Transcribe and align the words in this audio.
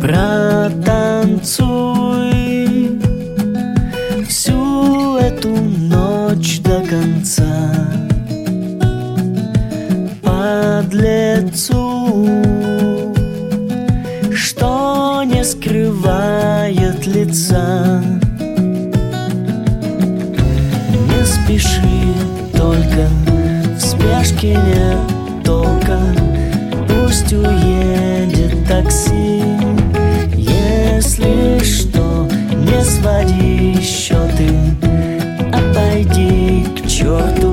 Протанцуй 0.00 1.60
всю 4.26 5.16
эту 5.18 5.50
ночь 5.50 6.60
до 6.60 6.80
конца 6.80 7.70
под 10.22 10.94
лицу, 10.94 12.42
что 14.34 15.22
не 15.26 15.44
скрывает 15.44 17.06
лица. 17.06 18.02
Не 21.08 21.24
спеши, 21.26 21.78
только 22.56 23.06
в 23.76 23.80
спешке 23.80 24.56
нет 24.56 24.98
толка, 25.44 25.98
пусть 26.88 27.32
уедет 27.34 28.66
такси. 28.66 29.42
Не 33.00 33.02
своди 33.02 33.80
счеты, 33.80 34.48
отойди 35.52 36.66
к 36.76 36.86
черту 36.86 37.49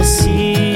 там 0.00 0.69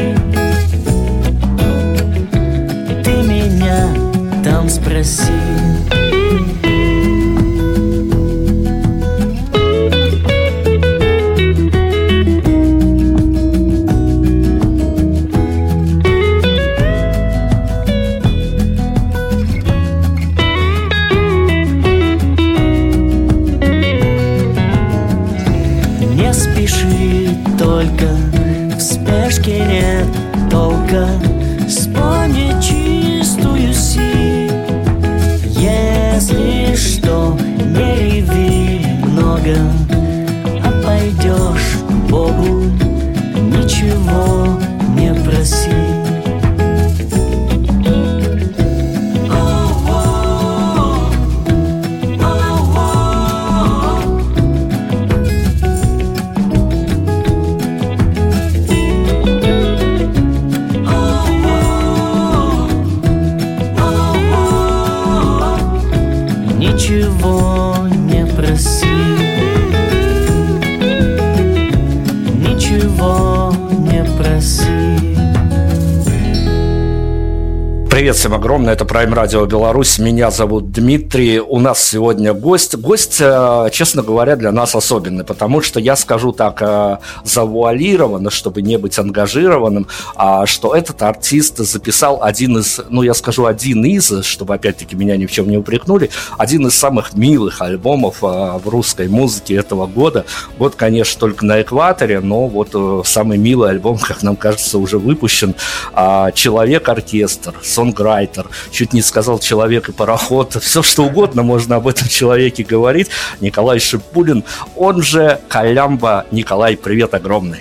Привет 78.05 78.17
всем 78.17 78.35
огромное, 78.35 78.75
это 78.75 78.85
Prime 78.85 79.15
Radio 79.15 79.47
Беларусь, 79.47 79.99
меня 79.99 80.31
зовут 80.31 80.64
Дмитрий, 80.75 81.39
у 81.39 81.61
нас 81.61 81.85
сегодня 81.85 82.35
гость. 82.35 82.75
Гость, 82.75 83.19
э, 83.21 83.69
честно 83.71 84.03
говоря, 84.03 84.35
для 84.35 84.51
нас 84.51 84.75
особенный, 84.75 85.23
потому 85.23 85.63
что 85.63 85.79
я 85.79 85.95
скажу 85.95 86.33
так 86.33 86.61
э, 86.63 86.99
завуалированно, 87.23 88.29
чтобы 88.31 88.61
не 88.61 88.77
быть 88.77 88.99
ангажированным, 88.99 89.87
а, 90.17 90.47
что 90.47 90.75
этот 90.75 91.01
артист 91.03 91.59
записал 91.59 92.25
один 92.25 92.59
из, 92.59 92.81
ну 92.89 93.03
я 93.03 93.15
скажу 93.15 93.47
один 93.47 93.85
из, 93.85 94.25
чтобы 94.25 94.55
опять-таки 94.55 94.97
меня 94.97 95.17
ни 95.17 95.27
в 95.27 95.31
чем 95.31 95.49
не 95.49 95.57
упрекнули, 95.59 96.11
один 96.39 96.67
из 96.67 96.75
самых 96.75 97.15
милых 97.15 97.63
альбомов 97.63 98.25
э, 98.25 98.27
в 98.27 98.69
русской 98.69 99.07
музыке 99.07 99.55
этого 99.55 99.87
года. 99.87 100.25
Год, 100.59 100.75
конечно, 100.75 101.21
только 101.21 101.47
на 101.47 101.63
экваторе, 101.63 102.19
но 102.19 102.49
вот 102.49 103.07
самый 103.07 103.39
милый 103.39 103.71
альбом, 103.71 103.97
как 103.99 104.25
нам 104.25 104.35
кажется, 104.35 104.79
уже 104.79 104.99
выпущен. 104.99 105.55
А, 105.93 106.33
Человек-оркестр, 106.33 107.55
сонграйтер, 107.63 108.49
чуть 108.73 108.93
не 108.93 109.03
сказал 109.03 109.39
человек 109.39 109.89
и 109.89 109.93
пароход, 109.93 110.64
все 110.65 110.83
что 110.83 111.05
угодно 111.05 111.43
можно 111.43 111.77
об 111.77 111.87
этом 111.87 112.09
человеке 112.09 112.65
говорить. 112.65 113.09
Николай 113.41 113.79
Шипулин, 113.79 114.45
он 114.75 115.03
же 115.03 115.39
Колямба. 115.49 116.27
Николай, 116.31 116.77
привет 116.77 117.13
огромный. 117.13 117.61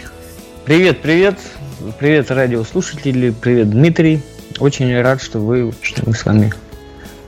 Привет, 0.63 1.01
привет. 1.01 1.37
Привет, 1.99 2.31
радиослушатели. 2.31 3.31
Привет, 3.31 3.69
Дмитрий. 3.69 4.21
Очень 4.59 4.99
рад, 5.01 5.21
что 5.21 5.39
вы, 5.39 5.73
что 5.81 6.01
мы 6.05 6.15
с 6.15 6.23
вами 6.25 6.53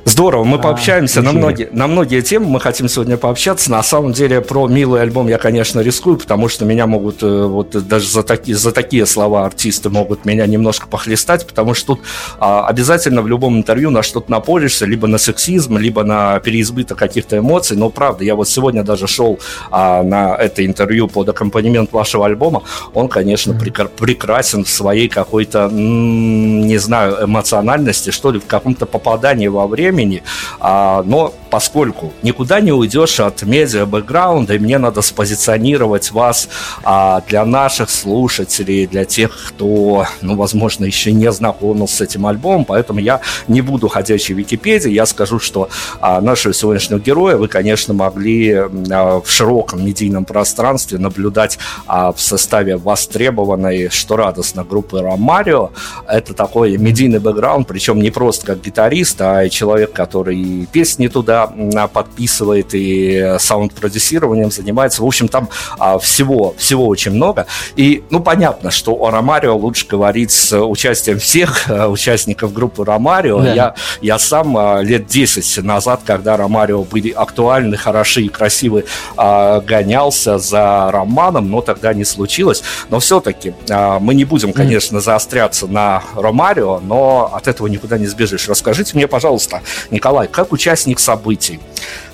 Здорово, 0.07 0.43
мы 0.43 0.59
пообщаемся 0.59 1.23
на 1.23 1.31
многие, 1.31 1.67
на 1.71 1.87
многие 1.87 2.21
темы, 2.21 2.45
мы 2.45 2.59
хотим 2.59 2.87
сегодня 2.87 3.17
пообщаться. 3.17 3.71
На 3.71 3.81
самом 3.81 4.13
деле 4.13 4.39
про 4.39 4.67
милый 4.67 5.01
альбом 5.01 5.27
я, 5.27 5.39
конечно, 5.39 5.79
рискую, 5.79 6.17
потому 6.17 6.47
что 6.47 6.63
меня 6.63 6.85
могут, 6.85 7.23
э, 7.23 7.45
вот 7.45 7.71
даже 7.87 8.07
за 8.07 8.21
такие, 8.21 8.55
за 8.55 8.71
такие 8.71 9.07
слова 9.07 9.47
артисты 9.47 9.89
могут 9.89 10.23
меня 10.23 10.45
немножко 10.45 10.87
похлестать, 10.87 11.47
потому 11.47 11.73
что 11.73 11.95
тут 11.95 12.01
а, 12.37 12.67
обязательно 12.67 13.23
в 13.23 13.27
любом 13.27 13.57
интервью 13.57 13.89
на 13.89 14.03
что-то 14.03 14.29
напоришься, 14.29 14.85
либо 14.85 15.07
на 15.07 15.17
сексизм, 15.17 15.77
либо 15.77 16.03
на 16.03 16.39
переизбыток 16.39 16.99
каких-то 16.99 17.39
эмоций. 17.39 17.75
Но 17.75 17.89
правда, 17.89 18.23
я 18.23 18.35
вот 18.35 18.47
сегодня 18.47 18.83
даже 18.83 19.07
шел 19.07 19.39
а, 19.71 20.03
на 20.03 20.35
это 20.35 20.63
интервью 20.63 21.07
под 21.07 21.29
аккомпанемент 21.29 21.91
вашего 21.91 22.27
альбома. 22.27 22.61
Он, 22.93 23.07
конечно, 23.07 23.53
прекра- 23.53 23.89
прекрасен 23.89 24.65
в 24.65 24.69
своей 24.69 25.09
какой-то, 25.09 25.61
м, 25.61 26.61
не 26.67 26.77
знаю, 26.77 27.25
эмоциональности, 27.25 28.11
что 28.11 28.29
ли, 28.29 28.39
в 28.39 28.45
каком-то 28.45 28.85
попадании 28.85 29.47
во 29.47 29.65
времени. 29.95 30.23
А, 30.59 31.03
но 31.03 31.33
поскольку 31.49 32.11
никуда 32.21 32.59
не 32.59 32.71
уйдешь 32.71 33.19
от 33.19 33.43
медиа 33.43 33.85
бэкграунда, 33.85 34.55
и 34.55 34.59
мне 34.59 34.77
надо 34.77 35.01
спозиционировать 35.01 36.11
вас 36.11 36.49
а, 36.83 37.21
для 37.27 37.45
наших 37.45 37.89
слушателей, 37.89 38.87
для 38.87 39.05
тех, 39.05 39.31
кто, 39.49 40.05
ну, 40.21 40.35
возможно, 40.35 40.85
еще 40.85 41.11
не 41.11 41.31
знакомился 41.31 41.97
с 41.97 42.01
этим 42.01 42.25
альбомом, 42.27 42.65
поэтому 42.65 42.99
я 42.99 43.21
не 43.47 43.61
буду 43.61 43.87
ходячей 43.87 44.35
Википедии, 44.35 44.91
я 44.91 45.05
скажу, 45.05 45.39
что 45.39 45.69
а, 46.01 46.19
нашего 46.21 46.53
сегодняшнего 46.53 46.99
героя 46.99 47.37
вы, 47.37 47.47
конечно, 47.47 47.93
могли 47.93 48.53
а, 48.53 49.21
в 49.21 49.29
широком 49.29 49.85
медийном 49.85 50.25
пространстве 50.25 50.97
наблюдать 50.97 51.57
а, 51.87 52.11
в 52.11 52.19
составе 52.19 52.75
востребованной, 52.75 53.89
что 53.89 54.17
радостно, 54.17 54.63
группы 54.63 55.01
Ромарио. 55.01 55.71
Это 56.07 56.33
такой 56.33 56.77
медийный 56.77 57.19
бэкграунд, 57.19 57.67
причем 57.67 58.01
не 58.01 58.11
просто 58.11 58.45
как 58.45 58.61
гитарист, 58.61 59.21
а 59.21 59.45
и 59.45 59.49
человек 59.49 59.84
человек, 59.85 59.93
который 59.93 60.67
песни 60.71 61.07
туда 61.07 61.47
подписывает, 61.93 62.73
и 62.73 63.35
саунд-продюсированием 63.39 64.51
занимается. 64.51 65.01
В 65.01 65.05
общем, 65.05 65.27
там 65.27 65.49
а, 65.77 65.97
всего, 65.99 66.53
всего 66.57 66.87
очень 66.87 67.11
много. 67.11 67.45
И, 67.75 68.03
ну, 68.09 68.19
понятно, 68.19 68.71
что 68.71 68.93
о 68.93 69.11
Ромарио 69.11 69.55
лучше 69.55 69.87
говорить 69.87 70.31
с 70.31 70.57
участием 70.57 71.19
всех 71.19 71.69
а, 71.69 71.87
участников 71.89 72.53
группы 72.53 72.83
Ромарио. 72.85 73.41
Да. 73.41 73.53
Я, 73.53 73.75
я 74.01 74.19
сам 74.19 74.57
а, 74.57 74.81
лет 74.81 75.07
10 75.07 75.63
назад, 75.63 76.01
когда 76.05 76.37
Ромарио 76.37 76.83
были 76.83 77.11
актуальны, 77.11 77.77
хороши 77.77 78.23
и 78.23 78.29
красивы, 78.29 78.85
а, 79.17 79.61
гонялся 79.61 80.37
за 80.37 80.89
Романом, 80.91 81.49
но 81.49 81.61
тогда 81.61 81.93
не 81.93 82.05
случилось. 82.05 82.63
Но 82.89 82.99
все-таки 82.99 83.53
мы 83.99 84.13
не 84.15 84.25
будем, 84.25 84.53
конечно, 84.53 84.99
заостряться 84.99 85.67
на 85.67 86.03
Ромарио, 86.15 86.79
но 86.79 87.31
от 87.33 87.47
этого 87.47 87.67
никуда 87.67 87.97
не 87.97 88.07
сбежишь. 88.07 88.47
Расскажите 88.47 88.95
мне, 88.95 89.07
пожалуйста, 89.07 89.61
Николай, 89.91 90.27
как 90.27 90.51
участник 90.51 90.99
событий, 90.99 91.59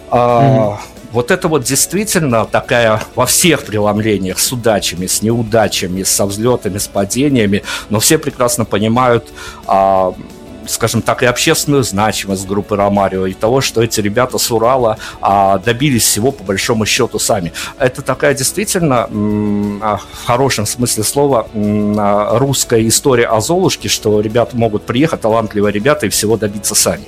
mm-hmm. 0.10 0.78
Вот 1.12 1.30
это 1.30 1.48
вот 1.50 1.64
действительно 1.64 2.46
такая 2.46 3.02
во 3.16 3.26
всех 3.26 3.66
преломлениях 3.66 4.40
с 4.40 4.52
удачами, 4.52 5.08
с 5.08 5.22
неудачами, 5.22 6.04
со 6.04 6.26
взлетами, 6.26 6.78
с 6.78 6.88
падениями, 6.88 7.64
но 7.90 8.00
все 8.00 8.18
прекрасно 8.18 8.64
понимают, 8.64 9.28
а, 9.68 10.14
скажем 10.68 11.02
так, 11.02 11.22
и 11.22 11.26
общественную 11.26 11.84
значимость 11.84 12.48
группы 12.48 12.78
Ромарио, 12.78 13.26
и 13.26 13.34
того, 13.34 13.60
что 13.60 13.84
эти 13.84 14.00
ребята 14.00 14.38
с 14.38 14.50
Урала 14.52 14.98
а, 15.20 15.58
добились 15.58 16.04
всего 16.04 16.32
по 16.32 16.46
большому 16.46 16.86
счету 16.86 17.20
сами. 17.20 17.52
Это 17.78 18.02
такая 18.02 18.34
действительно, 18.34 19.10
а, 19.82 19.98
в 19.98 20.26
хорошем 20.26 20.66
смысле 20.66 21.04
слова, 21.04 21.48
русская 22.38 22.88
история 22.88 23.26
о 23.26 23.42
Золушке, 23.42 23.90
что 23.90 24.22
ребята 24.22 24.56
могут 24.56 24.84
приехать, 24.84 25.20
талантливые 25.20 25.74
ребята, 25.74 26.06
и 26.06 26.10
всего 26.10 26.38
добиться 26.38 26.74
сами. 26.74 27.04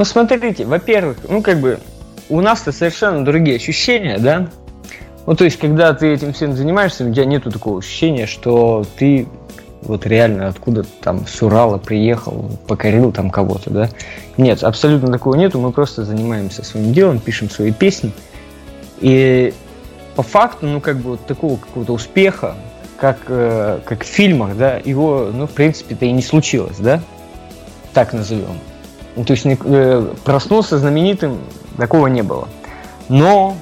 Ну, 0.00 0.06
смотрите, 0.06 0.64
во-первых, 0.64 1.18
ну, 1.28 1.42
как 1.42 1.60
бы, 1.60 1.78
у 2.30 2.40
нас-то 2.40 2.72
совершенно 2.72 3.22
другие 3.22 3.56
ощущения, 3.56 4.16
да? 4.16 4.48
Ну, 5.26 5.36
то 5.36 5.44
есть, 5.44 5.58
когда 5.58 5.92
ты 5.92 6.10
этим 6.14 6.32
всем 6.32 6.54
занимаешься, 6.54 7.04
у 7.04 7.12
тебя 7.12 7.26
нету 7.26 7.50
такого 7.52 7.80
ощущения, 7.80 8.24
что 8.24 8.86
ты 8.96 9.28
вот 9.82 10.06
реально 10.06 10.48
откуда 10.48 10.84
там 11.02 11.26
с 11.26 11.42
Урала 11.42 11.76
приехал, 11.76 12.50
покорил 12.66 13.12
там 13.12 13.28
кого-то, 13.28 13.68
да? 13.68 13.90
Нет, 14.38 14.64
абсолютно 14.64 15.12
такого 15.12 15.34
нету, 15.34 15.60
мы 15.60 15.70
просто 15.70 16.02
занимаемся 16.06 16.64
своим 16.64 16.94
делом, 16.94 17.18
пишем 17.18 17.50
свои 17.50 17.70
песни. 17.70 18.10
И 19.02 19.52
по 20.16 20.22
факту, 20.22 20.66
ну, 20.66 20.80
как 20.80 20.96
бы 20.96 21.10
вот 21.10 21.26
такого 21.26 21.58
какого-то 21.58 21.92
успеха, 21.92 22.54
как, 22.98 23.18
э, 23.28 23.80
как 23.84 24.02
в 24.04 24.06
фильмах, 24.06 24.56
да, 24.56 24.80
его, 24.82 25.28
ну, 25.30 25.46
в 25.46 25.50
принципе-то 25.50 26.06
и 26.06 26.12
не 26.12 26.22
случилось, 26.22 26.78
да? 26.78 27.02
Так 27.92 28.14
назовем. 28.14 28.56
Ну, 29.16 29.24
то 29.24 29.32
есть 29.32 29.44
э, 29.46 30.14
проснулся 30.24 30.78
знаменитым, 30.78 31.38
такого 31.76 32.06
не 32.06 32.22
было. 32.22 32.48
Но 33.08 33.56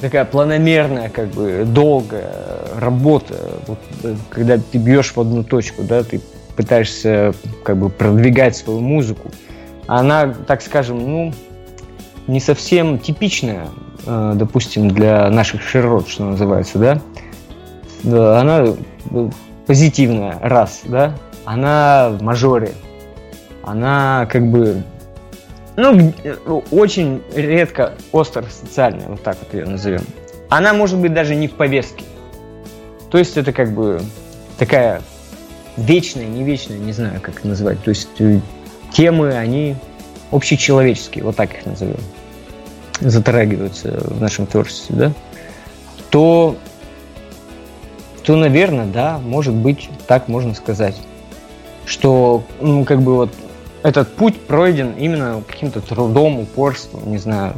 такая 0.00 0.24
планомерная, 0.24 1.08
как 1.08 1.28
бы 1.28 1.64
долгая 1.64 2.32
работа, 2.78 3.36
вот, 3.66 3.78
э, 4.02 4.14
когда 4.28 4.58
ты 4.58 4.78
бьешь 4.78 5.12
в 5.14 5.20
одну 5.20 5.44
точку, 5.44 5.82
да, 5.82 6.02
ты 6.02 6.20
пытаешься 6.56 7.32
как 7.64 7.78
бы 7.78 7.88
продвигать 7.88 8.56
свою 8.56 8.80
музыку, 8.80 9.30
она, 9.86 10.34
так 10.46 10.60
скажем, 10.62 10.98
ну, 10.98 11.32
не 12.26 12.40
совсем 12.40 12.98
типичная, 12.98 13.68
э, 14.04 14.32
допустим, 14.34 14.90
для 14.90 15.30
наших 15.30 15.62
широт, 15.62 16.08
что 16.08 16.24
называется, 16.24 16.78
да. 16.78 17.00
Она 18.40 18.74
позитивная, 19.66 20.38
раз, 20.42 20.82
да. 20.84 21.14
Она 21.44 22.10
в 22.10 22.22
мажоре, 22.22 22.72
она 23.62 24.26
как 24.30 24.46
бы 24.46 24.82
ну, 25.76 26.12
очень 26.70 27.22
редко 27.34 27.94
остро 28.12 28.44
социальная, 28.50 29.08
вот 29.08 29.22
так 29.22 29.36
вот 29.40 29.54
ее 29.54 29.66
назовем. 29.66 30.04
Она 30.48 30.74
может 30.74 30.98
быть 30.98 31.14
даже 31.14 31.34
не 31.34 31.48
в 31.48 31.52
повестке. 31.52 32.04
То 33.10 33.18
есть 33.18 33.36
это 33.36 33.52
как 33.52 33.72
бы 33.72 34.02
такая 34.58 35.02
вечная, 35.76 36.26
не 36.26 36.44
вечная, 36.44 36.78
не 36.78 36.92
знаю, 36.92 37.20
как 37.20 37.38
это 37.38 37.48
называть. 37.48 37.82
То 37.82 37.90
есть 37.90 38.08
э, 38.18 38.40
темы, 38.92 39.32
они 39.32 39.76
общечеловеческие, 40.30 41.24
вот 41.24 41.36
так 41.36 41.54
их 41.54 41.66
назовем, 41.66 42.00
затрагиваются 43.00 43.98
в 44.04 44.20
нашем 44.20 44.46
творчестве, 44.46 44.96
да, 44.96 45.12
то, 46.10 46.56
то, 48.22 48.36
наверное, 48.36 48.86
да, 48.86 49.18
может 49.18 49.54
быть, 49.54 49.88
так 50.06 50.28
можно 50.28 50.54
сказать, 50.54 50.96
что, 51.86 52.44
ну, 52.60 52.84
как 52.84 53.02
бы 53.02 53.16
вот 53.16 53.30
этот 53.82 54.14
путь 54.14 54.40
пройден 54.40 54.92
именно 54.92 55.42
каким-то 55.46 55.80
трудом, 55.80 56.40
упорством, 56.40 57.10
не 57.10 57.18
знаю, 57.18 57.54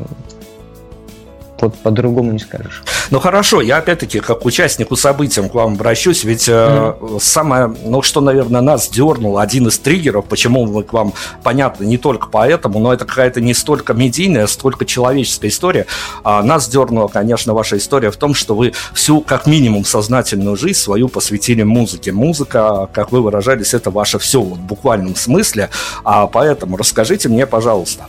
вот 1.64 1.74
по-другому 1.76 2.32
не 2.32 2.38
скажешь. 2.38 2.82
Ну 3.10 3.20
хорошо, 3.20 3.60
я 3.60 3.78
опять-таки 3.78 4.20
как 4.20 4.44
участнику 4.44 4.96
событий 4.96 5.42
к 5.48 5.54
вам 5.54 5.74
обращусь, 5.74 6.24
ведь 6.24 6.48
mm-hmm. 6.48 7.16
э, 7.16 7.18
самое, 7.20 7.74
ну 7.84 8.02
что, 8.02 8.20
наверное, 8.20 8.60
нас 8.60 8.88
дернуло, 8.88 9.42
один 9.42 9.68
из 9.68 9.78
триггеров, 9.78 10.26
почему 10.26 10.66
мы 10.66 10.82
к 10.82 10.92
вам, 10.92 11.12
понятно, 11.42 11.84
не 11.84 11.98
только 11.98 12.28
поэтому, 12.28 12.78
но 12.78 12.92
это 12.92 13.04
какая-то 13.04 13.40
не 13.40 13.54
столько 13.54 13.94
медийная, 13.94 14.46
столько 14.46 14.84
человеческая 14.84 15.48
история. 15.48 15.86
А 16.22 16.42
нас 16.42 16.68
дернула, 16.68 17.08
конечно, 17.08 17.54
ваша 17.54 17.76
история 17.76 18.10
в 18.10 18.16
том, 18.16 18.34
что 18.34 18.54
вы 18.54 18.72
всю, 18.92 19.20
как 19.20 19.46
минимум, 19.46 19.84
сознательную 19.84 20.56
жизнь 20.56 20.78
свою 20.78 21.08
посвятили 21.08 21.62
музыке. 21.62 22.12
Музыка, 22.12 22.88
как 22.92 23.12
вы 23.12 23.20
выражались, 23.20 23.74
это 23.74 23.90
ваше 23.90 24.18
все 24.18 24.40
вот, 24.40 24.58
в 24.58 24.62
буквальном 24.62 25.16
смысле. 25.16 25.70
А 26.04 26.26
поэтому 26.26 26.76
расскажите 26.76 27.28
мне, 27.28 27.46
пожалуйста, 27.46 28.04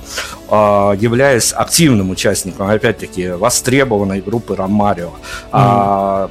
являясь 0.49 1.53
активным 1.53 2.11
участником, 2.11 2.69
опять-таки, 2.69 3.29
востребованной 3.29 4.21
группы 4.21 4.55
Роман 4.55 4.75
Марио. 4.75 5.07
Mm-hmm. 5.07 5.49
А, 5.53 6.29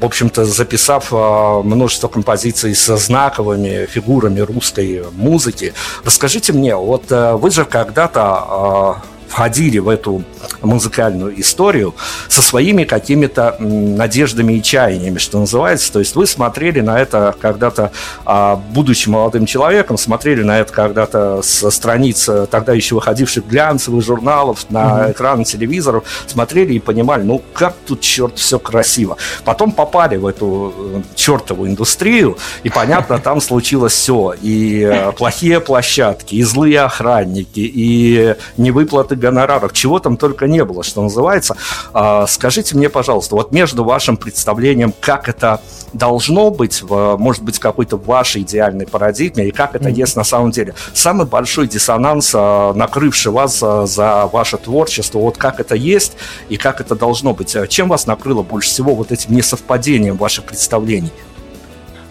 в 0.00 0.04
общем-то, 0.04 0.44
записав 0.44 1.08
а, 1.12 1.62
множество 1.62 2.08
композиций 2.08 2.74
со 2.74 2.96
знаковыми 2.96 3.86
фигурами 3.86 4.40
русской 4.40 5.04
музыки. 5.12 5.72
Расскажите 6.04 6.52
мне, 6.52 6.76
вот 6.76 7.04
а, 7.10 7.36
вы 7.36 7.50
же 7.50 7.64
когда-то 7.64 8.20
а, 8.22 9.02
входили 9.28 9.78
в 9.78 9.88
эту 9.88 10.22
музыкальную 10.62 11.38
историю 11.40 11.94
со 12.28 12.42
своими 12.42 12.84
какими-то 12.84 13.56
надеждами 13.58 14.54
и 14.54 14.62
чаяниями, 14.62 15.18
что 15.18 15.38
называется. 15.38 15.92
То 15.92 15.98
есть 15.98 16.14
вы 16.14 16.26
смотрели 16.26 16.80
на 16.80 16.98
это 16.98 17.34
когда-то, 17.40 17.92
а, 18.24 18.56
будучи 18.56 19.08
молодым 19.08 19.46
человеком, 19.46 19.98
смотрели 19.98 20.42
на 20.42 20.58
это 20.60 20.72
когда-то 20.72 21.40
со 21.42 21.70
страниц 21.70 22.28
тогда 22.50 22.72
еще 22.72 22.94
выходивших 22.94 23.46
глянцевых 23.46 24.04
журналов, 24.04 24.66
на 24.70 24.78
mm-hmm. 24.78 25.12
экраны 25.12 25.44
телевизоров, 25.44 26.04
смотрели 26.26 26.74
и 26.74 26.78
понимали, 26.78 27.22
ну 27.22 27.42
как 27.52 27.74
тут, 27.86 28.00
черт, 28.00 28.38
все 28.38 28.58
красиво. 28.58 29.16
Потом 29.44 29.72
попали 29.72 30.16
в 30.16 30.26
эту 30.26 30.74
э, 30.76 31.02
чертову 31.14 31.66
индустрию, 31.66 32.38
и 32.62 32.70
понятно, 32.70 33.18
там 33.18 33.40
случилось 33.40 33.92
все. 33.92 34.34
И 34.40 34.80
э, 34.82 35.12
плохие 35.12 35.60
площадки, 35.60 36.34
и 36.36 36.42
злые 36.42 36.80
охранники, 36.80 37.60
и 37.60 38.34
невыплаты 38.56 39.15
гонораров, 39.16 39.72
чего 39.72 39.98
там 39.98 40.16
только 40.16 40.46
не 40.46 40.64
было, 40.64 40.82
что 40.82 41.02
называется. 41.02 41.56
А, 41.92 42.26
скажите 42.26 42.76
мне, 42.76 42.88
пожалуйста, 42.88 43.36
вот 43.36 43.52
между 43.52 43.84
вашим 43.84 44.16
представлением, 44.16 44.92
как 45.00 45.28
это 45.28 45.60
должно 45.92 46.50
быть, 46.50 46.82
может 46.88 47.42
быть, 47.42 47.58
какой-то 47.58 47.96
вашей 47.96 48.42
идеальной 48.42 48.86
парадигме, 48.86 49.48
и 49.48 49.50
как 49.50 49.74
это 49.74 49.88
mm-hmm. 49.88 49.94
есть 49.94 50.16
на 50.16 50.24
самом 50.24 50.50
деле. 50.50 50.74
Самый 50.92 51.26
большой 51.26 51.68
диссонанс, 51.68 52.32
а, 52.34 52.72
накрывший 52.74 53.32
вас 53.32 53.62
а, 53.62 53.86
за 53.86 54.26
ваше 54.26 54.56
творчество, 54.58 55.18
вот 55.18 55.36
как 55.36 55.60
это 55.60 55.74
есть 55.74 56.16
и 56.48 56.56
как 56.56 56.80
это 56.80 56.94
должно 56.94 57.34
быть. 57.34 57.56
Чем 57.68 57.88
вас 57.88 58.06
накрыло 58.06 58.42
больше 58.42 58.68
всего 58.70 58.94
вот 58.94 59.12
этим 59.12 59.34
несовпадением 59.34 60.16
ваших 60.16 60.44
представлений? 60.44 61.12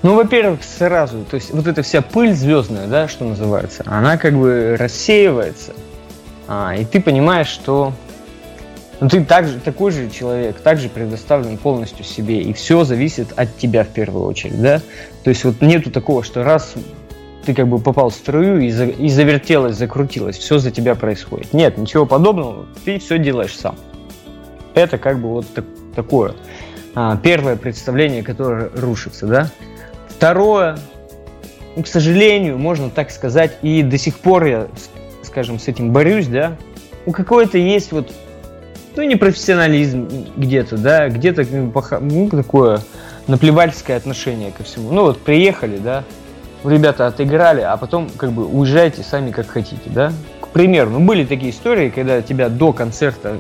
Ну, 0.03 0.15
во-первых, 0.15 0.59
сразу, 0.63 1.25
то 1.29 1.35
есть 1.35 1.51
вот 1.51 1.65
эта 1.65 1.81
вся 1.81 2.01
пыль 2.01 2.35
звездная, 2.35 2.87
да, 2.87 3.07
что 3.07 3.25
называется, 3.25 3.83
она 3.87 4.17
как 4.17 4.35
бы 4.35 4.75
рассеивается– 4.77 5.73
а, 6.47 6.75
и 6.75 6.85
ты 6.85 7.01
понимаешь, 7.01 7.47
что 7.47 7.93
ну, 8.99 9.09
ты 9.09 9.23
также, 9.25 9.59
такой 9.59 9.91
же 9.91 10.09
человек, 10.09 10.59
также 10.61 10.87
предоставлен 10.89 11.57
полностью 11.57 12.05
себе, 12.05 12.41
и 12.41 12.53
все 12.53 12.83
зависит 12.83 13.33
от 13.35 13.57
тебя 13.57 13.83
в 13.83 13.89
первую 13.89 14.25
очередь, 14.25 14.61
да? 14.61 14.81
То 15.23 15.29
есть 15.29 15.43
вот 15.43 15.61
нету 15.61 15.91
такого, 15.91 16.23
что 16.23 16.43
раз 16.43 16.75
ты 17.45 17.53
как 17.53 17.67
бы 17.67 17.79
попал 17.79 18.09
в 18.09 18.13
струю 18.13 18.59
и, 18.61 18.71
за, 18.71 18.85
и 18.85 19.09
завертелось, 19.09 19.75
закрутилось, 19.75 20.37
все 20.37 20.57
за 20.57 20.71
тебя 20.71 20.95
происходит. 20.95 21.53
Нет, 21.53 21.77
ничего 21.77 22.05
подобного, 22.05 22.65
ты 22.85 22.99
все 22.99 23.19
делаешь 23.19 23.55
сам. 23.55 23.75
Это 24.73 24.97
как 24.97 25.19
бы 25.19 25.29
вот 25.29 25.45
так, 25.53 25.65
такое 25.95 26.33
а, 26.95 27.17
первое 27.17 27.57
представление, 27.57 28.23
которое 28.23 28.69
рушится, 28.75 29.27
да? 29.27 29.49
Второе, 30.07 30.77
ну, 31.75 31.83
к 31.83 31.87
сожалению, 31.87 32.57
можно 32.57 32.89
так 32.89 33.11
сказать, 33.11 33.57
и 33.61 33.83
до 33.83 33.97
сих 33.97 34.15
пор 34.17 34.45
я 34.45 34.67
скажем, 35.35 35.59
с 35.59 35.67
этим 35.67 35.91
борюсь, 35.91 36.27
да, 36.27 36.55
у 37.05 37.11
какой-то 37.11 37.57
есть 37.57 37.91
вот, 37.91 38.09
ну, 38.95 39.03
непрофессионализм 39.03 40.07
где-то, 40.37 40.77
да, 40.77 41.09
где-то 41.09 41.45
ну, 41.51 41.73
ну 41.99 42.29
такое 42.29 42.79
наплевательское 43.27 43.97
отношение 43.97 44.51
ко 44.53 44.63
всему. 44.63 44.93
Ну, 44.93 45.01
вот 45.01 45.19
приехали, 45.19 45.75
да, 45.75 46.05
ребята 46.63 47.07
отыграли, 47.07 47.59
а 47.59 47.75
потом 47.75 48.09
как 48.15 48.31
бы 48.31 48.45
уезжайте 48.45 49.03
сами 49.03 49.31
как 49.31 49.47
хотите, 49.47 49.81
да? 49.87 50.13
К 50.39 50.47
примеру, 50.47 50.91
ну 50.91 51.01
были 51.01 51.25
такие 51.25 51.51
истории, 51.51 51.89
когда 51.89 52.21
тебя 52.21 52.47
до 52.47 52.71
концерта 52.71 53.37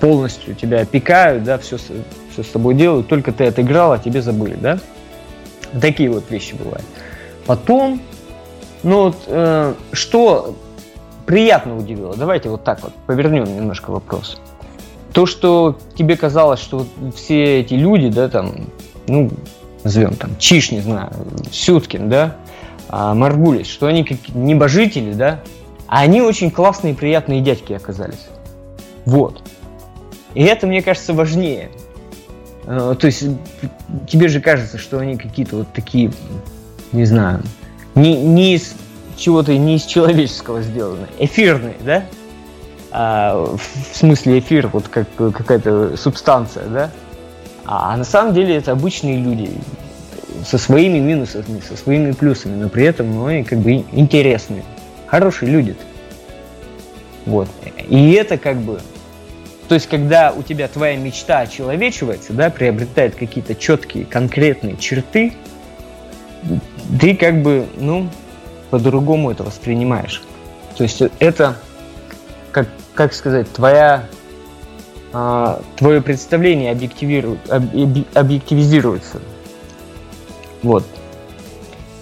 полностью 0.00 0.54
тебя 0.54 0.82
опекают, 0.82 1.44
да, 1.44 1.56
все, 1.56 1.78
все 1.78 2.42
с 2.42 2.48
тобой 2.48 2.74
делают, 2.74 3.08
только 3.08 3.32
ты 3.32 3.46
отыграл, 3.46 3.92
а 3.92 3.98
тебе 3.98 4.20
забыли, 4.20 4.58
да? 4.60 4.78
Такие 5.80 6.10
вот 6.10 6.30
вещи 6.30 6.54
бывают. 6.54 6.84
Потом, 7.46 8.02
ну 8.84 9.04
вот, 9.04 9.16
э, 9.26 9.74
что 9.92 10.54
приятно 11.26 11.76
удивило, 11.76 12.14
давайте 12.14 12.50
вот 12.50 12.64
так 12.64 12.82
вот 12.82 12.92
повернем 13.06 13.44
немножко 13.44 13.90
вопрос. 13.90 14.38
То, 15.12 15.26
что 15.26 15.78
тебе 15.96 16.16
казалось, 16.16 16.60
что 16.60 16.86
все 17.16 17.60
эти 17.60 17.74
люди, 17.74 18.08
да, 18.08 18.28
там, 18.28 18.52
ну, 19.06 19.30
назовем 19.84 20.14
там, 20.16 20.36
Чиш, 20.38 20.70
не 20.70 20.80
знаю, 20.80 21.10
Сюткин, 21.50 22.10
да, 22.10 22.36
а, 22.88 23.14
Маргулис, 23.14 23.68
что 23.68 23.86
они 23.86 24.04
как 24.04 24.18
небожители, 24.34 25.14
да, 25.14 25.40
а 25.86 26.00
они 26.00 26.20
очень 26.20 26.50
классные, 26.50 26.94
приятные 26.94 27.40
дядьки 27.40 27.72
оказались. 27.72 28.26
Вот. 29.06 29.42
И 30.34 30.42
это, 30.42 30.66
мне 30.66 30.82
кажется, 30.82 31.14
важнее. 31.14 31.70
А, 32.66 32.94
то 32.94 33.06
есть 33.06 33.24
тебе 34.08 34.28
же 34.28 34.40
кажется, 34.40 34.76
что 34.76 34.98
они 34.98 35.16
какие-то 35.16 35.56
вот 35.56 35.72
такие, 35.72 36.12
не 36.92 37.04
знаю, 37.04 37.42
не, 37.94 38.16
не 38.16 38.54
из 38.54 38.74
чего-то 39.16 39.56
не 39.56 39.76
из 39.76 39.84
человеческого 39.84 40.62
сделаны, 40.62 41.06
эфирные, 41.18 41.76
да? 41.80 42.04
А, 42.90 43.56
в 43.56 43.96
смысле 43.96 44.38
эфир, 44.38 44.68
вот 44.72 44.88
как 44.88 45.08
какая-то 45.16 45.96
субстанция, 45.96 46.66
да? 46.66 46.90
А 47.64 47.96
на 47.96 48.04
самом 48.04 48.34
деле 48.34 48.56
это 48.56 48.72
обычные 48.72 49.18
люди 49.18 49.50
со 50.44 50.58
своими 50.58 50.98
минусами, 50.98 51.60
со 51.66 51.76
своими 51.76 52.12
плюсами, 52.12 52.60
но 52.60 52.68
при 52.68 52.84
этом 52.84 53.14
ну, 53.14 53.26
они 53.26 53.44
как 53.44 53.60
бы 53.60 53.84
интересные, 53.92 54.64
хорошие 55.06 55.50
люди. 55.50 55.76
Вот. 57.24 57.48
И 57.88 58.12
это 58.12 58.36
как 58.36 58.58
бы... 58.58 58.80
То 59.68 59.74
есть, 59.74 59.88
когда 59.88 60.30
у 60.30 60.42
тебя 60.42 60.68
твоя 60.68 60.96
мечта 60.96 61.40
очеловечивается, 61.40 62.34
да, 62.34 62.50
приобретает 62.50 63.14
какие-то 63.14 63.54
четкие, 63.54 64.04
конкретные 64.04 64.76
черты, 64.76 65.32
ты 67.00 67.14
как 67.16 67.42
бы, 67.42 67.66
ну, 67.76 68.08
по-другому 68.70 69.30
это 69.30 69.44
воспринимаешь. 69.44 70.22
То 70.76 70.82
есть 70.82 71.02
это, 71.18 71.56
как, 72.50 72.68
как 72.94 73.14
сказать, 73.14 73.50
твоя 73.52 74.08
а, 75.16 75.62
твое 75.76 76.02
представление 76.02 76.72
объективирует, 76.72 77.38
объективизируется. 78.14 79.20
Вот. 80.64 80.84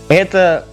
Это 0.09 0.65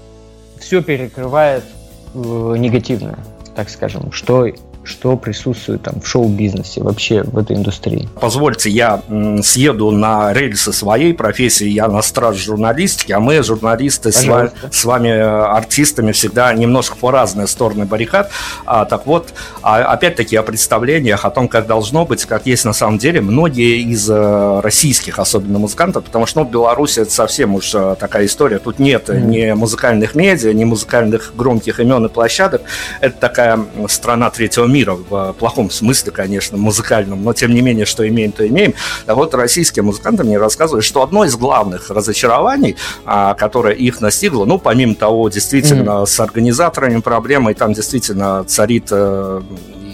все 0.58 0.82
перекрывает 0.82 1.66
э, 2.14 2.56
негативное, 2.58 3.20
так 3.56 3.70
скажем, 3.70 4.14
что 4.14 4.48
что 4.84 5.18
присутствует 5.18 5.84
там 5.84 6.02
в 6.02 6.08
шоу-бизнесе, 6.08 6.82
вообще 6.82 7.24
в 7.24 7.38
этой 7.38 7.56
индустрии. 7.56 8.08
Позвольте, 8.20 8.70
я 8.70 9.02
съеду 9.44 9.92
на 9.92 10.34
рельсы 10.34 10.74
своей 10.74 11.14
профессии, 11.14 11.68
я 11.68 11.88
на 11.88 12.02
страж 12.02 12.38
журналистики, 12.38 13.12
а 13.12 13.20
мы, 13.20 13.44
журналисты, 13.44 14.12
с 14.12 14.26
вами, 14.26 14.52
с 14.72 14.86
вами, 14.86 15.10
э, 15.10 15.22
артистами, 15.22 16.12
всегда 16.12 16.54
немножко 16.54 16.96
по 16.96 17.12
разные 17.12 17.48
стороны 17.48 17.86
баррикад. 17.86 18.32
А, 18.66 18.86
так 18.86 19.06
вот, 19.06 19.34
а, 19.62 19.84
опять-таки 19.94 20.36
о 20.36 20.44
представлениях, 20.44 21.26
о 21.26 21.30
том, 21.30 21.48
как 21.48 21.68
должно 21.68 22.06
быть, 22.06 22.26
как 22.26 22.46
есть 22.46 22.66
на 22.66 22.74
самом 22.74 22.98
деле, 22.98 23.22
многие 23.22 23.82
из 23.82 24.10
э, 24.10 24.60
российских, 24.62 25.20
особенно 25.20 25.60
музыкантов, 25.60 26.06
потому 26.06 26.26
что 26.26 26.40
ну, 26.40 26.46
в 26.46 26.52
Беларуси 26.52 27.02
это 27.02 27.12
совсем 27.12 27.56
уж 27.56 27.76
э, 27.76 27.96
такая 28.00 28.26
история, 28.26 28.60
тут 28.60 28.80
нет 28.80 29.10
mm-hmm. 29.10 29.22
ни 29.22 29.52
музыкальных 29.52 30.16
медиа, 30.16 30.54
ни 30.54 30.64
музыкальных 30.64 31.34
громких 31.36 31.80
имен 31.80 32.06
и 32.06 32.10
площадок, 32.10 32.62
это 33.02 33.18
такая 33.20 33.60
страна 33.88 34.30
третьего 34.30 34.66
мира, 34.72 34.94
в 34.94 35.34
плохом 35.34 35.70
смысле, 35.70 36.12
конечно, 36.12 36.58
музыкальном, 36.58 37.24
но 37.24 37.34
тем 37.34 37.54
не 37.54 37.62
менее, 37.62 37.86
что 37.86 38.08
имеем, 38.08 38.32
то 38.32 38.48
имеем. 38.48 38.74
А 39.06 39.16
вот 39.16 39.34
российские 39.34 39.84
музыканты 39.84 40.24
мне 40.24 40.38
рассказывают, 40.38 40.86
что 40.86 41.04
одно 41.04 41.26
из 41.26 41.36
главных 41.36 41.90
разочарований, 41.90 42.76
а, 43.06 43.34
которое 43.34 43.74
их 43.74 44.02
настигло, 44.02 44.46
ну, 44.46 44.60
помимо 44.60 44.96
того, 44.96 45.30
действительно, 45.30 45.90
mm-hmm. 45.90 46.06
с 46.06 46.20
организаторами 46.20 47.00
проблемы, 47.02 47.52
и 47.52 47.54
там 47.54 47.74
действительно 47.74 48.44
царит 48.46 48.88
э, 48.92 49.42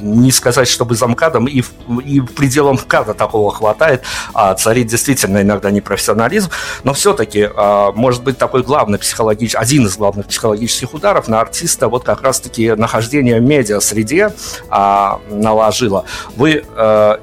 не 0.05 0.31
сказать, 0.31 0.67
чтобы 0.67 0.95
за 0.95 1.07
МКАДом 1.07 1.47
и, 1.47 1.63
и 2.05 2.21
пределом 2.21 2.75
МКАДа 2.75 3.13
такого 3.13 3.51
хватает, 3.51 4.03
а 4.33 4.53
царит 4.53 4.87
действительно 4.87 5.41
иногда 5.41 5.71
непрофессионализм, 5.71 6.49
но 6.83 6.93
все-таки, 6.93 7.49
а, 7.55 7.91
может 7.93 8.23
быть, 8.23 8.37
такой 8.37 8.63
главный 8.63 8.99
психологический, 8.99 9.57
один 9.57 9.85
из 9.85 9.97
главных 9.97 10.27
психологических 10.27 10.93
ударов 10.93 11.27
на 11.27 11.41
артиста 11.41 11.87
вот 11.87 12.03
как 12.03 12.21
раз-таки 12.21 12.73
нахождение 12.73 13.39
в 13.39 13.43
медиа-среде 13.43 14.33
а, 14.69 15.19
наложило. 15.29 16.05
Вы 16.35 16.63
а, 16.75 17.19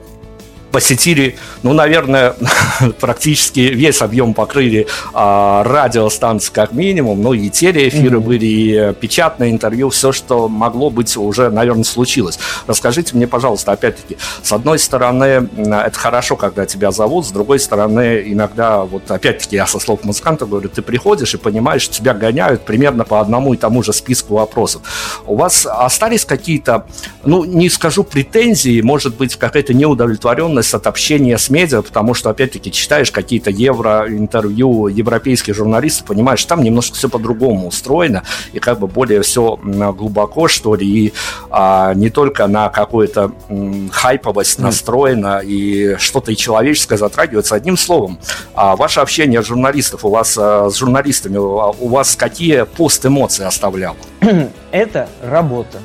посетили, 0.72 1.36
ну, 1.62 1.72
наверное, 1.74 2.34
практически 3.00 3.60
весь 3.60 4.00
объем 4.02 4.34
покрыли 4.34 4.86
а, 5.12 5.62
радиостанций 5.62 6.52
как 6.52 6.72
минимум, 6.72 7.22
ну 7.22 7.34
и 7.34 7.48
телеэфиры 7.50 8.16
mm-hmm. 8.16 8.20
были, 8.20 8.46
и 8.46 8.94
печатное 8.94 9.50
интервью, 9.50 9.90
все, 9.90 10.10
что 10.12 10.48
могло 10.48 10.90
быть, 10.90 11.16
уже, 11.16 11.50
наверное, 11.50 11.84
случилось. 11.84 12.38
Расскажите 12.66 13.14
мне, 13.14 13.28
пожалуйста, 13.28 13.72
опять-таки, 13.72 14.16
с 14.42 14.52
одной 14.52 14.78
стороны, 14.78 15.48
это 15.56 15.92
хорошо, 15.94 16.36
когда 16.36 16.66
тебя 16.66 16.90
зовут, 16.90 17.26
с 17.26 17.30
другой 17.30 17.60
стороны, 17.60 18.22
иногда, 18.26 18.82
вот 18.82 19.10
опять-таки, 19.10 19.56
я 19.56 19.66
со 19.66 19.78
слов 19.78 20.02
музыканта 20.04 20.46
говорю, 20.46 20.68
ты 20.70 20.80
приходишь 20.82 21.34
и 21.34 21.38
понимаешь, 21.38 21.82
что 21.82 21.94
тебя 21.94 22.14
гоняют 22.14 22.64
примерно 22.64 23.04
по 23.04 23.20
одному 23.20 23.52
и 23.52 23.56
тому 23.56 23.82
же 23.82 23.92
списку 23.92 24.34
вопросов. 24.34 24.82
У 25.26 25.36
вас 25.36 25.66
остались 25.66 26.24
какие-то, 26.24 26.86
ну, 27.24 27.44
не 27.44 27.68
скажу 27.68 28.04
претензии, 28.04 28.80
может 28.80 29.16
быть, 29.16 29.36
какая-то 29.36 29.74
неудовлетворенность 29.74 30.61
усталость 30.62 30.74
от 30.74 30.86
общения 30.86 31.38
с 31.38 31.50
медиа, 31.50 31.82
потому 31.82 32.14
что, 32.14 32.30
опять-таки, 32.30 32.70
читаешь 32.70 33.10
какие-то 33.10 33.50
евро-интервью 33.50 34.88
европейских 34.88 35.54
журналистов, 35.54 36.06
понимаешь, 36.06 36.44
там 36.44 36.62
немножко 36.62 36.96
все 36.96 37.08
по-другому 37.08 37.68
устроено, 37.68 38.22
и 38.52 38.58
как 38.58 38.78
бы 38.78 38.86
более 38.86 39.20
все 39.22 39.56
глубоко, 39.56 40.48
что 40.48 40.74
ли, 40.74 40.86
и 40.86 41.12
а, 41.50 41.94
не 41.94 42.10
только 42.10 42.46
на 42.46 42.68
какую-то 42.68 43.32
м, 43.48 43.90
хайповость 43.90 44.58
mm. 44.58 44.62
настроено, 44.62 45.40
и 45.44 45.96
что-то 45.98 46.32
и 46.32 46.36
человеческое 46.36 46.98
затрагивается. 46.98 47.54
Одним 47.54 47.76
словом, 47.76 48.18
а, 48.54 48.76
ваше 48.76 49.00
общение 49.00 49.42
журналистов, 49.42 50.04
у 50.04 50.10
вас 50.10 50.38
а, 50.38 50.70
с 50.70 50.76
журналистами, 50.76 51.38
у 51.38 51.88
вас 51.88 52.16
какие 52.16 52.64
пост-эмоции 52.64 53.44
оставляло? 53.44 53.96
Это 54.72 55.08
работа 55.22 55.78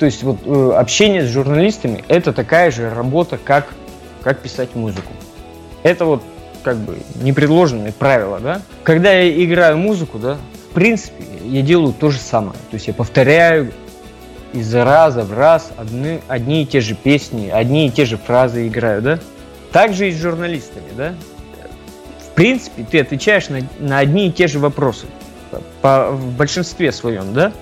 то 0.00 0.06
есть 0.06 0.22
вот 0.22 0.38
э, 0.46 0.72
общение 0.78 1.26
с 1.26 1.28
журналистами 1.28 2.02
это 2.08 2.32
такая 2.32 2.70
же 2.70 2.88
работа, 2.88 3.36
как 3.36 3.66
как 4.22 4.40
писать 4.40 4.74
музыку. 4.74 5.12
Это 5.82 6.04
вот 6.04 6.22
как 6.62 6.76
бы 6.76 6.98
непредложенные 7.22 7.92
правила, 7.92 8.38
да. 8.40 8.62
Когда 8.82 9.12
я 9.12 9.44
играю 9.44 9.78
музыку, 9.78 10.18
да, 10.18 10.38
в 10.70 10.74
принципе, 10.74 11.24
я 11.44 11.62
делаю 11.62 11.92
то 11.92 12.10
же 12.10 12.18
самое. 12.18 12.54
То 12.70 12.74
есть 12.74 12.86
я 12.86 12.94
повторяю 12.94 13.72
из 14.52 14.74
раза 14.74 15.22
в 15.22 15.32
раз 15.32 15.70
одни, 15.76 16.20
одни 16.28 16.62
и 16.62 16.66
те 16.66 16.80
же 16.80 16.94
песни, 16.94 17.48
одни 17.48 17.86
и 17.86 17.90
те 17.90 18.04
же 18.04 18.16
фразы 18.16 18.66
играю, 18.68 19.02
да. 19.02 19.18
Также 19.72 20.08
и 20.08 20.12
с 20.12 20.16
журналистами, 20.16 20.88
да. 20.96 21.14
В 22.30 22.34
принципе, 22.34 22.86
ты 22.88 23.00
отвечаешь 23.00 23.48
на, 23.48 23.60
на 23.78 23.98
одни 23.98 24.28
и 24.28 24.32
те 24.32 24.46
же 24.46 24.58
вопросы 24.58 25.06
по, 25.80 26.10
в 26.10 26.32
большинстве 26.36 26.92
своем, 26.92 27.32
да. 27.32 27.52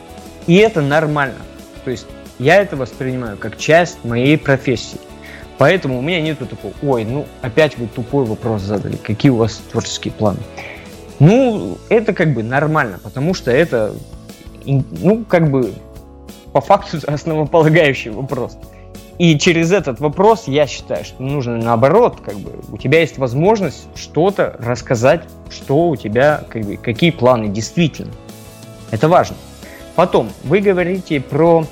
И 0.46 0.56
это 0.56 0.80
нормально. 0.80 1.38
То 1.84 1.90
есть 1.90 2.06
я 2.38 2.56
это 2.56 2.76
воспринимаю 2.76 3.36
как 3.36 3.58
часть 3.58 4.04
моей 4.04 4.38
профессии. 4.38 5.00
Поэтому 5.58 5.98
у 5.98 6.02
меня 6.02 6.20
нету 6.20 6.46
такого, 6.46 6.72
ой, 6.82 7.04
ну 7.04 7.26
опять 7.42 7.76
вы 7.76 7.88
тупой 7.88 8.24
вопрос 8.24 8.62
задали, 8.62 8.96
какие 8.96 9.30
у 9.30 9.36
вас 9.36 9.60
творческие 9.70 10.12
планы. 10.12 10.38
Ну, 11.18 11.78
это 11.88 12.12
как 12.12 12.32
бы 12.32 12.44
нормально, 12.44 13.00
потому 13.02 13.34
что 13.34 13.50
это, 13.50 13.92
ну, 14.64 15.24
как 15.24 15.50
бы 15.50 15.72
по 16.52 16.60
факту 16.60 16.98
основополагающий 17.06 18.10
вопрос. 18.10 18.56
И 19.18 19.36
через 19.36 19.72
этот 19.72 19.98
вопрос 19.98 20.44
я 20.46 20.68
считаю, 20.68 21.04
что 21.04 21.20
нужно 21.24 21.56
наоборот, 21.56 22.18
как 22.24 22.36
бы 22.36 22.52
у 22.70 22.78
тебя 22.78 23.00
есть 23.00 23.18
возможность 23.18 23.88
что-то 23.96 24.56
рассказать, 24.60 25.22
что 25.50 25.88
у 25.88 25.96
тебя, 25.96 26.44
как 26.48 26.62
бы, 26.62 26.76
какие 26.76 27.10
планы 27.10 27.48
действительно. 27.48 28.12
Это 28.92 29.08
важно. 29.08 29.36
Потом, 29.96 30.30
вы 30.44 30.60
говорите 30.60 31.20
про, 31.20 31.64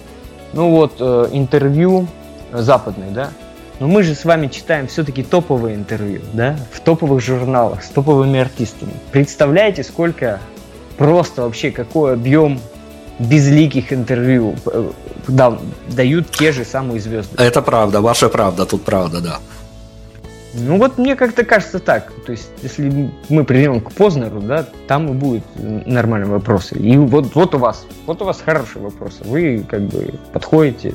ну 0.55 0.71
вот, 0.71 0.95
э, 0.99 1.29
интервью 1.31 2.09
западное, 2.53 3.11
да? 3.11 3.31
Но 3.79 3.89
мы 3.89 4.03
же 4.03 4.15
с 4.15 4.25
вами 4.25 4.49
читаем 4.49 4.87
все-таки 4.87 5.23
топовые 5.23 5.77
интервью, 5.77 6.23
да, 6.33 6.57
в 6.73 6.81
топовых 6.81 7.23
журналах 7.23 7.85
с 7.85 7.89
топовыми 7.89 8.41
артистами. 8.41 8.93
Представляете, 9.13 9.83
сколько 9.85 10.41
просто 10.97 11.43
вообще 11.43 11.71
какой 11.71 12.15
объем 12.15 12.59
безликих 13.19 13.93
интервью 13.93 14.55
э, 14.67 14.91
да, 15.29 15.59
дают 15.89 16.31
те 16.31 16.53
же 16.53 16.65
самые 16.65 17.01
звезды. 17.01 17.43
Это 17.43 17.61
правда, 17.63 18.01
ваша 18.01 18.29
правда, 18.29 18.65
тут 18.67 18.83
правда, 18.85 19.21
да. 19.21 19.39
Ну 20.59 20.79
вот 20.79 20.97
мне 20.97 21.17
как-то 21.17 21.45
кажется 21.45 21.79
так. 21.79 22.13
То 22.25 22.33
есть, 22.33 22.49
если 22.63 23.11
мы 23.29 23.45
придем 23.45 23.81
к 23.81 23.93
Познеру, 23.93 24.41
да, 24.41 24.67
там 24.89 25.11
и 25.11 25.13
будут 25.13 25.45
нормальные 25.57 26.31
вопросы. 26.31 26.77
И 26.77 26.97
вот, 26.97 27.35
вот 27.35 27.55
у 27.55 27.59
вас, 27.59 27.87
вот 28.07 28.23
у 28.23 28.25
вас 28.25 28.41
хорошие 28.41 28.83
вопросы. 28.83 29.23
Вы 29.25 29.65
как 29.69 29.83
бы 29.83 30.15
подходите 30.33 30.95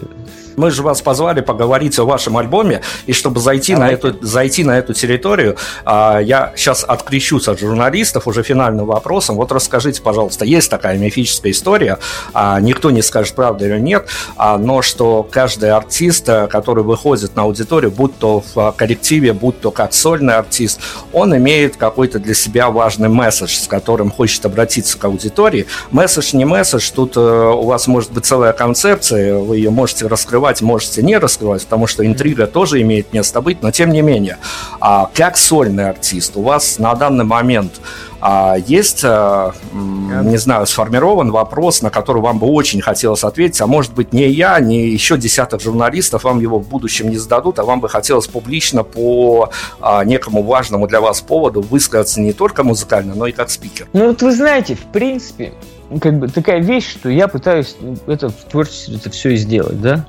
мы 0.55 0.71
же 0.71 0.83
вас 0.83 1.01
позвали 1.01 1.41
поговорить 1.41 1.97
о 1.99 2.05
вашем 2.05 2.37
альбоме, 2.37 2.81
и 3.05 3.13
чтобы 3.13 3.39
зайти, 3.39 3.75
на 3.75 3.89
эту, 3.89 4.15
зайти 4.21 4.63
на 4.63 4.77
эту 4.77 4.93
территорию, 4.93 5.57
а, 5.85 6.19
я 6.19 6.53
сейчас 6.55 6.83
открещусь 6.83 7.47
от 7.47 7.59
журналистов 7.59 8.27
уже 8.27 8.43
финальным 8.43 8.85
вопросом. 8.85 9.35
Вот 9.35 9.51
расскажите, 9.51 10.01
пожалуйста, 10.01 10.45
есть 10.45 10.69
такая 10.69 10.97
мифическая 10.97 11.51
история, 11.51 11.99
а, 12.33 12.59
никто 12.59 12.91
не 12.91 13.01
скажет, 13.01 13.35
правда 13.35 13.65
или 13.65 13.79
нет, 13.79 14.07
а, 14.35 14.57
но 14.57 14.81
что 14.81 15.27
каждый 15.29 15.71
артист, 15.71 16.25
который 16.49 16.83
выходит 16.83 17.35
на 17.35 17.43
аудиторию, 17.43 17.91
будь 17.91 18.17
то 18.17 18.43
в 18.53 18.73
коллективе, 18.77 19.33
будь 19.33 19.59
то 19.61 19.71
как 19.71 19.93
сольный 19.93 20.35
артист, 20.35 20.79
он 21.13 21.35
имеет 21.35 21.77
какой-то 21.77 22.19
для 22.19 22.33
себя 22.33 22.69
важный 22.69 23.09
месседж, 23.09 23.55
с 23.57 23.67
которым 23.67 24.11
хочет 24.11 24.45
обратиться 24.45 24.97
к 24.97 25.05
аудитории. 25.05 25.65
Месседж 25.91 26.35
не 26.35 26.45
месседж, 26.45 26.91
тут 26.93 27.17
э, 27.17 27.19
у 27.19 27.65
вас 27.65 27.87
может 27.87 28.11
быть 28.11 28.25
целая 28.25 28.53
концепция, 28.53 29.37
вы 29.37 29.57
ее 29.57 29.69
можете 29.69 30.07
раскрывать, 30.07 30.40
можете 30.61 31.03
не 31.03 31.17
раскрывать, 31.17 31.63
потому 31.63 31.87
что 31.87 32.05
интрига 32.05 32.47
тоже 32.47 32.81
имеет 32.81 33.13
место 33.13 33.41
быть, 33.41 33.61
но 33.61 33.71
тем 33.71 33.91
не 33.91 34.01
менее, 34.01 34.37
а 34.79 35.09
как 35.13 35.37
сольный 35.37 35.89
артист 35.89 36.35
у 36.35 36.41
вас 36.41 36.79
на 36.79 36.95
данный 36.95 37.25
момент 37.25 37.79
а 38.21 38.55
есть, 38.55 39.01
э, 39.03 39.51
не 39.73 40.37
знаю, 40.37 40.67
сформирован 40.67 41.31
вопрос, 41.31 41.81
на 41.81 41.89
который 41.89 42.21
вам 42.21 42.37
бы 42.37 42.45
очень 42.47 42.79
хотелось 42.79 43.23
ответить, 43.23 43.59
а 43.61 43.67
может 43.67 43.93
быть 43.93 44.13
не 44.13 44.29
я, 44.29 44.59
не 44.59 44.89
еще 44.89 45.17
десяток 45.17 45.59
журналистов 45.59 46.23
вам 46.23 46.39
его 46.39 46.59
в 46.59 46.69
будущем 46.69 47.09
не 47.09 47.17
зададут, 47.17 47.57
а 47.57 47.63
вам 47.63 47.81
бы 47.81 47.89
хотелось 47.89 48.27
публично 48.27 48.83
по 48.83 49.49
а, 49.79 50.05
некому 50.05 50.43
важному 50.43 50.87
для 50.87 51.01
вас 51.01 51.21
поводу 51.21 51.61
высказаться 51.61 52.21
не 52.21 52.31
только 52.31 52.63
музыкально, 52.63 53.15
но 53.15 53.25
и 53.25 53.31
как 53.31 53.49
спикер. 53.49 53.87
Ну 53.93 54.09
вот 54.09 54.21
вы 54.21 54.31
знаете, 54.31 54.75
в 54.75 54.91
принципе, 54.91 55.53
как 55.99 56.19
бы 56.19 56.27
такая 56.27 56.61
вещь, 56.61 56.91
что 56.91 57.09
я 57.09 57.27
пытаюсь 57.27 57.75
это 58.05 58.29
в 58.29 58.35
творчестве 58.51 58.97
это 58.97 59.09
все 59.09 59.35
сделать, 59.35 59.81
да? 59.81 60.05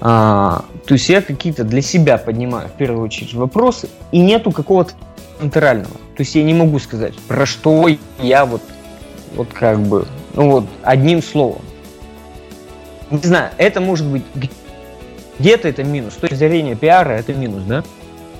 А, 0.00 0.64
то 0.86 0.94
есть 0.94 1.08
я 1.08 1.20
какие-то 1.20 1.64
для 1.64 1.82
себя 1.82 2.16
поднимаю 2.16 2.68
в 2.68 2.72
первую 2.72 3.04
очередь 3.04 3.34
вопросы, 3.34 3.88
и 4.12 4.18
нету 4.18 4.50
какого-то 4.50 4.94
центрального. 5.38 5.92
То 6.16 6.22
есть 6.22 6.34
я 6.34 6.42
не 6.42 6.54
могу 6.54 6.78
сказать, 6.78 7.14
про 7.28 7.46
что 7.46 7.86
я 8.20 8.44
вот, 8.46 8.62
вот 9.34 9.48
как 9.52 9.80
бы, 9.80 10.06
ну 10.34 10.50
вот, 10.50 10.64
одним 10.82 11.22
словом. 11.22 11.62
Не 13.10 13.18
знаю, 13.18 13.50
это 13.58 13.80
может 13.80 14.06
быть 14.06 14.22
где-то 15.38 15.68
это 15.68 15.82
минус. 15.84 16.14
С 16.14 16.16
точки 16.16 16.34
зрения 16.34 16.76
пиара 16.76 17.12
это 17.12 17.32
минус, 17.34 17.62
да? 17.64 17.82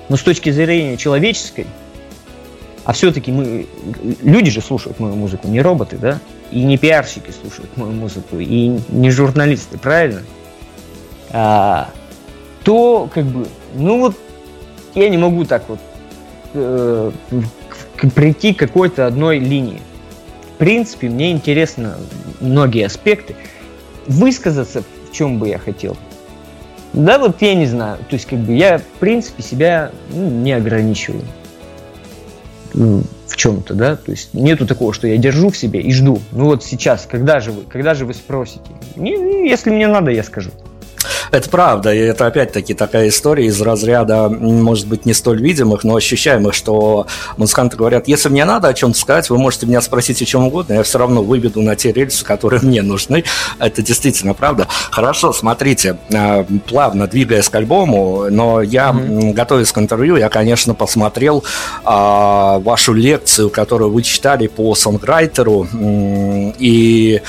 Но 0.08 0.16
с 0.16 0.22
точки 0.22 0.50
зрения 0.50 0.96
человеческой, 0.96 1.66
а 2.84 2.92
все-таки 2.92 3.32
мы, 3.32 3.66
люди 4.22 4.50
же 4.50 4.60
слушают 4.60 4.98
мою 4.98 5.14
музыку, 5.14 5.48
не 5.48 5.60
роботы, 5.60 5.96
да? 5.98 6.20
И 6.50 6.62
не 6.62 6.78
пиарщики 6.78 7.30
слушают 7.30 7.76
мою 7.76 7.92
музыку, 7.92 8.38
и 8.38 8.78
не 8.88 9.10
журналисты, 9.10 9.78
правильно? 9.78 10.22
А, 11.32 11.88
то, 12.64 13.08
как 13.12 13.24
бы, 13.24 13.46
ну 13.74 14.00
вот, 14.00 14.16
я 14.94 15.08
не 15.08 15.16
могу 15.16 15.44
так 15.44 15.68
вот 15.68 15.78
э, 16.54 17.12
прийти 18.14 18.52
к 18.54 18.58
какой-то 18.58 19.06
одной 19.06 19.38
линии. 19.38 19.80
В 20.54 20.58
принципе, 20.58 21.08
мне 21.08 21.30
интересно 21.30 21.96
многие 22.40 22.86
аспекты. 22.86 23.36
Высказаться, 24.06 24.82
в 25.08 25.12
чем 25.12 25.38
бы 25.38 25.48
я 25.48 25.58
хотел. 25.58 25.96
Да, 26.92 27.18
вот 27.18 27.40
я 27.40 27.54
не 27.54 27.66
знаю. 27.66 27.98
То 27.98 28.14
есть, 28.14 28.26
как 28.26 28.40
бы 28.40 28.52
я, 28.52 28.78
в 28.78 28.98
принципе, 28.98 29.42
себя 29.42 29.92
ну, 30.10 30.28
не 30.28 30.52
ограничиваю 30.52 31.22
в 32.72 33.36
чем-то, 33.36 33.74
да, 33.74 33.96
то 33.96 34.10
есть 34.10 34.34
нету 34.34 34.66
такого, 34.66 34.92
что 34.92 35.06
я 35.08 35.16
держу 35.16 35.50
в 35.50 35.56
себе 35.56 35.80
и 35.80 35.92
жду. 35.92 36.20
Ну 36.32 36.46
вот 36.46 36.64
сейчас, 36.64 37.06
когда 37.10 37.40
же 37.40 37.52
вы, 37.52 37.62
когда 37.62 37.94
же 37.94 38.04
вы 38.04 38.14
спросите? 38.14 38.70
Не, 38.96 39.48
если 39.48 39.70
мне 39.70 39.88
надо, 39.88 40.10
я 40.10 40.22
скажу. 40.22 40.50
Это 41.30 41.48
правда, 41.48 41.94
и 41.94 41.98
это 41.98 42.26
опять-таки 42.26 42.74
такая 42.74 43.08
история 43.08 43.46
из 43.46 43.60
разряда, 43.60 44.28
может 44.28 44.86
быть, 44.86 45.06
не 45.06 45.14
столь 45.14 45.40
видимых, 45.40 45.84
но 45.84 45.96
ощущаемых, 45.96 46.54
что 46.54 47.06
музыканты 47.36 47.76
говорят, 47.76 48.08
если 48.08 48.28
мне 48.28 48.44
надо 48.44 48.68
о 48.68 48.74
чем-то 48.74 48.98
сказать, 48.98 49.30
вы 49.30 49.38
можете 49.38 49.66
меня 49.66 49.80
спросить 49.80 50.20
о 50.22 50.24
чем 50.24 50.46
угодно, 50.46 50.74
я 50.74 50.82
все 50.82 50.98
равно 50.98 51.22
выведу 51.22 51.62
на 51.62 51.76
те 51.76 51.92
рельсы, 51.92 52.24
которые 52.24 52.60
мне 52.62 52.82
нужны. 52.82 53.24
Это 53.58 53.82
действительно 53.82 54.34
правда. 54.34 54.66
Хорошо, 54.90 55.32
смотрите, 55.32 55.98
э, 56.10 56.44
плавно 56.68 57.06
двигаясь 57.06 57.48
к 57.48 57.54
альбому, 57.54 58.26
но 58.30 58.60
я, 58.60 58.90
mm-hmm. 58.90 59.32
готовясь 59.32 59.72
к 59.72 59.78
интервью, 59.78 60.16
я, 60.16 60.28
конечно, 60.28 60.74
посмотрел 60.74 61.44
а, 61.84 62.58
вашу 62.58 62.92
лекцию, 62.92 63.50
которую 63.50 63.90
вы 63.90 64.02
читали 64.02 64.46
по 64.46 64.74
сонграйтеру, 64.74 65.66
и 66.58 67.22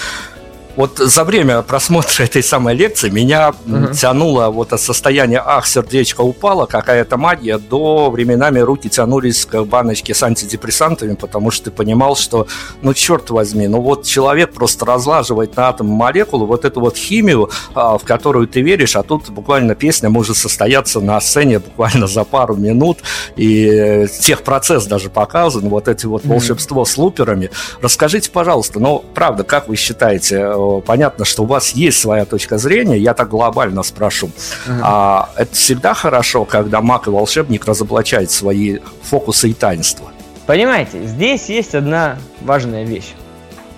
вот 0.82 0.98
за 0.98 1.24
время 1.24 1.62
просмотра 1.62 2.24
этой 2.24 2.42
самой 2.42 2.74
лекции 2.74 3.10
меня 3.10 3.54
uh-huh. 3.68 3.94
тянуло 3.96 4.50
вот 4.50 4.74
от 4.74 4.82
состояния 4.82 5.44
«ах, 5.46 5.68
сердечко 5.68 6.22
упало», 6.22 6.66
какая-то 6.66 7.18
магия, 7.18 7.60
до 7.60 8.10
временами 8.10 8.58
руки 8.60 8.90
тянулись 8.90 9.46
к 9.46 9.64
баночке 9.64 10.16
с 10.16 10.24
антидепрессантами, 10.24 11.14
потому 11.14 11.52
что 11.52 11.66
ты 11.66 11.72
понимал, 11.72 12.16
что, 12.16 12.48
ну, 12.82 12.96
черт 12.96 13.30
возьми, 13.30 13.68
ну 13.68 13.80
вот 13.80 14.06
человек 14.06 14.54
просто 14.54 14.88
разлаживает 14.88 15.56
на 15.56 15.70
атом 15.70 15.86
молекулу 15.86 16.48
вот 16.48 16.66
эту 16.66 16.80
вот 16.80 16.98
химию, 16.98 17.52
а, 17.76 18.00
в 18.00 18.04
которую 18.04 18.48
ты 18.48 18.62
веришь, 18.62 18.96
а 18.96 19.04
тут 19.04 19.30
буквально 19.30 19.76
песня 19.76 20.10
может 20.10 20.36
состояться 20.36 21.00
на 21.00 21.22
сцене 21.22 21.60
буквально 21.60 22.08
за 22.08 22.24
пару 22.24 22.56
минут, 22.56 22.98
и 23.36 24.08
техпроцесс 24.20 24.88
даже 24.88 25.12
показан, 25.12 25.70
вот 25.70 25.88
эти 25.88 26.08
вот 26.08 26.26
волшебство 26.26 26.86
с 26.86 26.98
луперами. 26.98 27.52
Расскажите, 27.84 28.32
пожалуйста, 28.32 28.80
ну, 28.80 29.06
правда, 29.14 29.44
как 29.44 29.68
вы 29.68 29.76
считаете, 29.76 30.71
понятно, 30.80 31.26
что 31.26 31.44
у 31.44 31.46
вас 31.46 31.72
есть 31.72 32.00
своя 32.00 32.26
точка 32.26 32.58
зрения, 32.58 32.98
я 32.98 33.14
так 33.14 33.30
глобально 33.30 33.84
спрошу. 33.84 34.28
Uh-huh. 34.28 34.80
А, 34.82 35.30
это 35.36 35.54
всегда 35.54 35.94
хорошо, 35.94 36.46
когда 36.46 36.82
маг 36.82 37.08
и 37.08 37.10
волшебник 37.10 37.66
разоблачают 37.66 38.32
свои 38.32 38.80
фокусы 39.04 39.50
и 39.50 39.54
таинства. 39.54 40.12
Понимаете, 40.46 41.06
здесь 41.06 41.50
есть 41.50 41.76
одна 41.76 42.18
важная 42.42 42.86
вещь. 42.86 43.14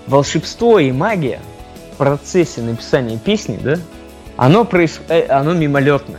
Волшебство 0.06 0.78
и 0.78 0.92
магия 0.92 1.40
в 1.92 1.96
процессе 1.96 2.60
написания 2.60 3.18
песни, 3.18 3.58
да, 3.62 3.78
оно, 4.36 4.64
проис... 4.64 5.00
Э, 5.08 5.26
оно 5.28 5.52
мимолетно. 5.52 6.18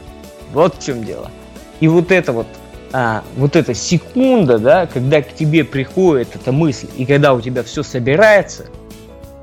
Вот 0.54 0.76
в 0.76 0.86
чем 0.86 1.04
дело. 1.04 1.32
И 1.80 1.88
вот 1.88 2.12
это 2.12 2.32
вот 2.32 2.48
а, 2.94 3.24
вот 3.36 3.58
эта 3.58 3.74
секунда, 3.74 4.58
да, 4.58 4.86
когда 4.86 5.22
к 5.22 5.34
тебе 5.34 5.66
приходит 5.66 6.36
эта 6.36 6.54
мысль, 6.54 6.88
и 6.96 7.06
когда 7.06 7.34
у 7.34 7.42
тебя 7.42 7.62
все 7.64 7.84
собирается, 7.84 8.68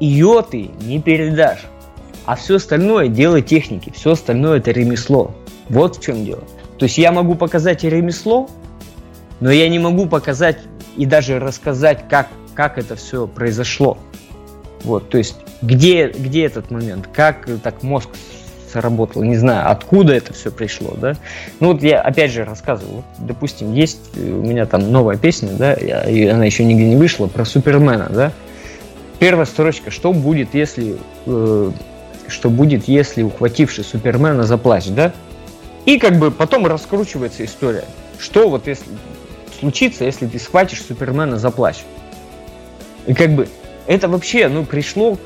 ее 0.03 0.45
ты 0.49 0.71
не 0.81 1.01
передашь. 1.01 1.61
А 2.25 2.37
все 2.37 2.57
остальное 2.57 3.09
дело 3.09 3.41
техники, 3.41 3.93
все 3.95 4.13
остальное 4.13 4.59
это 4.59 4.71
ремесло. 4.71 5.35
Вот 5.69 5.97
в 5.97 6.03
чем 6.03 6.25
дело. 6.25 6.43
То 6.79 6.85
есть 6.85 6.99
я 6.99 7.13
могу 7.13 7.35
показать 7.35 7.85
ремесло, 7.85 8.49
но 9.41 9.51
я 9.51 9.69
не 9.69 9.79
могу 9.79 10.07
показать 10.07 10.59
и 10.97 11.07
даже 11.07 11.39
рассказать, 11.39 12.05
как, 12.09 12.29
как 12.55 12.79
это 12.79 12.97
все 12.97 13.27
произошло. 13.27 13.99
Вот, 14.85 15.09
то 15.09 15.19
есть 15.19 15.37
где, 15.63 16.09
где 16.09 16.45
этот 16.45 16.73
момент, 16.73 17.09
как 17.13 17.49
так 17.63 17.85
мозг 17.85 18.09
сработал, 18.73 19.23
не 19.23 19.37
знаю, 19.37 19.71
откуда 19.71 20.13
это 20.13 20.33
все 20.33 20.51
пришло, 20.51 20.97
да. 20.97 21.15
Ну 21.61 21.73
вот 21.73 21.83
я 21.83 22.01
опять 22.01 22.33
же 22.33 22.45
рассказывал, 22.45 22.97
вот, 22.97 23.05
допустим, 23.27 23.73
есть 23.73 24.01
у 24.17 24.21
меня 24.21 24.67
там 24.67 24.91
новая 24.91 25.17
песня, 25.17 25.51
да, 25.53 25.75
и 25.75 26.27
она 26.27 26.45
еще 26.45 26.65
нигде 26.65 26.89
не 26.89 26.97
вышла, 26.97 27.29
про 27.29 27.45
Супермена, 27.45 28.09
да, 28.11 28.33
Первая 29.23 29.47
строчка. 29.47 29.93
Что 29.93 30.13
будет, 30.13 30.53
если... 30.53 30.97
Э, 31.27 31.71
что 32.27 32.51
будет, 32.51 32.89
если 32.89 33.23
ухвативший 33.23 33.85
Супермена 33.85 34.43
за 34.43 34.59
плащ, 34.59 34.87
да? 34.87 35.13
И 35.85 36.01
как 36.01 36.19
бы 36.19 36.33
потом 36.33 36.67
раскручивается 36.67 37.45
история. 37.45 37.85
Что 38.19 38.49
вот 38.49 38.67
если 38.67 38.87
случится, 39.61 40.05
если 40.05 40.27
ты 40.27 40.41
схватишь 40.41 40.83
Супермена 40.83 41.39
за? 41.39 41.53
И 43.07 43.15
как 43.15 43.31
бы 43.37 43.47
это 43.87 44.09
вообще, 44.09 44.49
ну, 44.49 44.65
пришло 44.65 45.17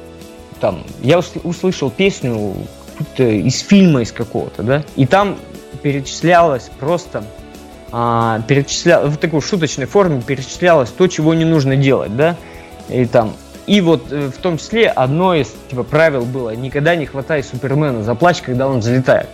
там, 0.60 0.84
я 1.00 1.18
услышал 1.18 1.90
песню 1.90 2.54
из 3.16 3.60
фильма 3.60 4.02
из 4.02 4.12
какого-то, 4.12 4.62
да, 4.62 4.84
и 4.96 5.06
там 5.06 5.38
перечислялось 5.82 6.70
просто, 6.78 7.24
а, 7.92 8.42
перечисля... 8.46 9.00
в 9.06 9.16
такой 9.16 9.40
шуточной 9.40 9.86
форме 9.86 10.20
перечислялось 10.20 10.90
то, 10.90 11.06
чего 11.06 11.32
не 11.32 11.46
нужно 11.46 11.76
делать, 11.76 12.14
да, 12.14 12.36
и 12.90 13.06
там 13.06 13.34
и 13.66 13.80
вот 13.80 14.12
э, 14.12 14.28
в 14.28 14.38
том 14.38 14.58
числе 14.58 14.88
одно 14.88 15.34
из 15.34 15.52
типа, 15.68 15.82
правил 15.82 16.24
было 16.24 16.54
никогда 16.54 16.94
не 16.94 17.06
хватай 17.06 17.42
Супермена 17.42 18.02
за 18.02 18.14
плащ, 18.14 18.40
когда 18.42 18.68
он 18.68 18.80
залетает. 18.82 19.28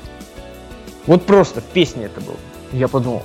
Вот 1.07 1.27
просто 1.27 1.61
в 1.61 1.65
песне 1.65 2.07
это 2.07 2.21
было. 2.21 2.37
Я 2.73 2.89
подумал, 2.89 3.23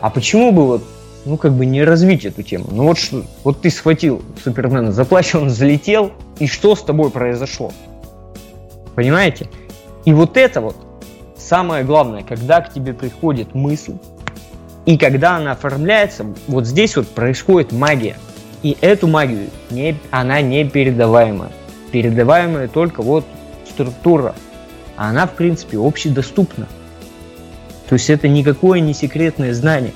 а 0.00 0.10
почему 0.10 0.50
бы 0.52 0.66
вот, 0.66 0.84
ну 1.24 1.36
как 1.36 1.52
бы 1.52 1.66
не 1.66 1.84
развить 1.84 2.24
эту 2.24 2.42
тему? 2.42 2.66
Ну 2.70 2.84
вот 2.84 2.98
что, 2.98 3.22
вот 3.44 3.60
ты 3.60 3.70
схватил 3.70 4.22
Супермена 4.42 4.90
за 4.90 5.04
плащ, 5.04 5.34
он 5.34 5.50
залетел, 5.50 6.12
и 6.38 6.46
что 6.46 6.74
с 6.74 6.82
тобой 6.82 7.10
произошло? 7.10 7.72
Понимаете? 8.94 9.48
И 10.04 10.12
вот 10.12 10.36
это 10.36 10.60
вот 10.60 10.76
самое 11.36 11.84
главное, 11.84 12.22
когда 12.22 12.60
к 12.60 12.72
тебе 12.72 12.92
приходит 12.92 13.54
мысль, 13.54 13.94
И 14.86 14.98
когда 14.98 15.36
она 15.36 15.52
оформляется, 15.52 16.26
вот 16.46 16.66
здесь 16.66 16.96
вот 16.96 17.08
происходит 17.08 17.72
магия. 17.72 18.16
И 18.64 18.78
эту 18.80 19.06
магию, 19.06 19.50
не, 19.70 19.94
она 20.10 20.40
не 20.40 20.64
передаваемая. 20.64 21.50
Передаваемая 21.92 22.66
только 22.66 23.02
вот 23.02 23.26
структура. 23.68 24.34
Она, 24.96 25.26
в 25.26 25.34
принципе, 25.34 25.76
общедоступна. 25.76 26.66
То 27.90 27.92
есть 27.92 28.08
это 28.08 28.26
никакое 28.26 28.80
не 28.80 28.94
секретное 28.94 29.52
знание. 29.52 29.92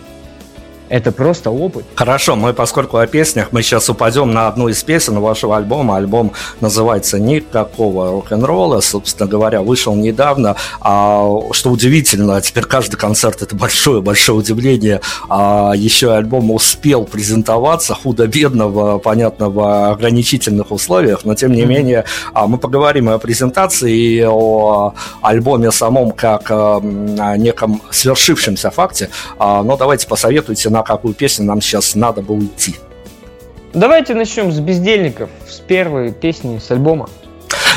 Это 0.89 1.13
просто 1.13 1.51
опыт. 1.51 1.85
Хорошо, 1.95 2.35
мы 2.37 2.53
поскольку 2.55 2.97
о 2.97 3.07
песнях, 3.07 3.49
мы 3.53 3.63
сейчас 3.63 3.89
упадем 3.91 4.33
на 4.33 4.49
одну 4.49 4.69
из 4.69 4.83
песен 4.83 5.21
вашего 5.21 5.57
альбома. 5.57 5.97
Альбом 5.97 6.33
называется 6.61 7.19
«Никакого 7.19 8.11
рок-н-ролла». 8.11 8.81
Собственно 8.81 9.29
говоря, 9.29 9.63
вышел 9.63 9.95
недавно. 9.95 10.57
А, 10.81 11.29
что 11.53 11.71
удивительно, 11.71 12.41
теперь 12.41 12.65
каждый 12.65 12.97
концерт– 12.97 13.43
это 13.43 13.55
большое-большое 13.55 14.39
удивление. 14.39 15.01
А, 15.29 15.73
еще 15.75 16.15
альбом 16.15 16.51
успел 16.51 17.05
презентоваться 17.05 17.95
худо-бедно 17.95 18.69
в, 18.69 18.99
понятно, 18.99 19.51
в 19.51 19.91
ограничительных 19.91 20.71
условиях, 20.71 21.25
но 21.25 21.35
тем 21.35 21.53
не 21.53 21.63
mm-hmm. 21.63 21.67
менее 21.67 22.05
а, 22.33 22.47
мы 22.47 22.59
поговорим 22.59 23.11
и 23.11 23.13
о 23.13 23.19
презентации, 23.19 23.95
и 23.95 24.25
о 24.27 24.95
альбоме 25.21 25.71
самом 25.71 26.13
как 26.13 26.47
а, 26.51 26.81
неком 27.37 27.83
свершившемся 27.91 28.71
факте. 28.71 29.11
А, 29.39 29.63
но 29.63 29.77
давайте 29.77 30.07
посоветуйте 30.07 30.71
на 30.79 30.85
какую 30.85 31.13
песню 31.13 31.45
нам 31.45 31.61
сейчас 31.61 31.97
надо 31.97 32.23
бы 32.23 32.35
уйти. 32.35 32.77
Давайте 33.75 34.15
начнем 34.15 34.53
с 34.53 34.61
бездельников, 34.61 35.29
с 35.49 35.59
первой 35.59 36.13
песни 36.13 36.59
с 36.59 36.71
альбома. 36.71 37.09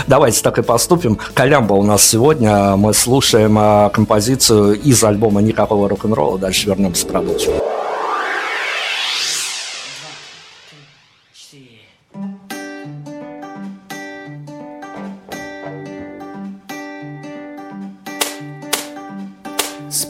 Давайте 0.08 0.42
так 0.42 0.60
и 0.60 0.62
поступим. 0.62 1.18
Колямба 1.34 1.74
у 1.74 1.84
нас 1.84 2.08
сегодня. 2.08 2.76
Мы 2.76 2.94
слушаем 2.94 3.58
а, 3.58 3.90
композицию 3.90 4.80
из 4.80 5.04
альбома 5.04 5.42
«Никакого 5.42 5.90
рок-н-ролла». 5.90 6.38
Дальше 6.38 6.68
вернемся, 6.68 7.08
продолжим. 7.08 7.54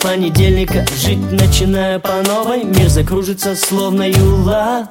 Понедельника 0.02 0.86
Жить 0.96 1.32
начинаю 1.32 2.00
по 2.00 2.22
новой. 2.22 2.64
Мир 2.64 2.90
закружится 2.90 3.56
словно 3.56 4.10
юла. 4.10 4.90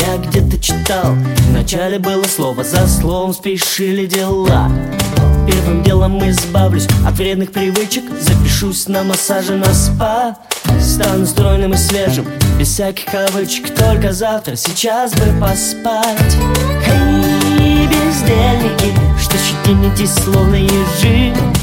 Я 0.00 0.16
где-то 0.18 0.58
читал 0.58 1.16
Вначале 1.48 1.98
было 1.98 2.24
слово 2.24 2.62
За 2.62 2.86
словом 2.86 3.32
спешили 3.32 4.06
дела. 4.06 4.70
Первым 5.46 5.82
делом 5.82 6.28
избавлюсь 6.28 6.86
от 7.06 7.14
вредных 7.14 7.52
привычек 7.52 8.04
Запишусь 8.20 8.86
на 8.88 9.02
массаже 9.02 9.54
на 9.54 9.72
спа. 9.72 10.36
Стану 10.80 11.26
стройным 11.26 11.72
и 11.72 11.76
свежим 11.76 12.26
Без 12.58 12.68
всяких 12.68 13.06
кавычек 13.06 13.74
Только 13.74 14.12
завтра, 14.12 14.56
сейчас 14.56 15.12
бы 15.12 15.24
поспать. 15.40 16.36
Эй, 16.86 17.86
бездельники 17.86 18.94
Что 19.20 19.36
щетинитесь 19.38 20.14
словно 20.14 20.56
ежи. 20.56 21.32
С 21.54 21.57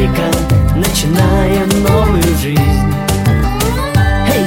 понедельника 0.00 0.30
начинаем 0.76 1.68
новую 1.82 2.22
жизнь. 2.38 2.94
Эй, 4.32 4.44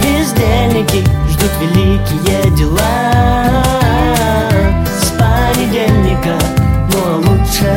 бездельники 0.00 1.04
ждут 1.30 1.50
великие 1.60 2.50
дела. 2.56 3.62
С 4.86 5.10
понедельника, 5.18 6.38
ну 6.92 6.98
а 7.04 7.16
лучше 7.16 7.76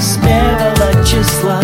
с 0.00 0.16
первого 0.18 1.04
числа. 1.04 1.60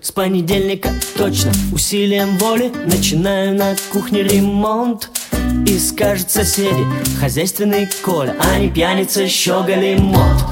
С 0.00 0.12
понедельника 0.12 0.90
точно 1.16 1.52
усилием 1.72 2.36
воли 2.36 2.70
Начинаю 2.84 3.54
на 3.54 3.74
кухне 3.90 4.22
ремонт 4.22 5.08
и 5.66 5.78
скажет 5.78 6.30
соседи 6.30 6.84
Хозяйственный 7.20 7.88
Коля, 8.02 8.34
а 8.38 8.58
не 8.58 8.68
пьяница 8.68 9.26
щеголи 9.28 9.96
мод 9.96 10.44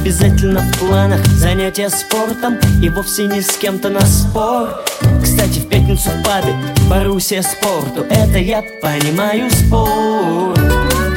Обязательно 0.00 0.60
в 0.60 0.78
планах 0.78 1.24
занятия 1.26 1.88
спортом 1.88 2.56
И 2.82 2.88
вовсе 2.88 3.26
не 3.26 3.40
с 3.40 3.56
кем-то 3.56 3.88
на 3.90 4.00
спор. 4.00 4.84
Кстати, 5.22 5.58
в 5.58 5.68
пятницу 5.68 6.10
в 6.10 6.24
пабе 6.24 6.54
Боруссия 6.88 7.42
спорту 7.42 8.06
Это 8.10 8.38
я 8.38 8.62
понимаю 8.80 9.50
спорт 9.50 10.58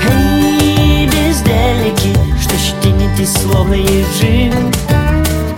Эй, 0.09 1.05
бездельники 1.07 2.15
Что 2.41 2.55
щетинитесь 2.57 3.33
словно 3.33 3.75
ежи. 3.75 4.51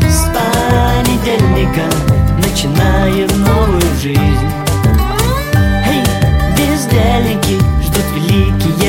С 0.01 0.29
понедельника 0.33 1.89
Начинаем 2.37 3.27
новую 3.43 3.81
жизнь 4.01 4.52
бездельники 6.93 7.59
Ждут 7.81 8.05
великие 8.15 8.82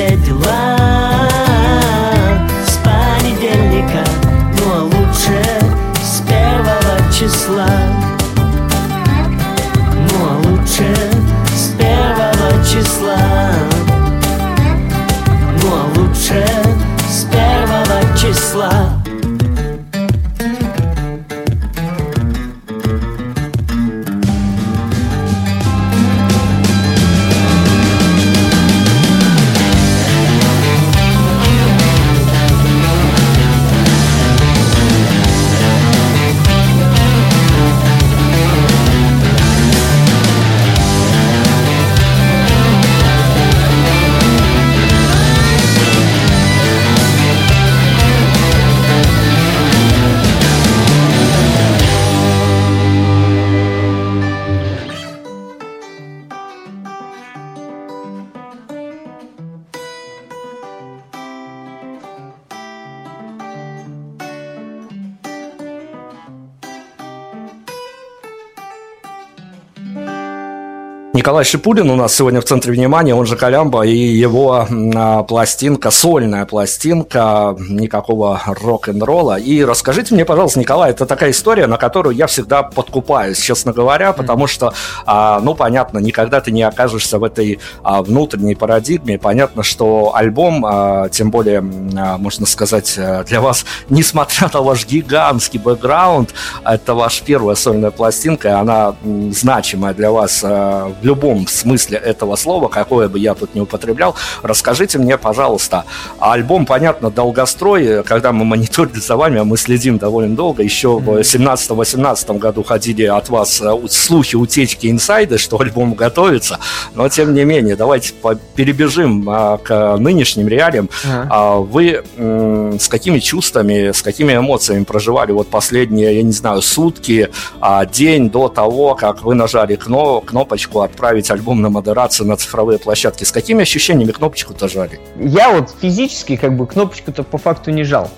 Николай 71.24 71.42
Шипулин 71.42 71.88
у 71.88 71.96
нас 71.96 72.14
сегодня 72.14 72.42
в 72.42 72.44
центре 72.44 72.70
внимания, 72.70 73.14
он 73.14 73.24
же 73.24 73.34
Колямба, 73.34 73.86
и 73.86 73.96
его 73.96 74.68
а, 74.94 75.22
пластинка, 75.22 75.90
сольная 75.90 76.44
пластинка, 76.44 77.56
никакого 77.58 78.42
рок-н-ролла. 78.44 79.38
И 79.38 79.64
расскажите 79.64 80.12
мне, 80.12 80.26
пожалуйста, 80.26 80.60
Николай, 80.60 80.90
это 80.90 81.06
такая 81.06 81.30
история, 81.30 81.66
на 81.66 81.78
которую 81.78 82.14
я 82.14 82.26
всегда 82.26 82.62
подкупаюсь, 82.62 83.38
честно 83.38 83.72
говоря, 83.72 84.12
потому 84.12 84.46
что, 84.46 84.74
а, 85.06 85.40
ну, 85.40 85.54
понятно, 85.54 85.96
никогда 85.96 86.42
ты 86.42 86.50
не 86.50 86.62
окажешься 86.62 87.18
в 87.18 87.24
этой 87.24 87.58
а, 87.82 88.02
внутренней 88.02 88.54
парадигме. 88.54 89.18
Понятно, 89.18 89.62
что 89.62 90.12
альбом, 90.14 91.08
тем 91.10 91.30
более, 91.30 91.62
можно 91.62 92.44
сказать, 92.44 93.00
для 93.26 93.40
вас, 93.40 93.64
несмотря 93.88 94.50
на 94.52 94.60
ваш 94.60 94.86
гигантский 94.86 95.58
бэкграунд, 95.58 96.34
это 96.66 96.92
ваша 96.92 97.24
первая 97.24 97.56
сольная 97.56 97.92
пластинка, 97.92 98.48
и 98.48 98.52
она 98.52 98.94
значимая 99.30 99.94
для 99.94 100.10
вас 100.10 100.42
в 100.42 100.94
любом 101.00 101.13
смысле 101.48 101.98
этого 101.98 102.36
слова, 102.36 102.68
какое 102.68 103.08
бы 103.08 103.18
я 103.18 103.34
тут 103.34 103.54
не 103.54 103.60
употреблял, 103.60 104.14
расскажите 104.42 104.98
мне, 104.98 105.18
пожалуйста, 105.18 105.84
альбом, 106.18 106.66
понятно, 106.66 107.10
долгострой, 107.10 108.02
когда 108.04 108.32
мы 108.32 108.44
мониторили 108.44 108.98
за 108.98 109.16
вами, 109.16 109.40
а 109.40 109.44
мы 109.44 109.56
следим 109.56 109.98
довольно 109.98 110.36
долго, 110.36 110.62
еще 110.62 110.98
в 110.98 111.20
17-18 111.20 112.38
году 112.38 112.62
ходили 112.62 113.04
от 113.04 113.28
вас 113.28 113.60
э, 113.60 113.72
слухи, 113.90 114.36
утечки, 114.36 114.90
инсайды, 114.90 115.38
что 115.38 115.60
альбом 115.60 115.94
готовится, 115.94 116.58
но 116.94 117.08
тем 117.08 117.34
не 117.34 117.44
менее, 117.44 117.76
давайте 117.76 118.12
перебежим 118.54 119.28
а, 119.28 119.58
к 119.58 119.96
нынешним 119.98 120.48
реалиям. 120.48 120.88
А, 121.30 121.58
вы 121.58 122.02
с 122.16 122.88
какими 122.88 123.18
чувствами, 123.18 123.92
с 123.92 124.02
какими 124.02 124.34
эмоциями 124.36 124.84
проживали 124.84 125.32
вот 125.32 125.48
последние, 125.48 126.16
я 126.16 126.22
не 126.22 126.32
знаю, 126.32 126.62
сутки, 126.62 127.30
а, 127.60 127.84
день 127.86 128.30
до 128.30 128.48
того, 128.48 128.94
как 128.94 129.22
вы 129.22 129.34
нажали 129.34 129.76
кнопочку, 129.76 130.80
отправили 130.80 131.03
отправить 131.04 131.30
альбом 131.30 131.60
на 131.60 131.68
модерацию 131.68 132.26
на 132.26 132.36
цифровые 132.36 132.78
площадки. 132.78 133.24
С 133.24 133.32
какими 133.32 133.62
ощущениями 133.62 134.10
кнопочку-то 134.10 134.68
жали? 134.68 134.98
Я 135.18 135.50
вот 135.50 135.74
физически 135.80 136.36
как 136.36 136.56
бы 136.56 136.66
кнопочку-то 136.66 137.22
по 137.22 137.36
факту 137.36 137.70
не 137.70 137.84
жал. 137.84 138.08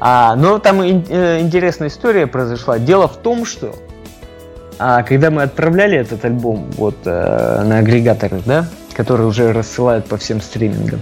А, 0.00 0.36
но 0.36 0.60
там 0.60 0.80
ин- 0.82 1.04
э, 1.08 1.40
интересная 1.40 1.88
история 1.88 2.28
произошла. 2.28 2.78
Дело 2.78 3.08
в 3.08 3.16
том, 3.16 3.44
что 3.44 3.74
а, 4.78 5.02
когда 5.02 5.30
мы 5.30 5.42
отправляли 5.42 5.98
этот 5.98 6.24
альбом 6.24 6.70
вот 6.76 6.94
э, 7.04 7.62
на 7.64 7.78
агрегаторы, 7.78 8.40
да, 8.46 8.68
которые 8.94 9.26
уже 9.26 9.52
рассылают 9.52 10.06
по 10.06 10.16
всем 10.16 10.40
стримингам, 10.40 11.00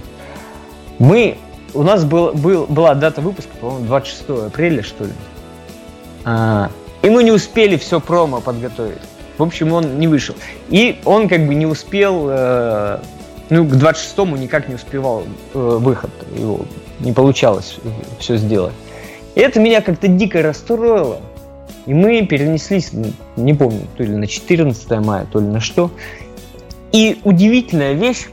мы 0.99 1.37
у 1.75 1.83
нас 1.83 2.05
был, 2.05 2.33
был, 2.33 2.65
была 2.67 2.95
дата 2.95 3.21
выпуска, 3.21 3.51
по-моему, 3.61 3.85
26 3.85 4.47
апреля, 4.47 4.83
что 4.83 5.05
ли. 5.05 5.13
А, 6.25 6.71
и 7.03 7.11
мы 7.11 7.23
не 7.23 7.33
успели 7.33 7.77
все 7.77 8.01
промо 8.01 8.41
подготовить. 8.41 9.03
В 9.39 9.43
общем, 9.43 9.73
он 9.73 9.99
не 9.99 10.09
вышел. 10.09 10.35
И 10.69 10.99
он 11.05 11.29
как 11.29 11.47
бы 11.47 11.55
не 11.55 11.67
успел, 11.67 12.27
э, 12.29 12.99
ну, 13.51 13.65
к 13.67 13.73
26-му 13.73 14.37
никак 14.37 14.69
не 14.69 14.75
успевал 14.75 15.25
э, 15.55 15.59
выход 15.59 16.11
его. 16.37 16.61
Не 17.01 17.13
получалось 17.13 17.79
все 18.19 18.37
сделать. 18.37 18.73
И 19.35 19.41
это 19.41 19.61
меня 19.61 19.83
как-то 19.83 20.09
дико 20.09 20.43
расстроило. 20.43 21.21
И 21.85 21.95
мы 21.95 22.27
перенеслись, 22.27 22.91
не 23.37 23.55
помню, 23.55 23.83
то 23.97 24.03
ли 24.03 24.17
на 24.17 24.27
14 24.27 24.91
мая, 25.05 25.27
то 25.31 25.39
ли 25.39 25.47
на 25.47 25.61
что. 25.61 25.91
И 26.93 27.21
удивительная 27.23 27.93
вещь, 27.93 28.27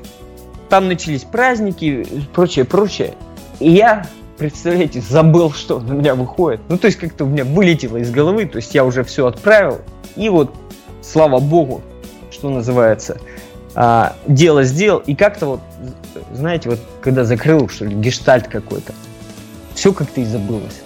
там 0.70 0.88
начались 0.88 1.24
праздники, 1.24 2.08
прочее, 2.34 2.66
прочее. 2.66 3.14
И 3.60 3.70
я, 3.70 4.08
представляете, 4.38 5.02
забыл, 5.02 5.52
что 5.52 5.80
на 5.80 5.94
меня 5.94 6.16
выходит. 6.16 6.62
Ну, 6.70 6.78
то 6.78 6.88
есть 6.88 6.98
как-то 6.98 7.26
у 7.26 7.28
меня 7.28 7.44
вылетело 7.44 7.98
из 7.98 8.10
головы, 8.10 8.46
то 8.46 8.56
есть 8.56 8.74
я 8.74 8.86
уже 8.86 9.04
все 9.04 9.28
отправил. 9.28 9.82
И 10.16 10.30
вот, 10.30 10.54
слава 11.04 11.40
богу, 11.40 11.82
что 12.32 12.50
называется, 12.50 13.18
а, 13.76 14.16
дело 14.28 14.64
сделал. 14.64 15.00
И 15.00 15.16
как-то 15.16 15.46
вот, 15.46 15.60
знаете, 16.34 16.70
вот 16.70 16.80
когда 17.02 17.24
закрыл, 17.24 17.70
что 17.70 17.86
ли, 17.86 17.96
гештальт 17.96 18.48
какой-то, 18.48 18.94
все 19.74 19.94
как-то 19.94 20.22
и 20.22 20.26
забылось. 20.26 20.82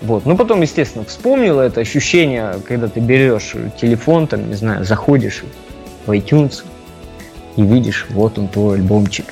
Вот. 0.00 0.26
Ну, 0.26 0.36
потом, 0.36 0.62
естественно, 0.62 1.04
вспомнил 1.04 1.60
это 1.60 1.80
ощущение, 1.80 2.54
когда 2.66 2.88
ты 2.88 3.00
берешь 3.00 3.54
телефон, 3.80 4.26
там, 4.26 4.48
не 4.48 4.54
знаю, 4.54 4.84
заходишь 4.84 5.44
в 6.06 6.10
iTunes 6.10 6.64
и 7.56 7.62
видишь, 7.62 8.06
вот 8.10 8.38
он 8.38 8.48
твой 8.48 8.76
альбомчик. 8.76 9.26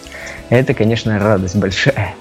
Это, 0.48 0.74
конечно, 0.74 1.18
радость 1.18 1.56
большая. 1.56 2.14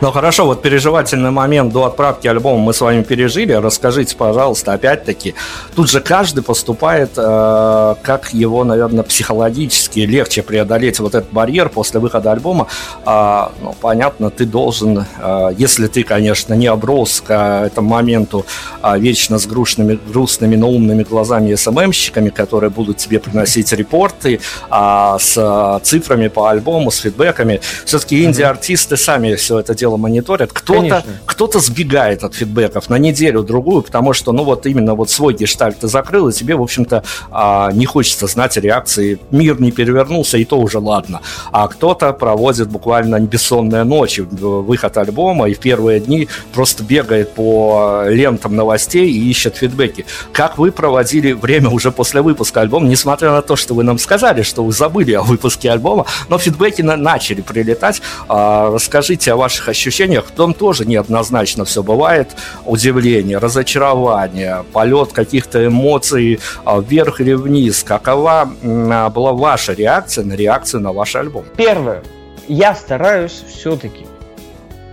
Ну 0.00 0.12
хорошо, 0.12 0.46
вот 0.46 0.62
переживательный 0.62 1.32
момент 1.32 1.72
до 1.72 1.84
отправки 1.84 2.28
альбома 2.28 2.62
мы 2.62 2.72
с 2.72 2.80
вами 2.80 3.02
пережили. 3.02 3.52
Расскажите, 3.52 4.14
пожалуйста, 4.14 4.72
опять-таки, 4.72 5.34
тут 5.74 5.90
же 5.90 6.00
каждый 6.00 6.44
поступает, 6.44 7.10
э, 7.16 7.94
как 8.02 8.32
его, 8.32 8.62
наверное, 8.62 9.02
психологически 9.02 10.00
легче 10.00 10.42
преодолеть 10.42 11.00
вот 11.00 11.16
этот 11.16 11.32
барьер 11.32 11.68
после 11.68 11.98
выхода 11.98 12.30
альбома. 12.30 12.68
Э, 13.04 13.48
ну, 13.60 13.74
понятно, 13.80 14.30
ты 14.30 14.46
должен, 14.46 15.04
э, 15.20 15.50
если 15.58 15.88
ты, 15.88 16.04
конечно, 16.04 16.54
не 16.54 16.68
оброс 16.68 17.20
к 17.20 17.64
этому 17.66 17.88
моменту 17.88 18.46
э, 18.80 19.00
вечно 19.00 19.40
с 19.40 19.46
грустными, 19.48 19.98
грустными, 20.06 20.54
но 20.54 20.70
умными 20.70 21.02
глазами 21.02 21.56
СММщиками, 21.56 22.28
которые 22.28 22.70
будут 22.70 22.98
тебе 22.98 23.18
приносить 23.18 23.72
репорты 23.72 24.38
э, 24.70 25.16
с 25.18 25.80
цифрами 25.82 26.28
по 26.28 26.50
альбому, 26.50 26.92
с 26.92 26.98
фидбэками. 26.98 27.60
Все-таки 27.84 28.24
инди-артисты 28.24 28.96
сами 28.96 29.34
все 29.34 29.58
это 29.58 29.74
дело 29.88 29.96
мониторят. 29.96 30.52
Кто-то 30.52 31.04
кто 31.24 31.60
сбегает 31.60 32.24
от 32.24 32.34
фидбэков 32.34 32.90
на 32.90 32.98
неделю-другую, 32.98 33.82
потому 33.82 34.12
что, 34.12 34.32
ну, 34.32 34.44
вот 34.44 34.66
именно 34.66 34.94
вот 34.94 35.08
свой 35.08 35.34
гештальт 35.34 35.78
ты 35.78 35.88
закрыл, 35.88 36.28
и 36.28 36.32
тебе, 36.32 36.56
в 36.56 36.62
общем-то, 36.62 37.04
а, 37.30 37.70
не 37.72 37.86
хочется 37.86 38.26
знать 38.26 38.56
реакции. 38.56 39.18
Мир 39.30 39.60
не 39.60 39.70
перевернулся, 39.70 40.36
и 40.36 40.44
то 40.44 40.58
уже 40.58 40.78
ладно. 40.78 41.20
А 41.52 41.68
кто-то 41.68 42.12
проводит 42.12 42.68
буквально 42.68 43.20
бессонные 43.20 43.84
ночи, 43.84 44.20
выход 44.20 44.96
альбома, 44.96 45.48
и 45.48 45.54
в 45.54 45.58
первые 45.58 46.00
дни 46.00 46.28
просто 46.52 46.82
бегает 46.82 47.34
по 47.34 48.04
лентам 48.08 48.56
новостей 48.56 49.10
и 49.10 49.30
ищет 49.30 49.56
фидбэки. 49.56 50.04
Как 50.32 50.58
вы 50.58 50.72
проводили 50.72 51.32
время 51.32 51.70
уже 51.70 51.92
после 51.92 52.20
выпуска 52.20 52.60
альбома, 52.60 52.88
несмотря 52.88 53.30
на 53.30 53.42
то, 53.42 53.56
что 53.56 53.74
вы 53.74 53.84
нам 53.84 53.98
сказали, 53.98 54.42
что 54.42 54.64
вы 54.64 54.72
забыли 54.72 55.12
о 55.12 55.22
выпуске 55.22 55.70
альбома, 55.70 56.04
но 56.28 56.38
фидбэки 56.38 56.82
на 56.82 56.96
начали 56.96 57.42
прилетать. 57.42 58.02
А, 58.28 58.70
расскажите 58.72 59.32
о 59.32 59.36
ваших 59.36 59.68
ощущениях. 59.68 59.77
В 59.86 60.30
том 60.34 60.54
тоже 60.54 60.84
неоднозначно 60.84 61.64
все 61.64 61.82
бывает. 61.82 62.36
Удивление, 62.64 63.38
разочарование, 63.38 64.64
полет 64.72 65.12
каких-то 65.12 65.66
эмоций 65.66 66.40
а, 66.64 66.80
вверх 66.80 67.20
или 67.20 67.32
вниз. 67.34 67.84
Какова 67.84 68.50
а, 68.62 69.10
была 69.10 69.32
ваша 69.32 69.72
реакция 69.72 70.24
на 70.24 70.32
реакцию 70.34 70.82
на 70.82 70.92
ваш 70.92 71.14
альбом? 71.16 71.44
Первое. 71.56 72.02
Я 72.48 72.74
стараюсь 72.74 73.44
все-таки 73.48 74.06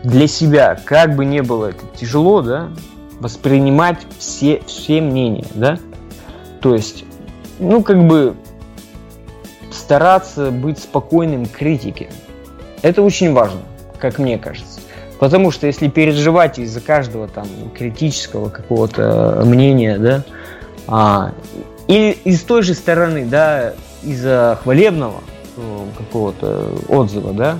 для 0.03 0.27
себя, 0.27 0.79
как 0.85 1.15
бы 1.15 1.25
не 1.25 1.41
было 1.41 1.67
это 1.67 1.83
тяжело, 1.95 2.41
да, 2.41 2.69
воспринимать 3.19 3.97
все, 4.19 4.61
все 4.67 5.01
мнения, 5.01 5.47
да. 5.55 5.79
То 6.61 6.75
есть, 6.75 7.05
ну, 7.59 7.81
как 7.81 8.05
бы 8.05 8.35
стараться 9.71 10.51
быть 10.51 10.79
спокойным 10.79 11.45
к 11.45 11.51
критике. 11.51 12.09
Это 12.81 13.01
очень 13.01 13.33
важно 13.33 13.61
как 14.05 14.19
мне 14.19 14.37
кажется. 14.37 14.74
Потому 15.19 15.51
что 15.51 15.67
если 15.67 15.87
переживать 15.87 16.59
из-за 16.59 16.81
каждого 16.81 17.27
там 17.27 17.47
критического 17.73 18.49
какого-то 18.49 19.43
мнения, 19.45 19.97
да, 19.97 20.23
а, 20.87 21.31
или 21.87 22.11
из 22.23 22.41
той 22.41 22.63
же 22.63 22.73
стороны, 22.73 23.25
да, 23.25 23.73
из-за 24.03 24.59
хвалебного 24.61 25.21
э, 25.55 25.85
какого-то 25.97 26.69
отзыва, 26.89 27.33
да, 27.33 27.59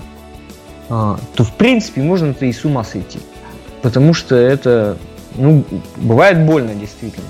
а, 0.90 1.18
то 1.36 1.44
в 1.44 1.54
принципе 1.54 2.02
можно-то 2.02 2.46
и 2.46 2.52
с 2.52 2.66
ума 2.66 2.84
сойти. 2.84 3.20
Потому 3.82 4.14
что 4.14 4.36
это, 4.36 4.98
ну, 5.36 5.64
бывает 5.96 6.46
больно 6.46 6.76
действительно. 6.76 7.28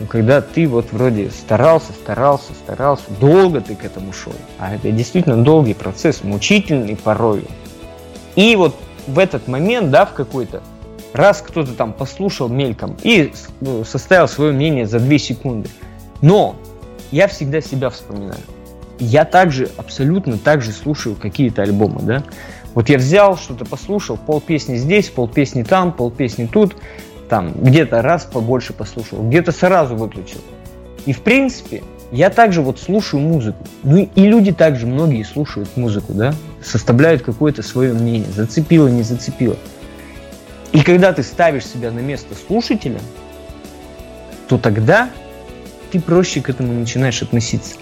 Но 0.00 0.06
когда 0.06 0.40
ты 0.40 0.66
вот 0.66 0.92
вроде 0.92 1.30
старался, 1.30 1.92
старался, 1.92 2.52
старался, 2.54 3.04
долго 3.20 3.60
ты 3.60 3.74
к 3.74 3.84
этому 3.84 4.12
шел, 4.12 4.34
а 4.58 4.74
это 4.74 4.90
действительно 4.92 5.42
долгий 5.42 5.74
процесс, 5.74 6.22
мучительный 6.22 6.96
порой, 6.96 7.44
и 8.34 8.54
вот 8.56 8.76
в 9.06 9.18
этот 9.18 9.48
момент, 9.48 9.90
да, 9.90 10.06
в 10.06 10.12
какой-то, 10.12 10.62
раз 11.12 11.42
кто-то 11.42 11.72
там 11.72 11.92
послушал 11.92 12.48
мельком 12.48 12.96
и 13.02 13.32
ну, 13.60 13.84
составил 13.84 14.28
свое 14.28 14.52
мнение 14.52 14.86
за 14.86 15.00
2 15.00 15.18
секунды. 15.18 15.68
Но 16.22 16.56
я 17.10 17.28
всегда 17.28 17.60
себя 17.60 17.90
вспоминаю. 17.90 18.40
Я 18.98 19.24
также, 19.24 19.70
абсолютно 19.76 20.38
так 20.38 20.62
же 20.62 20.72
слушаю 20.72 21.16
какие-то 21.16 21.62
альбомы, 21.62 22.00
да. 22.02 22.22
Вот 22.74 22.88
я 22.88 22.98
взял, 22.98 23.36
что-то 23.36 23.64
послушал, 23.64 24.16
пол 24.16 24.40
песни 24.40 24.76
здесь, 24.76 25.08
пол 25.08 25.28
песни 25.28 25.62
там, 25.62 25.92
пол 25.92 26.10
песни 26.10 26.48
тут, 26.50 26.76
там, 27.28 27.52
где-то 27.52 28.02
раз 28.02 28.24
побольше 28.24 28.72
послушал, 28.72 29.26
где-то 29.26 29.52
сразу 29.52 29.96
выключил. 29.96 30.40
И 31.06 31.12
в 31.12 31.22
принципе, 31.22 31.82
я 32.16 32.30
также 32.30 32.62
вот 32.62 32.80
слушаю 32.80 33.20
музыку. 33.20 33.62
Ну 33.82 34.08
и 34.14 34.20
люди 34.22 34.50
также, 34.50 34.86
многие 34.86 35.22
слушают 35.22 35.76
музыку, 35.76 36.14
да, 36.14 36.34
составляют 36.64 37.22
какое-то 37.22 37.62
свое 37.62 37.92
мнение, 37.92 38.30
зацепило, 38.34 38.88
не 38.88 39.02
зацепило. 39.02 39.56
И 40.72 40.80
когда 40.80 41.12
ты 41.12 41.22
ставишь 41.22 41.66
себя 41.66 41.90
на 41.90 41.98
место 41.98 42.34
слушателя, 42.34 43.00
то 44.48 44.56
тогда 44.56 45.10
ты 45.92 46.00
проще 46.00 46.40
к 46.40 46.48
этому 46.48 46.72
начинаешь 46.72 47.20
относиться. 47.20 47.76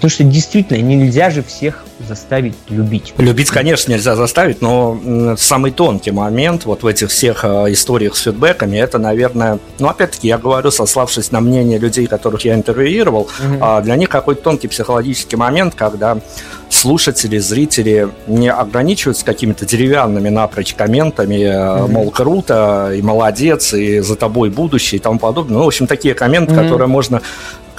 Потому 0.00 0.10
что 0.12 0.24
действительно 0.24 0.78
нельзя 0.78 1.28
же 1.28 1.42
всех 1.42 1.84
заставить 2.08 2.54
любить. 2.70 3.12
Любить, 3.18 3.50
конечно, 3.50 3.92
нельзя 3.92 4.16
заставить, 4.16 4.62
но 4.62 5.36
самый 5.36 5.72
тонкий 5.72 6.10
момент 6.10 6.64
вот 6.64 6.82
в 6.82 6.86
этих 6.86 7.10
всех 7.10 7.44
э, 7.44 7.66
историях 7.72 8.16
с 8.16 8.22
фидбэками, 8.22 8.78
это, 8.78 8.98
наверное, 8.98 9.58
ну, 9.78 9.88
опять-таки, 9.88 10.28
я 10.28 10.38
говорю, 10.38 10.70
сославшись 10.70 11.32
на 11.32 11.40
мнение 11.40 11.78
людей, 11.78 12.06
которых 12.06 12.46
я 12.46 12.54
интервьюировал, 12.54 13.28
угу. 13.38 13.82
для 13.82 13.96
них 13.96 14.08
какой-то 14.08 14.40
тонкий 14.40 14.68
психологический 14.68 15.36
момент, 15.36 15.74
когда 15.74 16.16
слушатели, 16.70 17.38
зрители 17.38 18.08
не 18.26 18.50
ограничиваются 18.50 19.24
какими-то 19.24 19.66
деревянными 19.66 20.28
напрочь 20.28 20.74
комментами, 20.74 21.34
mm-hmm. 21.34 21.88
мол, 21.88 22.10
круто, 22.10 22.92
и 22.94 23.02
молодец, 23.02 23.74
и 23.74 24.00
за 24.00 24.16
тобой 24.16 24.50
будущее 24.50 24.98
и 24.98 25.02
тому 25.02 25.18
подобное. 25.18 25.58
Ну, 25.58 25.64
в 25.64 25.66
общем, 25.66 25.86
такие 25.86 26.14
комменты, 26.14 26.54
mm-hmm. 26.54 26.62
которые 26.62 26.86
можно 26.86 27.22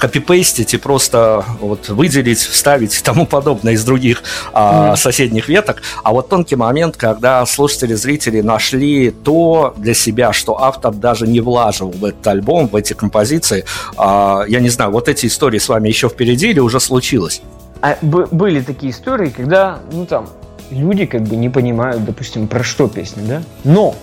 копипейстить 0.02 0.74
и 0.74 0.78
просто 0.78 1.44
вот 1.60 1.88
выделить, 1.88 2.40
вставить 2.40 2.98
и 2.98 3.04
тому 3.04 3.24
подобное 3.24 3.74
из 3.74 3.84
других 3.84 4.24
а, 4.52 4.96
соседних 4.96 5.48
веток. 5.48 5.80
А 6.02 6.10
вот 6.10 6.28
тонкий 6.28 6.56
момент, 6.56 6.96
когда 6.96 7.46
слушатели, 7.46 7.94
зрители 7.94 8.40
нашли 8.40 9.12
то 9.12 9.74
для 9.76 9.94
себя, 9.94 10.32
что 10.32 10.60
автор 10.60 10.92
даже 10.92 11.28
не 11.28 11.38
влаживал 11.38 11.92
в 11.92 12.04
этот 12.04 12.26
альбом, 12.26 12.66
в 12.66 12.74
эти 12.74 12.94
композиции. 12.94 13.64
А, 13.96 14.42
я 14.48 14.58
не 14.58 14.70
знаю, 14.70 14.90
вот 14.90 15.08
эти 15.08 15.26
истории 15.26 15.58
с 15.58 15.68
вами 15.68 15.86
еще 15.86 16.08
впереди 16.08 16.50
или 16.50 16.58
уже 16.58 16.80
случилось? 16.80 17.40
А, 17.80 17.96
были 18.02 18.60
такие 18.60 18.90
истории, 18.90 19.28
когда, 19.30 19.78
ну 19.92 20.04
там, 20.04 20.28
люди 20.70 21.06
как 21.06 21.22
бы 21.22 21.36
не 21.36 21.48
понимают, 21.48 22.04
допустим, 22.04 22.48
про 22.48 22.64
что 22.64 22.88
песня, 22.88 23.22
да? 23.22 23.42
Но 23.62 23.94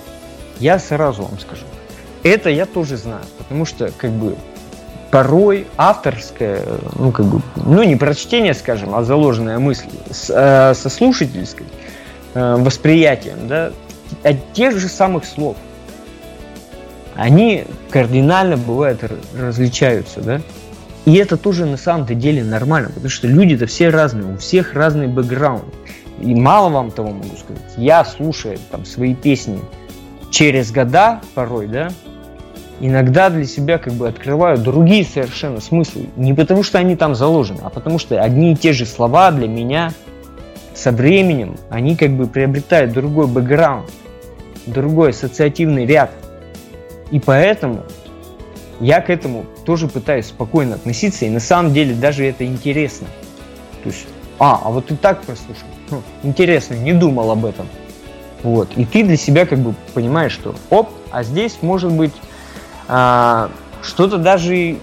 я 0.62 0.80
сразу 0.80 1.24
вам 1.24 1.38
скажу, 1.40 1.64
это 2.24 2.50
я 2.50 2.66
тоже 2.66 2.96
знаю, 2.96 3.26
потому 3.38 3.66
что 3.66 3.92
как 3.98 4.12
бы 4.12 4.38
порой 5.12 5.68
авторское, 5.78 6.64
ну, 6.96 7.12
как 7.12 7.26
бы, 7.26 7.42
ну, 7.56 7.84
не 7.84 7.96
прочтение, 7.96 8.54
скажем, 8.54 8.94
а 8.96 9.04
заложенная 9.04 9.60
мысль 9.60 9.88
э, 10.30 10.74
со 10.74 10.90
слушательской 10.90 11.66
э, 12.34 12.56
восприятием, 12.58 13.48
да, 13.48 13.72
от 14.24 14.54
тех 14.54 14.78
же 14.78 14.88
самых 14.88 15.26
слов. 15.26 15.58
они 17.16 17.66
кардинально 17.90 18.58
бывает 18.58 19.04
различаются, 19.38 20.22
да. 20.22 20.42
И 21.06 21.16
это 21.16 21.38
тоже 21.38 21.66
на 21.66 21.78
самом-то 21.78 22.14
деле 22.14 22.44
нормально, 22.44 22.90
потому 22.90 23.10
что 23.10 23.28
люди-то 23.28 23.66
все 23.66 23.90
разные, 23.90 24.34
у 24.34 24.38
всех 24.38 24.74
разный 24.74 25.08
бэкграунд. 25.08 25.64
И 26.22 26.36
мало 26.36 26.70
вам 26.70 26.92
того 26.92 27.10
могу 27.10 27.36
сказать. 27.38 27.74
Я 27.78 28.04
слушаю 28.06 28.60
там 28.70 28.86
свои 28.86 29.16
песни 29.16 29.60
через 30.30 30.72
года 30.72 31.22
порой, 31.34 31.68
да, 31.68 31.90
иногда 32.80 33.30
для 33.30 33.46
себя 33.46 33.78
как 33.78 33.94
бы 33.94 34.08
открываю 34.08 34.58
другие 34.58 35.04
совершенно 35.04 35.60
смыслы. 35.60 36.08
Не 36.16 36.34
потому 36.34 36.64
что 36.64 36.78
они 36.78 36.96
там 36.96 37.16
заложены, 37.16 37.60
а 37.64 37.70
потому 37.70 38.00
что 38.00 38.22
одни 38.22 38.54
и 38.54 38.56
те 38.56 38.74
же 38.74 38.86
слова 38.86 39.32
для 39.32 39.48
меня 39.48 39.94
со 40.74 40.92
временем, 40.92 41.58
они 41.70 41.96
как 41.96 42.12
бы 42.12 42.28
приобретают 42.28 42.94
другой 42.94 43.28
бэкграунд, 43.28 43.90
другой 44.66 45.10
ассоциативный 45.10 45.86
ряд. 45.86 46.12
И 47.12 47.20
поэтому 47.20 47.84
я 48.80 49.02
к 49.02 49.10
этому 49.10 49.46
тоже 49.66 49.88
пытаюсь 49.88 50.28
спокойно 50.28 50.76
относиться, 50.76 51.26
и 51.26 51.30
на 51.30 51.40
самом 51.40 51.74
деле 51.74 51.94
даже 51.94 52.26
это 52.26 52.46
интересно. 52.46 53.08
То 53.84 53.90
есть, 53.90 54.08
а, 54.40 54.62
а 54.64 54.70
вот 54.70 54.88
ты 54.88 54.96
так 54.96 55.22
прослушал. 55.24 55.68
Хм, 55.90 56.02
интересно, 56.24 56.76
не 56.76 56.94
думал 56.94 57.32
об 57.32 57.46
этом. 57.46 57.68
Вот. 58.44 58.70
И 58.78 58.86
ты 58.86 59.04
для 59.04 59.18
себя 59.18 59.46
как 59.46 59.60
бы 59.60 59.74
понимаешь, 59.94 60.32
что 60.32 60.56
оп, 60.70 60.90
а 61.12 61.24
здесь 61.24 61.58
может 61.62 61.92
быть 61.92 62.14
а, 62.90 63.52
что-то 63.84 64.18
даже 64.18 64.78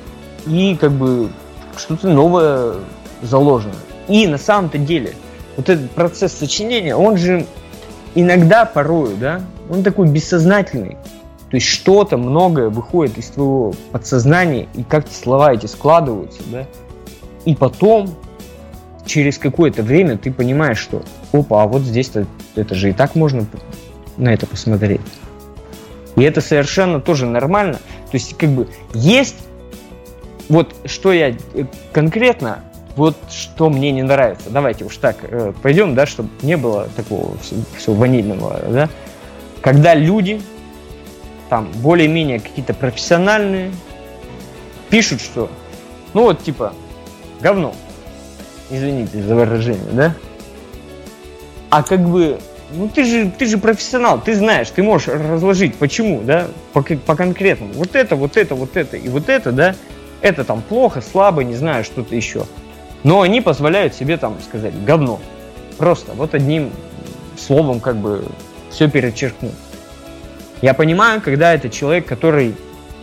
и 0.47 0.77
как 0.81 0.92
бы 0.92 1.29
что-то 1.77 2.09
новое 2.09 2.75
заложено. 3.21 3.75
И 4.09 4.27
на 4.29 4.38
самом-то 4.38 4.79
деле 4.79 5.14
вот 5.57 5.69
этот 5.69 5.90
процесс 5.90 6.33
сочинения, 6.33 6.95
он 6.95 7.16
же 7.16 7.47
иногда 8.14 8.64
порою, 8.64 9.16
да, 9.16 9.42
он 9.69 9.83
такой 9.83 10.09
бессознательный. 10.09 10.97
То 11.51 11.57
есть 11.57 11.66
что-то 11.66 12.16
многое 12.16 12.71
выходит 12.71 13.19
из 13.19 13.27
твоего 13.27 13.75
подсознания, 13.90 14.69
и 14.75 14.83
как 14.83 15.07
слова 15.09 15.53
эти 15.53 15.66
складываются, 15.66 16.42
да. 16.47 16.66
И 17.45 17.55
потом, 17.55 18.14
через 19.05 19.38
какое-то 19.38 19.83
время, 19.83 20.16
ты 20.19 20.33
понимаешь, 20.33 20.79
что 20.79 21.03
опа, 21.33 21.62
а 21.62 21.66
вот 21.66 21.83
здесь-то 21.83 22.27
это 22.55 22.75
же 22.75 22.90
и 22.90 22.92
так 22.92 23.14
можно 23.14 23.47
на 24.16 24.33
это 24.33 24.47
посмотреть. 24.47 25.01
И 26.16 26.23
это 26.23 26.40
совершенно 26.40 27.01
тоже 27.01 27.27
нормально. 27.27 27.79
То 28.11 28.16
есть, 28.16 28.37
как 28.37 28.51
бы, 28.51 28.69
есть 28.95 29.37
вот 30.49 30.75
что 30.85 31.12
я 31.12 31.31
э, 31.31 31.35
конкретно, 31.92 32.64
вот 32.95 33.16
что 33.31 33.69
мне 33.69 33.90
не 33.92 34.03
нравится. 34.03 34.51
Давайте 34.51 34.85
уж 34.85 34.97
так 34.97 35.16
э, 35.23 35.53
пойдем, 35.62 35.95
да, 35.95 36.07
чтобы 36.07 36.29
не 36.42 36.57
было 36.57 36.88
такого 36.97 37.37
всего, 37.38 37.62
всего 37.77 37.95
ванильного, 37.95 38.61
да. 38.69 38.88
Когда 39.61 39.95
люди, 39.95 40.40
там, 41.49 41.71
более-менее 41.77 42.40
какие-то 42.40 42.75
профессиональные, 42.75 43.73
пишут, 44.88 45.21
что, 45.21 45.51
ну 46.14 46.23
вот, 46.23 46.42
типа, 46.42 46.73
говно. 47.40 47.75
Извините 48.71 49.23
за 49.23 49.35
выражение, 49.35 49.92
да? 49.92 50.14
А 51.71 51.83
как 51.83 52.01
бы 52.01 52.38
ну 52.72 52.88
ты 52.88 53.05
же, 53.05 53.31
ты 53.31 53.46
же 53.46 53.59
профессионал, 53.59 54.20
ты 54.20 54.35
знаешь, 54.35 54.70
ты 54.70 54.83
можешь 54.83 55.09
разложить, 55.09 55.76
почему, 55.76 56.22
да, 56.22 56.48
по, 56.72 56.83
по 56.83 57.14
конкретному. 57.14 57.72
Вот 57.74 57.94
это, 57.94 58.16
вот 58.16 58.37
это, 58.37 58.55
вот 58.55 58.76
это 58.76 58.96
и 58.96 59.09
вот 59.09 59.29
это, 59.29 59.52
да, 59.52 59.74
это 60.20 60.44
там 60.44 60.62
плохо, 60.62 61.00
слабо, 61.00 61.44
не 61.44 61.55
знаю, 61.55 61.85
что-то 61.85 62.14
еще. 62.14 62.44
Но 63.05 63.22
они 63.22 63.40
позволяют 63.40 63.94
себе 63.94 64.16
там 64.16 64.38
сказать 64.40 64.72
говно. 64.85 65.20
Просто 65.76 66.12
вот 66.12 66.35
одним 66.35 66.72
словом 67.38 67.81
как 67.81 67.96
бы 67.96 68.24
все 68.70 68.88
перечеркнуть. 68.88 69.52
Я 70.62 70.74
понимаю, 70.74 71.20
когда 71.20 71.55
это 71.55 71.68
человек, 71.68 72.07
который 72.07 72.55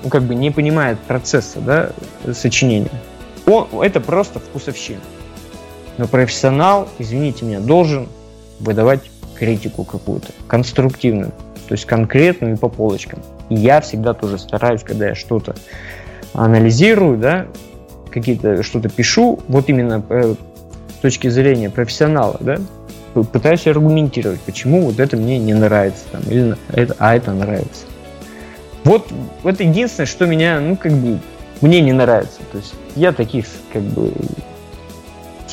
ну, 0.04 0.10
как 0.10 0.24
бы 0.24 0.36
не 0.36 0.52
понимает 0.52 1.00
процесса 1.00 1.60
да, 1.60 1.92
сочинения. 2.34 2.90
Он, 3.46 3.68
это 3.82 4.02
просто 4.02 4.40
вкусовщина. 4.40 5.02
Но 5.98 6.08
профессионал, 6.08 6.90
извините 6.98 7.46
меня, 7.46 7.60
должен 7.60 8.10
выдавать 8.60 9.02
критику 9.38 9.84
какую-то, 9.84 10.30
конструктивную, 10.48 11.32
то 11.68 11.74
есть 11.74 11.86
конкретную 11.86 12.56
и 12.56 12.58
по 12.58 12.70
полочкам. 12.70 13.20
И 13.50 13.56
я 13.56 13.82
всегда 13.82 14.14
тоже 14.14 14.38
стараюсь, 14.38 14.84
когда 14.84 15.10
я 15.10 15.16
что-то 15.16 15.56
анализирую, 16.34 17.18
да, 17.18 17.48
какие-то 18.12 18.64
что-то 18.64 18.90
пишу, 18.90 19.40
вот 19.48 19.70
именно 19.70 20.04
э, 20.10 20.36
с 20.90 21.02
точки 21.02 21.28
зрения 21.30 21.70
профессионала, 21.70 22.38
да, 22.40 22.58
пытаюсь 23.14 23.68
аргументировать, 23.68 24.40
почему 24.42 24.82
вот 24.82 25.00
это 25.00 25.18
мне 25.18 25.38
не 25.38 25.54
нравится, 25.54 26.04
там, 26.12 26.22
или 26.30 26.56
это, 26.70 26.96
а 27.00 27.16
это 27.16 27.32
нравится. 27.32 27.86
Вот 28.84 29.08
это 29.44 29.64
единственное, 29.64 30.08
что 30.08 30.26
меня, 30.26 30.60
ну, 30.60 30.76
как 30.76 30.92
бы, 30.94 31.20
мне 31.62 31.80
не 31.80 31.94
нравится. 31.94 32.40
То 32.52 32.58
есть 32.58 32.74
я 32.96 33.14
таких, 33.14 33.46
как 33.72 33.82
бы, 33.82 34.12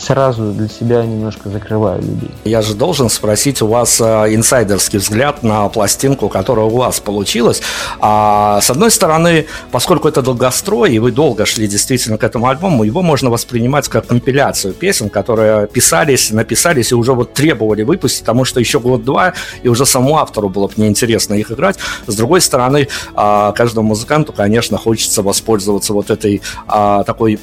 сразу 0.00 0.52
для 0.52 0.68
себя 0.68 1.04
немножко 1.04 1.48
закрываю 1.48 2.00
людей. 2.02 2.30
Я 2.44 2.62
же 2.62 2.74
должен 2.74 3.08
спросить 3.10 3.62
у 3.62 3.66
вас 3.66 4.00
э, 4.00 4.04
инсайдерский 4.34 4.98
взгляд 4.98 5.42
на 5.42 5.68
пластинку, 5.68 6.28
которая 6.28 6.66
у 6.66 6.76
вас 6.76 7.00
получилась. 7.00 7.62
А, 8.00 8.60
с 8.60 8.70
одной 8.70 8.90
стороны, 8.90 9.46
поскольку 9.70 10.08
это 10.08 10.22
долгострой, 10.22 10.94
и 10.94 10.98
вы 10.98 11.12
долго 11.12 11.44
шли 11.46 11.68
действительно 11.68 12.18
к 12.18 12.24
этому 12.24 12.48
альбому, 12.48 12.84
его 12.84 13.02
можно 13.02 13.30
воспринимать 13.30 13.88
как 13.88 14.06
компиляцию 14.06 14.72
песен, 14.72 15.10
которые 15.10 15.66
писались, 15.66 16.30
написались 16.30 16.92
и 16.92 16.94
уже 16.94 17.12
вот 17.12 17.34
требовали 17.34 17.82
выпустить, 17.82 18.20
потому 18.20 18.44
что 18.44 18.60
еще 18.60 18.80
год-два, 18.80 19.34
и 19.62 19.68
уже 19.68 19.84
самому 19.84 20.18
автору 20.18 20.48
было 20.48 20.68
бы 20.68 20.74
неинтересно 20.76 21.34
их 21.34 21.52
играть. 21.52 21.76
С 22.06 22.14
другой 22.14 22.40
стороны, 22.40 22.88
а, 23.14 23.52
каждому 23.52 23.88
музыканту, 23.88 24.32
конечно, 24.32 24.78
хочется 24.78 25.22
воспользоваться 25.22 25.92
вот 25.92 26.10
этой 26.10 26.40
а, 26.66 27.04
такой 27.04 27.38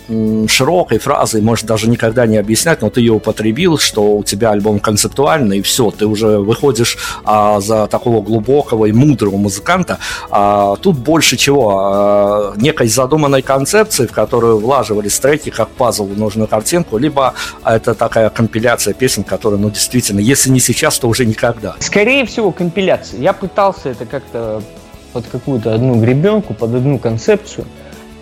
широкой 0.48 0.98
фразой, 0.98 1.42
может 1.42 1.66
даже 1.66 1.90
никогда 1.90 2.26
не 2.26 2.38
объяснять, 2.48 2.82
но 2.82 2.90
ты 2.90 3.02
ее 3.02 3.12
употребил, 3.12 3.78
что 3.78 4.16
у 4.16 4.24
тебя 4.24 4.52
альбом 4.52 4.80
концептуальный, 4.80 5.58
и 5.58 5.62
все, 5.62 5.92
ты 5.92 6.06
уже 6.06 6.38
выходишь 6.40 6.98
а, 7.26 7.60
за 7.60 7.88
такого 7.88 8.22
глубокого 8.22 8.86
и 8.86 8.94
мудрого 8.94 9.36
музыканта. 9.36 9.98
А, 10.30 10.78
тут 10.78 10.98
больше 10.98 11.36
чего? 11.36 11.78
А, 11.78 12.54
некой 12.56 12.88
задуманной 12.88 13.42
концепции, 13.42 14.06
в 14.06 14.14
которую 14.14 14.60
влаживались 14.60 15.20
треки, 15.20 15.50
как 15.50 15.68
пазл 15.70 16.06
в 16.06 16.18
нужную 16.18 16.48
картинку, 16.48 16.98
либо 16.98 17.34
это 17.66 17.94
такая 17.94 18.30
компиляция 18.30 18.94
песен, 18.94 19.26
которая, 19.26 19.60
ну, 19.60 19.70
действительно, 19.70 20.22
если 20.22 20.50
не 20.50 20.62
сейчас, 20.62 21.00
то 21.00 21.10
уже 21.10 21.26
никогда. 21.26 21.76
Скорее 21.80 22.26
всего, 22.26 22.52
компиляция. 22.52 23.20
Я 23.20 23.34
пытался 23.34 23.90
это 23.90 24.06
как-то 24.06 24.64
под 25.12 25.28
какую-то 25.28 25.74
одну 25.74 26.00
гребенку, 26.00 26.54
под 26.54 26.76
одну 26.76 26.98
концепцию, 26.98 27.66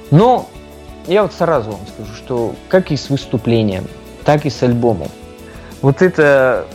но 0.09 0.49
я 1.07 1.21
вот 1.21 1.33
сразу 1.33 1.71
вам 1.71 1.81
скажу, 1.93 2.11
что 2.15 2.55
как 2.67 2.91
и 2.91 2.97
с 2.97 3.09
выступлением, 3.09 3.85
так 4.25 4.45
и 4.45 4.49
с 4.49 4.61
альбомом. 4.63 5.07
Вот 5.81 6.01
это 6.01 6.65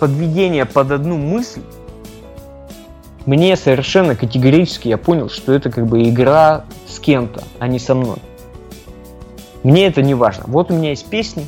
подведение 0.00 0.64
под 0.64 0.90
одну 0.90 1.16
мысль, 1.16 1.62
мне 3.26 3.56
совершенно 3.56 4.16
категорически 4.16 4.88
я 4.88 4.96
понял, 4.96 5.28
что 5.28 5.52
это 5.52 5.70
как 5.70 5.86
бы 5.86 6.02
игра 6.08 6.64
с 6.86 6.98
кем-то, 6.98 7.42
а 7.58 7.68
не 7.68 7.78
со 7.78 7.94
мной. 7.94 8.18
Мне 9.62 9.86
это 9.86 10.02
не 10.02 10.14
важно. 10.14 10.44
Вот 10.46 10.70
у 10.70 10.74
меня 10.74 10.90
есть 10.90 11.06
песни, 11.06 11.46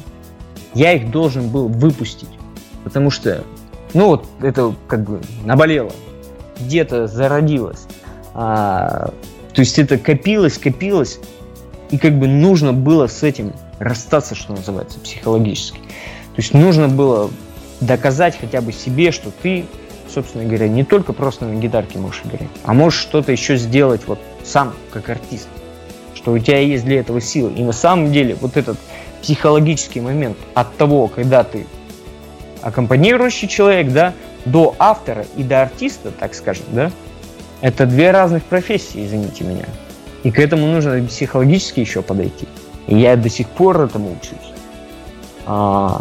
я 0.75 0.93
их 0.93 1.11
должен 1.11 1.49
был 1.49 1.69
выпустить, 1.69 2.29
потому 2.85 3.11
что, 3.11 3.45
ну 3.95 4.09
вот 4.09 4.27
это 4.41 4.75
как 4.87 5.05
бы 5.05 5.21
наболело, 5.45 5.93
где-то 6.61 7.07
зародилось. 7.07 7.87
А, 8.35 9.11
то 9.55 9.61
есть 9.61 9.79
это 9.79 9.97
копилось, 9.97 10.59
копилось, 10.59 11.19
и 11.91 11.99
как 11.99 12.19
бы 12.19 12.29
нужно 12.29 12.73
было 12.73 13.07
с 13.07 13.23
этим 13.23 13.53
расстаться, 13.81 14.37
что 14.37 14.53
называется, 14.53 15.01
психологически. 15.01 15.79
То 15.79 16.37
есть 16.37 16.55
нужно 16.55 16.87
было 16.87 17.31
доказать 17.81 18.39
хотя 18.39 18.61
бы 18.61 18.73
себе, 18.73 19.11
что 19.11 19.33
ты, 19.43 19.65
собственно 20.13 20.45
говоря, 20.45 20.69
не 20.69 20.85
только 20.85 21.13
просто 21.13 21.47
на 21.47 21.59
гитарке 21.59 21.99
можешь 21.99 22.23
играть, 22.25 22.51
а 22.63 22.75
можешь 22.75 23.01
что-то 23.01 23.33
еще 23.33 23.57
сделать 23.57 24.03
вот 24.07 24.21
сам, 24.45 24.75
как 24.93 25.09
артист. 25.09 25.49
Что 26.15 26.33
у 26.33 26.39
тебя 26.39 26.59
есть 26.59 26.85
для 26.85 27.01
этого 27.01 27.21
силы. 27.21 27.53
И 27.55 27.65
на 27.65 27.73
самом 27.73 28.13
деле 28.13 28.37
вот 28.39 28.59
этот 28.59 28.77
психологический 29.23 30.01
момент 30.01 30.37
от 30.55 30.77
того, 30.77 31.09
когда 31.09 31.43
ты 31.43 31.67
аккомпанирующий 32.61 33.49
человек, 33.49 33.91
да, 33.93 34.13
до 34.45 34.75
автора 34.79 35.27
и 35.37 35.43
до 35.43 35.63
артиста, 35.63 36.11
так 36.11 36.35
скажем, 36.35 36.67
да, 36.73 36.93
это 37.63 37.87
две 37.87 38.11
разных 38.11 38.45
профессии, 38.45 39.07
извините 39.07 39.45
меня. 39.45 39.65
И 40.23 40.31
к 40.31 40.39
этому 40.39 40.67
нужно 40.67 41.03
психологически 41.07 41.81
еще 41.81 42.03
подойти. 42.03 42.47
И 42.87 42.99
я 42.99 43.17
до 43.17 43.29
сих 43.29 43.49
пор 43.49 43.81
этому 43.81 44.13
учусь. 44.13 44.53
А, 45.47 46.01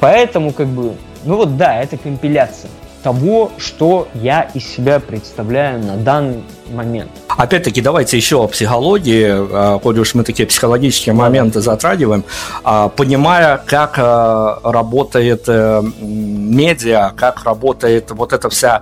поэтому, 0.00 0.52
как 0.52 0.66
бы, 0.68 0.94
ну 1.24 1.36
вот 1.36 1.56
да, 1.56 1.80
это 1.82 1.96
компиляция. 1.96 2.70
Того, 3.06 3.52
что 3.56 4.08
я 4.14 4.50
из 4.52 4.66
себя 4.66 4.98
представляю 4.98 5.80
на 5.80 5.96
данный 5.96 6.42
момент. 6.72 7.08
Опять-таки, 7.28 7.80
давайте 7.80 8.16
еще 8.16 8.42
о 8.42 8.48
психологии, 8.48 9.28
а, 9.28 9.78
коль 9.78 10.00
уж 10.00 10.14
мы 10.14 10.24
такие 10.24 10.44
психологические 10.48 11.14
моменты 11.14 11.60
затрагиваем, 11.60 12.24
а, 12.64 12.88
понимая, 12.88 13.58
как 13.64 13.94
а, 13.98 14.58
работает 14.64 15.44
э, 15.46 15.82
медиа, 16.00 17.12
как 17.16 17.44
работает 17.44 18.10
вот 18.10 18.32
эта 18.32 18.50
вся 18.50 18.80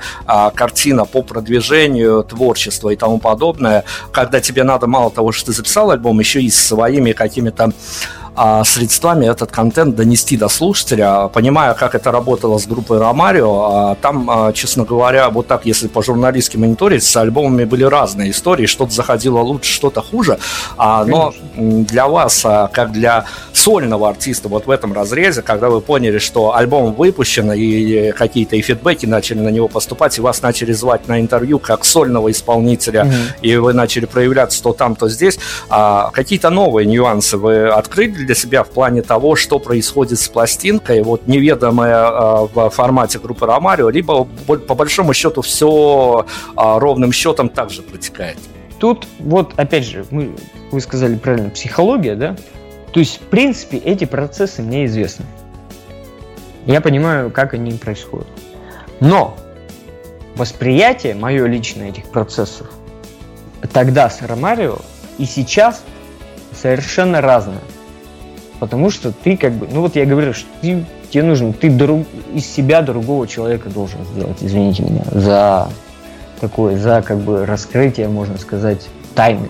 картина 0.54 1.04
по 1.04 1.20
продвижению 1.20 2.24
творчества 2.24 2.88
и 2.88 2.96
тому 2.96 3.18
подобное, 3.18 3.84
когда 4.10 4.40
тебе 4.40 4.64
надо 4.64 4.86
мало 4.86 5.10
того, 5.10 5.32
что 5.32 5.46
ты 5.46 5.52
записал 5.52 5.90
альбом, 5.90 6.18
еще 6.18 6.40
и 6.40 6.48
своими 6.48 7.12
какими-то 7.12 7.64
а, 7.64 7.72
средствами 8.64 9.26
этот 9.26 9.52
контент 9.52 9.94
донести 9.94 10.36
до 10.36 10.48
слушателя, 10.48 11.28
понимая, 11.28 11.74
как 11.74 11.94
это 11.94 12.10
работало 12.10 12.58
с 12.58 12.66
группой 12.66 12.98
Ромарио. 12.98 13.62
А, 13.64 13.94
там, 13.94 14.28
а, 14.28 14.52
честно 14.52 14.84
говоря, 14.84 15.30
вот 15.30 15.46
так, 15.46 15.66
если 15.66 15.88
по 15.88 16.02
журналистски 16.02 16.56
мониторить, 16.56 17.04
с 17.04 17.16
альбомами 17.16 17.64
были 17.64 17.84
разные 17.84 18.30
истории, 18.30 18.66
что-то 18.66 18.92
заходило 18.92 19.38
лучше, 19.38 19.72
что-то 19.72 20.02
хуже, 20.02 20.38
но 20.76 21.32
для 21.56 22.08
вас, 22.08 22.44
как 22.72 22.92
для 22.92 23.24
сольного 23.52 24.08
артиста 24.08 24.48
вот 24.48 24.66
в 24.66 24.70
этом 24.70 24.92
разрезе, 24.92 25.42
когда 25.42 25.68
вы 25.68 25.80
поняли, 25.80 26.18
что 26.18 26.54
альбом 26.56 26.92
выпущен, 26.92 27.52
и 27.52 28.12
какие-то 28.12 28.56
и 28.56 28.62
фидбэки 28.62 29.06
начали 29.06 29.38
на 29.38 29.50
него 29.50 29.68
поступать, 29.68 30.18
и 30.18 30.20
вас 30.20 30.42
начали 30.42 30.72
звать 30.72 31.06
на 31.08 31.20
интервью 31.20 31.58
как 31.58 31.84
сольного 31.84 32.30
исполнителя, 32.30 33.04
mm-hmm. 33.04 33.40
и 33.42 33.56
вы 33.56 33.72
начали 33.72 34.06
проявляться 34.06 34.62
то 34.62 34.72
там, 34.72 34.96
то 34.96 35.08
здесь, 35.08 35.38
какие-то 35.68 36.50
новые 36.50 36.86
нюансы 36.86 37.36
вы 37.36 37.68
открыли 37.68 38.23
для 38.24 38.34
себя 38.34 38.64
в 38.64 38.70
плане 38.70 39.02
того, 39.02 39.36
что 39.36 39.58
происходит 39.58 40.18
с 40.18 40.28
пластинкой, 40.28 41.02
вот 41.02 41.26
неведомая 41.26 42.46
в 42.52 42.70
формате 42.70 43.18
группы 43.18 43.46
Ромарио, 43.46 43.90
либо 43.90 44.24
по 44.24 44.74
большому 44.74 45.14
счету 45.14 45.42
все 45.42 46.26
э, 46.56 46.78
ровным 46.78 47.12
счетом 47.12 47.48
также 47.48 47.82
протекает? 47.82 48.38
Тут 48.78 49.06
вот, 49.18 49.52
опять 49.56 49.86
же, 49.86 50.04
мы, 50.10 50.34
вы 50.70 50.80
сказали 50.80 51.16
правильно, 51.16 51.50
психология, 51.50 52.14
да? 52.14 52.36
То 52.92 53.00
есть, 53.00 53.20
в 53.20 53.24
принципе, 53.24 53.78
эти 53.78 54.04
процессы 54.04 54.62
мне 54.62 54.84
известны. 54.86 55.24
Я 56.66 56.80
понимаю, 56.80 57.30
как 57.30 57.54
они 57.54 57.72
происходят. 57.72 58.28
Но 59.00 59.36
восприятие 60.36 61.14
мое 61.14 61.46
личное 61.46 61.90
этих 61.90 62.04
процессов 62.04 62.68
тогда 63.72 64.10
с 64.10 64.22
Ромарио 64.22 64.78
и 65.18 65.24
сейчас 65.24 65.82
совершенно 66.52 67.20
разное. 67.20 67.60
Потому 68.60 68.90
что 68.90 69.12
ты 69.12 69.36
как 69.36 69.52
бы, 69.52 69.68
ну 69.70 69.80
вот 69.80 69.96
я 69.96 70.06
говорю, 70.06 70.32
что 70.32 70.46
ты, 70.60 70.84
тебе 71.10 71.22
нужно, 71.24 71.52
ты 71.52 71.70
друг, 71.70 72.06
из 72.32 72.46
себя 72.46 72.82
другого 72.82 73.26
человека 73.26 73.68
должен 73.68 74.04
сделать, 74.14 74.38
извините 74.40 74.82
меня, 74.84 75.02
за 75.10 75.68
такое, 76.40 76.78
за 76.78 77.02
как 77.02 77.18
бы 77.18 77.46
раскрытие, 77.46 78.08
можно 78.08 78.38
сказать, 78.38 78.88
тайны. 79.14 79.48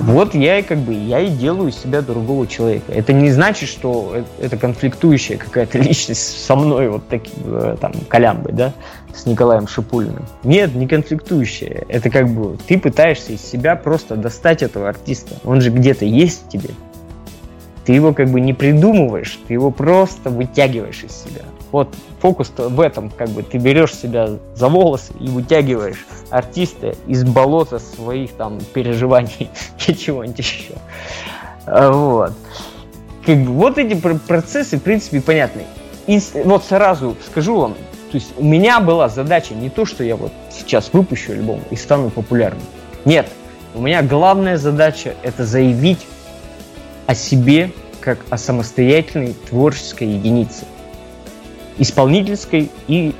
Вот 0.00 0.34
я 0.34 0.58
и 0.58 0.62
как 0.62 0.78
бы, 0.78 0.94
я 0.94 1.20
и 1.20 1.28
делаю 1.28 1.68
из 1.68 1.76
себя 1.76 2.00
другого 2.00 2.46
человека. 2.46 2.90
Это 2.90 3.12
не 3.12 3.30
значит, 3.30 3.68
что 3.68 4.16
это 4.40 4.56
конфликтующая 4.56 5.36
какая-то 5.36 5.78
личность 5.78 6.44
со 6.44 6.56
мной, 6.56 6.88
вот 6.88 7.06
таким, 7.08 7.34
э, 7.44 7.76
там, 7.78 7.92
Колямбой, 8.08 8.52
да, 8.52 8.72
с 9.14 9.26
Николаем 9.26 9.68
Шипулиным. 9.68 10.24
Нет, 10.42 10.74
не 10.74 10.88
конфликтующая. 10.88 11.84
Это 11.88 12.08
как 12.08 12.30
бы, 12.30 12.56
ты 12.66 12.78
пытаешься 12.78 13.32
из 13.32 13.42
себя 13.42 13.76
просто 13.76 14.16
достать 14.16 14.62
этого 14.62 14.88
артиста. 14.88 15.34
Он 15.44 15.60
же 15.60 15.70
где-то 15.70 16.06
есть 16.06 16.46
в 16.46 16.48
тебе. 16.48 16.70
Ты 17.84 17.92
его 17.92 18.12
как 18.12 18.28
бы 18.28 18.40
не 18.40 18.52
придумываешь, 18.52 19.38
ты 19.48 19.54
его 19.54 19.70
просто 19.70 20.30
вытягиваешь 20.30 21.02
из 21.02 21.12
себя. 21.12 21.42
Вот 21.72 21.94
фокус 22.20 22.52
в 22.56 22.80
этом, 22.80 23.10
как 23.10 23.28
бы 23.30 23.42
ты 23.42 23.58
берешь 23.58 23.94
себя 23.94 24.30
за 24.54 24.68
волосы 24.68 25.12
и 25.18 25.28
вытягиваешь 25.28 26.04
артиста 26.30 26.94
из 27.06 27.24
болота 27.24 27.78
своих 27.78 28.32
там 28.32 28.58
переживаний 28.74 29.50
и 29.86 29.94
чего-нибудь 29.94 30.38
еще. 30.38 30.74
А, 31.66 31.90
вот. 31.90 32.32
Как 33.24 33.38
бы, 33.38 33.52
вот 33.52 33.78
эти 33.78 33.94
процессы, 33.94 34.78
в 34.78 34.82
принципе, 34.82 35.20
понятны. 35.20 35.62
И 36.06 36.20
вот 36.44 36.64
сразу 36.64 37.16
скажу 37.26 37.60
вам, 37.60 37.74
то 38.10 38.16
есть 38.16 38.32
у 38.36 38.44
меня 38.44 38.80
была 38.80 39.08
задача 39.08 39.54
не 39.54 39.70
то, 39.70 39.84
что 39.86 40.02
я 40.02 40.16
вот 40.16 40.32
сейчас 40.50 40.90
выпущу 40.92 41.32
альбом 41.32 41.60
и 41.70 41.76
стану 41.76 42.10
популярным. 42.10 42.62
Нет, 43.04 43.28
у 43.74 43.80
меня 43.80 44.02
главная 44.02 44.56
задача 44.56 45.14
это 45.22 45.44
заявить 45.44 46.00
о 47.10 47.14
себе 47.16 47.72
как 48.00 48.20
о 48.30 48.38
самостоятельной 48.38 49.32
творческой 49.32 50.06
единице. 50.06 50.64
Исполнительской 51.76 52.70
и, 52.86 53.16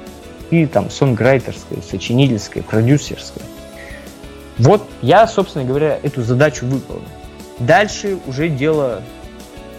и 0.51 0.67
там 0.67 0.91
сонграйтерской, 0.91 1.79
сочинительской, 1.83 2.63
продюсерской. 2.63 3.43
Вот 4.59 4.89
я, 5.03 5.27
собственно 5.27 5.65
говоря, 5.65 5.99
эту 6.05 6.23
задачу 6.23 6.67
выполнил. 6.67 7.03
Дальше 7.59 8.19
уже 8.29 8.49
дело 8.49 9.03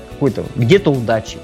какой-то, 0.09 0.43
где-то 0.57 0.91
удачи, 0.91 1.37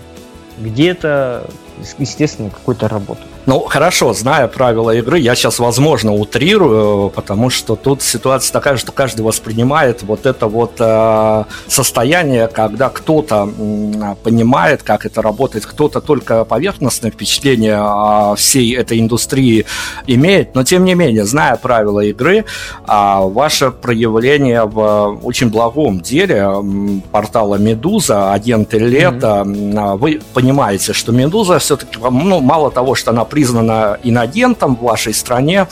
где-то, 0.58 1.50
естественно, 1.98 2.50
какой-то 2.50 2.90
работы. 2.90 3.24
Ну, 3.48 3.62
хорошо, 3.62 4.12
зная 4.12 4.50
правила 4.50 4.92
игры, 4.92 5.20
я 5.20 5.34
сейчас, 5.34 5.60
возможно, 5.60 6.14
утрирую, 6.14 7.10
потому 7.10 7.50
что 7.50 7.78
тут 7.78 8.02
ситуация 8.02 8.52
такая, 8.52 8.76
что 8.76 8.92
каждый 8.92 9.22
воспринимает 9.22 10.04
вот 10.04 10.26
это 10.26 10.48
вот 10.48 10.74
э, 10.80 11.44
состояние, 11.66 12.50
когда 12.50 12.90
кто-то 12.90 13.50
э, 13.58 14.16
понимает, 14.22 14.84
как 14.84 15.06
это 15.06 15.22
работает, 15.22 15.66
кто-то 15.66 16.02
только 16.02 16.44
поверхностное 16.44 17.10
впечатление 17.10 17.78
о 17.78 18.36
всей 18.36 18.76
этой 18.76 19.00
индустрии 19.00 19.66
имеет, 20.08 20.54
но 20.54 20.66
тем 20.66 20.84
не 20.84 20.94
менее, 20.94 21.24
зная 21.24 21.56
правила 21.56 22.02
игры, 22.02 22.40
э, 22.40 22.44
ваше 22.86 23.72
проявление 23.72 24.66
в 24.66 25.22
очень 25.24 25.48
благом 25.50 26.02
деле 26.02 26.50
э, 26.50 27.00
портала 27.14 27.56
Медуза, 27.56 28.34
агенты 28.34 28.78
лета, 28.78 29.44
mm-hmm. 29.46 29.98
вы 30.00 30.20
понимаете, 30.34 30.92
что 30.92 31.14
Медуза 31.14 31.60
все-таки, 31.60 31.98
ну, 31.98 32.42
мало 32.42 32.72
того, 32.72 32.94
что 32.94 33.12
она 33.12 33.24
признана 33.38 34.00
инагентом 34.04 34.76
в 34.76 34.82
вашей 34.82 35.14
стране, 35.14 35.68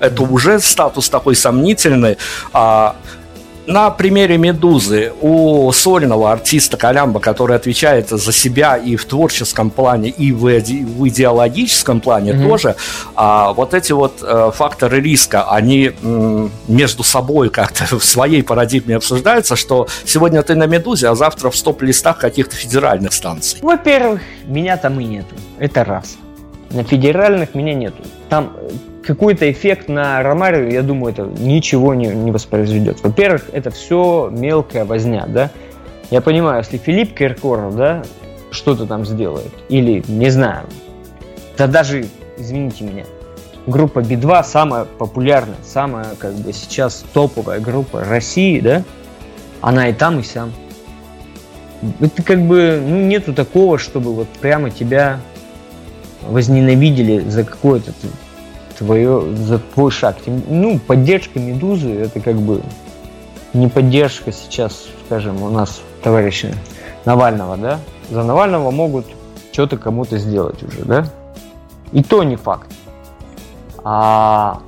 это 0.00 0.22
уже 0.22 0.58
статус 0.58 1.10
такой 1.10 1.36
сомнительный. 1.36 2.16
А, 2.54 2.96
на 3.66 3.90
примере 3.90 4.38
«Медузы» 4.38 5.12
у 5.20 5.70
сольного 5.72 6.32
артиста 6.32 6.78
Колямба, 6.78 7.20
который 7.20 7.56
отвечает 7.56 8.08
за 8.08 8.32
себя 8.32 8.76
и 8.76 8.96
в 8.96 9.04
творческом 9.04 9.70
плане, 9.70 10.08
и 10.08 10.32
в, 10.32 10.44
в 10.44 11.08
идеологическом 11.08 12.00
плане 12.00 12.32
mm-hmm. 12.32 12.48
тоже, 12.48 12.76
а, 13.14 13.52
вот 13.52 13.74
эти 13.74 13.92
вот 13.92 14.22
а, 14.22 14.50
факторы 14.50 15.00
риска, 15.00 15.44
они 15.50 15.92
м, 16.02 16.50
между 16.68 17.02
собой 17.02 17.50
как-то 17.50 17.98
в 17.98 18.04
своей 18.04 18.42
парадигме 18.42 18.96
обсуждаются, 18.96 19.56
что 19.56 19.88
сегодня 20.06 20.42
ты 20.42 20.54
на 20.54 20.66
«Медузе», 20.66 21.08
а 21.08 21.14
завтра 21.14 21.50
в 21.50 21.56
стоп-листах 21.56 22.18
каких-то 22.18 22.56
федеральных 22.56 23.12
станций. 23.12 23.58
Во-первых, 23.60 24.22
меня 24.46 24.78
там 24.78 24.98
и 25.00 25.04
нету. 25.04 25.34
Это 25.58 25.84
раз. 25.84 26.16
На 26.70 26.84
федеральных 26.84 27.54
меня 27.54 27.74
нету. 27.74 28.02
Там 28.28 28.56
э, 28.56 28.68
какой-то 29.04 29.50
эффект 29.50 29.88
на 29.88 30.22
Ромарио, 30.22 30.68
я 30.68 30.82
думаю, 30.82 31.12
это 31.12 31.22
ничего 31.22 31.94
не, 31.94 32.06
не 32.06 32.30
воспроизведет. 32.30 33.02
Во-первых, 33.02 33.50
это 33.52 33.70
все 33.70 34.30
мелкая 34.32 34.84
возня, 34.84 35.26
да. 35.26 35.50
Я 36.10 36.20
понимаю, 36.20 36.58
если 36.58 36.76
Филипп 36.76 37.14
Киркоров, 37.14 37.76
да, 37.76 38.02
что-то 38.50 38.86
там 38.86 39.04
сделает, 39.04 39.52
или, 39.68 40.02
не 40.08 40.30
знаю, 40.30 40.66
да 41.56 41.66
даже, 41.66 42.06
извините 42.36 42.84
меня, 42.84 43.04
группа 43.66 44.00
B2 44.00 44.44
самая 44.44 44.84
популярная, 44.84 45.56
самая, 45.64 46.06
как 46.18 46.34
бы, 46.34 46.52
сейчас 46.52 47.04
топовая 47.12 47.60
группа 47.60 48.04
России, 48.04 48.60
да, 48.60 48.82
она 49.60 49.88
и 49.88 49.92
там, 49.92 50.20
и 50.20 50.22
сям. 50.22 50.52
Это 52.00 52.22
как 52.22 52.42
бы, 52.42 52.82
ну, 52.84 53.06
нету 53.06 53.32
такого, 53.32 53.78
чтобы 53.78 54.12
вот 54.12 54.28
прямо 54.40 54.70
тебя 54.70 55.20
возненавидели 56.22 57.28
за 57.28 57.44
какое-то 57.44 57.92
твое, 58.78 59.34
за 59.36 59.58
твой 59.58 59.90
шаг. 59.90 60.16
Ну, 60.26 60.78
поддержка 60.78 61.38
Медузы, 61.38 61.90
это 61.90 62.20
как 62.20 62.36
бы 62.36 62.62
не 63.52 63.68
поддержка 63.68 64.32
сейчас, 64.32 64.86
скажем, 65.06 65.42
у 65.42 65.50
нас 65.50 65.80
товарища 66.02 66.54
Навального, 67.04 67.56
да? 67.56 67.80
За 68.10 68.22
Навального 68.22 68.70
могут 68.70 69.06
что-то 69.52 69.76
кому-то 69.76 70.18
сделать 70.18 70.62
уже, 70.62 70.84
да? 70.84 71.06
И 71.92 72.02
то 72.02 72.22
не 72.22 72.36
факт. 72.36 72.68
А, 73.82 74.60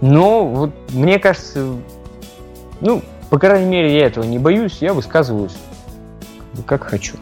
но 0.00 0.46
вот 0.46 0.70
мне 0.90 1.18
кажется, 1.18 1.74
ну, 2.80 3.02
по 3.30 3.38
крайней 3.38 3.66
мере, 3.66 3.96
я 3.98 4.06
этого 4.06 4.24
не 4.24 4.38
боюсь, 4.38 4.78
я 4.80 4.94
высказываюсь 4.94 5.56
как 6.66 6.84
хочу. 6.84 7.16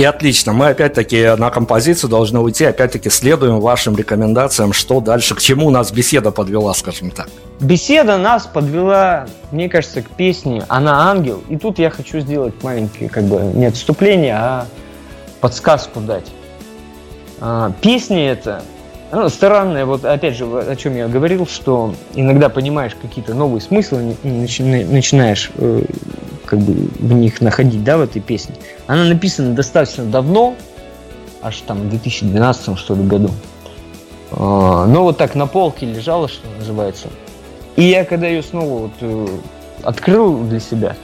И 0.00 0.04
отлично, 0.04 0.54
мы 0.54 0.68
опять-таки 0.68 1.36
на 1.36 1.50
композицию 1.50 2.08
должны 2.08 2.40
уйти, 2.40 2.64
опять-таки 2.64 3.10
следуем 3.10 3.60
вашим 3.60 3.94
рекомендациям, 3.96 4.72
что 4.72 5.02
дальше, 5.02 5.34
к 5.34 5.42
чему 5.42 5.68
нас 5.68 5.92
беседа 5.92 6.30
подвела, 6.30 6.72
скажем 6.72 7.10
так. 7.10 7.28
Беседа 7.60 8.16
нас 8.16 8.46
подвела, 8.46 9.26
мне 9.50 9.68
кажется, 9.68 10.00
к 10.00 10.08
песне 10.08 10.64
«Она 10.68 11.10
ангел». 11.10 11.42
И 11.50 11.58
тут 11.58 11.78
я 11.78 11.90
хочу 11.90 12.20
сделать 12.20 12.54
маленькое, 12.62 13.10
как 13.10 13.24
бы, 13.24 13.42
не 13.54 13.66
отступление, 13.66 14.36
а 14.36 14.66
подсказку 15.42 16.00
дать. 16.00 16.28
А, 17.38 17.70
песня 17.82 18.32
эта 18.32 18.62
Ну, 19.12 19.28
странное, 19.28 19.84
вот 19.86 20.04
опять 20.04 20.36
же, 20.36 20.44
о 20.44 20.76
чем 20.76 20.94
я 20.96 21.08
говорил, 21.08 21.46
что 21.46 21.94
иногда 22.14 22.48
понимаешь 22.48 22.92
какие-то 23.00 23.34
новые 23.34 23.60
смыслы, 23.60 24.16
начинаешь 24.22 25.50
э, 25.56 25.82
как 26.44 26.60
бы 26.60 26.88
в 26.98 27.12
них 27.12 27.40
находить, 27.40 27.82
да, 27.82 27.98
в 27.98 28.02
этой 28.02 28.22
песне. 28.22 28.54
Она 28.86 29.04
написана 29.04 29.52
достаточно 29.52 30.04
давно, 30.04 30.54
аж 31.42 31.56
там 31.66 31.82
в 31.82 31.90
2012 31.90 32.78
что 32.78 32.94
ли 32.94 33.02
году. 33.02 33.30
А, 34.30 34.86
но 34.86 35.02
вот 35.02 35.18
так 35.18 35.34
на 35.34 35.48
полке 35.48 35.86
лежала, 35.86 36.28
что 36.28 36.46
называется. 36.58 37.08
И 37.74 37.84
я 37.84 38.04
когда 38.04 38.28
ее 38.28 38.44
снова 38.44 38.82
вот 38.82 38.92
э, 39.00 39.26
открыл 39.82 40.44
для 40.44 40.60
себя, 40.60 40.96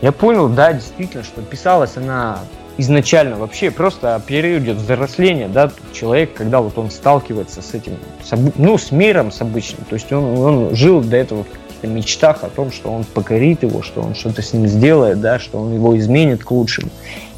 я 0.00 0.10
понял, 0.12 0.48
да, 0.48 0.72
действительно, 0.72 1.22
что 1.22 1.42
писалась 1.42 1.96
она 1.96 2.40
изначально 2.78 3.36
вообще 3.36 3.70
просто 3.70 4.14
о 4.14 4.20
периоде 4.20 4.72
взросления, 4.72 5.48
да, 5.48 5.70
человек, 5.92 6.34
когда 6.34 6.60
вот 6.60 6.78
он 6.78 6.90
сталкивается 6.90 7.62
с 7.62 7.74
этим, 7.74 7.96
с, 8.22 8.32
ну, 8.56 8.78
с 8.78 8.90
миром, 8.90 9.30
с 9.30 9.40
обычным, 9.40 9.84
то 9.88 9.94
есть 9.94 10.12
он, 10.12 10.38
он 10.38 10.74
жил 10.74 11.00
до 11.00 11.16
этого 11.16 11.44
в 11.44 11.48
каких-то 11.48 11.86
мечтах 11.86 12.44
о 12.44 12.48
том, 12.48 12.72
что 12.72 12.90
он 12.90 13.04
покорит 13.04 13.62
его, 13.62 13.82
что 13.82 14.00
он 14.00 14.14
что-то 14.14 14.42
с 14.42 14.52
ним 14.52 14.66
сделает, 14.66 15.20
да, 15.20 15.38
что 15.38 15.58
он 15.58 15.74
его 15.74 15.96
изменит 15.98 16.44
к 16.44 16.50
лучшему. 16.50 16.88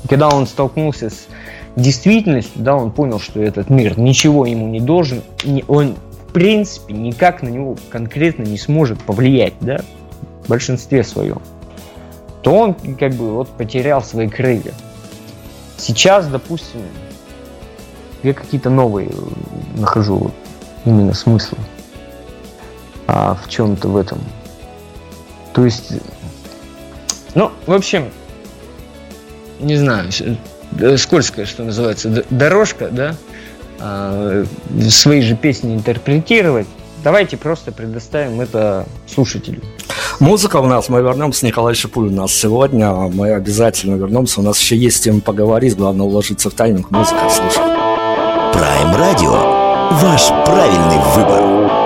И 0.04 0.08
когда 0.08 0.28
он 0.28 0.46
столкнулся 0.46 1.10
с 1.10 1.26
действительностью, 1.76 2.62
да, 2.62 2.76
он 2.76 2.92
понял, 2.92 3.18
что 3.18 3.42
этот 3.42 3.70
мир 3.70 3.98
ничего 3.98 4.46
ему 4.46 4.68
не 4.68 4.80
должен, 4.80 5.22
он 5.66 5.96
в 6.28 6.32
принципе 6.32 6.94
никак 6.94 7.42
на 7.42 7.48
него 7.48 7.76
конкретно 7.90 8.42
не 8.42 8.58
сможет 8.58 8.98
повлиять, 9.00 9.54
да, 9.60 9.80
в 10.44 10.48
большинстве 10.48 11.02
своем, 11.02 11.40
то 12.42 12.54
он 12.54 12.74
как 12.74 13.14
бы 13.14 13.32
вот 13.32 13.48
потерял 13.48 14.02
свои 14.02 14.28
крылья. 14.28 14.72
Сейчас, 15.76 16.26
допустим, 16.26 16.82
я 18.22 18.34
какие-то 18.34 18.70
новые 18.70 19.10
нахожу 19.76 20.30
именно 20.84 21.14
смыслы 21.14 21.58
а, 23.06 23.34
в 23.34 23.48
чем-то 23.48 23.88
в 23.88 23.96
этом. 23.96 24.18
То 25.52 25.64
есть, 25.64 25.92
ну, 27.34 27.52
в 27.66 27.72
общем, 27.72 28.10
не 29.60 29.76
знаю, 29.76 30.10
э, 30.78 30.96
скользкая, 30.96 31.46
что 31.46 31.64
называется, 31.64 32.24
дорожка, 32.30 32.88
да, 32.90 33.14
а, 33.78 34.44
свои 34.88 35.20
же 35.20 35.36
песни 35.36 35.74
интерпретировать. 35.74 36.66
Давайте 37.04 37.36
просто 37.36 37.70
предоставим 37.70 38.40
это 38.40 38.86
слушателю. 39.06 39.60
Музыка 40.20 40.56
у 40.56 40.66
нас, 40.66 40.88
мы 40.88 41.02
вернемся, 41.02 41.44
Николай 41.44 41.74
Шипуль 41.74 42.08
у 42.08 42.10
нас 42.10 42.32
сегодня, 42.32 42.92
мы 42.92 43.34
обязательно 43.34 43.96
вернемся, 43.96 44.40
у 44.40 44.42
нас 44.42 44.58
еще 44.58 44.74
есть 44.74 45.04
тем 45.04 45.20
поговорить, 45.20 45.76
главное 45.76 46.06
уложиться 46.06 46.48
в 46.48 46.54
тайминг, 46.54 46.90
музыка, 46.90 47.20
слушай. 47.30 47.62
Prime 48.54 48.96
Radio, 48.96 49.32
ваш 50.00 50.28
правильный 50.46 50.98
выбор. 51.14 51.83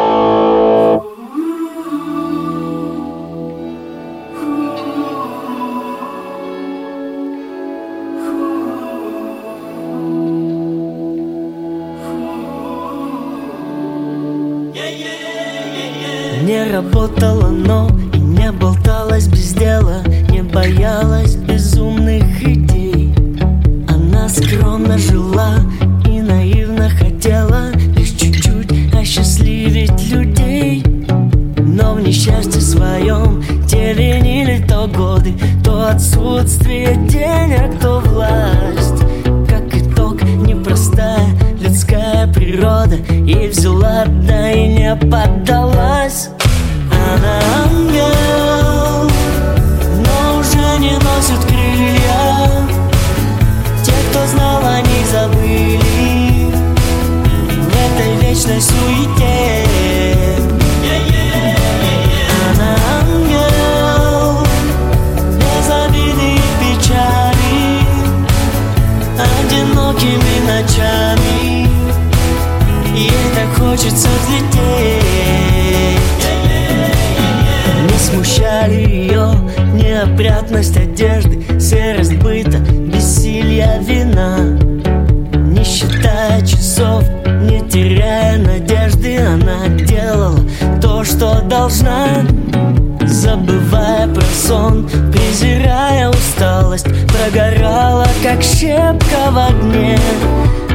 Поддалась 45.10 45.77
неопрятность 80.58 80.76
одежды, 80.76 81.60
серость 81.60 82.16
быта, 82.16 82.58
бессилие 82.58 83.80
вина. 83.80 84.38
Не 84.38 85.64
считая 85.64 86.44
часов, 86.44 87.04
не 87.42 87.60
теряя 87.68 88.38
надежды, 88.38 89.18
она 89.18 89.68
делала 89.68 90.40
то, 90.80 91.04
что 91.04 91.40
должна. 91.42 92.26
Забывая 93.06 94.06
про 94.08 94.24
сон, 94.34 94.88
презирая 95.10 96.10
усталость 96.10 96.86
Прогорала, 97.06 98.06
как 98.22 98.42
щепка 98.42 99.30
в 99.30 99.38
огне 99.38 99.98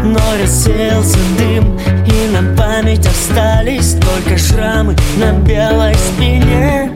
Но 0.01 0.19
рассеялся 0.41 1.19
дым 1.37 1.77
И 2.07 2.31
на 2.31 2.57
память 2.57 3.05
остались 3.05 3.93
Только 3.93 4.39
шрамы 4.39 4.95
на 5.17 5.33
белой 5.33 5.93
спине 5.93 6.92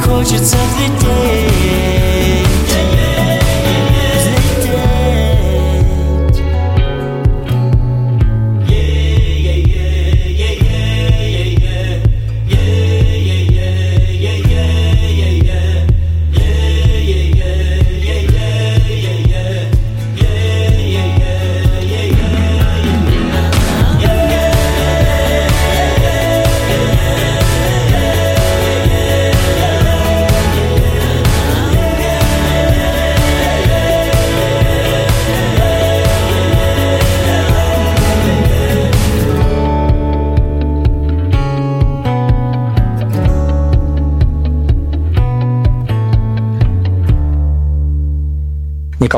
хочется 0.00 0.56
взлететь, 0.56 2.01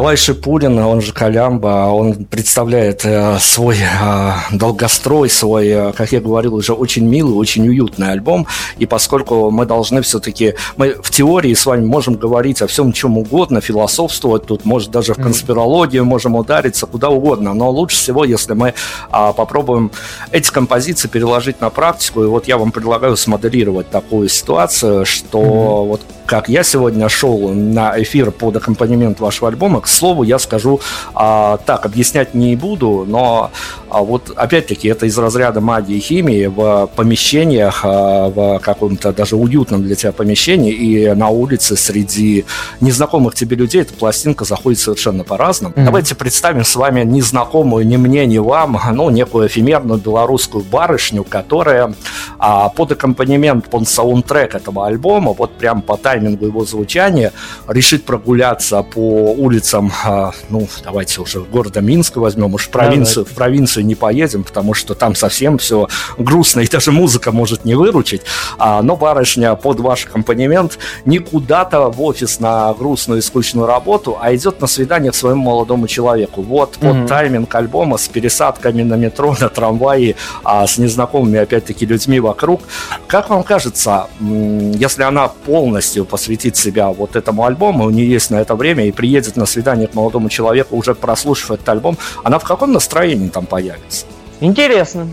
Николай 0.04 0.18
Шипулин, 0.18 0.78
он 0.80 1.00
же 1.00 1.14
Колямба, 1.14 1.88
он 1.90 2.26
представляет 2.26 3.06
э, 3.06 3.38
свой 3.40 3.78
э, 3.78 4.32
долгострой, 4.52 5.30
свой, 5.30 5.68
э, 5.68 5.92
как 5.92 6.12
я 6.12 6.20
говорил, 6.20 6.56
уже 6.56 6.74
очень 6.74 7.08
милый, 7.08 7.32
очень 7.32 7.66
уютный 7.66 8.12
альбом. 8.12 8.46
И 8.76 8.84
поскольку 8.84 9.50
мы 9.50 9.64
должны 9.64 10.02
все-таки, 10.02 10.56
мы 10.76 10.90
в 11.02 11.10
теории 11.10 11.54
с 11.54 11.64
вами 11.64 11.86
можем 11.86 12.16
говорить 12.16 12.60
о 12.60 12.66
всем 12.66 12.92
чем 12.92 13.16
угодно, 13.16 13.62
философствовать 13.62 14.44
тут, 14.44 14.66
может 14.66 14.90
даже 14.90 15.14
в 15.14 15.16
конспирологию 15.16 16.04
можем 16.04 16.36
удариться, 16.36 16.84
куда 16.84 17.08
угодно. 17.08 17.54
Но 17.54 17.70
лучше 17.70 17.96
всего, 17.96 18.26
если 18.26 18.52
мы 18.52 18.74
а, 19.10 19.32
попробуем 19.32 19.90
эти 20.32 20.50
композиции 20.50 21.08
переложить 21.08 21.62
на 21.62 21.70
практику. 21.70 22.24
И 22.24 22.26
вот 22.26 22.46
я 22.46 22.58
вам 22.58 22.72
предлагаю 22.72 23.16
смоделировать 23.16 23.88
такую 23.88 24.28
ситуацию, 24.28 25.06
что 25.06 25.38
mm-hmm. 25.38 25.88
вот 25.88 26.00
как 26.26 26.48
я 26.48 26.62
сегодня 26.62 27.08
шел 27.08 27.50
на 27.50 28.00
эфир 28.02 28.30
под 28.30 28.56
аккомпанемент 28.56 29.20
вашего 29.20 29.48
альбома. 29.48 29.80
К 29.80 29.88
слову, 29.88 30.22
я 30.22 30.38
скажу 30.38 30.80
а, 31.14 31.58
так, 31.58 31.86
объяснять 31.86 32.34
не 32.34 32.56
буду, 32.56 33.04
но 33.06 33.50
а, 33.90 34.02
вот 34.02 34.32
опять-таки 34.34 34.88
это 34.88 35.06
из 35.06 35.16
разряда 35.18 35.60
магии 35.60 35.96
и 35.96 36.00
химии 36.00 36.46
в 36.46 36.88
помещениях, 36.96 37.80
а, 37.84 38.28
в 38.28 38.58
каком-то 38.60 39.12
даже 39.12 39.36
уютном 39.36 39.82
для 39.82 39.94
тебя 39.94 40.12
помещении 40.12 40.72
и 40.72 41.12
на 41.14 41.28
улице 41.28 41.76
среди 41.76 42.44
незнакомых 42.80 43.34
тебе 43.34 43.56
людей 43.56 43.82
эта 43.82 43.94
пластинка 43.94 44.44
заходит 44.44 44.80
совершенно 44.80 45.24
по-разному. 45.24 45.74
Mm-hmm. 45.74 45.84
Давайте 45.84 46.14
представим 46.14 46.64
с 46.64 46.74
вами 46.76 47.04
незнакомую 47.04 47.86
ни 47.86 47.96
мне, 47.96 48.26
ни 48.26 48.38
вам, 48.38 48.78
ну, 48.92 49.10
некую 49.10 49.48
эфемерную 49.48 50.00
белорусскую 50.00 50.64
барышню, 50.64 51.24
которая 51.24 51.94
а, 52.38 52.68
под 52.68 52.92
аккомпанемент, 52.92 53.68
под 53.68 53.88
саундтрек 53.88 54.54
этого 54.54 54.86
альбома, 54.86 55.32
вот 55.32 55.52
прям 55.52 55.82
по 55.82 55.96
таймингу 56.14 56.46
его 56.46 56.64
звучания 56.64 57.32
решит 57.68 58.04
прогуляться 58.04 58.82
по 58.82 59.32
улицам, 59.32 59.92
а, 60.04 60.32
ну, 60.48 60.68
давайте 60.84 61.20
уже 61.20 61.40
города 61.40 61.80
Минска 61.80 62.20
возьмем, 62.20 62.54
уж 62.54 62.66
в 62.66 62.70
провинцию, 62.70 63.24
да, 63.24 63.30
в 63.30 63.34
провинцию 63.34 63.84
не 63.84 63.94
поедем, 63.94 64.44
потому 64.44 64.74
что 64.74 64.94
там 64.94 65.14
совсем 65.14 65.58
все 65.58 65.88
грустно, 66.18 66.60
и 66.60 66.68
даже 66.68 66.92
музыка 66.92 67.32
может 67.32 67.64
не 67.64 67.74
выручить, 67.74 68.22
а, 68.58 68.82
но 68.82 68.96
барышня 68.96 69.54
под 69.56 69.80
ваш 69.80 70.06
аккомпанемент 70.06 70.78
не 71.04 71.18
куда-то 71.18 71.90
в 71.90 72.00
офис 72.02 72.40
на 72.40 72.72
грустную 72.74 73.18
и 73.18 73.22
скучную 73.22 73.66
работу, 73.66 74.16
а 74.20 74.34
идет 74.34 74.60
на 74.60 74.66
свидание 74.66 75.10
к 75.10 75.14
своему 75.14 75.42
молодому 75.42 75.88
человеку. 75.88 76.42
Вот 76.42 76.76
mm-hmm. 76.76 77.00
под 77.00 77.08
тайминг 77.08 77.54
альбома 77.54 77.98
с 77.98 78.08
пересадками 78.08 78.82
на 78.82 78.94
метро, 78.94 79.34
на 79.40 79.48
трамвае, 79.48 80.14
а, 80.44 80.66
с 80.66 80.78
незнакомыми, 80.78 81.40
опять-таки, 81.40 81.86
людьми 81.86 82.20
вокруг. 82.20 82.60
Как 83.08 83.30
вам 83.30 83.42
кажется, 83.42 84.06
если 84.20 85.02
она 85.02 85.28
полностью 85.28 86.03
полностью 86.04 86.06
посвятит 86.06 86.56
себя 86.56 86.90
вот 86.90 87.16
этому 87.16 87.44
альбому, 87.44 87.84
у 87.84 87.90
нее 87.90 88.08
есть 88.08 88.30
на 88.30 88.40
это 88.40 88.54
время 88.54 88.84
и 88.84 88.92
приедет 88.92 89.36
на 89.36 89.46
свидание 89.46 89.86
к 89.86 89.94
молодому 89.94 90.28
человеку, 90.28 90.76
уже 90.76 90.94
прослушав 90.94 91.50
этот 91.50 91.68
альбом, 91.68 91.96
она 92.24 92.38
в 92.38 92.44
каком 92.44 92.72
настроении 92.72 93.28
там 93.28 93.46
появится? 93.46 94.06
Интересно. 94.40 95.08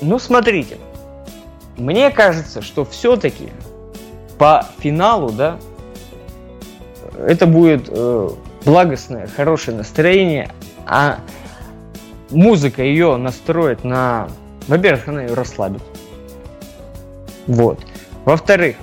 Ну, 0.00 0.18
смотрите. 0.18 0.76
Мне 1.76 2.10
кажется, 2.10 2.62
что 2.62 2.84
все-таки 2.84 3.50
по 4.38 4.64
финалу, 4.78 5.30
да, 5.30 5.56
это 7.18 7.46
будет 7.46 7.88
э, 7.88 8.30
благостное, 8.64 9.28
хорошее 9.36 9.76
настроение, 9.76 10.48
а 10.86 11.18
музыка 12.30 12.82
ее 12.82 13.16
настроит 13.16 13.84
на... 13.84 14.28
Во-первых, 14.68 15.08
она 15.08 15.22
ее 15.22 15.34
расслабит. 15.34 15.82
Вот. 17.46 17.78
Во-вторых, 18.24 18.76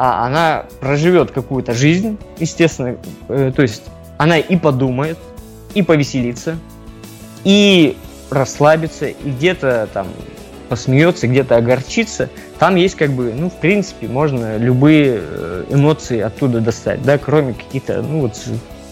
а 0.00 0.24
она 0.24 0.66
проживет 0.78 1.32
какую-то 1.32 1.74
жизнь, 1.74 2.18
естественно, 2.38 2.96
э, 3.28 3.52
то 3.54 3.62
есть 3.62 3.82
она 4.16 4.38
и 4.38 4.56
подумает, 4.56 5.18
и 5.74 5.82
повеселится, 5.82 6.56
и 7.42 7.96
расслабится, 8.30 9.06
и 9.08 9.30
где-то 9.30 9.88
там 9.92 10.06
посмеется, 10.68 11.26
где-то 11.26 11.56
огорчится. 11.56 12.30
Там 12.60 12.76
есть 12.76 12.94
как 12.94 13.10
бы, 13.10 13.34
ну, 13.34 13.50
в 13.50 13.54
принципе, 13.54 14.06
можно 14.06 14.56
любые 14.56 15.20
э, 15.20 15.64
эмоции 15.68 16.20
оттуда 16.20 16.60
достать, 16.60 17.02
да, 17.02 17.18
кроме 17.18 17.54
каких-то, 17.54 18.00
ну, 18.00 18.20
вот 18.20 18.40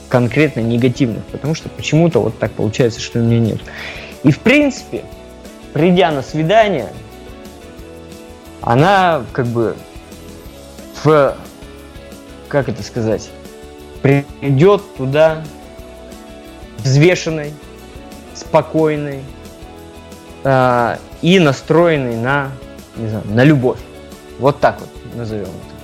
конкретно 0.09 0.59
негативных, 0.59 1.23
потому 1.27 1.55
что 1.55 1.69
почему-то 1.69 2.21
вот 2.21 2.37
так 2.41 2.51
получается, 2.51 3.01
что 3.01 3.21
у 3.21 3.23
меня 3.23 3.39
нет. 3.39 3.61
И 4.25 4.33
в 4.33 4.41
принципе, 4.41 5.05
придя 5.73 6.11
на 6.11 6.23
свидание, 6.23 6.89
она 8.61 9.23
как 9.33 9.47
бы 9.47 9.77
в, 11.05 11.37
как 12.49 12.69
это 12.69 12.83
сказать, 12.83 13.31
придет 14.03 14.83
туда 14.97 15.43
взвешенной, 16.79 17.53
спокойной 18.35 19.23
э, 20.45 20.97
и 21.23 21.39
настроенной 21.39 22.17
на, 22.17 22.51
не 22.97 23.09
знаю, 23.09 23.25
на 23.27 23.45
любовь. 23.45 23.81
Вот 24.39 24.61
так 24.61 24.81
вот 24.81 24.89
назовем 25.15 25.45
это. 25.45 25.76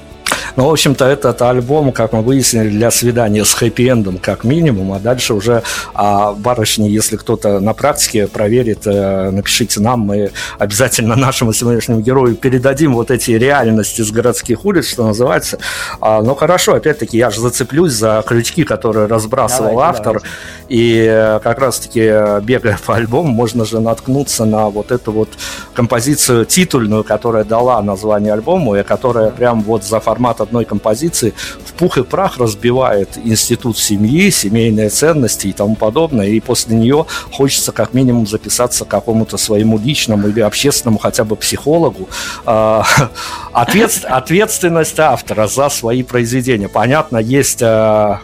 Ну, 0.54 0.66
в 0.66 0.70
общем-то, 0.70 1.06
этот 1.06 1.40
альбом, 1.40 1.92
как 1.92 2.12
мы 2.12 2.20
выяснили, 2.20 2.68
для 2.68 2.90
свидания 2.90 3.44
с 3.44 3.54
хэппи-эндом 3.54 4.18
как 4.18 4.44
минимум, 4.44 4.92
а 4.92 4.98
дальше 4.98 5.32
уже 5.32 5.62
а, 5.94 6.32
барышни, 6.32 6.88
если 6.88 7.16
кто-то 7.16 7.58
на 7.60 7.72
практике 7.72 8.26
проверит, 8.26 8.86
э, 8.86 9.30
напишите 9.30 9.80
нам, 9.80 10.00
мы 10.00 10.30
обязательно 10.58 11.16
нашему 11.16 11.54
сегодняшнему 11.54 12.00
герою 12.00 12.34
передадим 12.34 12.94
вот 12.94 13.10
эти 13.10 13.30
реальности 13.30 14.02
с 14.02 14.10
городских 14.10 14.66
улиц, 14.66 14.88
что 14.88 15.06
называется. 15.06 15.58
А, 16.00 16.20
но 16.20 16.34
хорошо, 16.34 16.74
опять-таки, 16.74 17.16
я 17.16 17.30
же 17.30 17.40
зацеплюсь 17.40 17.92
за 17.92 18.22
крючки, 18.26 18.64
которые 18.64 19.06
разбрасывал 19.06 19.70
давайте, 19.70 19.90
автор, 19.90 20.04
давайте. 20.04 20.28
и 20.68 21.06
э, 21.08 21.40
как 21.42 21.58
раз-таки, 21.58 22.42
бегая 22.42 22.78
по 22.84 22.96
альбому, 22.96 23.30
можно 23.30 23.64
же 23.64 23.80
наткнуться 23.80 24.44
на 24.44 24.68
вот 24.68 24.92
эту 24.92 25.12
вот 25.12 25.30
композицию 25.72 26.44
титульную, 26.44 27.04
которая 27.04 27.44
дала 27.44 27.80
название 27.80 28.34
альбому, 28.34 28.76
и 28.76 28.82
которая 28.82 29.30
прям 29.30 29.62
вот 29.62 29.84
за 29.84 29.98
формат 30.00 30.41
одной 30.42 30.64
композиции 30.64 31.34
в 31.64 31.72
пух 31.72 31.98
и 31.98 32.02
прах 32.02 32.38
разбивает 32.38 33.18
институт 33.24 33.78
семьи, 33.78 34.30
семейные 34.30 34.90
ценности 34.90 35.48
и 35.48 35.52
тому 35.52 35.76
подобное, 35.76 36.28
и 36.28 36.40
после 36.40 36.76
нее 36.76 37.06
хочется 37.32 37.72
как 37.72 37.94
минимум 37.94 38.26
записаться 38.26 38.84
к 38.84 38.88
какому-то 38.88 39.36
своему 39.36 39.78
личному 39.78 40.28
или 40.28 40.40
общественному 40.40 40.98
хотя 40.98 41.24
бы 41.24 41.36
психологу. 41.36 42.08
А, 42.44 42.84
ответ, 43.52 44.04
ответственность 44.04 44.98
автора 44.98 45.46
за 45.46 45.68
свои 45.68 46.02
произведения. 46.02 46.68
Понятно, 46.68 47.18
есть 47.18 47.62
а, 47.62 48.20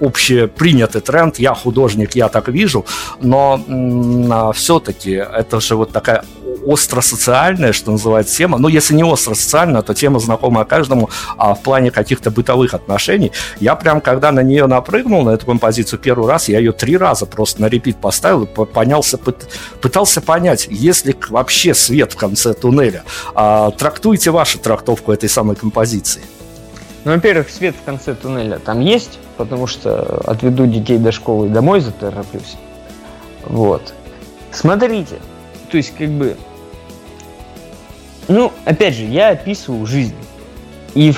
общепринятый 0.00 1.00
тренд, 1.00 1.38
я 1.38 1.54
художник, 1.54 2.16
я 2.16 2.28
так 2.28 2.48
вижу, 2.48 2.84
но 3.20 3.60
а, 4.30 4.52
все-таки 4.52 5.12
это 5.12 5.60
же 5.60 5.76
вот 5.76 5.92
такая 5.92 6.24
остро-социальная, 6.64 7.72
что 7.72 7.92
называется, 7.92 8.36
тема. 8.36 8.58
Ну, 8.58 8.68
если 8.68 8.94
не 8.94 9.04
остро-социальная, 9.04 9.82
то 9.82 9.94
тема 9.94 10.18
знакомая 10.18 10.64
каждому 10.64 11.10
а 11.36 11.54
в 11.54 11.62
плане 11.62 11.90
каких-то 11.90 12.30
бытовых 12.30 12.74
отношений. 12.74 13.32
Я 13.60 13.74
прям, 13.76 14.00
когда 14.00 14.32
на 14.32 14.40
нее 14.40 14.66
напрыгнул, 14.66 15.22
на 15.22 15.30
эту 15.30 15.46
композицию 15.46 15.98
первый 15.98 16.28
раз, 16.28 16.48
я 16.48 16.58
ее 16.58 16.72
три 16.72 16.96
раза 16.96 17.26
просто 17.26 17.62
на 17.62 17.66
репит 17.66 17.96
поставил, 17.96 18.46
понялся, 18.46 19.18
пытался 19.80 20.20
понять, 20.20 20.66
есть 20.70 21.06
ли 21.06 21.14
вообще 21.28 21.74
свет 21.74 22.12
в 22.12 22.16
конце 22.16 22.54
туннеля. 22.54 23.04
А, 23.34 23.70
трактуйте 23.70 24.30
вашу 24.30 24.58
трактовку 24.58 25.12
этой 25.12 25.28
самой 25.28 25.56
композиции. 25.56 26.22
Ну, 27.04 27.12
во-первых, 27.12 27.50
свет 27.50 27.74
в 27.74 27.84
конце 27.84 28.14
туннеля 28.14 28.58
там 28.58 28.80
есть, 28.80 29.18
потому 29.36 29.66
что 29.66 30.22
отведу 30.24 30.66
детей 30.66 30.98
до 30.98 31.10
школы 31.10 31.48
и 31.48 31.50
домой 31.50 31.80
затороплюсь. 31.80 32.56
Вот. 33.44 33.92
Смотрите, 34.52 35.16
то 35.70 35.76
есть 35.78 35.94
как 35.96 36.08
бы 36.10 36.36
ну, 38.28 38.52
опять 38.64 38.94
же, 38.94 39.04
я 39.04 39.30
описываю 39.30 39.86
жизнь. 39.86 40.14
И 40.94 41.14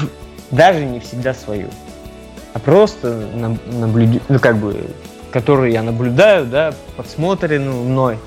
даже 0.51 0.85
не 0.85 1.01
всегда 1.01 1.35
свою. 1.35 1.69
А 2.53 2.59
просто 2.59 3.29
наблюдаю, 3.67 4.21
ну, 4.29 4.39
как 4.39 4.57
бы, 4.57 4.87
которую 5.31 5.73
я 5.73 5.83
наблюдаю, 5.83 6.47
да, 6.47 6.73
подсмотренную 6.97 7.83
мной. 7.83 8.19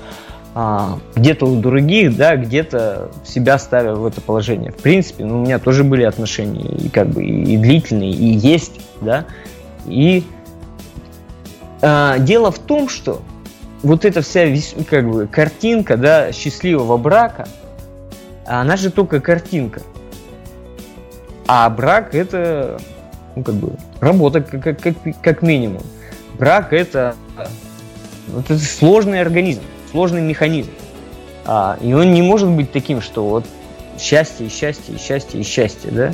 А, 0.54 0.98
где-то 1.14 1.46
у 1.46 1.60
других, 1.60 2.16
да, 2.16 2.36
где-то 2.36 3.10
себя 3.24 3.58
ставя 3.58 3.94
в 3.94 4.06
это 4.06 4.20
положение. 4.20 4.72
В 4.72 4.76
принципе, 4.76 5.24
ну, 5.24 5.38
у 5.38 5.44
меня 5.44 5.58
тоже 5.58 5.84
были 5.84 6.02
отношения, 6.02 6.68
и 6.68 6.88
как 6.88 7.08
бы 7.08 7.24
и 7.24 7.56
длительные, 7.56 8.10
и 8.10 8.26
есть, 8.26 8.80
да. 9.00 9.24
И 9.86 10.24
а, 11.80 12.18
дело 12.18 12.50
в 12.50 12.58
том, 12.58 12.88
что 12.88 13.22
вот 13.82 14.04
эта 14.04 14.20
вся 14.20 14.46
как 14.90 15.08
бы 15.08 15.26
картинка, 15.26 15.96
да, 15.96 16.32
счастливого 16.32 16.96
брака– 16.96 17.48
а 18.48 18.62
она 18.62 18.76
же 18.76 18.90
только 18.90 19.20
картинка. 19.20 19.82
А 21.46 21.68
брак 21.68 22.14
это, 22.14 22.80
ну, 23.36 23.42
как 23.44 23.54
бы, 23.54 23.72
работа 24.00 24.40
как, 24.40 24.80
как, 24.80 24.94
как 25.22 25.42
минимум. 25.42 25.82
Брак 26.38 26.72
это, 26.72 27.14
это 28.36 28.58
сложный 28.58 29.20
организм, 29.20 29.62
сложный 29.90 30.22
механизм. 30.22 30.70
А, 31.44 31.78
и 31.80 31.92
он 31.92 32.12
не 32.12 32.22
может 32.22 32.48
быть 32.48 32.72
таким, 32.72 33.00
что 33.02 33.28
вот 33.28 33.44
счастье, 33.98 34.48
счастье, 34.48 34.98
счастье 34.98 35.40
и 35.40 35.44
счастье, 35.44 35.90
да? 35.90 36.12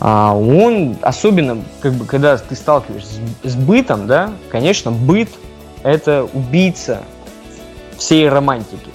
А 0.00 0.34
он, 0.36 0.96
особенно, 1.02 1.62
как 1.80 1.94
бы, 1.94 2.04
когда 2.04 2.36
ты 2.36 2.54
сталкиваешься 2.54 3.14
с, 3.42 3.50
с 3.52 3.54
бытом, 3.54 4.06
да, 4.06 4.32
конечно, 4.50 4.92
быт– 4.92 5.28
это 5.82 6.28
убийца 6.32 7.00
всей 7.96 8.28
романтики, 8.28 8.90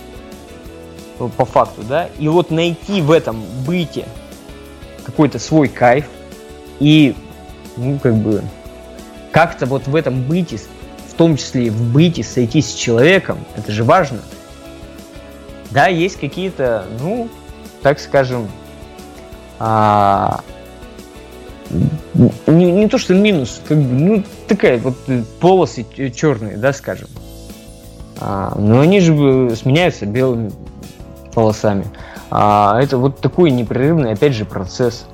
по 1.29 1.45
факту, 1.45 1.81
да, 1.83 2.09
и 2.19 2.27
вот 2.27 2.51
найти 2.51 3.01
в 3.01 3.11
этом 3.11 3.43
быте 3.65 4.05
какой-то 5.05 5.39
свой 5.39 5.67
кайф 5.67 6.05
и, 6.79 7.15
ну, 7.77 7.99
как 7.99 8.15
бы, 8.15 8.43
как-то 9.31 9.65
вот 9.65 9.87
в 9.87 9.95
этом 9.95 10.23
быте, 10.23 10.57
в 11.09 11.13
том 11.13 11.37
числе 11.37 11.67
и 11.67 11.69
в 11.69 11.91
быте, 11.91 12.23
сойтись 12.23 12.71
с 12.71 12.73
человеком, 12.73 13.39
это 13.55 13.71
же 13.71 13.83
важно. 13.83 14.19
Да, 15.71 15.87
есть 15.87 16.19
какие-то, 16.19 16.85
ну, 16.99 17.29
так 17.81 17.99
скажем, 17.99 18.49
а, 19.59 20.41
не, 22.47 22.71
не 22.71 22.87
то 22.87 22.97
что 22.97 23.13
минус, 23.13 23.61
как 23.67 23.77
бы, 23.77 23.93
ну, 23.93 24.23
такая 24.47 24.79
вот 24.79 24.97
полосы 25.39 25.85
черные, 26.13 26.57
да, 26.57 26.73
скажем. 26.73 27.07
А, 28.19 28.53
но 28.57 28.81
они 28.81 28.99
же 28.99 29.55
сменяются 29.55 30.05
белыми 30.05 30.51
полосами. 31.33 31.85
А 32.29 32.79
это 32.81 32.97
вот 32.97 33.19
такой 33.19 33.51
непрерывный, 33.51 34.13
опять 34.13 34.33
же, 34.33 34.45
процесс. 34.45 35.05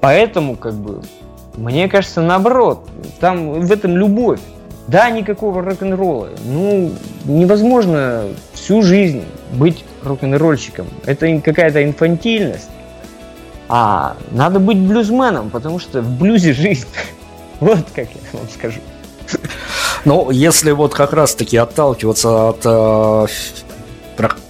Поэтому, 0.00 0.56
как 0.56 0.74
бы, 0.74 1.02
мне 1.56 1.88
кажется, 1.88 2.20
наоборот, 2.20 2.86
там 3.20 3.60
в 3.60 3.72
этом 3.72 3.96
любовь. 3.96 4.40
Да, 4.88 5.10
никакого 5.10 5.62
рок-н-ролла. 5.62 6.30
Ну, 6.44 6.90
невозможно 7.24 8.24
всю 8.52 8.82
жизнь 8.82 9.24
быть 9.52 9.84
рок-н-ролльщиком. 10.02 10.86
Это 11.06 11.40
какая-то 11.40 11.84
инфантильность. 11.84 12.68
А 13.68 14.16
надо 14.32 14.58
быть 14.58 14.78
блюзменом, 14.78 15.50
потому 15.50 15.78
что 15.78 16.02
в 16.02 16.18
блюзе 16.18 16.52
жизнь. 16.52 16.86
Вот 17.60 17.86
как 17.94 18.08
я 18.08 18.38
вам 18.38 18.48
скажу. 18.52 18.80
Ну, 20.04 20.30
если 20.30 20.72
вот 20.72 20.94
как 20.94 21.12
раз-таки 21.12 21.56
отталкиваться 21.56 22.48
от 22.48 22.60
э, 22.64 23.26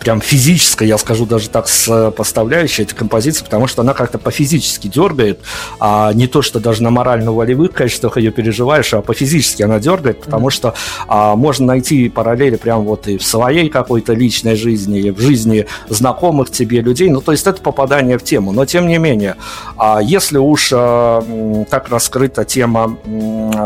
прям 0.03 0.21
физическая, 0.21 0.89
я 0.89 0.99
скажу 0.99 1.27
даже 1.27 1.49
так, 1.49 1.69
поставляющая 2.17 2.85
этой 2.85 2.97
композиции, 2.97 3.45
потому 3.45 3.69
что 3.69 3.83
она 3.83 3.95
как-то 3.95 4.19
по-физически 4.19 4.89
дергает, 4.89 5.41
а 5.79 6.13
не 6.13 6.27
то, 6.27 6.43
что 6.43 6.59
даже 6.59 6.83
на 6.83 6.91
морально-волевых 6.91 7.71
качествах 7.73 8.17
ее 8.17 8.33
переживаешь, 8.33 8.93
а 8.95 9.01
по-физически 9.01 9.63
она 9.63 9.79
дергает, 9.79 10.21
потому 10.21 10.51
что 10.51 10.75
а, 11.07 11.37
можно 11.37 11.67
найти 11.67 12.09
параллели 12.09 12.57
прям 12.57 12.83
вот 12.83 13.07
и 13.07 13.17
в 13.17 13.25
своей 13.25 13.69
какой-то 13.69 14.13
личной 14.13 14.57
жизни, 14.57 14.99
и 14.99 15.11
в 15.11 15.21
жизни 15.21 15.67
знакомых 15.89 16.51
тебе 16.51 16.81
людей, 16.81 17.09
ну, 17.09 17.21
то 17.21 17.31
есть 17.31 17.47
это 17.47 17.63
попадание 17.63 18.19
в 18.19 18.25
тему, 18.25 18.51
но 18.51 18.67
тем 18.67 18.89
не 18.89 18.99
менее, 18.99 19.37
а 19.77 20.01
если 20.03 20.39
уж 20.39 20.71
а, 20.75 21.23
так 21.71 21.89
раскрыта 21.91 22.45
тема 22.45 22.99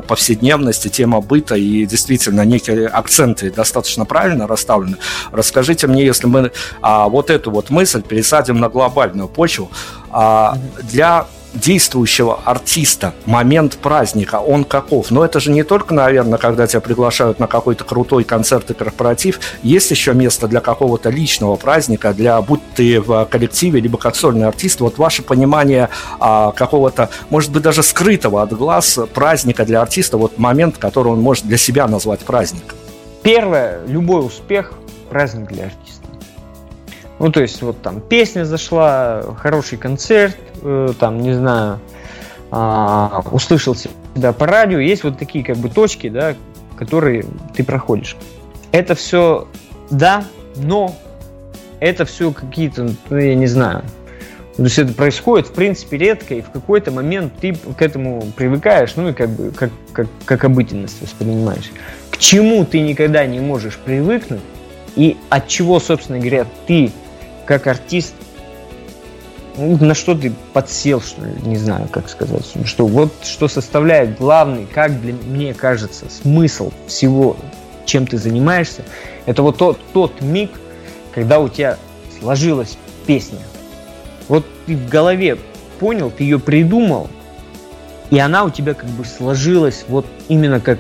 повседневности, 0.06 0.88
тема 0.88 1.22
быта 1.22 1.54
и 1.54 1.86
действительно 1.86 2.44
некие 2.44 2.88
акценты 2.88 3.50
достаточно 3.50 4.04
правильно 4.04 4.46
расставлены, 4.46 4.98
расскажите 5.32 5.86
мне, 5.86 6.04
если 6.04 6.25
мы 6.26 6.52
а, 6.82 7.08
вот 7.08 7.30
эту 7.30 7.50
вот 7.50 7.70
мысль 7.70 8.02
пересадим 8.02 8.60
на 8.60 8.68
глобальную 8.68 9.28
почву, 9.28 9.70
а, 10.10 10.58
для 10.82 11.26
действующего 11.56 12.40
артиста 12.44 13.14
момент 13.24 13.78
праздника, 13.78 14.36
он 14.36 14.64
каков? 14.64 15.10
Но 15.10 15.24
это 15.24 15.40
же 15.40 15.50
не 15.50 15.62
только, 15.62 15.94
наверное, 15.94 16.38
когда 16.38 16.66
тебя 16.66 16.80
приглашают 16.80 17.38
на 17.38 17.46
какой-то 17.46 17.84
крутой 17.84 18.24
концерт 18.24 18.70
и 18.70 18.74
корпоратив, 18.74 19.40
есть 19.62 19.90
еще 19.90 20.14
место 20.14 20.48
для 20.48 20.60
какого-то 20.60 21.10
личного 21.10 21.56
праздника, 21.56 22.12
для 22.12 22.40
будь 22.40 22.60
ты 22.74 23.00
в 23.00 23.24
коллективе, 23.26 23.80
либо 23.80 23.98
как 23.98 24.16
сольный 24.16 24.46
артист, 24.46 24.80
вот 24.80 24.98
ваше 24.98 25.22
понимание 25.22 25.88
а, 26.20 26.52
какого-то, 26.52 27.10
может 27.30 27.50
быть, 27.52 27.62
даже 27.62 27.82
скрытого 27.82 28.42
от 28.42 28.52
глаз 28.52 28.98
праздника 29.14 29.64
для 29.64 29.80
артиста, 29.80 30.18
вот 30.18 30.38
момент, 30.38 30.78
который 30.78 31.12
он 31.12 31.20
может 31.20 31.46
для 31.46 31.56
себя 31.56 31.86
назвать 31.86 32.20
праздником. 32.20 32.76
Первое, 33.22 33.80
любой 33.86 34.24
успех– 34.24 34.74
праздник 35.10 35.48
для 35.48 35.64
артиста. 35.64 35.85
Ну, 37.18 37.32
то 37.32 37.40
есть, 37.40 37.62
вот 37.62 37.80
там 37.82 38.00
песня 38.00 38.44
зашла, 38.44 39.22
хороший 39.38 39.78
концерт, 39.78 40.36
э, 40.62 40.88
там, 40.98 41.18
не 41.18 41.32
знаю, 41.32 41.80
э, 42.52 43.08
услышал 43.30 43.74
себя 43.74 44.32
по 44.32 44.46
радио. 44.46 44.78
Есть 44.78 45.04
вот 45.04 45.18
такие 45.18 45.44
как 45.44 45.56
бы 45.56 45.68
точки, 45.68 46.08
да, 46.08 46.34
которые 46.76 47.24
ты 47.54 47.64
проходишь. 47.64 48.16
Это 48.72 48.94
все 48.94 49.48
да, 49.90 50.24
но 50.56 50.94
это 51.80 52.04
все 52.04 52.32
какие-то, 52.32 52.94
ну, 53.10 53.16
я 53.16 53.34
не 53.34 53.46
знаю. 53.46 53.82
То 54.56 54.62
есть 54.62 54.78
это 54.78 54.94
происходит, 54.94 55.48
в 55.48 55.52
принципе, 55.52 55.98
редко, 55.98 56.34
и 56.34 56.40
в 56.40 56.50
какой-то 56.50 56.90
момент 56.90 57.34
ты 57.40 57.54
к 57.54 57.82
этому 57.82 58.22
привыкаешь, 58.36 58.96
ну 58.96 59.10
и 59.10 59.12
как 59.12 59.28
бы 59.28 59.50
как, 59.50 59.70
как, 59.92 60.06
как 60.24 60.44
обыденность 60.44 61.00
воспринимаешь. 61.02 61.70
К 62.10 62.16
чему 62.16 62.64
ты 62.64 62.80
никогда 62.80 63.26
не 63.26 63.38
можешь 63.40 63.76
привыкнуть, 63.76 64.40
и 64.94 65.18
от 65.28 65.46
чего, 65.46 65.78
собственно 65.78 66.18
говоря, 66.18 66.46
ты 66.66 66.90
как 67.46 67.66
артист, 67.66 68.14
ну, 69.56 69.78
на 69.78 69.94
что 69.94 70.14
ты 70.14 70.32
подсел, 70.52 71.00
что 71.00 71.24
ли, 71.24 71.32
не 71.44 71.56
знаю, 71.56 71.88
как 71.90 72.10
сказать, 72.10 72.44
что 72.64 72.86
вот 72.86 73.12
что 73.22 73.48
составляет 73.48 74.18
главный, 74.18 74.66
как 74.66 75.00
для 75.00 75.14
мне 75.14 75.54
кажется, 75.54 76.06
смысл 76.10 76.72
всего, 76.86 77.36
чем 77.86 78.06
ты 78.06 78.18
занимаешься, 78.18 78.82
это 79.24 79.42
вот 79.42 79.56
тот, 79.56 79.78
тот 79.94 80.20
миг, 80.20 80.50
когда 81.14 81.40
у 81.40 81.48
тебя 81.48 81.78
сложилась 82.20 82.76
песня. 83.06 83.38
Вот 84.28 84.44
ты 84.66 84.76
в 84.76 84.88
голове 84.88 85.38
понял, 85.78 86.10
ты 86.10 86.24
ее 86.24 86.38
придумал, 86.38 87.08
и 88.10 88.18
она 88.18 88.44
у 88.44 88.50
тебя 88.50 88.74
как 88.74 88.90
бы 88.90 89.04
сложилась 89.04 89.84
вот 89.88 90.06
именно 90.28 90.60
как 90.60 90.78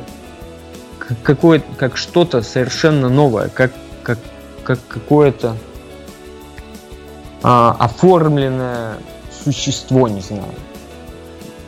какое 1.22 1.62
как 1.78 1.96
что-то 1.96 2.42
совершенно 2.42 3.08
новое, 3.08 3.48
как 3.48 3.72
как 4.02 4.18
как 4.64 4.80
какое-то 4.88 5.56
а, 7.42 7.76
оформленное 7.78 8.94
существо, 9.44 10.08
не 10.08 10.20
знаю. 10.20 10.44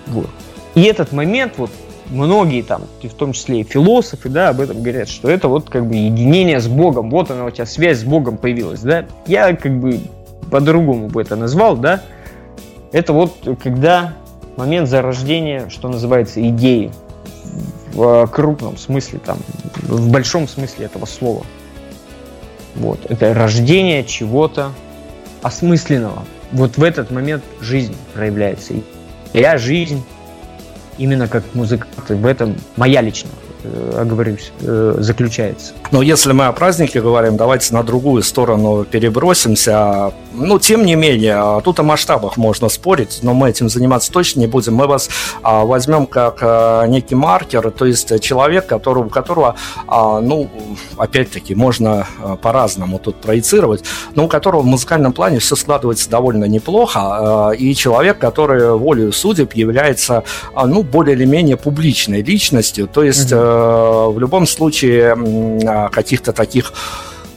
Вот. 0.06 0.30
И 0.74 0.82
этот 0.82 1.12
момент, 1.12 1.54
вот 1.56 1.70
многие 2.10 2.62
там, 2.62 2.82
в 3.02 3.14
том 3.14 3.32
числе 3.32 3.60
и 3.60 3.62
философы, 3.64 4.28
да, 4.28 4.48
об 4.48 4.60
этом 4.60 4.82
говорят, 4.82 5.08
что 5.08 5.28
это 5.28 5.48
вот 5.48 5.68
как 5.68 5.86
бы 5.86 5.94
единение 5.96 6.60
с 6.60 6.68
Богом, 6.68 7.10
вот 7.10 7.30
она 7.30 7.44
у 7.44 7.50
тебя 7.50 7.66
связь 7.66 8.00
с 8.00 8.04
Богом 8.04 8.38
появилась, 8.38 8.80
да. 8.80 9.06
Я 9.26 9.54
как 9.54 9.78
бы 9.78 10.00
по-другому 10.50 11.08
бы 11.08 11.20
это 11.20 11.36
назвал, 11.36 11.76
да. 11.76 12.02
Это 12.92 13.12
вот 13.12 13.36
когда 13.62 14.14
момент 14.56 14.88
зарождения, 14.88 15.68
что 15.68 15.88
называется, 15.88 16.46
идеи 16.48 16.90
в 17.92 18.26
крупном 18.28 18.76
смысле, 18.76 19.18
там, 19.24 19.38
в 19.82 20.10
большом 20.10 20.48
смысле 20.48 20.86
этого 20.86 21.06
слова. 21.06 21.44
Вот, 22.74 23.00
это 23.08 23.34
рождение 23.34 24.04
чего-то 24.04 24.70
осмысленного. 25.43 26.24
Вот 26.53 26.76
в 26.76 26.82
этот 26.82 27.11
момент 27.11 27.43
жизнь 27.61 27.95
проявляется. 28.14 28.74
И 28.74 28.82
я 29.32 29.59
жизнь 29.59 30.03
именно 30.97 31.28
как 31.28 31.45
музыкант, 31.55 32.09
в 32.09 32.26
этом 32.26 32.57
моя 32.76 33.01
личная 33.01 33.32
оговорюсь, 33.96 34.52
э, 34.60 34.96
заключается. 34.98 35.72
Но 35.90 36.02
если 36.02 36.32
мы 36.32 36.46
о 36.46 36.52
празднике 36.52 37.00
говорим, 37.00 37.36
давайте 37.36 37.74
на 37.74 37.82
другую 37.82 38.22
сторону 38.22 38.84
перебросимся. 38.84 40.12
Ну, 40.34 40.58
тем 40.58 40.84
не 40.84 40.94
менее, 40.94 41.60
тут 41.64 41.80
о 41.80 41.82
масштабах 41.82 42.36
можно 42.36 42.68
спорить, 42.68 43.20
но 43.22 43.34
мы 43.34 43.50
этим 43.50 43.68
заниматься 43.68 44.12
точно 44.12 44.40
не 44.40 44.46
будем. 44.46 44.74
Мы 44.74 44.86
вас 44.86 45.08
а, 45.42 45.64
возьмем 45.64 46.06
как 46.06 46.38
а, 46.42 46.86
некий 46.86 47.14
маркер, 47.14 47.70
то 47.70 47.86
есть 47.86 48.20
человек, 48.20 48.66
которого, 48.66 49.56
а, 49.88 50.20
ну, 50.20 50.48
опять-таки, 50.96 51.54
можно 51.54 52.06
а, 52.22 52.36
по-разному 52.36 52.98
тут 52.98 53.16
проецировать, 53.16 53.82
но 54.14 54.26
у 54.26 54.28
которого 54.28 54.60
в 54.60 54.66
музыкальном 54.66 55.12
плане 55.12 55.40
все 55.40 55.56
складывается 55.56 56.08
довольно 56.08 56.44
неплохо, 56.44 57.00
а, 57.00 57.50
и 57.50 57.74
человек, 57.74 58.18
который 58.18 58.72
волею 58.76 59.12
судеб 59.12 59.54
является, 59.54 60.22
а, 60.54 60.66
ну, 60.66 60.82
более 60.82 61.16
или 61.16 61.24
менее 61.24 61.56
публичной 61.56 62.22
личностью, 62.22 62.86
то 62.86 63.02
есть 63.02 63.32
mm-hmm 63.32 63.38
Э, 63.38 63.57
в 63.59 64.18
любом 64.18 64.46
случае 64.46 65.14
а, 65.66 65.88
каких-то 65.88 66.32
таких 66.32 66.72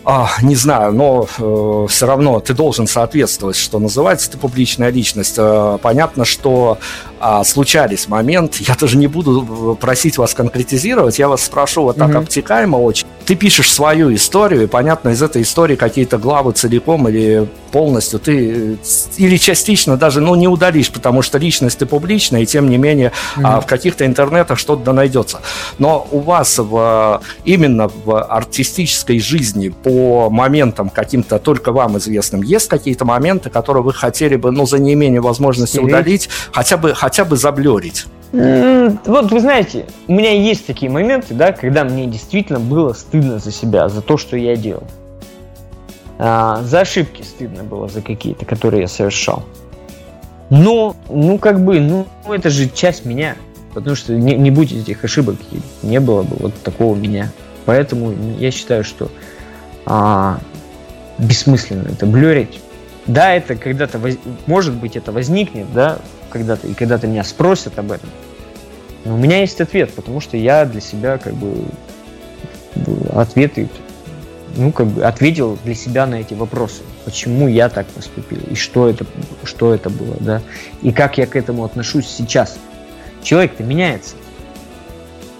а, 0.04 0.30
не 0.42 0.56
знаю, 0.56 0.94
но 0.94 1.28
э, 1.38 1.88
все 1.88 2.08
равно 2.08 2.40
ты 2.40 2.56
должен 2.56 2.88
соответствовать, 2.88 3.56
что 3.56 3.78
называется, 3.78 4.32
ты 4.32 4.38
публичная 4.40 4.90
личность. 4.90 5.36
Э, 5.38 5.78
понятно, 5.80 6.26
что 6.26 6.80
э, 7.22 7.44
случались 7.44 8.08
моменты, 8.08 8.64
я 8.68 8.76
тоже 8.76 8.98
не 8.98 9.08
буду 9.08 9.78
просить 9.80 10.18
вас 10.18 10.34
конкретизировать, 10.34 11.20
я 11.20 11.28
вас 11.28 11.44
спрошу 11.44 11.84
вот 11.84 11.98
так 11.98 12.10
mm-hmm. 12.10 12.18
обтекаемо 12.18 12.78
очень 12.78 13.08
ты 13.32 13.36
пишешь 13.36 13.72
свою 13.72 14.14
историю, 14.14 14.64
и 14.64 14.68
понятно, 14.68 15.10
из 15.10 15.22
этой 15.22 15.44
истории 15.44 15.76
какие-то 15.76 16.18
главы 16.18 16.52
целиком 16.52 17.08
или 17.08 17.48
полностью 17.72 18.20
ты 18.20 18.78
или 19.16 19.38
частично 19.38 19.96
даже 19.96 20.20
ну, 20.20 20.36
не 20.36 20.50
удалишь, 20.50 20.92
потому 20.92 21.22
что 21.22 21.38
личность 21.38 21.80
ты 21.80 21.86
публичная, 21.86 22.42
и 22.42 22.46
тем 22.46 22.70
не 22.70 22.78
менее 22.78 23.14
mm-hmm. 23.38 23.42
а, 23.46 23.62
в 23.62 23.66
каких-то 23.66 24.06
интернетах 24.06 24.60
что-то 24.60 24.84
да 24.84 24.94
найдется. 24.94 25.40
Но 25.78 26.06
у 26.12 26.20
вас 26.20 26.58
в, 26.58 27.22
именно 27.46 27.88
в 27.88 28.22
артистической 28.22 29.20
жизни 29.20 29.70
по 29.70 30.30
моментам 30.30 30.90
каким-то 30.90 31.40
только 31.40 31.72
вам 31.72 31.98
известным 31.98 32.42
есть 32.42 32.68
какие-то 32.68 33.06
моменты, 33.06 33.50
которые 33.50 33.84
вы 33.84 33.94
хотели 33.94 34.36
бы, 34.36 34.52
ну, 34.52 34.66
за 34.66 34.80
неимением 34.80 35.24
возможности 35.24 35.78
Стереть. 35.78 35.90
удалить, 35.90 36.30
хотя 36.52 36.76
бы, 36.76 36.94
хотя 36.94 37.11
бы 37.26 37.38
заблерить? 37.38 38.06
Вот 38.32 39.32
вы 39.32 39.40
знаете, 39.42 39.88
у 40.08 40.14
меня 40.14 40.32
есть 40.32 40.66
такие 40.66 40.90
моменты, 40.90 41.34
да, 41.34 41.52
когда 41.52 41.84
мне 41.84 42.06
действительно 42.06 42.60
было 42.60 42.94
стыдно 42.94 43.40
за 43.40 43.52
себя, 43.52 43.90
за 43.90 44.02
то, 44.02 44.18
что 44.18 44.38
я 44.38 44.56
делал. 44.56 44.84
А, 46.18 46.62
за 46.64 46.82
ошибки 46.82 47.24
стыдно 47.24 47.64
было 47.64 47.90
за 47.90 48.02
какие-то, 48.02 48.46
которые 48.46 48.82
я 48.82 48.88
совершал. 48.88 49.44
Но, 50.50 50.96
ну 51.10 51.38
как 51.40 51.64
бы, 51.64 51.80
ну 51.80 52.06
это 52.30 52.50
же 52.50 52.70
часть 52.70 53.06
меня. 53.06 53.36
Потому 53.74 53.96
что 53.96 54.14
не, 54.14 54.36
не 54.36 54.52
будь 54.52 54.72
этих 54.72 55.04
ошибок, 55.04 55.38
не 55.82 56.00
было 56.00 56.24
бы 56.24 56.36
вот 56.40 56.54
такого 56.62 56.96
меня. 56.96 57.32
Поэтому 57.66 58.14
я 58.38 58.52
считаю, 58.52 58.84
что 58.84 59.10
а, 59.86 60.40
бессмысленно 61.18 61.88
это 61.88 62.06
блерить. 62.06 62.60
Да, 63.08 63.34
это 63.34 63.56
когда-то, 63.56 63.98
воз... 63.98 64.16
может 64.46 64.74
быть, 64.74 64.96
это 64.96 65.12
возникнет, 65.12 65.72
да, 65.74 66.00
когда-то, 66.32 66.68
и 66.68 66.74
когда-то 66.74 67.08
меня 67.08 67.24
спросят 67.24 67.78
об 67.78 67.92
этом. 67.92 68.10
У 69.06 69.18
меня 69.18 69.40
есть 69.40 69.60
ответ, 69.62 69.94
потому 69.94 70.20
что 70.22 70.38
я 70.38 70.66
для 70.66 70.82
себя 70.82 71.18
как 71.18 71.34
бы 71.34 71.66
ответы, 73.14 73.70
ну, 74.56 74.72
как 74.72 74.88
бы 74.88 75.04
ответил 75.04 75.58
для 75.64 75.76
себя 75.76 76.06
на 76.06 76.16
эти 76.16 76.34
вопросы. 76.34 76.84
Почему 77.06 77.48
я 77.48 77.70
так 77.70 77.88
поступил, 77.88 78.40
и 78.50 78.56
что 78.56 78.88
это, 78.88 79.06
что 79.44 79.74
это 79.74 79.90
было, 79.90 80.18
да, 80.20 80.42
и 80.82 80.92
как 80.92 81.18
я 81.18 81.26
к 81.26 81.36
этому 81.36 81.64
отношусь 81.64 82.08
сейчас. 82.08 82.58
Человек-то 83.24 83.64
меняется. 83.64 84.16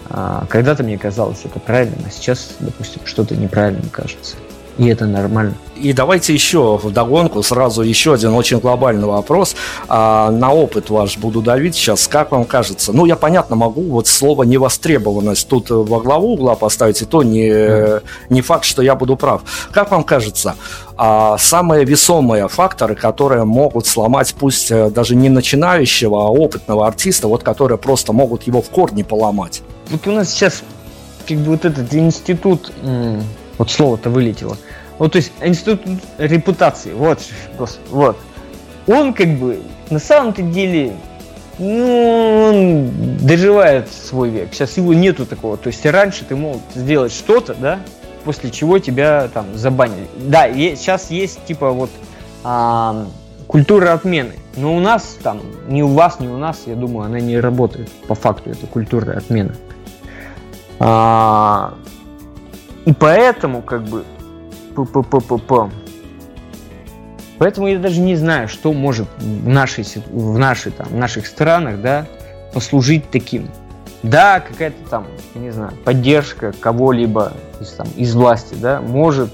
А, 0.08 0.46
когда-то 0.48 0.82
мне 0.82 0.98
казалось 0.98 1.40
это 1.44 1.58
правильным, 1.58 2.00
а 2.06 2.10
сейчас, 2.10 2.50
допустим, 2.60 3.02
что-то 3.04 3.34
неправильным 3.36 3.88
кажется. 3.90 4.36
И 4.78 4.86
это 4.86 5.06
нормально. 5.06 5.54
И 5.76 5.92
давайте 5.92 6.32
еще 6.32 6.76
в 6.76 6.92
догонку 6.92 7.42
сразу 7.42 7.82
еще 7.82 8.14
один 8.14 8.34
очень 8.34 8.58
глобальный 8.58 9.06
вопрос. 9.06 9.56
А, 9.88 10.30
на 10.30 10.52
опыт 10.52 10.90
ваш 10.90 11.18
буду 11.18 11.42
давить 11.42 11.74
сейчас. 11.74 12.06
Как 12.06 12.30
вам 12.30 12.44
кажется? 12.44 12.92
Ну, 12.92 13.04
я, 13.04 13.16
понятно, 13.16 13.56
могу 13.56 13.82
вот 13.82 14.06
слово 14.06 14.44
«невостребованность» 14.44 15.48
тут 15.48 15.70
во 15.70 16.00
главу 16.00 16.34
угла 16.34 16.54
поставить, 16.54 17.02
и 17.02 17.04
то 17.04 17.22
не, 17.22 18.00
не 18.30 18.42
факт, 18.42 18.64
что 18.64 18.82
я 18.82 18.94
буду 18.94 19.16
прав. 19.16 19.42
Как 19.72 19.90
вам 19.90 20.04
кажется, 20.04 20.54
а, 20.96 21.36
самые 21.38 21.84
весомые 21.84 22.48
факторы, 22.48 22.94
которые 22.94 23.44
могут 23.44 23.86
сломать 23.86 24.34
пусть 24.38 24.70
э, 24.70 24.90
даже 24.90 25.16
не 25.16 25.28
начинающего, 25.28 26.26
а 26.26 26.28
опытного 26.28 26.86
артиста, 26.86 27.28
вот 27.28 27.42
которые 27.42 27.78
просто 27.78 28.12
могут 28.12 28.44
его 28.44 28.62
в 28.62 28.70
корне 28.70 29.04
поломать? 29.04 29.62
Вот 29.90 30.06
у 30.06 30.12
нас 30.12 30.30
сейчас 30.30 30.62
как 31.26 31.38
бы 31.38 31.52
вот 31.52 31.64
этот 31.64 31.92
институт 31.94 32.72
вот 33.62 33.70
слово-то 33.70 34.10
вылетело. 34.10 34.56
Вот, 34.98 35.12
то 35.12 35.16
есть 35.18 35.30
институт 35.40 35.82
репутации, 36.18 36.92
вот, 36.92 37.20
вот. 37.90 38.18
Он 38.88 39.14
как 39.14 39.28
бы 39.38 39.60
на 39.88 40.00
самом-то 40.00 40.42
деле, 40.42 40.96
ну, 41.60 42.48
он 42.48 43.18
доживает 43.18 43.88
свой 43.88 44.30
век. 44.30 44.48
Сейчас 44.52 44.76
его 44.76 44.92
нету 44.92 45.26
такого. 45.26 45.56
То 45.56 45.68
есть 45.68 45.86
раньше 45.86 46.24
ты 46.24 46.34
мог 46.34 46.60
сделать 46.74 47.12
что-то, 47.12 47.54
да, 47.54 47.78
после 48.24 48.50
чего 48.50 48.80
тебя 48.80 49.28
там 49.32 49.46
забанили. 49.54 50.08
Да, 50.16 50.52
сейчас 50.52 51.12
есть 51.12 51.44
типа 51.44 51.70
вот 51.70 51.90
а, 52.42 53.06
культура 53.46 53.92
отмены. 53.92 54.32
Но 54.56 54.76
у 54.76 54.80
нас 54.80 55.18
там, 55.22 55.40
ни 55.68 55.82
у 55.82 55.88
вас, 55.88 56.18
ни 56.18 56.26
у 56.26 56.36
нас, 56.36 56.62
я 56.66 56.74
думаю, 56.74 57.06
она 57.06 57.20
не 57.20 57.38
работает 57.38 57.88
по 58.08 58.16
факту, 58.16 58.50
это 58.50 58.66
культура 58.66 59.16
отмены. 59.16 59.54
А, 60.80 61.74
и 62.84 62.92
поэтому, 62.92 63.62
как 63.62 63.84
бы. 63.84 64.04
Поэтому 67.38 67.66
я 67.66 67.78
даже 67.78 68.00
не 68.00 68.16
знаю, 68.16 68.48
что 68.48 68.72
может 68.72 69.08
в, 69.18 69.48
нашей, 69.48 69.84
в, 70.06 70.38
нашей, 70.38 70.72
там, 70.72 70.86
в 70.88 70.94
наших 70.94 71.26
странах 71.26 71.80
да, 71.80 72.06
послужить 72.54 73.10
таким. 73.10 73.48
Да, 74.02 74.40
какая-то 74.40 74.88
там, 74.88 75.06
не 75.34 75.50
знаю, 75.50 75.72
поддержка 75.84 76.52
кого-либо 76.58 77.32
из, 77.60 77.70
там, 77.72 77.86
из 77.96 78.14
власти, 78.14 78.54
да, 78.54 78.80
может 78.80 79.30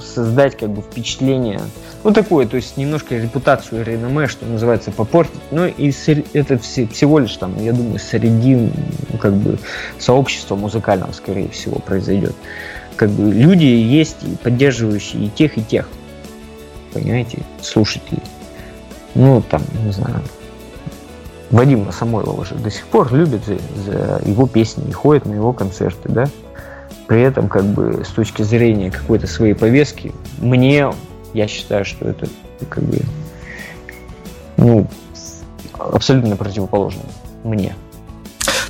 создать 0.00 0.56
как 0.56 0.70
бы 0.70 0.82
впечатление, 0.82 1.60
ну 2.04 2.12
такое, 2.12 2.46
то 2.46 2.56
есть 2.56 2.76
немножко 2.76 3.16
репутацию 3.16 3.82
реноме, 3.82 4.28
что 4.28 4.44
называется, 4.44 4.92
попортить. 4.92 5.40
Ну 5.50 5.66
и 5.66 5.92
это 6.34 6.58
все, 6.58 6.86
всего 6.86 7.18
лишь 7.18 7.34
там, 7.36 7.58
я 7.62 7.72
думаю, 7.72 7.98
среди 7.98 8.54
ну, 8.56 9.18
как 9.18 9.32
бы 9.32 9.58
сообщества 9.98 10.54
музыкального, 10.54 11.12
скорее 11.12 11.48
всего, 11.48 11.78
произойдет. 11.78 12.34
Как 12.96 13.08
бы 13.08 13.32
люди 13.32 13.64
есть 13.64 14.18
и 14.22 14.36
поддерживающие 14.36 15.24
и 15.24 15.30
тех, 15.30 15.56
и 15.56 15.62
тех. 15.62 15.88
Понимаете, 16.92 17.38
слушатели. 17.62 18.20
Ну, 19.14 19.42
там, 19.42 19.62
не 19.84 19.92
знаю, 19.92 20.22
Вадима 21.50 21.90
Самойлова 21.90 22.42
уже 22.42 22.54
до 22.56 22.70
сих 22.70 22.86
пор 22.86 23.14
любят 23.14 23.44
за, 23.46 23.56
за 23.82 24.22
его 24.26 24.46
песни 24.46 24.84
и 24.88 24.92
ходят 24.92 25.24
на 25.24 25.32
его 25.32 25.52
концерты, 25.52 26.08
да. 26.08 26.26
При 27.06 27.22
этом, 27.22 27.48
как 27.48 27.64
бы, 27.64 28.04
с 28.04 28.08
точки 28.08 28.42
зрения 28.42 28.90
какой-то 28.90 29.26
своей 29.26 29.54
повестки, 29.54 30.12
мне 30.38 30.90
я 31.34 31.48
считаю, 31.48 31.84
что 31.84 32.08
это 32.08 32.28
как 32.70 32.82
бы 32.84 32.98
ну, 34.56 34.86
абсолютно 35.78 36.36
противоположно 36.36 37.02
мне. 37.42 37.74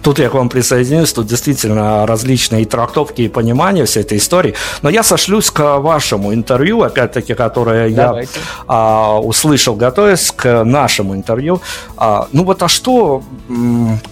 Тут 0.03 0.19
я 0.19 0.29
к 0.29 0.35
вам 0.35 0.51
присоединюсь, 0.51 1.15
тут 1.15 1.27
действительно 1.27 2.07
различные 2.07 2.67
трактовки 2.67 3.23
и 3.23 3.29
понимания 3.29 3.87
всей 3.87 4.03
этой 4.03 4.19
истории. 4.19 4.55
Но 4.83 4.91
я 4.91 5.03
сошлюсь 5.03 5.51
к 5.51 5.79
вашему 5.79 6.35
интервью, 6.35 6.83
опять-таки, 6.83 7.33
которое 7.33 7.89
Давайте. 7.91 8.31
я 8.35 8.65
а, 8.67 9.19
услышал, 9.19 9.75
готовясь 9.77 10.31
к 10.31 10.63
нашему 10.63 11.15
интервью. 11.15 11.63
А, 11.97 12.29
ну 12.33 12.45
вот, 12.45 12.63
а 12.63 12.69
что, 12.69 13.23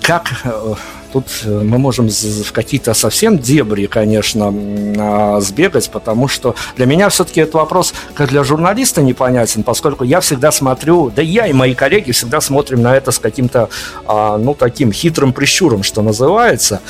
как 0.00 0.32
э, 0.44 0.74
Тут 1.12 1.26
э, 1.44 1.48
мы 1.62 1.78
можем 1.78 2.08
в 2.08 2.52
какие-то 2.52 2.94
совсем 2.94 3.38
дебри, 3.38 3.86
конечно, 3.86 4.52
а, 4.98 5.40
сбегать, 5.40 5.90
потому 5.90 6.26
что 6.26 6.54
для 6.76 6.86
меня 6.86 7.08
все-таки 7.10 7.42
этот 7.42 7.54
вопрос, 7.54 7.92
как 8.14 8.30
для 8.30 8.44
журналиста, 8.44 9.02
непонятен, 9.02 9.62
поскольку 9.62 10.04
я 10.04 10.20
всегда 10.20 10.50
смотрю, 10.50 11.10
да 11.14 11.20
я 11.20 11.46
и 11.46 11.52
мои 11.52 11.74
коллеги 11.74 12.12
всегда 12.12 12.40
смотрим 12.40 12.82
на 12.82 12.96
это 12.96 13.10
с 13.10 13.18
каким-то, 13.18 13.68
а, 14.06 14.38
ну, 14.38 14.54
таким 14.54 14.90
хитрым 14.90 15.32
прищуром, 15.32 15.82
что 15.82 16.00
называется. 16.02 16.80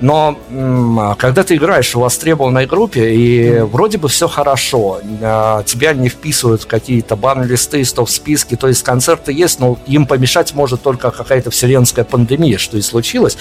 Но 0.00 0.36
когда 1.18 1.44
ты 1.44 1.54
играешь 1.54 1.94
в 1.94 2.00
востребованной 2.00 2.66
группе, 2.66 3.14
и 3.14 3.60
вроде 3.60 3.98
бы 3.98 4.08
все 4.08 4.26
хорошо, 4.26 5.00
а, 5.22 5.62
тебя 5.62 5.92
не 5.92 6.08
вписывают 6.08 6.62
в 6.62 6.66
какие-то 6.66 7.14
бан-листы, 7.14 7.84
стоп-списки, 7.84 8.56
то 8.56 8.66
есть 8.66 8.82
концерты 8.82 9.32
есть, 9.32 9.60
но 9.60 9.78
им 9.86 10.06
помешать 10.06 10.54
может 10.54 10.82
только 10.82 11.10
какая-то 11.10 11.50
вселенская 11.50 12.04
пандемия, 12.04 12.58
что 12.58 12.76
и 12.76 12.82
случилось. 12.82 13.38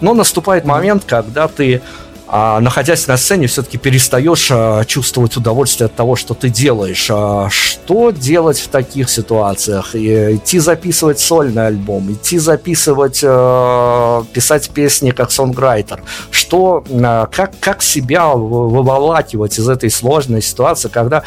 Но 0.00 0.14
наступает 0.14 0.64
момент, 0.64 1.04
когда 1.06 1.48
ты 1.48 1.82
а, 2.26 2.58
находясь 2.60 3.06
на 3.06 3.16
сцене, 3.16 3.46
все-таки 3.46 3.76
перестаешь 3.76 4.48
а, 4.50 4.84
чувствовать 4.86 5.36
удовольствие 5.36 5.86
от 5.86 5.94
того, 5.94 6.16
что 6.16 6.34
ты 6.34 6.48
делаешь. 6.48 7.08
А, 7.10 7.48
что 7.50 8.10
делать 8.10 8.58
в 8.58 8.68
таких 8.68 9.10
ситуациях? 9.10 9.94
И, 9.94 10.36
идти 10.36 10.58
записывать 10.58 11.20
сольный 11.20 11.66
альбом, 11.66 12.12
идти 12.12 12.38
записывать, 12.38 13.20
а, 13.22 14.24
писать 14.32 14.70
песни 14.70 15.10
как 15.10 15.30
сонграйтер. 15.30 16.02
Что, 16.30 16.82
как, 17.30 17.52
как 17.60 17.82
себя 17.82 18.28
выволакивать 18.28 19.58
из 19.58 19.68
этой 19.68 19.90
сложной 19.90 20.40
ситуации, 20.40 20.88
когда 20.88 21.24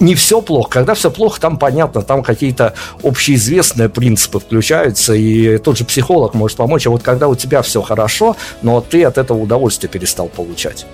не 0.00 0.14
все 0.14 0.40
плохо. 0.40 0.70
Когда 0.70 0.94
все 0.94 1.10
плохо, 1.10 1.40
там 1.40 1.58
понятно, 1.58 2.02
там 2.02 2.22
какие-то 2.22 2.74
общеизвестные 3.02 3.88
принципы 3.88 4.40
включаются, 4.40 5.14
и 5.14 5.58
тот 5.58 5.78
же 5.78 5.84
психолог 5.84 6.34
может 6.34 6.56
помочь. 6.56 6.86
А 6.86 6.90
вот 6.90 7.02
когда 7.02 7.28
у 7.28 7.34
тебя 7.34 7.62
все 7.62 7.82
хорошо, 7.82 8.36
но 8.62 8.80
ты 8.80 9.04
от 9.04 9.18
этого 9.18 9.38
удовольствие 9.38 9.90
перестал 9.90 10.28
получать. 10.28 10.86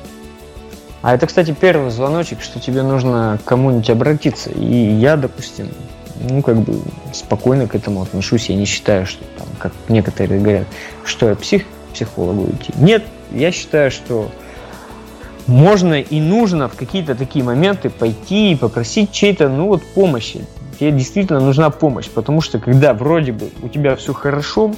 А 1.03 1.15
это, 1.15 1.27
кстати, 1.27 1.55
первый 1.59 1.91
звоночек, 1.91 2.41
что 2.41 2.59
тебе 2.59 2.83
нужно 2.83 3.39
к 3.45 3.47
кому-нибудь 3.47 3.91
обратиться. 3.91 4.51
И 4.51 4.95
я, 4.95 5.17
допустим, 5.17 5.69
ну, 6.19 6.41
как 6.41 6.57
бы 6.57 6.81
спокойно 7.13 7.69
к 7.69 7.75
этому 7.75 8.01
отношусь. 8.01 8.49
Я 8.49 8.57
не 8.57 8.65
считаю, 8.65 9.07
что 9.07 9.23
там, 9.37 9.47
как 9.59 9.73
некоторые 9.89 10.41
говорят, 10.41 10.67
что 11.05 11.29
я 11.29 11.35
псих, 11.35 11.65
психологу 11.93 12.51
идти. 12.53 12.73
Нет, 12.77 13.05
я 13.33 13.53
считаю, 13.53 13.91
что 13.91 14.31
можно 15.47 16.01
и 16.01 16.21
нужно 16.21 16.69
в 16.69 16.75
какие-то 16.75 17.15
такие 17.15 17.45
моменты 17.45 17.91
пойти 17.91 18.53
и 18.53 18.57
попросить 18.57 19.13
чьей-то, 19.13 19.49
ну 19.49 19.69
вот, 19.69 19.83
помощи. 19.83 20.45
Тебе 20.79 20.91
действительно 20.93 21.41
нужна 21.41 21.71
помощь, 21.71 22.09
потому 22.09 22.41
что 22.41 22.59
когда 22.59 22.95
вроде 22.95 23.33
бы 23.33 23.51
у 23.63 23.69
тебя 23.69 23.95
все 23.97 24.13
хорошо, 24.13 24.73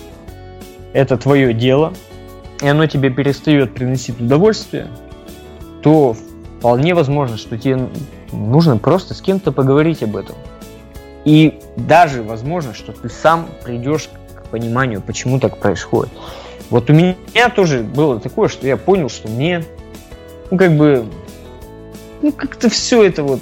это 0.93 1.17
твое 1.17 1.55
дело, 1.55 1.93
и 2.61 2.69
оно 2.69 2.87
тебе 2.87 3.11
перестает 3.11 3.75
приносить 3.75 4.21
удовольствие, 4.21 4.89
то 5.83 6.17
вполне 6.59 6.95
возможно, 6.95 7.37
что 7.37 7.57
тебе 7.57 7.89
нужно 8.33 8.77
просто 8.77 9.15
с 9.15 9.21
кем-то 9.21 9.53
поговорить 9.53 10.03
об 10.03 10.17
этом. 10.17 10.37
И 11.25 11.59
даже 11.77 12.23
возможно, 12.23 12.75
что 12.75 12.93
ты 12.93 13.09
сам 13.09 13.49
придешь 13.65 14.09
к 14.35 14.49
пониманию, 14.49 15.01
почему 15.01 15.41
так 15.41 15.59
происходит. 15.59 16.13
Вот 16.71 16.89
у 16.91 16.93
меня 16.93 17.17
тоже 17.55 17.81
было 17.81 18.21
такое, 18.21 18.49
что 18.49 18.67
я 18.67 18.77
понял, 18.77 19.09
что 19.09 19.29
мне, 19.29 19.65
ну, 20.51 20.59
как 20.59 20.77
бы, 20.77 21.07
ну, 22.23 22.33
как-то 22.33 22.69
все 22.69 23.03
это 23.05 23.23
вот 23.23 23.41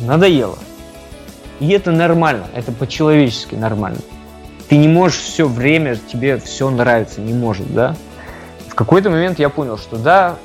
надоело. 0.00 0.58
И 1.60 1.70
это 1.70 1.90
нормально, 1.90 2.46
это 2.54 2.72
по-человечески 2.72 3.54
нормально. 3.54 4.00
Ты 4.68 4.76
не 4.76 4.88
можешь 4.88 5.18
все 5.18 5.46
время, 5.46 5.96
тебе 5.96 6.38
все 6.38 6.68
нравится, 6.70 7.20
не 7.20 7.32
может, 7.32 7.72
да? 7.72 7.96
В 8.68 8.74
какой-то 8.74 9.10
момент 9.10 9.38
я 9.38 9.48
понял, 9.48 9.78
что 9.78 9.96
да, 9.96 10.36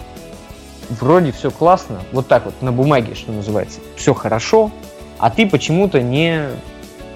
вроде 0.89 1.31
все 1.31 1.51
классно, 1.51 2.01
вот 2.11 2.27
так 2.27 2.45
вот 2.45 2.61
на 2.61 2.71
бумаге, 2.71 3.15
что 3.15 3.31
называется, 3.31 3.79
все 3.95 4.13
хорошо, 4.13 4.71
а 5.17 5.29
ты 5.29 5.47
почему-то 5.47 6.01
не, 6.01 6.45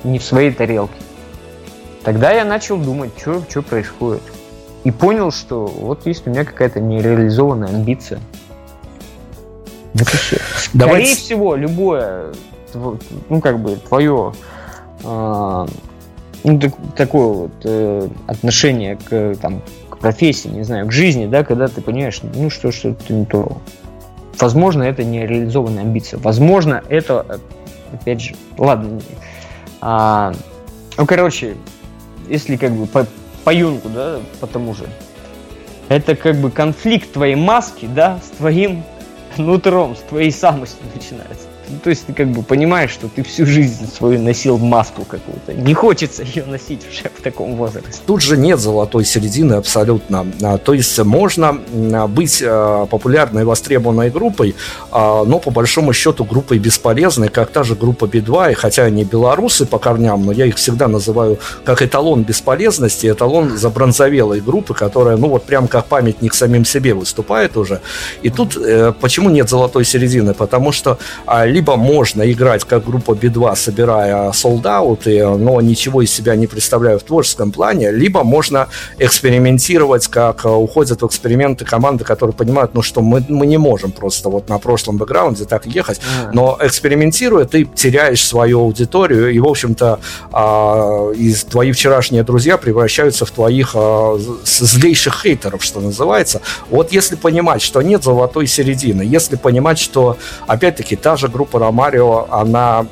не 0.04 0.20
в 0.20 0.24
своей 0.24 0.52
тарелке. 0.52 0.96
Тогда 2.04 2.32
я 2.32 2.46
начал 2.46 2.78
думать, 2.78 3.12
что, 3.18 3.42
что 3.50 3.62
происходит. 3.62 4.22
И 4.84 4.92
понял, 4.92 5.32
что 5.32 5.66
вот 5.66 6.06
есть 6.06 6.28
у 6.28 6.30
меня 6.30 6.46
какая-то 6.46 6.80
нереализованная 6.80 7.70
амбиция. 7.70 8.20
Вот 9.96 10.14
и 10.14 10.18
все. 10.18 10.38
Давайте... 10.74 11.08
Скорее 11.08 11.16
всего, 11.16 11.56
любое, 11.56 12.34
ну, 13.30 13.42
как 13.42 13.60
бы, 13.60 13.78
твое 13.78 14.34
э, 15.04 15.66
ну, 16.44 16.60
так, 16.60 16.74
такое 16.96 17.28
вот 17.28 17.52
э, 17.64 18.08
отношение 18.28 18.98
к, 18.98 19.36
там, 19.42 19.62
к 19.90 19.98
профессии, 19.98 20.50
не 20.50 20.64
знаю, 20.64 20.86
к 20.88 20.92
жизни, 20.92 21.26
да, 21.26 21.44
когда 21.44 21.68
ты 21.68 21.82
понимаешь, 21.82 22.20
ну, 22.36 22.50
что 22.50 22.72
что-то 22.72 23.14
не 23.14 23.26
то. 23.26 23.58
Возможно, 24.38 24.84
это 24.84 25.04
нереализованная 25.04 25.84
амбиция. 25.84 26.20
Возможно, 26.20 26.84
это, 26.90 27.40
опять 27.94 28.22
же, 28.22 28.36
ладно. 28.58 29.02
А, 29.80 30.34
ну, 30.98 31.06
короче, 31.06 31.56
если 32.28 32.58
как 32.58 32.74
бы 32.74 32.86
по, 32.86 33.08
по 33.46 33.54
Юнгу, 33.54 33.90
да, 33.90 34.20
по 34.42 34.48
тому 34.48 34.76
же, 34.76 34.86
это 35.88 36.16
как 36.16 36.36
бы 36.36 36.52
конфликт 36.52 37.14
твоей 37.14 37.36
маски, 37.36 37.88
да, 37.88 38.20
с 38.24 38.38
твоим 38.38 38.84
нутром, 39.38 39.96
с 39.96 40.00
твоей 40.00 40.32
самостью 40.32 40.86
начинается. 40.94 41.48
Ну, 41.70 41.80
то 41.84 41.90
есть 41.90 42.06
ты 42.06 42.14
как 42.14 42.28
бы 42.30 42.44
понимаешь, 42.44 42.92
что 42.92 43.08
ты 43.08 43.24
всю 43.24 43.46
жизнь 43.46 43.88
свою 43.92 44.22
носил 44.22 44.58
маску 44.58 45.04
какую-то. 45.06 45.54
Не 45.54 45.74
хочется 45.74 46.24
ее 46.24 46.46
носить 46.46 46.82
уже 46.88 47.10
в 47.14 47.22
таком 47.22 47.56
возрасте. 47.56 48.02
Тут 48.06 48.22
же 48.22 48.38
нет 48.38 48.60
золотой 48.60 49.06
середины 49.06 49.54
абсолютно. 49.54 50.26
А, 50.42 50.58
то 50.58 50.74
есть 50.74 50.98
можно 51.00 51.58
а, 51.94 52.08
быть 52.08 52.44
а, 52.46 52.86
популярной 52.86 53.46
востребованной 53.46 54.10
группой, 54.10 54.56
но 54.92 55.40
по 55.44 55.52
большому 55.52 55.94
счету 55.94 56.24
группой 56.24 56.58
бесполезной, 56.58 57.30
как 57.30 57.50
та 57.52 57.64
же 57.64 57.76
группа 57.76 58.08
Би-2, 58.08 58.52
и 58.52 58.54
хотя 58.54 58.84
они 58.84 59.04
белорусы 59.04 59.66
по 59.66 59.80
корням, 59.80 60.26
но 60.26 60.32
я 60.32 60.46
их 60.46 60.56
всегда 60.56 60.88
называю 60.88 61.40
как 61.64 61.82
эталон 61.82 62.24
бесполезности, 62.24 63.08
эталон 63.08 63.58
забронзовелой 63.58 64.42
группы, 64.42 64.74
которая, 64.74 65.18
ну 65.18 65.30
вот 65.30 65.44
прям 65.44 65.68
как 65.68 65.86
памятник 65.86 66.34
самим 66.34 66.66
себе 66.66 66.94
выступает 66.94 67.58
уже. 67.58 67.82
И 68.22 68.30
тут 68.30 68.58
э, 68.58 68.94
почему 69.00 69.30
нет 69.30 69.50
золотой 69.50 69.86
середины? 69.86 70.34
Потому 70.34 70.72
что 70.72 70.98
либо 71.56 71.78
можно 71.78 72.30
играть 72.30 72.66
как 72.66 72.84
группа 72.84 73.12
B2, 73.12 73.56
собирая 73.56 74.34
солдаты, 74.34 75.26
но 75.26 75.62
ничего 75.62 76.02
из 76.02 76.12
себя 76.12 76.36
не 76.36 76.48
представляя 76.48 76.98
в 76.98 77.04
творческом 77.04 77.54
плане, 77.54 77.92
либо 77.92 78.26
можно 78.26 78.68
экспериментировать, 78.98 80.08
как 80.08 80.44
э, 80.44 80.50
уходят 80.50 81.02
в 81.02 81.06
эксперименты 81.06 81.64
команды, 81.64 82.04
которые 82.04 82.34
понимают, 82.34 82.74
ну 82.74 82.82
что 82.82 83.00
мы, 83.00 83.24
мы 83.30 83.46
не 83.48 83.58
можем 83.58 83.92
просто 83.92 84.28
вот 84.28 84.50
на 84.50 84.60
прошлом 84.60 84.98
бэкграунде 84.98 85.46
так 85.46 85.66
ехать, 85.66 86.00
mm. 86.00 86.32
но 86.34 86.58
экспериментируя, 86.60 87.46
ты 87.46 87.64
теряешь 87.64 88.28
свою 88.28 88.60
аудиторию, 88.60 89.32
и, 89.32 89.40
в 89.40 89.48
общем-то, 89.48 90.00
э, 90.34 91.14
из 91.16 91.46
твои 91.46 91.72
вчерашние 91.72 92.24
друзья 92.24 92.58
превращаются 92.58 93.26
в 93.26 93.32
твоих 93.32 93.72
э, 93.76 94.20
злейших 94.44 95.22
хейтеров, 95.24 95.64
что 95.64 95.80
называется. 95.80 96.42
Вот 96.70 96.92
если 96.92 97.16
понимать, 97.16 97.62
что 97.62 97.82
нет 97.82 98.04
золотой 98.04 98.46
середины, 98.46 99.04
если 99.04 99.38
понимать, 99.38 99.80
что, 99.80 100.18
опять-таки, 100.48 100.98
та 100.98 101.16
же 101.16 101.30
группа 101.30 101.45
группа 101.46 101.60
Ромарио, 101.60 102.28
она 102.32 102.86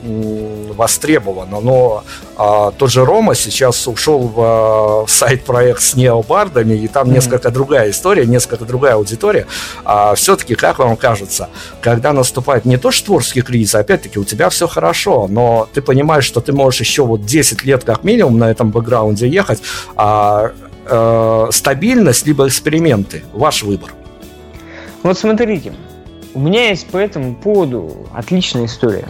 востребована, 0.75 1.59
но 1.59 2.03
а, 2.37 2.71
тот 2.71 2.91
же 2.91 3.03
Рома 3.03 3.35
сейчас 3.35 3.87
ушел 3.87 4.27
в 4.27 4.35
а, 4.37 5.05
сайт-проект 5.07 5.81
с 5.81 5.95
необардами, 5.95 6.75
и 6.75 6.87
там 6.87 7.07
mm-hmm. 7.07 7.13
несколько 7.13 7.49
другая 7.49 7.89
история, 7.89 8.25
несколько 8.25 8.65
другая 8.65 8.95
аудитория. 8.95 9.47
А, 9.85 10.13
все-таки, 10.15 10.55
как 10.55 10.79
вам 10.79 10.95
кажется, 10.95 11.49
когда 11.81 12.13
наступает 12.13 12.65
не 12.65 12.77
то 12.77 12.91
что 12.91 13.05
творческий 13.07 13.41
кризис, 13.41 13.75
а 13.75 13.79
опять-таки 13.79 14.19
у 14.19 14.23
тебя 14.23 14.49
все 14.49 14.67
хорошо, 14.67 15.27
но 15.27 15.67
ты 15.73 15.81
понимаешь, 15.81 16.25
что 16.25 16.39
ты 16.39 16.53
можешь 16.53 16.79
еще 16.79 17.03
вот 17.03 17.25
10 17.25 17.65
лет 17.65 17.83
как 17.83 18.03
минимум 18.03 18.37
на 18.37 18.51
этом 18.51 18.69
бэкграунде 18.71 19.27
ехать, 19.27 19.61
а, 19.95 20.51
а, 20.85 21.49
стабильность 21.51 22.27
либо 22.27 22.47
эксперименты, 22.47 23.23
ваш 23.33 23.63
выбор. 23.63 23.91
Вот 25.01 25.17
смотрите, 25.17 25.73
у 26.33 26.39
меня 26.39 26.69
есть 26.69 26.87
по 26.87 26.97
этому 26.97 27.35
поводу 27.35 28.07
отличная 28.13 28.65
история. 28.65 29.07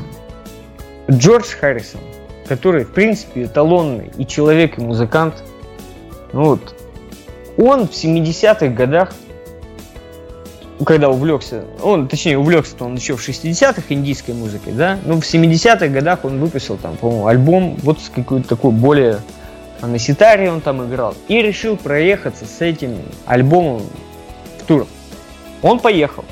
Джордж 1.09 1.45
Харрисон, 1.59 2.01
который, 2.47 2.85
в 2.85 2.91
принципе, 2.91 3.43
эталонный 3.43 4.11
и 4.17 4.25
человек, 4.25 4.77
и 4.77 4.81
музыкант, 4.81 5.43
ну 6.31 6.45
вот, 6.45 6.75
он 7.57 7.87
в 7.87 7.91
70-х 7.91 8.67
годах, 8.67 9.13
когда 10.85 11.09
увлекся, 11.09 11.65
он, 11.81 12.07
точнее, 12.07 12.37
увлекся 12.37 12.75
он 12.79 12.95
еще 12.95 13.15
в 13.15 13.27
60-х 13.27 13.83
индийской 13.89 14.33
музыкой, 14.33 14.73
да, 14.73 14.97
но 15.05 15.15
в 15.15 15.23
70-х 15.23 15.87
годах 15.87 16.25
он 16.25 16.39
выпустил 16.39 16.77
там, 16.77 16.97
по-моему, 16.97 17.27
альбом 17.27 17.77
вот 17.83 18.01
с 18.01 18.09
какой-то 18.09 18.47
такой 18.49 18.71
более 18.71 19.19
на 19.87 19.99
ситаре 19.99 20.49
он 20.51 20.61
там 20.61 20.85
играл, 20.87 21.15
и 21.27 21.41
решил 21.41 21.77
проехаться 21.77 22.45
с 22.45 22.61
этим 22.61 22.97
альбомом 23.25 23.81
в 24.59 24.65
тур. 24.65 24.87
Он 25.61 25.79
поехал. 25.79 26.23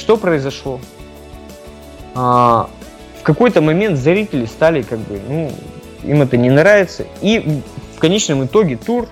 Что 0.00 0.16
произошло? 0.16 0.80
А, 2.14 2.70
в 3.20 3.22
какой-то 3.22 3.60
момент 3.60 3.98
зрители 3.98 4.46
стали 4.46 4.80
как 4.80 4.98
бы, 4.98 5.20
ну, 5.28 5.52
им 6.02 6.22
это 6.22 6.38
не 6.38 6.48
нравится, 6.48 7.04
и 7.20 7.60
в 7.94 8.00
конечном 8.00 8.46
итоге 8.46 8.78
тур 8.78 9.08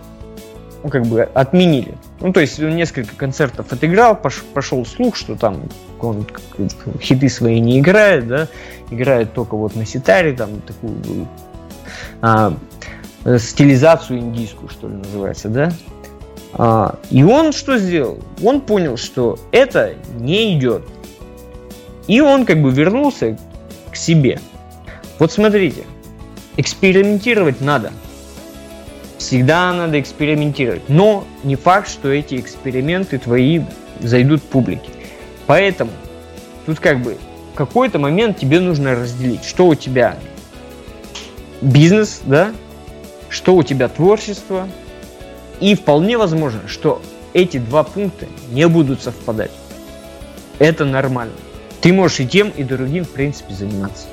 ну, 0.82 0.89
как 0.89 1.05
бы 1.05 1.22
отменили. 1.22 1.95
Ну, 2.20 2.32
то 2.32 2.41
есть 2.41 2.59
он 2.59 2.74
несколько 2.74 3.14
концертов 3.14 3.70
отыграл, 3.70 4.16
пош, 4.16 4.43
пошел 4.55 4.86
слух, 4.86 5.14
что 5.14 5.36
там 5.36 5.61
он 6.01 6.26
хиты 7.03 7.28
свои 7.28 7.61
не 7.61 7.80
играет, 7.80 8.26
да, 8.26 8.49
играет 8.91 9.34
только 9.34 9.57
вот 9.57 9.76
на 9.76 9.84
ситаре, 9.84 10.32
там 10.32 10.62
такую 10.62 11.28
а, 12.22 12.55
стилизацию 13.36 14.20
индийскую, 14.20 14.70
что 14.70 14.89
ли, 14.89 14.95
называется, 14.95 15.51
да. 15.51 15.70
А, 16.59 16.98
и 17.11 17.22
он 17.22 17.52
что 17.52 17.78
сделал? 17.78 18.18
Он 18.42 18.61
понял, 18.61 18.96
что 18.96 19.38
это 19.52 19.94
не 20.18 20.59
идет. 20.59 20.82
И 22.09 22.20
он 22.20 22.44
как 22.44 22.61
бы 22.61 22.70
вернулся 22.70 23.38
к 23.92 23.96
себе. 23.96 24.40
Вот 25.20 25.30
смотрите, 25.30 25.84
экспериментировать 26.56 27.61
надо. 27.61 27.92
Всегда 29.18 29.72
надо 29.72 30.00
экспериментировать. 30.00 30.88
Но 30.88 31.24
не 31.44 31.54
факт, 31.54 31.88
что 31.88 32.09
эти 32.09 32.34
эксперименты 32.36 33.18
твои 33.18 33.61
зайдут 34.00 34.42
публике. 34.42 34.90
Поэтому 35.46 35.92
тут 36.66 36.80
как 36.80 37.00
бы 37.00 37.16
в 37.52 37.56
какой-то 37.56 37.98
момент 37.98 38.38
тебе 38.38 38.59
нужно 38.61 38.94
разделить, 38.94 39.44
что 39.44 39.68
у 39.68 39.74
тебя 39.74 40.16
бизнес, 41.61 42.20
да, 42.24 42.52
что 43.28 43.54
у 43.54 43.62
тебя 43.62 43.88
творчество, 43.88 44.68
и 45.61 45.74
вполне 45.74 46.18
возможно, 46.18 46.61
что 46.66 47.02
эти 47.32 47.59
два 47.59 47.82
пункта 47.82 48.26
не 48.50 48.66
будут 48.68 49.02
совпадать. 49.02 49.50
Это 50.59 50.84
нормально. 50.84 51.34
Ты 51.80 51.92
можешь 51.92 52.20
и 52.20 52.26
тем, 52.26 52.50
и 52.50 52.64
другим, 52.64 53.04
в 53.04 53.11
принципе, 53.11 53.54
заниматься. 53.54 54.06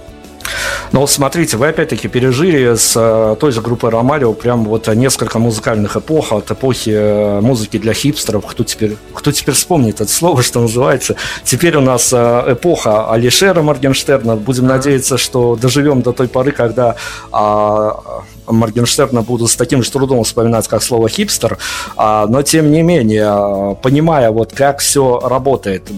Но 0.95 1.05
смотрите, 1.07 1.57
вы 1.57 1.67
опять-таки 1.67 2.07
пережили 2.07 2.73
с 2.73 2.93
э, 2.95 3.35
той 3.37 3.51
же 3.51 3.59
группой 3.59 3.89
Ромарио 3.89 4.31
прям 4.31 4.63
вот 4.63 4.87
несколько 4.87 5.39
музыкальных 5.39 5.97
эпох, 5.97 6.31
от 6.31 6.49
эпохи 6.49 6.91
э, 6.93 7.41
музыки 7.41 7.77
для 7.77 7.93
хипстеров, 7.93 8.45
кто 8.45 8.63
теперь, 8.63 8.95
кто 9.13 9.33
теперь 9.33 9.55
вспомнит 9.55 9.99
это 9.99 10.09
слово, 10.09 10.41
что 10.41 10.61
называется. 10.61 11.17
Теперь 11.43 11.75
у 11.75 11.81
нас 11.81 12.13
э, 12.13 12.43
эпоха 12.53 13.11
Алишера 13.11 13.61
Моргенштерна. 13.61 14.37
Будем 14.37 14.67
надеяться, 14.67 15.17
что 15.17 15.57
доживем 15.57 16.01
до 16.01 16.13
той 16.13 16.29
поры, 16.29 16.53
когда 16.53 16.95
а, 17.29 18.23
Моргенштерна 18.47 19.21
буду 19.21 19.47
с 19.47 19.57
таким 19.57 19.83
же 19.83 19.91
трудом 19.91 20.23
вспоминать, 20.23 20.69
как 20.69 20.81
слово 20.81 21.09
хипстер, 21.09 21.57
а, 21.97 22.25
но 22.27 22.41
тем 22.41 22.71
не 22.71 22.83
менее, 22.83 23.75
понимая 23.81 24.31
вот 24.31 24.53
как 24.53 24.79
все 24.79 25.19
работает, 25.19 25.91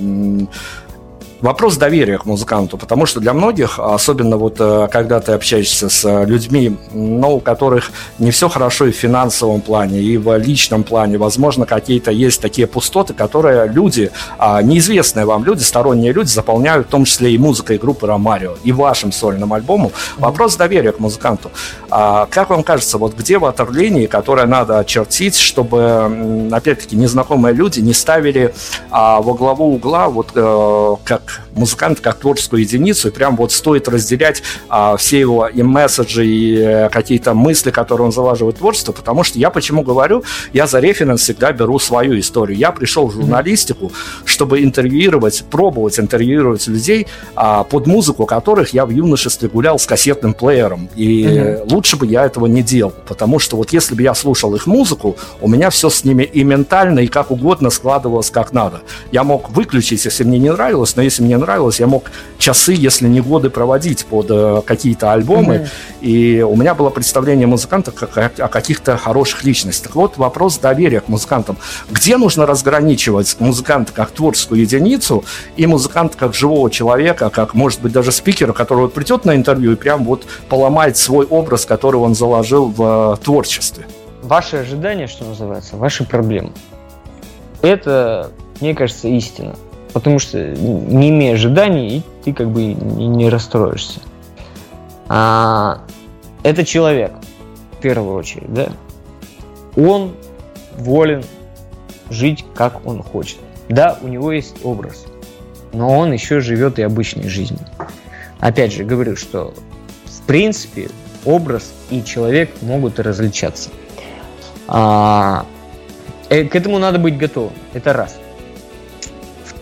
Вопрос 1.42 1.78
доверия 1.78 2.18
к 2.18 2.26
музыканту, 2.26 2.78
потому 2.78 3.06
что 3.06 3.20
для 3.20 3.32
многих, 3.32 3.78
особенно 3.80 4.38
вот 4.38 4.56
э, 4.60 4.88
когда 4.92 5.20
ты 5.20 5.34
общаешься 5.34 5.88
с 5.88 6.26
людьми, 6.26 6.76
ну, 6.94 7.36
у 7.36 7.40
которых 7.40 7.92
не 8.18 8.32
все 8.32 8.50
хорошо 8.50 8.88
и 8.88 8.92
в 8.92 8.96
финансовом 8.96 9.62
плане, 9.62 10.00
и 10.00 10.18
в 10.18 10.36
личном 10.38 10.84
плане, 10.84 11.20
возможно, 11.20 11.68
какие-то 11.68 12.10
есть 12.10 12.42
такие 12.42 12.66
пустоты, 12.66 13.14
которые 13.14 13.68
люди, 13.68 14.10
а, 14.40 14.64
неизвестные 14.64 15.28
вам 15.28 15.44
люди, 15.46 15.62
сторонние 15.62 16.12
люди 16.12 16.30
заполняют, 16.30 16.88
в 16.88 16.90
том 16.90 17.06
числе 17.06 17.32
и 17.32 17.38
музыкой 17.38 17.78
группы 17.78 18.08
Ромарио, 18.08 18.56
и 18.64 18.72
вашим 18.72 19.12
сольным 19.12 19.54
альбомом. 19.54 19.92
Вопрос 20.18 20.56
доверия 20.56 20.92
к 20.92 21.00
музыканту. 21.00 21.52
А, 21.92 22.26
как 22.32 22.50
вам 22.50 22.64
кажется, 22.64 22.98
вот 22.98 23.16
где 23.16 23.38
ватерлинии, 23.38 24.08
которое 24.08 24.48
надо 24.48 24.80
очертить, 24.80 25.38
чтобы, 25.38 26.50
опять-таки, 26.52 26.96
незнакомые 26.96 27.54
люди 27.54 27.80
не 27.80 27.94
ставили 27.94 28.56
а, 28.90 29.22
во 29.22 29.36
главу 29.36 29.76
угла 29.76 30.10
вот 30.10 30.32
э, 30.34 30.96
как 31.28 31.47
музыкант, 31.58 32.00
как 32.00 32.20
творческую 32.20 32.62
единицу, 32.62 33.10
и 33.10 33.12
прям 33.12 33.36
вот 33.36 33.52
стоит 33.52 33.88
разделять 33.88 34.44
а, 34.70 34.98
все 34.98 35.20
его 35.20 35.48
и 35.48 35.64
месседжи, 35.64 36.26
и 36.26 36.58
э, 36.58 36.90
какие-то 36.90 37.34
мысли, 37.34 37.72
которые 37.72 38.06
он 38.06 38.12
залаживает 38.12 38.56
в 38.56 38.60
творчество, 38.60 38.92
потому 38.92 39.24
что 39.24 39.40
я 39.40 39.50
почему 39.50 39.84
говорю, 39.84 40.24
я 40.54 40.68
за 40.68 40.80
референс 40.80 41.22
всегда 41.22 41.52
беру 41.52 41.80
свою 41.80 42.20
историю. 42.20 42.58
Я 42.58 42.72
пришел 42.72 43.08
в 43.08 43.14
журналистику, 43.14 43.92
чтобы 44.26 44.64
интервьюировать, 44.64 45.44
пробовать 45.50 46.00
интервьюировать 46.00 46.68
людей 46.68 47.08
а, 47.36 47.64
под 47.64 47.88
музыку, 47.88 48.26
которых 48.26 48.74
я 48.74 48.86
в 48.86 48.90
юношестве 48.90 49.50
гулял 49.50 49.80
с 49.80 49.86
кассетным 49.86 50.34
плеером. 50.34 50.90
И 50.96 51.24
mm-hmm. 51.24 51.74
лучше 51.74 51.98
бы 51.98 52.06
я 52.06 52.26
этого 52.26 52.46
не 52.46 52.62
делал, 52.62 52.94
потому 53.08 53.40
что 53.40 53.58
вот 53.58 53.74
если 53.74 53.96
бы 53.96 54.02
я 54.02 54.14
слушал 54.14 54.56
их 54.56 54.68
музыку, 54.68 55.18
у 55.42 55.48
меня 55.48 55.70
все 55.70 55.90
с 55.90 56.04
ними 56.04 56.24
и 56.24 56.44
ментально, 56.44 57.00
и 57.00 57.08
как 57.08 57.32
угодно 57.32 57.70
складывалось 57.70 58.30
как 58.30 58.54
надо. 58.54 58.82
Я 59.12 59.24
мог 59.24 59.50
выключить, 59.50 60.06
если 60.06 60.24
мне 60.24 60.40
не 60.40 60.52
нравилось, 60.52 60.96
но 60.96 61.02
если 61.02 61.24
мне 61.24 61.38
нравилось, 61.38 61.47
я 61.80 61.88
мог 61.88 62.12
часы, 62.38 62.74
если 62.74 63.08
не 63.08 63.22
годы, 63.22 63.50
проводить 63.50 64.06
под 64.06 64.28
э, 64.30 64.62
какие-то 64.66 65.12
альбомы. 65.14 65.56
Mm-hmm. 65.56 66.02
И 66.02 66.42
у 66.42 66.56
меня 66.56 66.76
было 66.76 66.90
представление 66.90 67.48
музыканта 67.48 67.92
как 67.92 68.40
о 68.40 68.48
каких-то 68.48 68.98
хороших 68.98 69.44
личностях. 69.44 69.96
Вот, 69.96 70.18
вопрос 70.18 70.60
доверия 70.60 71.02
к 71.02 71.08
музыкантам. 71.08 71.58
Где 71.90 72.18
нужно 72.18 72.46
разграничивать 72.46 73.36
музыканта 73.40 73.94
как 73.94 74.12
творческую 74.12 74.62
единицу 74.62 75.24
и 75.56 75.66
музыканта 75.66 76.18
как 76.18 76.34
живого 76.34 76.70
человека, 76.70 77.30
как, 77.30 77.54
может 77.54 77.82
быть, 77.82 77.92
даже 77.92 78.12
спикера, 78.12 78.54
который 78.54 78.90
придет 78.90 79.26
на 79.26 79.36
интервью 79.36 79.74
и 79.74 79.76
прям 79.76 80.04
вот 80.04 80.26
поломает 80.50 80.98
свой 80.98 81.26
образ, 81.26 81.66
который 81.66 81.98
он 81.98 82.16
заложил 82.16 82.68
в 82.68 83.16
э, 83.20 83.24
творчестве? 83.24 83.86
Ваши 84.22 84.58
ожидания, 84.58 85.08
что 85.08 85.26
называется, 85.26 85.78
ваши 85.78 86.04
проблемы. 86.04 86.52
Это, 87.62 88.32
мне 88.60 88.76
кажется, 88.76 89.08
истина. 89.08 89.56
Потому 89.98 90.20
что 90.20 90.38
не 90.38 91.10
имея 91.10 91.34
ожиданий, 91.34 92.04
ты 92.24 92.32
как 92.32 92.52
бы 92.52 92.66
не 92.66 93.30
расстроишься. 93.30 94.00
А, 95.08 95.80
это 96.44 96.64
человек, 96.64 97.14
в 97.72 97.82
первую 97.82 98.16
очередь, 98.16 98.54
да? 98.54 98.68
Он 99.76 100.12
волен 100.78 101.24
жить, 102.12 102.46
как 102.54 102.86
он 102.86 103.02
хочет. 103.02 103.40
Да, 103.70 103.98
у 104.04 104.08
него 104.08 104.32
есть 104.32 104.64
образ, 104.64 105.08
но 105.74 105.98
он 105.98 106.14
еще 106.14 106.42
живет 106.42 106.78
и 106.78 106.84
обычной 106.84 107.28
жизнью. 107.28 107.66
Опять 108.40 108.74
же, 108.74 108.84
говорю, 108.84 109.16
что 109.16 109.52
в 110.06 110.22
принципе 110.28 110.92
образ 111.26 111.74
и 111.90 112.04
человек 112.04 112.52
могут 112.62 113.00
различаться. 113.00 113.72
А, 114.68 115.48
э, 116.30 116.44
к 116.44 116.56
этому 116.56 116.78
надо 116.78 117.00
быть 117.00 117.18
готовым. 117.18 117.54
Это 117.74 117.94
раз. 117.94 118.20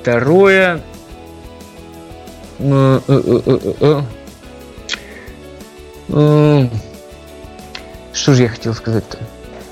Второе. 0.06 0.82
Э, 2.60 3.00
э, 6.10 6.68
что 8.14 8.34
же 8.36 8.44
я 8.44 8.50
хотел 8.50 8.76
сказать-то? 8.76 9.18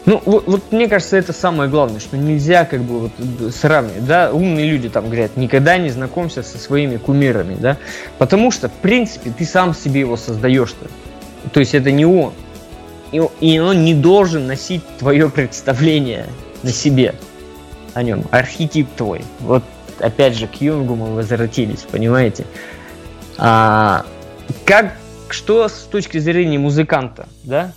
Ну, 0.07 0.23
вот, 0.25 0.47
вот 0.47 0.71
мне 0.71 0.87
кажется, 0.87 1.17
это 1.17 1.33
самое 1.33 1.69
главное, 1.69 1.99
что 1.99 2.17
нельзя 2.17 2.65
как 2.65 2.81
бы 2.81 3.01
вот 3.01 3.11
сравнивать, 3.53 4.07
да, 4.07 4.31
умные 4.33 4.65
люди 4.65 4.89
там 4.89 5.05
говорят, 5.05 5.37
никогда 5.37 5.77
не 5.77 5.91
знакомься 5.91 6.41
со 6.41 6.57
своими 6.57 6.97
кумирами, 6.97 7.53
да, 7.53 7.77
потому 8.17 8.49
что, 8.49 8.69
в 8.69 8.73
принципе, 8.73 9.29
ты 9.29 9.45
сам 9.45 9.75
себе 9.75 9.99
его 9.99 10.17
создаешь-то, 10.17 10.87
то 11.51 11.59
есть 11.59 11.75
это 11.75 11.91
не 11.91 12.07
он, 12.07 12.33
и 13.11 13.59
он 13.59 13.85
не 13.85 13.93
должен 13.93 14.47
носить 14.47 14.81
твое 14.97 15.29
представление 15.29 16.25
на 16.63 16.71
себе 16.71 17.13
о 17.93 18.01
нем, 18.01 18.23
архетип 18.31 18.87
твой, 18.95 19.21
вот 19.39 19.63
опять 20.03 20.35
же, 20.35 20.47
к 20.47 20.55
Юнгу 20.55 20.95
мы 20.95 21.15
возвратились, 21.15 21.85
понимаете? 21.89 22.45
А, 23.37 24.05
как, 24.65 24.93
что 25.29 25.67
с 25.67 25.87
точки 25.89 26.17
зрения 26.19 26.59
музыканта, 26.59 27.27
да? 27.43 27.71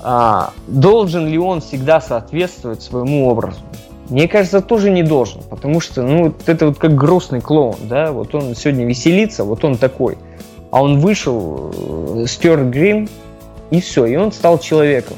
А, 0.00 0.52
должен 0.66 1.28
ли 1.28 1.38
он 1.38 1.60
всегда 1.60 2.00
соответствовать 2.00 2.82
своему 2.82 3.28
образу? 3.28 3.60
Мне 4.08 4.28
кажется, 4.28 4.60
тоже 4.60 4.90
не 4.90 5.02
должен, 5.02 5.42
потому 5.48 5.80
что, 5.80 6.02
ну, 6.02 6.24
вот 6.24 6.48
это 6.48 6.66
вот 6.66 6.78
как 6.78 6.94
грустный 6.94 7.40
клоун, 7.40 7.76
да, 7.84 8.12
вот 8.12 8.34
он 8.34 8.54
сегодня 8.54 8.84
веселится, 8.84 9.44
вот 9.44 9.64
он 9.64 9.78
такой, 9.78 10.18
а 10.70 10.82
он 10.82 10.98
вышел, 10.98 11.72
э, 11.74 12.26
стер 12.26 12.64
грим, 12.64 13.08
и 13.70 13.80
все, 13.80 14.04
и 14.06 14.16
он 14.16 14.32
стал 14.32 14.58
человеком. 14.58 15.16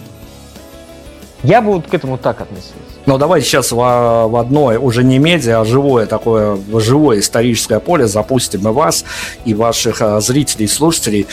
Я 1.42 1.60
бы 1.60 1.72
вот 1.72 1.86
к 1.86 1.94
этому 1.94 2.18
так 2.18 2.40
относился. 2.40 2.83
Но 3.06 3.18
давайте 3.18 3.46
сейчас 3.46 3.72
в, 3.72 3.76
в 3.76 4.36
одно 4.36 4.66
уже 4.80 5.04
не 5.04 5.18
медиа, 5.18 5.60
а 5.60 5.64
живое 5.64 6.06
такое, 6.06 6.58
живое 6.74 7.20
историческое 7.20 7.80
поле 7.80 8.06
запустим 8.06 8.66
и 8.68 8.72
вас, 8.72 9.04
и 9.44 9.54
ваших 9.54 10.00
а, 10.00 10.20
зрителей, 10.20 10.68
слушателей. 10.68 11.26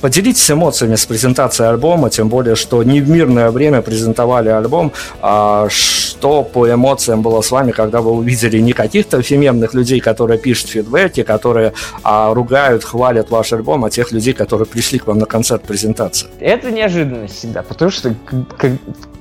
Поделитесь 0.00 0.50
эмоциями 0.50 0.94
с 0.94 1.06
презентацией 1.06 1.70
альбома, 1.70 2.10
тем 2.10 2.28
более, 2.28 2.54
что 2.54 2.82
не 2.82 3.00
в 3.00 3.08
мирное 3.08 3.50
время 3.50 3.80
презентовали 3.82 4.48
альбом. 4.50 4.92
А, 5.20 5.68
что 5.70 6.42
по 6.42 6.70
эмоциям 6.70 7.22
было 7.22 7.40
с 7.40 7.50
вами, 7.50 7.72
когда 7.72 8.00
вы 8.00 8.10
увидели 8.10 8.58
не 8.58 8.72
каких-то 8.72 9.22
феменных 9.22 9.74
людей, 9.74 10.00
которые 10.00 10.38
пишут 10.38 10.70
фидбэки, 10.70 11.22
которые 11.22 11.72
а, 12.02 12.32
ругают, 12.34 12.84
хвалят 12.84 13.30
ваш 13.30 13.52
альбом, 13.52 13.84
а 13.84 13.90
тех 13.90 14.12
людей, 14.12 14.34
которые 14.34 14.66
пришли 14.66 14.98
к 14.98 15.06
вам 15.06 15.18
на 15.18 15.26
концерт 15.26 15.62
презентации? 15.62 16.28
Это 16.40 16.70
неожиданность 16.70 17.36
всегда, 17.36 17.62
потому 17.62 17.90
что, 17.90 18.14
как, 18.56 18.72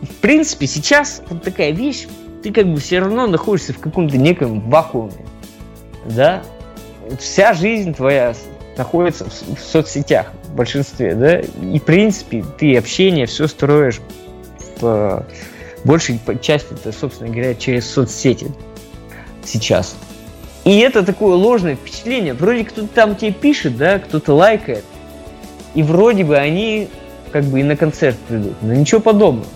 в 0.02 0.16
принципе, 0.22 0.68
сейчас 0.68 1.22
вот 1.30 1.44
такая 1.44 1.72
вещь, 1.72 2.08
ты 2.44 2.52
как 2.52 2.68
бы 2.68 2.80
все 2.80 3.00
равно 3.00 3.28
находишься 3.28 3.74
в 3.74 3.80
каком-то 3.80 4.18
неком 4.18 4.70
вакууме, 4.70 5.26
да? 6.06 6.44
Вся 7.20 7.54
жизнь 7.54 7.94
твоя 7.94 8.34
находится 8.78 9.26
в, 9.26 9.56
в 9.56 9.60
соцсетях 9.60 10.28
в 10.56 10.58
большинстве, 10.58 11.16
да? 11.16 11.42
И, 11.42 11.80
в 11.80 11.84
принципе, 11.84 12.44
ты 12.58 12.78
общение 12.78 13.26
все 13.26 13.46
строишь 13.46 14.00
в 14.80 15.26
большей 15.84 16.18
части, 16.42 16.72
это, 16.72 16.94
собственно 16.94 17.30
говоря, 17.30 17.56
через 17.56 17.92
соцсети 17.92 18.48
сейчас. 19.44 19.98
И 20.64 20.80
это 20.80 21.04
такое 21.04 21.36
ложное 21.36 21.76
впечатление. 21.76 22.34
Вроде 22.34 22.64
кто-то 22.64 22.88
там 22.88 23.18
тебе 23.18 23.34
пишет, 23.34 23.76
да, 23.76 24.00
кто-то 24.00 24.34
лайкает. 24.34 24.86
И 25.74 25.84
вроде 25.84 26.24
бы 26.24 26.38
они 26.38 26.88
как 27.34 27.44
бы 27.44 27.60
и 27.60 27.64
на 27.64 27.76
концерт 27.76 28.18
придут. 28.30 28.54
Но 28.62 28.74
ничего 28.74 29.02
подобного. 29.02 29.50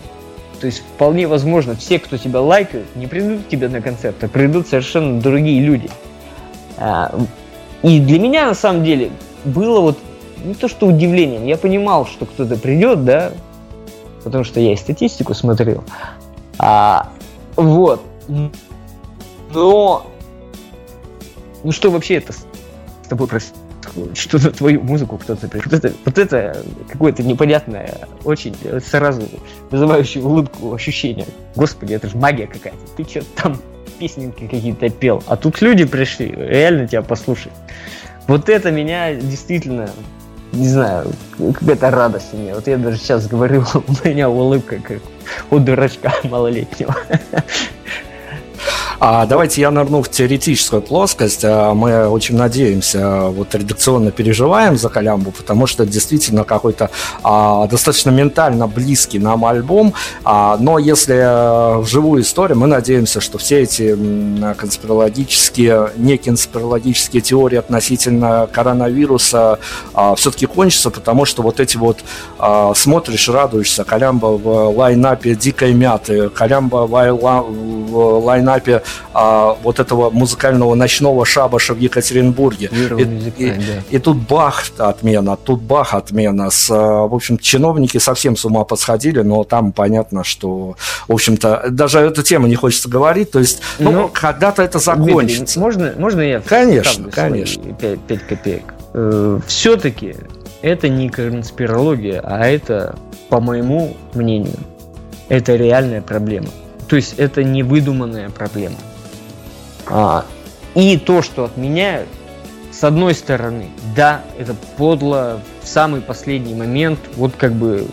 То 0.60 0.66
есть 0.66 0.80
вполне 0.80 1.28
возможно, 1.28 1.76
все, 1.76 1.97
кто 1.97 2.18
тебя 2.18 2.41
лайкает, 2.41 2.93
не 2.97 3.08
придут 3.08 3.45
к 3.45 3.47
тебе 3.47 3.70
на 3.70 3.82
концерт, 3.82 4.22
а 4.22 4.28
придут 4.28 4.68
совершенно 4.68 5.22
другие 5.22 5.62
люди. 5.62 5.89
А, 6.76 7.18
и 7.84 8.02
для 8.02 8.20
меня 8.20 8.47
на 8.47 8.54
самом 8.54 8.84
деле 8.84 9.12
было 9.45 9.80
вот 9.80 9.97
не 10.43 10.53
то 10.55 10.67
что 10.67 10.87
удивлением, 10.87 11.45
я 11.45 11.57
понимал, 11.57 12.05
что 12.05 12.25
кто-то 12.25 12.55
придет, 12.55 13.05
да, 13.05 13.31
потому 14.23 14.43
что 14.43 14.59
я 14.59 14.73
и 14.73 14.75
статистику 14.75 15.33
смотрел. 15.33 15.83
А, 16.57 17.09
вот. 17.55 18.03
Но 19.53 20.05
ну 21.63 21.71
что 21.71 21.91
вообще 21.91 22.15
это 22.15 22.33
с 22.33 22.45
тобой 23.07 23.27
происходит? 23.27 23.59
что 24.13 24.37
на 24.37 24.51
твою 24.51 24.81
музыку 24.81 25.17
кто-то 25.17 25.49
Вот 25.53 25.73
это, 25.73 25.93
вот 26.05 26.17
это 26.17 26.63
какое-то 26.89 27.23
непонятное, 27.23 28.07
очень 28.23 28.55
сразу 28.85 29.23
вызывающее 29.71 30.23
улыбку 30.23 30.73
ощущение. 30.73 31.25
Господи, 31.55 31.93
это 31.93 32.07
же 32.07 32.17
магия 32.17 32.47
какая-то. 32.47 32.77
Ты 32.97 33.03
что 33.03 33.23
там 33.35 33.57
песенки 33.99 34.47
какие-то 34.47 34.89
пел, 34.89 35.23
а 35.27 35.35
тут 35.35 35.61
люди 35.61 35.85
пришли 35.85 36.31
реально 36.31 36.87
тебя 36.87 37.01
послушать. 37.01 37.51
Вот 38.27 38.47
это 38.47 38.71
меня 38.71 39.15
действительно, 39.15 39.89
не 40.52 40.68
знаю, 40.68 41.12
какая-то 41.38 41.91
радость 41.91 42.34
мне. 42.34 42.54
Вот 42.54 42.68
я 42.68 42.78
даже 42.78 42.97
сейчас 42.97 43.28
говорю, 43.28 43.64
у 43.74 44.08
меня 44.08 44.30
улыбка 44.30 44.80
как 44.80 45.02
у 45.52 45.60
дурачка 45.60 46.14
малолетнего. 46.24 46.95
А 49.02 49.26
давайте 49.26 49.62
я 49.62 49.72
нырну 49.72 50.02
в 50.02 50.10
теоретическую 50.10 50.82
плоскость. 50.82 51.45
А, 51.45 51.74
мы 51.74 52.10
очень 52.10 52.36
надеемся, 52.36 53.28
вот 53.28 53.56
редакционно 53.56 54.12
переживаем 54.12 54.78
за 54.78 54.89
Колямбу, 54.89 55.32
потому 55.32 55.67
что 55.67 55.86
действительно 55.86 56.43
какой-то 56.43 56.89
а, 57.24 57.66
достаточно 57.67 58.09
ментально 58.09 58.67
близкий 58.67 59.17
нам 59.17 59.46
альбом. 59.46 59.93
А, 60.26 60.58
но 60.59 60.80
если 60.80 61.17
а, 61.17 61.78
в 61.78 61.88
живую 61.88 62.24
историю, 62.24 62.58
мы 62.58 62.67
надеемся, 62.67 63.21
что 63.21 63.38
все 63.38 63.62
эти 63.62 63.97
конспирологические, 64.58 65.92
не 65.96 66.17
конспирологические 66.17 67.21
теории 67.21 67.58
относительно 67.58 68.50
коронавируса 68.51 69.59
а, 69.93 70.16
все-таки 70.16 70.46
кончатся, 70.46 70.89
потому 70.89 71.24
что 71.24 71.42
вот 71.42 71.62
эти 71.62 71.78
вот 71.78 72.00
а, 72.38 72.74
смотришь, 72.76 73.30
радуешься, 73.30 73.86
Колямба 73.86 74.38
в 74.38 74.78
лайнапе 74.78 75.36
дикой 75.36 75.74
мяты, 75.74 76.30
Колямба 76.30 76.86
в 76.86 78.20
лайнапе 78.26 78.84
а, 79.13 79.57
вот 79.63 79.79
этого 79.79 80.09
музыкального 80.09 80.75
ночного 80.75 81.25
шабаша 81.25 81.74
в 81.74 81.79
Екатеринбурге. 81.79 82.70
И, 82.71 83.43
и, 83.43 83.51
да. 83.51 83.83
и 83.89 83.99
тут 83.99 84.17
бах 84.17 84.63
отмена, 84.78 85.37
тут 85.37 85.61
бах 85.61 85.93
отмена. 85.93 86.49
С, 86.49 86.70
а, 86.71 87.07
в 87.07 87.13
общем, 87.13 87.37
чиновники 87.37 87.97
совсем 87.97 88.36
с 88.36 88.45
ума 88.45 88.63
подсходили, 88.63 89.21
но 89.21 89.43
там 89.43 89.71
понятно, 89.71 90.24
что, 90.24 90.75
в 91.07 91.13
общем-то, 91.13 91.67
даже 91.70 91.99
эту 91.99 92.24
тему 92.24 92.47
не 92.47 92.55
хочется 92.55 92.89
говорить, 92.89 93.32
то 93.32 93.39
есть, 93.39 93.61
ну, 93.79 93.91
ну 93.91 94.09
когда-то 94.11 94.61
это 94.61 94.79
закончится. 94.79 95.59
Дмитрий, 95.59 95.61
можно, 95.61 95.93
можно 95.97 96.21
я 96.21 96.39
Конечно, 96.41 97.11
конечно. 97.11 97.74
5, 97.74 97.99
5 98.01 98.28
копеек. 98.28 98.74
Э, 98.93 99.39
Все-таки 99.47 100.16
это 100.61 100.89
не 100.89 101.09
конспирология, 101.09 102.21
а 102.24 102.45
это, 102.47 102.95
по 103.29 103.39
моему 103.39 103.95
мнению, 104.13 104.57
это 105.29 105.55
реальная 105.55 106.01
проблема. 106.01 106.47
То 106.89 106.95
есть 106.95 107.13
это 107.17 107.43
не 107.43 107.61
выдуманная 107.61 108.29
проблема. 108.32 108.75
А, 109.86 110.25
и 110.74 110.97
то, 110.97 111.21
что 111.21 111.45
отменяют, 111.45 112.09
с 112.71 112.83
одной 112.83 113.13
стороны, 113.13 113.67
да, 113.95 114.24
это 114.37 114.55
подло 114.75 115.41
в 115.63 115.67
самый 115.67 116.01
последний 116.01 116.55
момент, 116.55 116.99
вот 117.16 117.33
как 117.37 117.53
бы, 117.53 117.87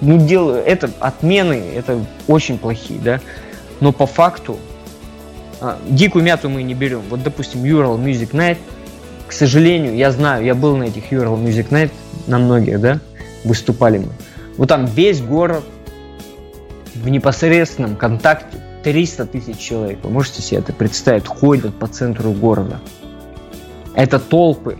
ну, 0.00 0.18
дело, 0.18 0.56
это 0.56 0.90
отмены, 1.00 1.62
это 1.74 2.04
очень 2.28 2.58
плохие, 2.58 3.00
да, 3.00 3.20
но 3.80 3.92
по 3.92 4.06
факту 4.06 4.58
а, 5.60 5.78
дикую 5.88 6.24
мяту 6.24 6.50
мы 6.50 6.62
не 6.62 6.74
берем. 6.74 7.02
Вот, 7.08 7.22
допустим, 7.22 7.64
Ural 7.64 7.98
Music 7.98 8.32
Night, 8.32 8.58
к 9.26 9.32
сожалению, 9.32 9.96
я 9.96 10.12
знаю, 10.12 10.44
я 10.44 10.54
был 10.54 10.76
на 10.76 10.84
этих 10.84 11.12
Ural 11.12 11.42
Music 11.42 11.70
Night, 11.70 11.90
на 12.26 12.38
многих, 12.38 12.78
да, 12.80 13.00
выступали 13.44 13.98
мы. 13.98 14.08
Вот 14.58 14.68
там 14.68 14.84
весь 14.86 15.20
город 15.22 15.64
в 17.02 17.08
непосредственном 17.08 17.96
контакте 17.96 18.58
300 18.84 19.26
тысяч 19.26 19.58
человек. 19.58 19.98
Вы 20.02 20.10
можете 20.10 20.42
себе 20.42 20.58
это 20.58 20.72
представить? 20.72 21.26
Ходят 21.26 21.74
по 21.74 21.86
центру 21.86 22.32
города. 22.32 22.80
Это 23.94 24.18
толпы. 24.18 24.78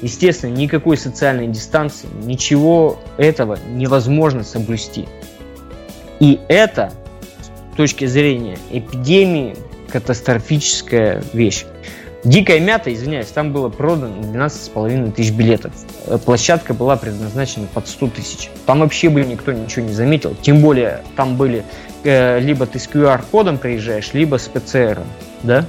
Естественно, 0.00 0.52
никакой 0.52 0.96
социальной 0.96 1.46
дистанции, 1.46 2.08
ничего 2.24 2.98
этого 3.18 3.56
невозможно 3.70 4.42
соблюсти. 4.42 5.06
И 6.18 6.40
это, 6.48 6.92
с 7.40 7.76
точки 7.76 8.06
зрения 8.06 8.58
эпидемии, 8.72 9.56
катастрофическая 9.88 11.22
вещь. 11.32 11.64
Дикая 12.24 12.60
мята, 12.60 12.94
извиняюсь, 12.94 13.26
там 13.28 13.52
было 13.52 13.68
продано 13.68 14.20
12,5 14.22 15.10
тысяч 15.10 15.32
билетов. 15.32 15.72
Э, 16.06 16.18
площадка 16.18 16.72
была 16.72 16.96
предназначена 16.96 17.66
под 17.66 17.88
100 17.88 18.08
тысяч. 18.08 18.48
Там 18.64 18.78
вообще 18.78 19.08
бы 19.08 19.22
никто 19.24 19.50
ничего 19.50 19.86
не 19.86 19.92
заметил. 19.92 20.36
Тем 20.40 20.60
более 20.60 21.02
там 21.16 21.36
были 21.36 21.64
э, 22.04 22.38
либо 22.38 22.66
ты 22.66 22.78
с 22.78 22.88
QR-кодом 22.88 23.58
приезжаешь, 23.58 24.12
либо 24.12 24.36
с 24.36 24.46
ПЦР. 24.46 25.00
Да? 25.42 25.66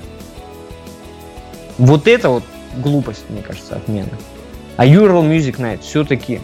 Вот 1.79 2.07
это 2.07 2.29
вот 2.29 2.43
глупость, 2.77 3.25
мне 3.29 3.41
кажется, 3.41 3.75
отмена. 3.75 4.09
А 4.77 4.85
Ural 4.85 5.27
Music 5.27 5.57
Night 5.57 5.81
все-таки 5.81 6.39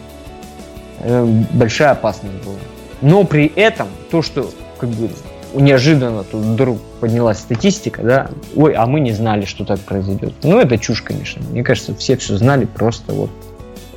э, 1.02 1.24
большая 1.54 1.92
опасность 1.92 2.44
была. 2.44 2.58
Но 3.02 3.26
при 3.26 3.46
этом 3.56 3.88
то, 4.10 4.24
что 4.24 4.50
как 4.80 4.90
бы 4.90 5.10
неожиданно 5.54 6.24
тут 6.24 6.42
вдруг 6.42 6.80
поднялась 7.00 7.40
статистика, 7.40 8.04
да, 8.04 8.30
ой, 8.56 8.74
а 8.74 8.86
мы 8.86 9.00
не 9.00 9.12
знали, 9.12 9.46
что 9.46 9.66
так 9.66 9.80
произойдет. 9.80 10.34
Ну, 10.44 10.60
это 10.60 10.78
чушь, 10.78 11.02
конечно. 11.02 11.42
Мне 11.50 11.64
кажется, 11.64 11.96
все 11.96 12.18
все 12.18 12.38
знали, 12.38 12.66
просто 12.66 13.14
вот 13.14 13.30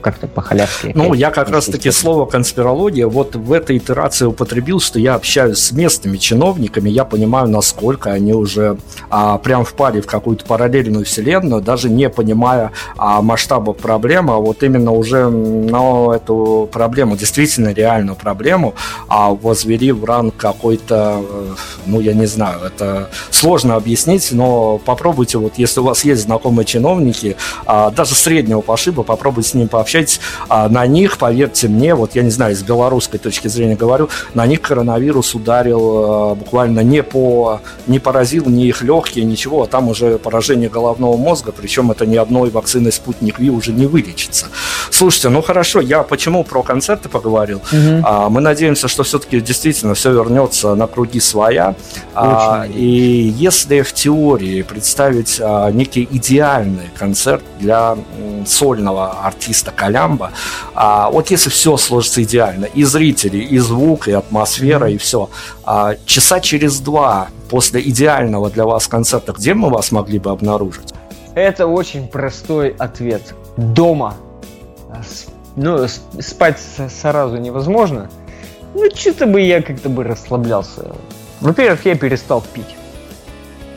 как-то 0.03 0.27
по-халявски. 0.27 0.93
Ну, 0.95 1.15
я 1.15 1.31
как 1.31 1.49
раз-таки 1.49 1.91
слово 1.91 2.27
конспирология 2.27 3.07
вот 3.07 3.37
в 3.37 3.53
этой 3.53 3.79
итерации 3.79 4.27
употребил, 4.27 4.81
что 4.81 4.99
я 4.99 5.15
общаюсь 5.15 5.59
с 5.59 5.73
местными 5.73 6.19
чиновниками, 6.19 6.91
я 6.91 7.05
понимаю, 7.05 7.49
насколько 7.49 8.11
они 8.11 8.35
уже 8.35 8.77
а, 9.09 9.39
прям 9.39 9.65
впали 9.65 10.01
в 10.01 10.07
какую-то 10.07 10.45
параллельную 10.45 11.05
вселенную, 11.05 11.63
даже 11.63 11.89
не 11.89 12.11
понимая 12.11 12.73
а, 12.97 13.23
масштаба 13.23 13.73
проблемы, 13.73 14.35
а 14.35 14.37
вот 14.37 14.63
именно 14.63 14.93
уже 14.93 15.29
на 15.29 16.15
эту 16.15 16.69
проблему, 16.71 17.17
действительно 17.17 17.73
реальную 17.73 18.17
проблему, 18.17 18.75
а, 19.09 19.31
возвели 19.31 19.93
в 19.93 20.05
ранг 20.05 20.37
какой-то, 20.37 21.23
э, 21.23 21.55
ну, 21.87 22.01
я 22.01 22.13
не 22.13 22.27
знаю, 22.27 22.61
это 22.65 23.09
сложно 23.31 23.77
объяснить, 23.77 24.33
но 24.33 24.79
попробуйте, 24.79 25.39
вот 25.39 25.55
если 25.57 25.81
у 25.81 25.85
вас 25.85 26.05
есть 26.05 26.23
знакомые 26.23 26.65
чиновники, 26.65 27.37
а, 27.67 27.91
даже 27.91 28.15
среднего 28.15 28.61
пошиба, 28.61 29.03
попробуйте 29.03 29.51
с 29.51 29.55
ним 29.55 29.69
пообщаться, 29.69 29.92
общайтесь, 29.93 30.21
а 30.49 30.69
на 30.69 30.87
них, 30.87 31.19
поверьте 31.19 31.69
мне, 31.69 31.95
вот 31.95 32.15
я 32.15 32.23
не 32.23 32.31
знаю, 32.31 32.57
с 32.57 32.63
белорусской 32.63 33.19
точки 33.19 33.49
зрения 33.49 33.77
говорю, 33.77 34.09
на 34.35 34.47
них 34.47 34.63
коронавирус 34.63 35.35
ударил 35.35 36.33
э, 36.33 36.35
буквально 36.37 36.81
не 36.81 37.03
по, 37.03 37.61
не 37.87 37.99
поразил 37.99 38.47
ни 38.47 38.67
их 38.67 38.83
легкие, 38.83 39.25
ничего, 39.25 39.63
а 39.63 39.67
там 39.67 39.89
уже 39.89 40.19
поражение 40.19 40.69
головного 40.69 41.17
мозга, 41.17 41.53
причем 41.53 41.91
это 41.91 42.07
ни 42.07 42.17
одной 42.17 42.51
вакцины 42.51 42.91
«Спутник 42.91 43.39
Ви» 43.39 43.51
уже 43.51 43.73
не 43.73 43.87
вылечится. 43.87 44.47
Слушайте, 44.91 45.29
ну 45.29 45.43
хорошо, 45.43 45.81
я 45.81 46.03
почему 46.03 46.45
про 46.45 46.63
концерты 46.63 47.09
поговорил? 47.09 47.59
Угу. 47.59 48.03
А, 48.05 48.29
мы 48.29 48.41
надеемся, 48.41 48.89
что 48.89 49.03
все-таки 49.03 49.41
действительно 49.41 49.95
все 49.95 50.13
вернется 50.13 50.75
на 50.75 50.87
круги 50.87 51.21
своя. 51.21 51.75
А, 52.15 52.67
и 52.67 53.33
если 53.37 53.83
в 53.83 53.93
теории 53.93 54.63
представить 54.63 55.39
а, 55.41 55.71
некий 55.71 56.09
идеальный 56.11 56.91
концерт 56.99 57.43
для 57.59 57.97
м, 58.19 58.47
сольного 58.47 59.11
артиста 59.23 59.73
Колямба. 59.83 60.31
А, 60.75 61.11
вот 61.11 61.31
если 61.33 61.51
все 61.51 61.77
сложится 61.77 62.23
идеально, 62.23 62.67
и 62.67 62.85
зрители, 62.85 63.39
и 63.39 63.59
звук, 63.59 64.07
и 64.07 64.13
атмосфера, 64.13 64.89
и 64.89 64.97
все, 64.97 65.29
а, 65.65 65.97
часа 66.07 66.39
через 66.39 66.79
два 66.79 67.29
после 67.51 67.81
идеального 67.81 68.49
для 68.49 68.65
вас 68.65 68.87
концерта, 68.87 69.33
где 69.33 69.55
мы 69.55 69.71
вас 69.71 69.91
могли 69.91 70.21
бы 70.21 70.31
обнаружить? 70.31 70.95
Это 71.35 71.67
очень 71.67 72.07
простой 72.07 72.77
ответ. 72.79 73.35
Дома. 73.57 74.15
Ну, 75.57 75.87
спать 76.21 76.61
сразу 77.01 77.39
невозможно. 77.39 78.09
Ну, 78.75 78.89
что-то 78.95 79.27
бы 79.27 79.41
я 79.41 79.63
как-то 79.63 79.89
бы 79.89 80.05
расслаблялся. 80.05 80.93
Во-первых, 81.41 81.85
я 81.87 81.97
перестал 81.97 82.41
пить. 82.55 82.77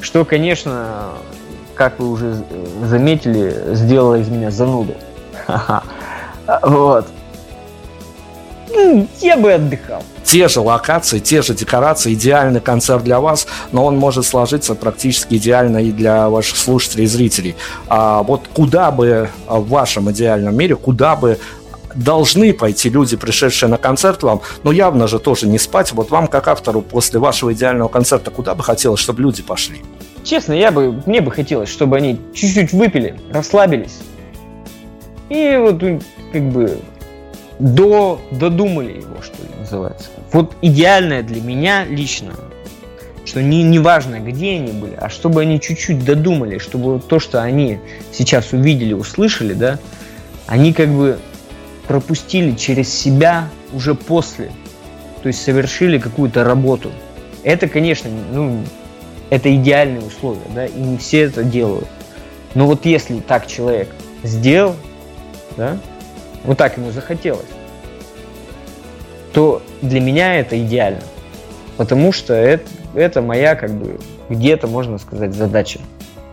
Что, 0.01 0.23
конечно, 0.23 1.13
как 1.73 1.99
вы 1.99 2.11
уже 2.11 2.43
заметили, 2.83 3.73
сделало 3.73 4.19
из 4.19 4.29
меня 4.29 4.51
зануду. 4.51 4.93
Вот. 6.61 7.07
Я 9.21 9.37
бы 9.37 9.53
отдыхал. 9.53 10.03
Те 10.23 10.47
же 10.47 10.59
локации, 10.59 11.19
те 11.19 11.41
же 11.41 11.53
декорации, 11.53 12.13
идеальный 12.13 12.59
концерт 12.59 13.03
для 13.03 13.19
вас, 13.19 13.47
но 13.71 13.85
он 13.85 13.95
может 13.97 14.25
сложиться 14.25 14.75
практически 14.75 15.35
идеально 15.35 15.77
и 15.77 15.91
для 15.91 16.29
ваших 16.29 16.57
слушателей 16.57 17.05
и 17.05 17.07
зрителей. 17.07 17.55
А 17.87 18.23
вот 18.23 18.47
куда 18.53 18.91
бы 18.91 19.29
в 19.47 19.69
вашем 19.69 20.11
идеальном 20.11 20.57
мире, 20.57 20.75
куда 20.75 21.15
бы 21.15 21.39
должны 21.93 22.53
пойти 22.53 22.89
люди, 22.89 23.15
пришедшие 23.15 23.69
на 23.69 23.77
концерт 23.77 24.23
вам, 24.23 24.41
но 24.63 24.71
явно 24.71 25.07
же 25.07 25.19
тоже 25.19 25.47
не 25.47 25.59
спать. 25.59 25.93
Вот 25.93 26.09
вам, 26.09 26.27
как 26.27 26.47
автору, 26.47 26.81
после 26.81 27.19
вашего 27.19 27.53
идеального 27.53 27.87
концерта, 27.87 28.31
куда 28.31 28.55
бы 28.55 28.63
хотелось, 28.63 28.99
чтобы 28.99 29.21
люди 29.21 29.41
пошли? 29.41 29.81
Честно, 30.23 30.53
я 30.53 30.71
бы, 30.71 31.01
мне 31.05 31.21
бы 31.21 31.31
хотелось, 31.31 31.69
чтобы 31.69 31.97
они 31.97 32.19
чуть-чуть 32.33 32.73
выпили, 32.73 33.15
расслабились, 33.31 33.99
и 35.29 35.57
вот 35.57 35.81
как 36.35 36.43
бы 36.49 36.79
до, 37.59 38.19
додумали 38.29 38.97
его, 38.97 39.21
что 39.21 39.37
называется. 39.57 40.09
Вот 40.33 40.53
идеальное 40.61 41.23
для 41.23 41.39
меня 41.41 41.85
лично, 41.85 42.33
что 43.23 43.41
не, 43.41 43.63
не 43.63 43.79
важно, 43.79 44.19
где 44.19 44.55
они 44.55 44.73
были, 44.73 44.95
а 44.95 45.07
чтобы 45.07 45.43
они 45.43 45.61
чуть-чуть 45.61 46.03
додумали, 46.03 46.57
чтобы 46.57 46.99
то, 46.99 47.19
что 47.19 47.41
они 47.41 47.79
сейчас 48.11 48.51
увидели, 48.51 48.91
услышали, 48.91 49.53
да, 49.53 49.79
они 50.45 50.73
как 50.73 50.89
бы 50.89 51.19
пропустили 51.87 52.53
через 52.53 52.93
себя 52.93 53.47
уже 53.71 53.95
после. 53.95 54.51
То 55.21 55.29
есть 55.29 55.41
совершили 55.41 55.99
какую-то 55.99 56.43
работу. 56.43 56.91
Это, 57.45 57.69
конечно, 57.69 58.09
ну, 58.33 58.61
это 59.29 59.55
идеальные 59.55 60.01
условия, 60.01 60.41
да, 60.53 60.65
и 60.65 60.81
не 60.81 60.97
все 60.97 61.21
это 61.21 61.45
делают. 61.45 61.87
Но 62.55 62.67
вот 62.67 62.85
если 62.85 63.21
так 63.21 63.47
человек 63.47 63.87
сделал, 64.23 64.75
да, 65.55 65.77
вот 66.45 66.57
так 66.57 66.77
ему 66.77 66.91
захотелось, 66.91 67.45
то 69.33 69.61
для 69.81 69.99
меня 69.99 70.39
это 70.39 70.59
идеально. 70.61 71.01
Потому 71.77 72.11
что 72.13 72.33
это, 72.33 72.63
это 72.93 73.21
моя 73.21 73.55
как 73.55 73.71
бы 73.71 73.99
где-то, 74.29 74.67
можно 74.67 74.97
сказать, 74.97 75.33
задача 75.33 75.79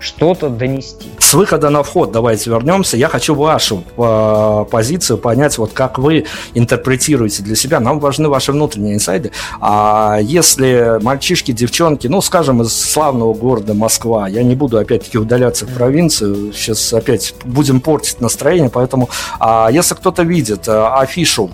что-то 0.03 0.49
донести. 0.49 1.11
С 1.19 1.35
выхода 1.35 1.71
на 1.71 1.83
вход 1.83 2.13
давайте 2.13 2.51
вернемся. 2.51 2.97
Я 2.97 3.09
хочу 3.09 3.35
вашу 3.35 3.85
э, 3.97 4.65
позицию 4.71 5.19
понять, 5.19 5.57
вот 5.59 5.73
как 5.73 5.99
вы 5.99 6.27
интерпретируете 6.55 7.43
для 7.43 7.57
себя. 7.57 7.81
Нам 7.81 8.01
важны 8.01 8.29
ваши 8.29 8.53
внутренние 8.53 8.95
инсайды. 8.95 9.31
А 9.61 10.19
если 10.21 10.99
мальчишки, 11.03 11.53
девчонки, 11.53 12.09
ну, 12.09 12.21
скажем, 12.21 12.63
из 12.63 12.73
славного 12.73 13.33
города 13.35 13.75
Москва, 13.75 14.29
я 14.29 14.43
не 14.43 14.55
буду 14.55 14.79
опять-таки 14.79 15.19
удаляться 15.19 15.67
в 15.67 15.73
провинцию, 15.73 16.53
сейчас 16.53 16.93
опять 16.93 17.35
будем 17.45 17.81
портить 17.81 18.21
настроение, 18.21 18.71
поэтому 18.71 19.09
а 19.39 19.69
если 19.71 19.95
кто-то 19.95 20.23
видит 20.23 20.69
а, 20.69 21.01
афишу 21.01 21.51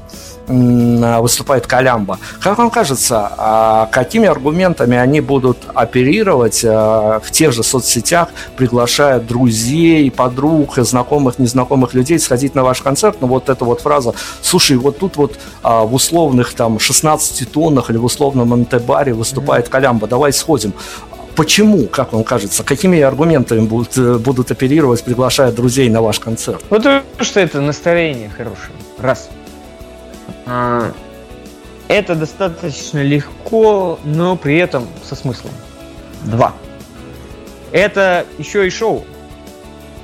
выступает 0.49 1.67
Калямба. 1.67 2.19
Как 2.41 2.59
вам 2.59 2.71
кажется, 2.71 3.31
а 3.37 3.87
какими 3.93 4.27
аргументами 4.27 4.97
они 4.97 5.21
будут 5.21 5.59
оперировать 5.75 6.65
а, 6.65 7.21
в 7.21 7.31
тех 7.31 7.53
же 7.53 7.63
соцсетях, 7.63 8.29
приглашая 8.57 9.21
друзей, 9.21 10.11
подруг, 10.11 10.77
знакомых, 10.79 11.39
незнакомых 11.39 11.95
людей 11.95 12.19
сходить 12.19 12.55
на 12.55 12.65
ваш 12.65 12.83
концерт? 12.83 13.19
Ну, 13.21 13.27
вот 13.27 13.49
эта 13.49 13.65
вот 13.65 13.81
фраза, 13.81 14.15
слушай, 14.41 14.77
вот 14.77 14.99
тут 14.99 15.17
вот 15.17 15.39
а, 15.63 15.83
в 15.83 15.95
условных 15.95 16.55
там 16.55 16.79
16 16.79 17.51
тоннах 17.53 17.91
или 17.91 17.99
в 17.99 18.05
условном 18.05 18.55
НТ-баре 18.63 19.13
выступает 19.13 19.69
Калямба, 19.69 20.07
давай 20.07 20.33
сходим. 20.33 20.73
Почему, 21.39 21.87
как 21.87 22.13
вам 22.13 22.25
кажется, 22.25 22.65
какими 22.65 23.01
аргументами 23.01 23.61
будут, 23.61 23.97
э, 23.97 24.19
будут 24.19 24.51
оперировать, 24.51 25.05
приглашая 25.05 25.53
друзей 25.53 25.89
на 25.89 26.03
ваш 26.03 26.19
концерт? 26.19 26.65
Потому 26.69 27.03
что 27.21 27.39
это 27.39 27.61
настроение 27.61 28.29
хорошее. 28.29 28.73
Раз. 28.99 29.29
А, 30.49 30.93
это 31.89 32.15
достаточно 32.15 33.03
легко, 33.03 33.99
но 34.05 34.37
при 34.37 34.57
этом 34.59 34.87
со 35.05 35.15
смыслом. 35.15 35.53
Два. 36.25 36.55
Это 37.73 38.25
еще 38.39 38.67
и 38.67 38.71
шоу. 38.71 39.05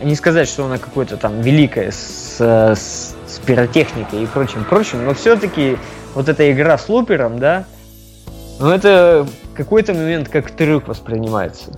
Не 0.03 0.15
сказать, 0.17 0.49
что 0.49 0.67
оно 0.67 0.79
какое-то 0.79 1.17
там 1.17 1.41
великое 1.41 1.91
с, 1.91 2.41
с, 2.41 3.15
с 3.27 3.39
пиротехникой 3.45 4.23
и 4.23 4.27
прочим, 4.27 4.65
прочим, 4.65 5.05
но 5.05 5.15
все-таки 5.15 5.79
вот 6.15 6.29
эта 6.29 6.51
игра 6.53 6.77
с 6.77 6.89
лупером, 6.89 7.39
да, 7.39 7.65
ну 8.61 8.71
это 8.71 9.27
какой-то 9.55 9.95
момент 9.95 10.29
как 10.29 10.51
трюк 10.51 10.89
воспринимается. 10.89 11.73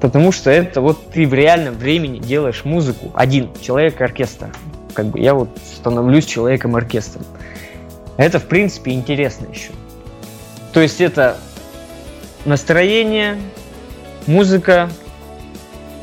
Потому 0.00 0.32
что 0.32 0.50
это 0.50 0.80
вот 0.80 1.10
ты 1.10 1.26
в 1.26 1.34
реальном 1.34 1.74
времени 1.74 2.18
делаешь 2.18 2.64
музыку. 2.64 3.10
Один 3.14 3.50
человек-оркестр 3.60 4.48
как 4.92 5.06
бы 5.06 5.18
я 5.20 5.34
вот 5.34 5.48
становлюсь 5.64 6.26
человеком-оркестром. 6.26 7.24
Это, 8.16 8.38
в 8.38 8.46
принципе, 8.46 8.92
интересно 8.92 9.46
еще. 9.46 9.70
То 10.72 10.80
есть 10.80 11.00
это 11.00 11.36
настроение, 12.44 13.38
музыка 14.26 14.90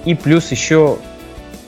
и 0.06 0.16
плюс 0.16 0.52
еще 0.52 0.98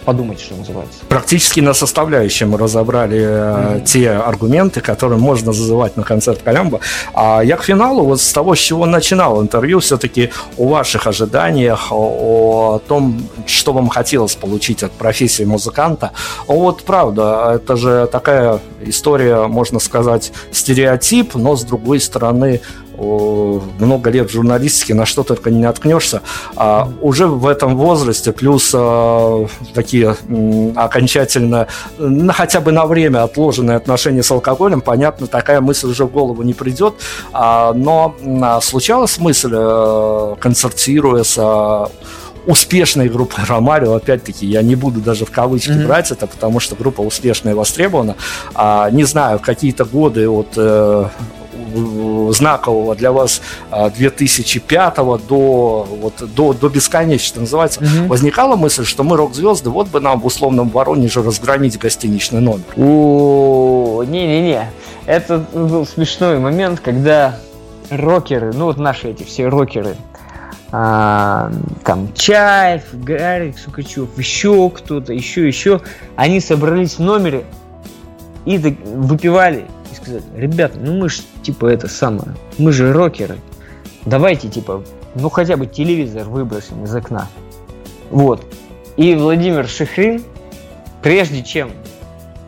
подумать, 0.06 0.40
что 0.40 0.56
называется. 0.56 1.00
Практически 1.08 1.60
на 1.60 1.74
составляющие 1.74 2.48
мы 2.48 2.58
разобрали 2.58 3.20
mm-hmm. 3.20 3.86
те 3.86 4.12
аргументы, 4.12 4.82
которые 4.82 5.20
можно 5.20 5.54
зазывать 5.54 5.98
на 5.98 6.04
концерт 6.04 6.42
Колямба. 6.44 6.80
А 7.14 7.42
я 7.42 7.58
к 7.58 7.64
финалу, 7.64 8.04
вот 8.04 8.22
с 8.22 8.34
того, 8.34 8.56
с 8.56 8.60
чего 8.60 8.86
начинал 8.86 9.42
интервью, 9.42 9.80
все-таки 9.80 10.32
о 10.58 10.68
ваших 10.68 11.08
ожиданиях, 11.08 11.88
о 11.92 12.80
том, 12.88 13.22
что 13.46 13.74
вам 13.74 13.90
хотелось 13.90 14.36
получить 14.36 14.84
от 14.84 14.92
профессии 14.92 15.44
музыканта. 15.44 16.12
Вот 16.48 16.84
правда, 16.84 17.54
это 17.56 17.76
же 17.76 18.08
такая 18.12 18.60
история, 18.82 19.48
можно 19.48 19.80
сказать, 19.80 20.32
стереотип, 20.52 21.36
но 21.36 21.56
с 21.56 21.64
другой 21.64 22.00
стороны 22.00 22.62
много 23.00 24.10
лет 24.10 24.30
в 24.30 24.34
журналистике, 24.34 24.94
на 24.94 25.06
что 25.06 25.24
только 25.24 25.50
не 25.50 25.60
наткнешься, 25.60 26.22
а 26.56 26.90
уже 27.02 27.28
в 27.28 27.48
этом 27.48 27.78
возрасте, 27.78 28.32
плюс 28.32 28.72
а, 28.74 29.48
такие 29.74 30.16
м, 30.28 30.74
окончательно, 30.76 31.68
на, 31.98 32.34
хотя 32.34 32.62
бы 32.62 32.72
на 32.72 32.86
время 32.86 33.24
отложенные 33.24 33.78
отношения 33.78 34.24
с 34.24 34.32
алкоголем, 34.32 34.82
понятно, 34.82 35.28
такая 35.28 35.62
мысль 35.62 35.88
уже 35.88 36.06
в 36.06 36.12
голову 36.12 36.44
не 36.44 36.54
придет, 36.54 36.96
а, 37.32 37.74
но 37.74 38.16
а, 38.42 38.62
случалась 38.62 39.18
мысль, 39.18 39.54
а, 39.54 40.36
концертируя 40.36 41.24
с 41.24 41.38
а, 41.38 41.90
успешной 42.46 43.10
группой 43.10 43.44
Ромарио, 43.48 43.94
опять-таки, 43.94 44.46
я 44.46 44.62
не 44.62 44.76
буду 44.76 45.02
даже 45.02 45.26
в 45.26 45.32
кавычки 45.32 45.70
mm-hmm. 45.70 45.88
брать 45.88 46.12
это, 46.12 46.26
потому 46.28 46.60
что 46.60 46.76
группа 46.76 47.02
успешная 47.02 47.54
и 47.54 47.56
востребована. 47.56 48.16
А, 48.56 48.90
не 48.90 49.04
знаю, 49.04 49.40
какие-то 49.40 49.86
годы 49.86 50.28
от 50.28 50.54
э, 50.56 51.06
знакового 52.34 52.96
для 52.96 53.12
вас 53.12 53.42
2005 53.72 54.94
а, 54.98 55.18
до, 55.18 55.88
вот, 55.90 56.14
до, 56.36 56.54
до 56.54 56.70
бесконечно 56.70 57.42
называется, 57.42 57.82
угу. 57.82 58.08
возникала 58.08 58.56
мысль, 58.56 58.86
что 58.86 59.04
мы 59.04 59.18
рок-звезды, 59.18 59.70
вот 59.70 59.88
бы 59.90 60.00
нам 60.00 60.20
в 60.20 60.26
условном 60.26 60.70
Воронеже 60.70 61.22
разгромить 61.22 61.78
гостиничный 61.78 62.42
номер? 62.42 62.64
О, 62.78 64.04
не-не-не. 64.04 64.70
Это 65.06 65.40
был 65.54 65.86
смешной 65.86 66.40
момент, 66.40 66.80
когда 66.80 67.38
рокеры, 67.90 68.54
ну 68.54 68.66
вот 68.66 68.78
наши 68.78 69.10
эти 69.10 69.24
все 69.24 69.48
рокеры, 69.48 69.96
а, 70.72 71.52
там 71.84 72.14
Чаев, 72.14 72.84
Гарик 72.94 73.58
Сукачев, 73.58 74.18
еще 74.18 74.70
кто-то, 74.70 75.14
еще, 75.14 75.48
еще, 75.48 75.82
они 76.16 76.40
собрались 76.40 76.96
в 76.96 77.00
номере 77.00 77.46
и 78.46 78.58
выпивали 78.58 79.66
сказать, 79.96 80.24
ребята, 80.36 80.78
ну 80.80 80.98
мы 80.98 81.10
ж 81.10 81.22
типа 81.44 81.68
это 81.68 81.88
самое, 81.88 82.36
мы 82.58 82.72
же 82.72 82.92
рокеры, 82.94 83.38
давайте 84.06 84.50
типа, 84.50 84.84
ну 85.16 85.30
хотя 85.30 85.58
бы 85.58 85.66
телевизор 85.66 86.28
выбросим 86.28 86.84
из 86.84 86.94
окна. 86.96 87.28
Вот. 88.10 88.46
И 88.98 89.16
Владимир 89.16 89.68
Шехрин, 89.68 90.24
прежде 91.02 91.44
чем 91.44 91.72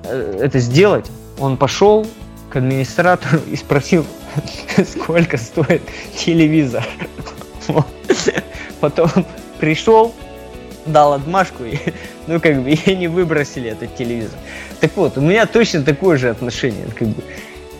э, 0.03 0.39
это 0.41 0.59
сделать, 0.59 1.05
он 1.39 1.57
пошел 1.57 2.05
к 2.49 2.57
администратору 2.57 3.39
и 3.49 3.55
спросил, 3.55 4.05
сколько 4.85 5.37
стоит 5.37 5.81
телевизор. 6.15 6.85
Потом 8.79 9.09
пришел, 9.59 10.13
дал 10.85 11.13
отмашку, 11.13 11.63
и, 11.63 11.77
ну, 12.27 12.39
как 12.39 12.61
бы, 12.61 12.71
и 12.85 12.95
не 12.95 13.07
выбросили 13.07 13.69
этот 13.71 13.95
телевизор. 13.95 14.37
Так 14.79 14.91
вот, 14.95 15.17
у 15.17 15.21
меня 15.21 15.45
точно 15.45 15.83
такое 15.83 16.17
же 16.17 16.29
отношение. 16.29 16.87
Как 16.95 17.07
бы, 17.07 17.21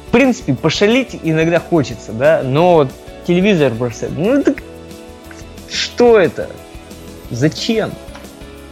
в 0.07 0.11
принципе, 0.11 0.53
пошалить 0.53 1.19
иногда 1.23 1.60
хочется, 1.60 2.11
да, 2.11 2.41
но 2.44 2.88
телевизор 3.26 3.73
бросать, 3.73 4.11
ну, 4.15 4.44
так 4.44 4.57
что 5.69 6.19
это? 6.19 6.49
Зачем? 7.30 7.91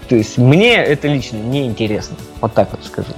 То 0.10 0.16
есть 0.16 0.38
мне 0.38 0.76
это 0.76 1.08
лично 1.08 1.38
не 1.38 1.66
интересно. 1.66 2.18
Вот 2.42 2.54
так 2.54 2.72
вот 2.72 2.84
скажу. 2.84 3.14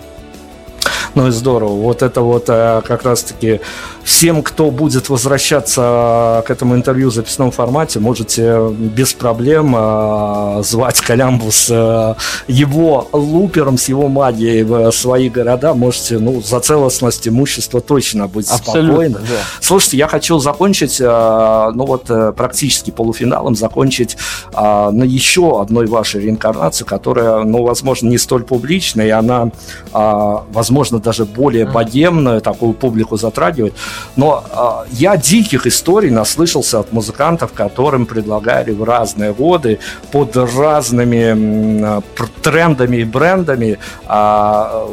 Ну 1.16 1.28
и 1.28 1.32
здорово. 1.32 1.74
Вот 1.74 2.02
это 2.04 2.22
вот 2.22 2.46
э, 2.48 2.82
как 2.86 3.04
раз-таки 3.04 3.62
всем, 4.04 4.44
кто 4.44 4.72
будет 4.72 5.10
возвращаться 5.10 6.44
к 6.46 6.50
этому 6.50 6.76
интервью 6.76 7.10
в 7.10 7.14
записном 7.14 7.52
формате, 7.52 8.00
можете 8.00 8.70
без 8.70 9.14
проблем 9.14 9.76
э, 9.78 10.62
звать 10.64 11.00
Колямбу 11.02 11.52
с 11.52 11.68
э, 11.70 12.16
его 12.48 13.08
лупером, 13.12 13.78
с 13.78 13.90
его 13.90 14.08
магией 14.08 14.64
в 14.64 14.92
свои 14.92 15.30
города. 15.30 15.74
Можете, 15.74 16.20
ну, 16.20 16.42
за 16.42 16.60
целостность 16.60 17.28
имущества 17.28 17.82
точно 17.82 18.28
быть 18.28 18.50
Абсолютно, 18.50 18.88
спокойны. 18.88 19.18
Да. 19.20 19.36
Слушайте, 19.60 19.98
я 19.98 20.08
хочу 20.08 20.40
закончить, 20.40 21.00
ну 21.00 21.86
вот 21.86 22.36
практически 22.36 22.92
полуфиналом, 22.92 23.56
закончить 23.56 24.18
на 24.54 25.04
еще 25.04 25.62
одной 25.62 25.88
вашей 25.88 26.22
реинкарнации, 26.22 26.84
которая, 26.84 27.44
ну, 27.44 27.64
возможно, 27.64 28.10
не 28.10 28.18
столь 28.18 28.44
публичная, 28.44 29.08
и 29.08 29.10
она, 29.10 29.52
возможно, 29.94 31.00
даже 31.00 31.26
более 31.26 31.66
богемную 31.66 32.42
такую 32.42 32.74
публику 32.74 33.18
затрагивает. 33.18 33.74
Но 34.16 34.44
э, 34.86 34.92
я 34.92 35.18
диких 35.18 35.68
историй 35.68 36.10
наслышался 36.10 36.80
от 36.80 36.92
музыкантов, 36.92 37.54
которым 37.54 38.06
предлагали 38.06 38.72
в 38.72 38.84
разные 38.84 39.34
годы 39.34 39.80
под 40.12 40.36
разными 40.36 41.98
э, 41.98 42.02
трендами 42.42 42.98
и 42.98 43.04
брендами, 43.04 43.80
э, 44.08 44.88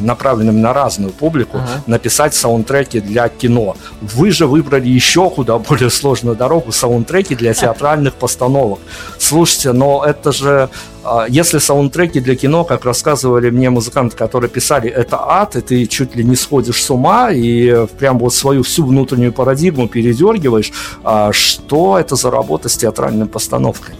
направленными 0.00 0.58
на 0.58 0.72
разную 0.72 1.12
публику, 1.12 1.58
uh-huh. 1.58 1.80
написать 1.86 2.34
саундтреки 2.34 3.00
для 3.00 3.28
кино. 3.28 3.76
Вы 4.00 4.30
же 4.30 4.46
выбрали 4.46 4.88
еще 4.88 5.30
куда 5.30 5.58
более 5.68 5.90
сложную 5.90 6.36
дорогу, 6.36 6.72
саундтреки 6.72 7.34
для 7.34 7.54
театральных 7.54 8.14
постановок. 8.14 8.78
Слушайте, 9.18 9.72
но 9.72 10.04
это 10.04 10.32
же 10.32 10.46
а, 10.56 10.70
если 11.28 11.58
саундтреки 11.58 12.20
для 12.20 12.36
кино, 12.36 12.64
как 12.64 12.84
рассказывали 12.84 13.50
мне 13.50 13.70
музыканты, 13.70 14.16
которые 14.16 14.50
писали, 14.50 14.88
это 14.88 15.18
ад, 15.20 15.56
и 15.56 15.60
ты 15.60 15.86
чуть 15.86 16.16
ли 16.16 16.24
не 16.24 16.36
сходишь 16.36 16.82
с 16.82 16.90
ума, 16.90 17.30
и 17.30 17.86
прям 17.98 18.18
вот 18.18 18.34
свою 18.34 18.62
всю 18.62 18.84
внутреннюю 18.84 19.32
парадигму 19.32 19.88
передергиваешь, 19.88 20.72
а, 21.04 21.32
что 21.32 21.98
это 21.98 22.16
за 22.16 22.30
работа 22.30 22.68
с 22.68 22.76
театральной 22.76 23.26
постановкой? 23.26 23.94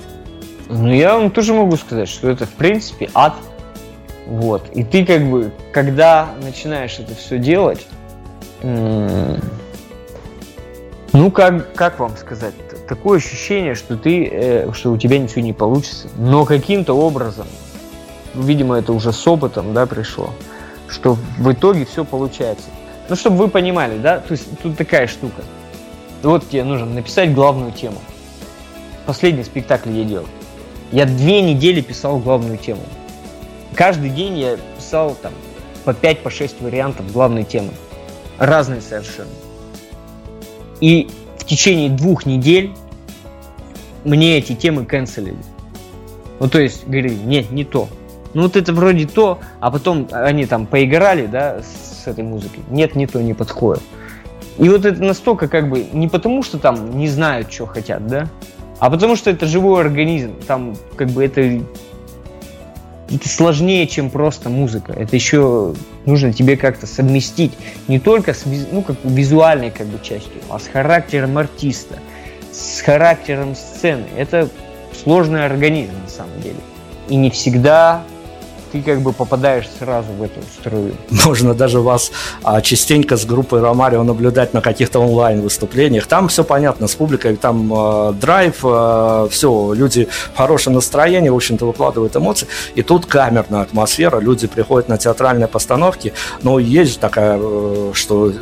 Ну, 0.68 0.92
я 0.92 1.16
вам 1.16 1.30
тоже 1.30 1.54
могу 1.54 1.76
сказать, 1.76 2.08
что 2.08 2.28
это, 2.28 2.46
в 2.46 2.50
принципе, 2.50 3.08
ад. 3.14 3.34
Вот. 4.26 4.68
И 4.74 4.82
ты 4.82 5.06
как 5.06 5.30
бы, 5.30 5.52
когда 5.72 6.30
начинаешь 6.42 6.98
это 6.98 7.14
все 7.14 7.38
делать, 7.38 7.86
ну, 8.62 9.40
как, 11.30 11.72
как 11.74 12.00
вам 12.00 12.16
сказать-то? 12.16 12.65
Такое 12.88 13.18
ощущение, 13.18 13.74
что 13.74 13.96
ты, 13.96 14.28
э, 14.30 14.72
что 14.72 14.92
у 14.92 14.98
тебя 14.98 15.18
ничего 15.18 15.42
не 15.42 15.52
получится. 15.52 16.08
Но 16.16 16.44
каким-то 16.44 16.94
образом, 16.94 17.46
видимо, 18.34 18.78
это 18.78 18.92
уже 18.92 19.12
с 19.12 19.26
опытом, 19.26 19.74
да, 19.74 19.86
пришло, 19.86 20.30
что 20.88 21.16
в 21.38 21.52
итоге 21.52 21.84
все 21.84 22.04
получается. 22.04 22.68
Ну, 23.08 23.16
чтобы 23.16 23.36
вы 23.36 23.48
понимали, 23.48 23.98
да, 23.98 24.18
то 24.18 24.32
есть 24.32 24.46
тут 24.62 24.76
такая 24.76 25.06
штука. 25.06 25.42
Вот 26.22 26.48
тебе 26.48 26.64
нужно 26.64 26.86
написать 26.86 27.32
главную 27.34 27.72
тему. 27.72 27.98
Последний 29.04 29.44
спектакль 29.44 29.90
я 29.90 30.04
делал. 30.04 30.26
Я 30.90 31.04
две 31.04 31.40
недели 31.40 31.80
писал 31.80 32.18
главную 32.18 32.58
тему. 32.58 32.82
Каждый 33.74 34.10
день 34.10 34.38
я 34.38 34.56
писал 34.76 35.16
там 35.20 35.32
по 35.84 35.92
5 35.94 36.20
по 36.20 36.30
6 36.30 36.60
вариантов 36.60 37.12
главной 37.12 37.44
темы. 37.44 37.70
Разные 38.38 38.80
совершенно. 38.80 39.30
И 40.80 41.08
в 41.46 41.48
течение 41.48 41.90
двух 41.90 42.26
недель 42.26 42.72
мне 44.04 44.36
эти 44.36 44.52
темы 44.52 44.84
канцелили. 44.84 45.36
Ну, 46.40 46.48
то 46.48 46.60
есть, 46.60 46.84
говорили, 46.88 47.14
нет, 47.14 47.52
не 47.52 47.64
то. 47.64 47.88
Ну, 48.34 48.42
вот 48.42 48.56
это 48.56 48.72
вроде 48.72 49.06
то, 49.06 49.38
а 49.60 49.70
потом 49.70 50.08
они 50.10 50.44
там 50.44 50.66
поиграли, 50.66 51.26
да, 51.26 51.60
с 51.62 52.08
этой 52.08 52.24
музыкой. 52.24 52.64
Нет, 52.68 52.96
не 52.96 53.06
то, 53.06 53.22
не 53.22 53.32
подходит. 53.32 53.82
И 54.58 54.68
вот 54.68 54.84
это 54.84 55.00
настолько 55.00 55.46
как 55.46 55.70
бы 55.70 55.86
не 55.92 56.08
потому, 56.08 56.42
что 56.42 56.58
там 56.58 56.98
не 56.98 57.06
знают, 57.06 57.52
что 57.52 57.66
хотят, 57.66 58.04
да, 58.08 58.28
а 58.80 58.90
потому 58.90 59.14
что 59.14 59.30
это 59.30 59.46
живой 59.46 59.82
организм. 59.82 60.32
Там 60.48 60.74
как 60.96 61.10
бы 61.10 61.24
это 61.24 61.60
это 63.10 63.28
сложнее, 63.28 63.86
чем 63.86 64.10
просто 64.10 64.48
музыка. 64.48 64.92
Это 64.92 65.14
еще 65.14 65.74
нужно 66.06 66.32
тебе 66.32 66.56
как-то 66.56 66.86
совместить 66.86 67.52
не 67.88 67.98
только 67.98 68.34
с 68.34 68.44
ну, 68.72 68.82
как 68.82 68.96
визуальной 69.04 69.70
как 69.70 69.86
бы 69.86 69.98
частью, 70.02 70.40
а 70.48 70.58
с 70.58 70.66
характером 70.66 71.38
артиста, 71.38 71.98
с 72.52 72.80
характером 72.80 73.54
сцены. 73.54 74.06
Это 74.16 74.48
сложный 75.02 75.44
организм 75.44 75.92
на 76.02 76.10
самом 76.10 76.40
деле. 76.40 76.58
И 77.08 77.16
не 77.16 77.30
всегда 77.30 78.02
ты 78.72 78.82
как 78.82 79.00
бы 79.00 79.12
попадаешь 79.12 79.68
сразу 79.78 80.12
в 80.12 80.22
эту 80.22 80.40
струю. 80.58 80.94
Можно 81.26 81.54
даже 81.54 81.80
вас 81.80 82.10
а, 82.42 82.60
частенько 82.60 83.16
с 83.16 83.24
группой 83.24 83.60
Ромарио 83.60 84.02
наблюдать 84.02 84.54
на 84.54 84.60
каких-то 84.60 85.00
онлайн-выступлениях. 85.00 86.06
Там 86.06 86.28
все 86.28 86.44
понятно, 86.44 86.88
с 86.88 86.94
публикой, 86.94 87.36
там 87.36 87.72
а, 87.72 88.12
драйв, 88.12 88.60
а, 88.62 89.28
все, 89.30 89.72
люди 89.72 90.08
в 90.34 90.36
хорошем 90.36 90.74
настроении, 90.74 91.28
в 91.28 91.36
общем-то, 91.36 91.66
выкладывают 91.66 92.16
эмоции. 92.16 92.48
И 92.74 92.82
тут 92.82 93.06
камерная 93.06 93.62
атмосфера, 93.62 94.18
люди 94.18 94.46
приходят 94.46 94.88
на 94.88 94.98
театральные 94.98 95.48
постановки. 95.48 96.12
Но 96.42 96.58
есть 96.58 96.92
же 96.92 96.98
такая, 96.98 97.38
э, 97.40 97.90
что 97.94 98.32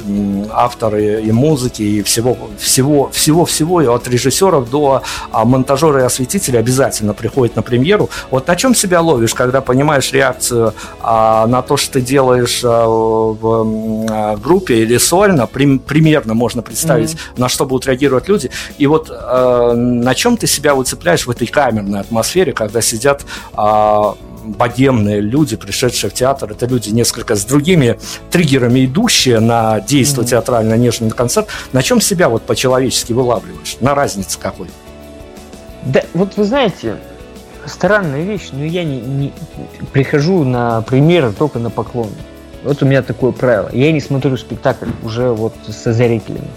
авторы 0.51 1.22
и 1.22 1.32
музыки, 1.32 1.82
и 1.82 2.02
всего, 2.02 2.36
всего, 2.59 3.10
всего, 3.10 3.44
всего, 3.44 3.82
и 3.82 3.86
от 3.86 4.09
режиссеров 4.09 4.70
до 4.70 5.02
а, 5.30 5.44
монтажера 5.44 6.01
и 6.01 6.05
осветителя 6.05 6.59
обязательно 6.59 7.14
приходят 7.14 7.56
на 7.56 7.62
премьеру. 7.62 8.10
Вот 8.30 8.46
на 8.46 8.56
чем 8.56 8.74
себя 8.74 9.01
ловишь, 9.01 9.34
когда 9.34 9.60
понимаешь 9.60 10.12
реакцию 10.15 10.74
а, 11.01 11.47
на 11.47 11.62
то, 11.62 11.77
что 11.77 11.95
ты 11.95 12.01
делаешь 12.01 12.62
а, 12.65 12.86
в 12.86 14.07
а, 14.11 14.36
группе 14.36 14.77
или 14.82 14.97
сольно, 14.99 15.47
при, 15.47 15.78
примерно 15.78 16.35
можно 16.35 16.62
представить, 16.62 17.12
mm-hmm. 17.12 17.41
на 17.41 17.49
что 17.49 17.66
будут 17.66 17.86
реагировать 17.86 18.28
люди. 18.28 18.51
И 18.78 18.86
вот 18.86 19.11
а, 19.11 19.74
на 19.74 20.15
чем 20.15 20.36
ты 20.36 20.47
себя 20.47 20.74
выцепляешь 20.74 21.27
в 21.27 21.31
этой 21.31 21.47
камерной 21.47 22.01
атмосфере, 22.01 22.53
когда 22.53 22.81
сидят 22.81 23.24
а, 23.55 24.15
богемные 24.45 25.20
люди, 25.20 25.57
пришедшие 25.57 26.11
в 26.11 26.15
театр, 26.15 26.51
это 26.51 26.66
люди 26.66 26.91
несколько 26.91 27.35
с 27.35 27.45
другими 27.45 27.99
триггерами 28.31 28.85
идущие 28.85 29.41
на 29.41 29.81
действие 29.81 30.24
mm-hmm. 30.24 30.31
театрально 30.31 30.74
нежный 30.74 31.11
концерт. 31.11 31.49
На 31.73 31.82
чем 31.82 32.01
себя 32.01 32.28
вот 32.28 32.43
по-человечески 32.43 33.12
вылавливаешь? 33.12 33.77
На 33.81 33.95
разнице 33.95 34.39
какой? 34.39 34.69
Да, 35.85 36.03
вот 36.15 36.36
вы 36.36 36.45
знаете, 36.45 36.97
странная 37.66 38.23
вещь, 38.23 38.51
но 38.53 38.65
я 38.65 38.85
не, 38.85 39.01
не 39.01 39.32
прихожу 39.93 40.45
на 40.45 40.82
премьеры 40.82 41.32
только 41.32 41.59
на 41.59 41.70
поклон. 41.70 42.11
Вот 42.62 42.82
у 42.82 42.86
меня 42.86 43.03
такое 43.03 43.32
правило. 43.32 43.69
Я 43.73 43.93
не 43.93 44.01
смотрю 44.01 44.36
спектакль 44.36 44.89
уже 45.03 45.31
вот 45.31 45.55
со 45.69 45.93
зрителями. 45.93 46.49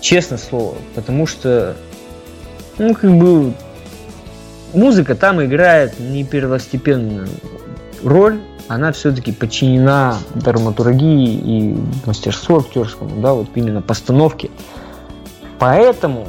Честно 0.00 0.38
слово. 0.38 0.76
Потому 0.94 1.26
что, 1.26 1.76
ну, 2.78 2.94
как 2.94 3.12
бы, 3.12 3.52
музыка 4.72 5.14
там 5.14 5.44
играет 5.44 5.98
не 6.00 6.24
первостепенную 6.24 7.28
роль, 8.02 8.40
она 8.68 8.92
все-таки 8.92 9.32
подчинена 9.32 10.16
драматургии 10.34 11.34
и 11.34 11.78
мастерству 12.06 12.60
актерскому, 12.60 13.20
да, 13.20 13.34
вот 13.34 13.48
именно 13.56 13.82
постановке. 13.82 14.50
Поэтому 15.58 16.28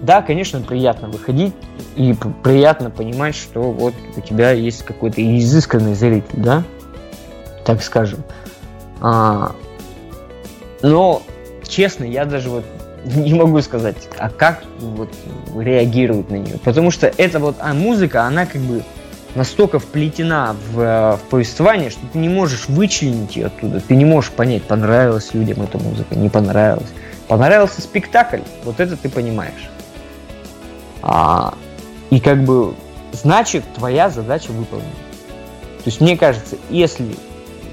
да, 0.00 0.22
конечно, 0.22 0.60
приятно 0.60 1.08
выходить 1.08 1.52
и 2.00 2.14
приятно 2.14 2.88
понимать, 2.88 3.34
что 3.34 3.60
вот 3.60 3.92
у 4.16 4.20
тебя 4.22 4.52
есть 4.52 4.84
какой-то 4.84 5.20
изысканный 5.20 5.94
зритель, 5.94 6.38
да, 6.38 6.64
так 7.66 7.82
скажем. 7.82 8.24
А, 9.02 9.52
но, 10.80 11.22
честно, 11.68 12.04
я 12.04 12.24
даже 12.24 12.48
вот 12.48 12.64
не 13.04 13.34
могу 13.34 13.60
сказать, 13.60 13.96
а 14.16 14.30
как 14.30 14.62
вот 14.78 15.10
реагируют 15.54 16.30
на 16.30 16.36
нее. 16.36 16.58
Потому 16.64 16.90
что 16.90 17.06
это 17.06 17.38
вот, 17.38 17.56
а 17.58 17.74
музыка, 17.74 18.24
она 18.24 18.46
как 18.46 18.62
бы 18.62 18.82
настолько 19.34 19.78
вплетена 19.78 20.56
в, 20.72 21.18
в 21.18 21.28
повествование, 21.28 21.90
что 21.90 22.00
ты 22.10 22.18
не 22.18 22.30
можешь 22.30 22.66
вычленить 22.68 23.36
ее 23.36 23.46
оттуда. 23.46 23.80
Ты 23.80 23.94
не 23.94 24.06
можешь 24.06 24.30
понять, 24.30 24.62
понравилась 24.62 25.34
людям 25.34 25.60
эта 25.60 25.76
музыка, 25.76 26.14
не 26.14 26.30
понравилась. 26.30 26.88
Понравился 27.28 27.82
спектакль, 27.82 28.40
вот 28.64 28.80
это 28.80 28.96
ты 28.96 29.10
понимаешь. 29.10 29.68
А, 31.02 31.54
и 32.10 32.20
как 32.20 32.44
бы, 32.44 32.74
значит, 33.12 33.64
твоя 33.74 34.10
задача 34.10 34.50
выполнена. 34.50 34.90
То 35.78 35.86
есть 35.86 36.00
мне 36.00 36.16
кажется, 36.16 36.56
если, 36.68 37.06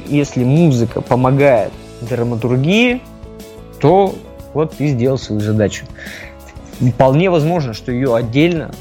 если 0.08 0.44
музыка 0.44 1.02
помогает 1.02 1.74
драматургии, 2.02 3.02
то 3.80 4.16
вот 4.54 4.78
ты 4.78 4.88
сделал 4.88 5.18
свою 5.18 5.42
задачу. 5.42 5.86
Вполне 6.80 7.30
возможно, 7.30 7.74
что 7.74 7.92
ее 7.92 8.16
отдельно 8.16 8.72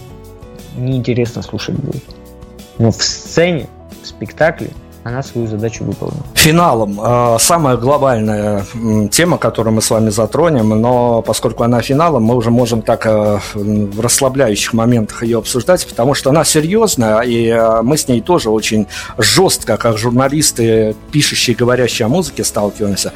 неинтересно 0.77 1.43
слушать 1.43 1.77
будет. 1.77 2.05
Но 2.79 2.91
в 2.91 3.03
сцене, 3.03 3.67
в 4.03 4.07
спектакле– 4.07 4.71
она 5.07 5.23
свою 5.23 5.47
задачу 5.47 5.85
выполнила. 5.85 6.25
Финалом. 6.35 7.01
Э, 7.01 7.37
самая 7.39 7.77
глобальная 7.77 8.65
тема, 9.11 9.39
которую 9.39 9.75
мы 9.75 9.81
с 9.81 9.91
вами 9.91 10.11
затронем, 10.11 10.69
но 10.69 11.23
поскольку 11.23 11.63
она 11.63 11.81
финалом, 11.81 12.25
мы 12.25 12.35
уже 12.35 12.51
можем 12.51 12.83
так 12.83 13.07
э, 13.07 13.39
в 13.55 14.01
расслабляющих 14.01 14.73
моментах 14.73 15.23
ее 15.23 15.39
обсуждать, 15.39 15.87
потому 15.87 16.15
что 16.15 16.31
она 16.31 16.45
серьезная, 16.45 17.21
и 17.21 17.47
э, 17.47 17.83
мы 17.83 17.97
с 17.97 18.09
ней 18.09 18.21
тоже 18.21 18.51
очень 18.51 18.87
жестко, 19.17 19.77
как 19.77 19.97
журналисты, 19.97 20.97
пишущие 21.13 21.55
говорящие 21.55 22.07
о 22.07 22.09
музыке, 22.09 22.43
сталкиваемся. 22.43 23.13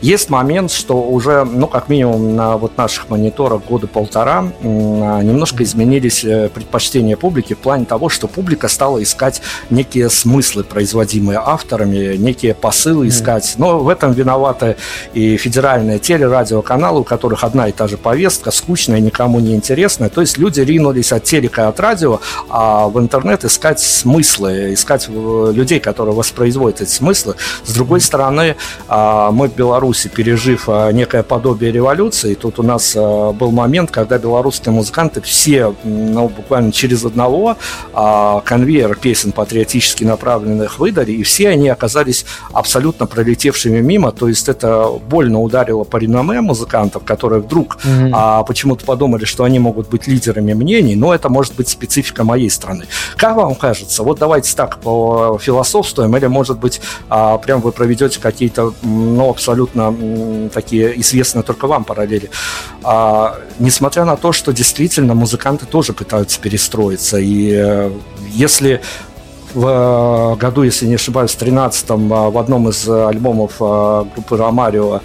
А, 0.00 0.04
есть 0.04 0.30
момент, 0.30 0.70
что 0.70 1.02
уже, 1.02 1.44
ну, 1.44 1.66
как 1.66 1.88
минимум 1.88 2.34
на 2.34 2.56
вот 2.56 2.76
наших 2.76 3.08
мониторах 3.10 3.62
года 3.64 3.86
полтора 3.86 4.44
немножко 4.62 5.62
изменились 5.62 6.20
предпочтения 6.20 7.16
публики 7.16 7.54
в 7.54 7.58
плане 7.58 7.84
того, 7.84 8.08
что 8.08 8.26
публика 8.28 8.68
стала 8.68 9.02
искать 9.02 9.42
некие 9.68 10.10
смыслы 10.10 10.64
производимые 10.64 11.40
авторами, 11.44 12.16
некие 12.16 12.54
посылы 12.54 13.08
искать. 13.08 13.54
Но 13.58 13.80
в 13.80 13.88
этом 13.88 14.12
виноваты 14.12 14.76
и 15.12 15.36
федеральные 15.36 15.98
телерадиоканалы, 15.98 17.00
у 17.00 17.04
которых 17.04 17.44
одна 17.44 17.68
и 17.68 17.72
та 17.72 17.88
же 17.88 17.96
повестка, 17.96 18.50
скучная, 18.50 19.00
никому 19.00 19.40
не 19.40 19.54
интересная. 19.54 20.08
То 20.08 20.20
есть 20.20 20.38
люди 20.38 20.60
ринулись 20.60 21.12
от 21.12 21.24
телека, 21.24 21.68
от 21.68 21.80
радио, 21.80 22.20
а 22.48 22.88
в 22.88 22.98
интернет 22.98 23.44
искать 23.44 23.80
смыслы, 23.80 24.74
искать 24.74 25.08
э, 25.08 25.52
людей, 25.54 25.80
которые 25.80 26.14
воспроизводят 26.14 26.80
эти 26.80 26.90
смыслы. 26.90 27.36
С 27.64 27.72
другой 27.72 28.00
стороны, 28.00 28.56
а, 28.88 29.30
мы 29.30 29.48
в 29.48 29.54
Беларуси, 29.90 30.08
пережив 30.08 30.68
а, 30.68 30.92
некое 30.92 31.24
подобие 31.24 31.72
революции, 31.72 32.34
тут 32.34 32.60
у 32.60 32.62
нас 32.62 32.94
а, 32.96 33.32
был 33.32 33.50
момент, 33.50 33.90
когда 33.90 34.18
белорусские 34.18 34.72
музыканты 34.72 35.20
все, 35.20 35.74
ну, 35.82 36.28
буквально 36.28 36.70
через 36.70 37.04
одного 37.04 37.56
конвейер 37.92 38.94
песен 38.94 39.32
патриотически 39.32 40.04
направленных 40.04 40.78
выдали, 40.78 41.12
и 41.12 41.22
все 41.22 41.48
они 41.48 41.68
оказались 41.68 42.24
абсолютно 42.52 43.06
пролетевшими 43.06 43.80
мимо, 43.80 44.12
то 44.12 44.28
есть 44.28 44.48
это 44.48 44.86
больно 45.08 45.40
ударило 45.40 45.84
по 45.84 45.96
реноме 45.96 46.40
музыкантов, 46.40 47.02
которые 47.04 47.40
вдруг 47.40 47.76
mm-hmm. 47.76 48.10
а, 48.12 48.42
почему-то 48.44 48.84
подумали, 48.84 49.24
что 49.24 49.44
они 49.44 49.58
могут 49.58 49.88
быть 49.88 50.06
лидерами 50.06 50.52
мнений, 50.52 50.94
но 50.94 51.12
это 51.12 51.28
может 51.28 51.56
быть 51.56 51.68
специфика 51.68 52.22
моей 52.22 52.50
страны. 52.50 52.84
Как 53.16 53.36
вам 53.36 53.54
кажется, 53.54 54.02
вот 54.02 54.18
давайте 54.18 54.54
так 54.54 54.78
философствуем, 54.82 56.16
или 56.16 56.26
может 56.26 56.58
быть 56.58 56.80
а, 57.08 57.38
прям 57.38 57.60
вы 57.60 57.72
проведете 57.72 58.20
какие-то, 58.20 58.72
ну, 58.82 59.30
абсолютно 59.30 59.79
такие 60.52 61.00
известные 61.00 61.42
только 61.42 61.66
вам 61.66 61.84
параллели. 61.84 62.30
А, 62.82 63.38
несмотря 63.58 64.04
на 64.04 64.16
то, 64.16 64.32
что 64.32 64.52
действительно 64.52 65.14
музыканты 65.14 65.66
тоже 65.66 65.92
пытаются 65.92 66.40
перестроиться, 66.40 67.18
и 67.18 67.52
э, 67.52 67.90
если 68.28 68.80
в 69.54 70.36
году, 70.40 70.62
если 70.62 70.86
не 70.86 70.94
ошибаюсь, 70.94 71.32
в 71.32 71.42
13-м 71.42 72.08
в 72.08 72.38
одном 72.38 72.68
из 72.68 72.88
альбомов 72.88 73.58
группы 73.58 74.36
Ромарио 74.36 75.00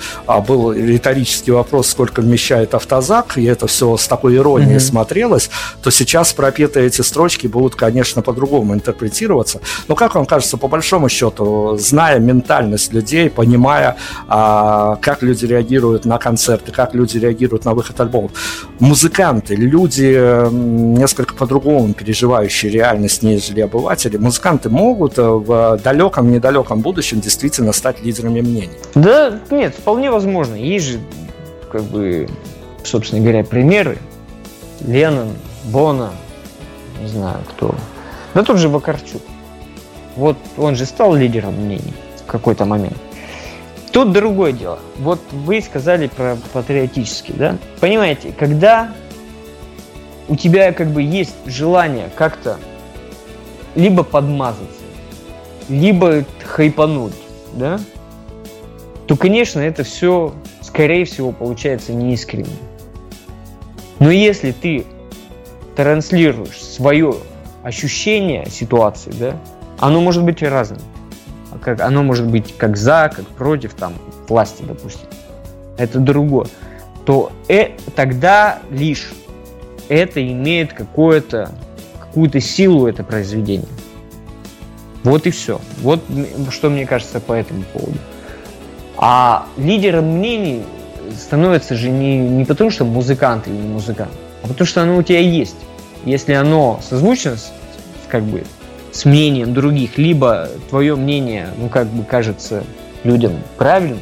был 0.47 0.71
риторический 0.71 1.51
вопрос, 1.51 1.87
сколько 1.87 2.21
вмещает 2.21 2.73
автозак, 2.73 3.37
и 3.37 3.45
это 3.45 3.67
все 3.67 3.97
с 3.97 4.07
такой 4.07 4.35
иронией 4.35 4.77
mm-hmm. 4.77 4.79
смотрелось, 4.79 5.49
то 5.81 5.91
сейчас 5.91 6.33
пропетые 6.33 6.87
эти 6.87 7.01
строчки 7.01 7.47
будут, 7.47 7.75
конечно, 7.75 8.21
по-другому 8.21 8.73
интерпретироваться. 8.73 9.61
Но 9.87 9.95
как 9.95 10.15
вам 10.15 10.25
кажется, 10.25 10.57
по 10.57 10.67
большому 10.67 11.09
счету, 11.09 11.77
зная 11.77 12.19
ментальность 12.19 12.93
людей, 12.93 13.29
понимая, 13.29 13.95
как 14.27 15.17
люди 15.21 15.45
реагируют 15.45 16.05
на 16.05 16.17
концерты, 16.17 16.71
как 16.71 16.93
люди 16.93 17.17
реагируют 17.17 17.65
на 17.65 17.73
выход 17.73 17.99
альбомов, 17.99 18.31
музыканты, 18.79 19.55
люди 19.55 20.49
несколько 20.51 21.33
по-другому 21.33 21.93
переживающие 21.93 22.71
реальность, 22.71 23.23
нежели 23.23 23.61
обыватели, 23.61 24.17
музыканты 24.35 24.69
могут 24.69 25.17
э, 25.17 25.23
в 25.23 25.79
далеком, 25.81 26.29
недалеком 26.29 26.81
будущем 26.81 27.21
действительно 27.21 27.71
стать 27.71 28.03
лидерами 28.03 28.41
мнений? 28.41 28.77
Да, 28.93 29.39
нет, 29.49 29.73
вполне 29.73 30.11
возможно. 30.11 30.55
Есть 30.55 30.87
же, 30.87 30.99
как 31.71 31.83
бы, 31.83 32.27
собственно 32.83 33.21
говоря, 33.21 33.45
примеры. 33.45 33.97
Леннон, 34.81 35.29
Бона, 35.65 36.11
не 37.01 37.07
знаю 37.07 37.39
кто. 37.49 37.73
Да 38.33 38.43
тот 38.43 38.57
же 38.57 38.67
Вакарчук. 38.67 39.21
Вот 40.17 40.37
он 40.57 40.75
же 40.75 40.85
стал 40.85 41.15
лидером 41.15 41.53
мнений 41.53 41.93
в 42.21 42.29
какой-то 42.29 42.65
момент. 42.65 42.97
Тут 43.93 44.11
другое 44.11 44.51
дело. 44.51 44.79
Вот 44.97 45.21
вы 45.31 45.61
сказали 45.61 46.07
про 46.07 46.37
патриотический, 46.51 47.33
да? 47.37 47.57
Понимаете, 47.79 48.33
когда 48.37 48.91
у 50.27 50.35
тебя 50.35 50.73
как 50.73 50.89
бы 50.89 51.01
есть 51.01 51.35
желание 51.45 52.09
как-то 52.17 52.57
либо 53.75 54.03
подмазаться, 54.03 54.81
либо 55.69 56.25
хайпануть, 56.43 57.13
да, 57.53 57.79
то, 59.07 59.15
конечно, 59.15 59.59
это 59.59 59.83
все, 59.83 60.33
скорее 60.61 61.05
всего, 61.05 61.31
получается 61.31 61.93
неискренне. 61.93 62.57
Но 63.99 64.11
если 64.11 64.51
ты 64.51 64.85
транслируешь 65.75 66.61
свое 66.61 67.15
ощущение 67.63 68.47
ситуации, 68.49 69.11
да, 69.11 69.37
оно 69.79 70.01
может 70.01 70.23
быть 70.23 70.41
разным 70.41 70.79
как, 71.61 71.81
оно 71.81 72.03
может 72.03 72.27
быть 72.27 72.55
как 72.57 72.77
за, 72.77 73.11
как 73.13 73.25
против 73.27 73.73
там, 73.73 73.93
власти, 74.27 74.63
допустим. 74.63 75.07
Это 75.77 75.99
другое. 75.99 76.47
То 77.05 77.31
э, 77.47 77.71
тогда 77.95 78.59
лишь 78.69 79.11
это 79.89 80.25
имеет 80.25 80.73
какое-то, 80.73 81.51
какую-то 82.15 82.39
силу, 82.39 82.87
это 82.87 83.03
произведение. 83.03 83.67
Вот 85.03 85.27
и 85.27 85.31
все. 85.31 85.59
Вот 85.81 85.99
что 86.49 86.69
мне 86.69 86.85
кажется 86.85 87.19
по 87.19 87.33
этому 87.33 87.63
поводу. 87.63 87.97
А 88.95 89.47
лидером 89.57 90.19
мнений 90.19 90.63
становится 91.19 91.75
же 91.75 91.89
не, 91.89 92.17
не 92.17 92.45
потому, 92.45 92.71
что 92.71 92.85
музыкант 92.85 93.49
или 93.49 93.55
не 93.55 93.67
музыкант, 93.67 94.13
а 94.43 94.47
потому 94.47 94.65
что 94.65 94.81
оно 94.81 94.95
у 94.95 95.03
тебя 95.03 95.19
есть. 95.19 95.57
Если 96.05 96.31
оно 96.31 96.79
созвучно 96.87 97.35
с, 97.35 97.51
как 98.07 98.23
бы 98.23 98.45
с 98.93 99.03
мнением 99.03 99.53
других, 99.53 99.97
либо 99.97 100.47
твое 100.69 100.95
мнение, 100.95 101.49
ну, 101.57 101.67
как 101.67 101.87
бы 101.87 102.05
кажется 102.05 102.63
людям 103.03 103.33
правильным, 103.57 103.99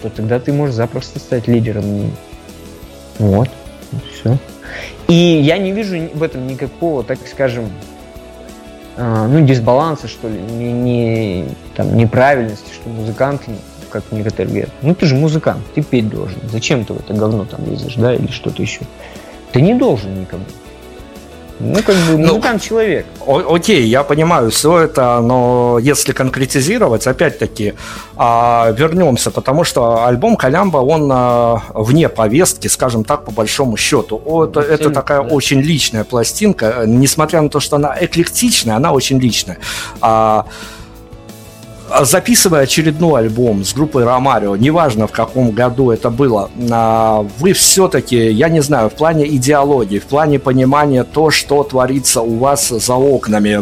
то 0.00 0.08
тогда 0.08 0.40
ты 0.40 0.54
можешь 0.54 0.74
запросто 0.74 1.18
стать 1.18 1.48
лидером 1.48 1.84
мнений. 1.84 2.14
Вот, 3.18 3.50
все. 4.14 4.38
И 5.12 5.42
я 5.42 5.58
не 5.58 5.72
вижу 5.72 6.08
в 6.14 6.22
этом 6.22 6.46
никакого, 6.46 7.04
так 7.04 7.18
скажем, 7.30 7.68
а, 8.96 9.28
ну, 9.28 9.44
дисбаланса, 9.44 10.08
что 10.08 10.26
ли, 10.26 10.40
не, 10.40 10.72
не, 10.72 11.44
там, 11.76 11.94
неправильности, 11.98 12.72
что 12.72 12.88
музыкант, 12.88 13.42
как 13.90 14.04
некоторые 14.10 14.48
говорят, 14.48 14.70
ну 14.80 14.94
ты 14.94 15.04
же 15.04 15.14
музыкант, 15.14 15.60
ты 15.74 15.82
петь 15.82 16.08
должен. 16.08 16.38
Зачем 16.50 16.86
ты 16.86 16.94
в 16.94 17.00
это 17.00 17.12
говно 17.12 17.44
там 17.44 17.60
лезешь, 17.66 17.96
да, 17.96 18.14
или 18.14 18.28
что-то 18.28 18.62
еще? 18.62 18.80
Ты 19.52 19.60
не 19.60 19.74
должен 19.74 20.18
никому. 20.18 20.44
Ну, 21.62 21.74
как 21.76 21.94
бы 21.94 22.18
ну, 22.18 22.40
ну, 22.42 22.58
человек. 22.58 23.06
О- 23.24 23.54
окей, 23.54 23.86
я 23.86 24.02
понимаю 24.02 24.50
все 24.50 24.78
это, 24.78 25.20
но 25.20 25.78
если 25.80 26.12
конкретизировать, 26.12 27.06
опять-таки, 27.06 27.74
а, 28.16 28.74
вернемся, 28.76 29.30
потому 29.30 29.62
что 29.62 30.04
альбом 30.04 30.36
Калямба, 30.36 30.78
он 30.78 31.08
а, 31.12 31.62
вне 31.74 32.08
повестки, 32.08 32.66
скажем 32.66 33.04
так, 33.04 33.24
по 33.24 33.30
большому 33.30 33.76
счету. 33.76 34.20
О, 34.24 34.44
это, 34.44 34.60
это 34.60 34.90
такая 34.90 35.22
да. 35.22 35.28
очень 35.28 35.60
личная 35.60 36.02
пластинка, 36.02 36.82
несмотря 36.84 37.40
на 37.40 37.48
то, 37.48 37.60
что 37.60 37.76
она 37.76 37.96
эклектичная, 38.00 38.76
она 38.76 38.92
очень 38.92 39.20
личная. 39.20 39.58
А, 40.00 40.46
записывая 42.00 42.62
очередной 42.62 43.22
альбом 43.22 43.64
с 43.64 43.74
группой 43.74 44.04
Ромарио, 44.04 44.56
неважно 44.56 45.06
в 45.06 45.12
каком 45.12 45.50
году 45.50 45.90
это 45.90 46.10
было, 46.10 46.50
а, 46.70 47.26
вы 47.38 47.52
все-таки, 47.52 48.30
я 48.30 48.48
не 48.48 48.60
знаю, 48.60 48.90
в 48.90 48.94
плане 48.94 49.26
идеологии, 49.36 49.98
в 49.98 50.06
плане 50.06 50.38
понимания 50.38 51.04
то, 51.04 51.30
что 51.30 51.62
творится 51.62 52.22
у 52.22 52.38
вас 52.38 52.68
за 52.68 52.94
окнами, 52.94 53.52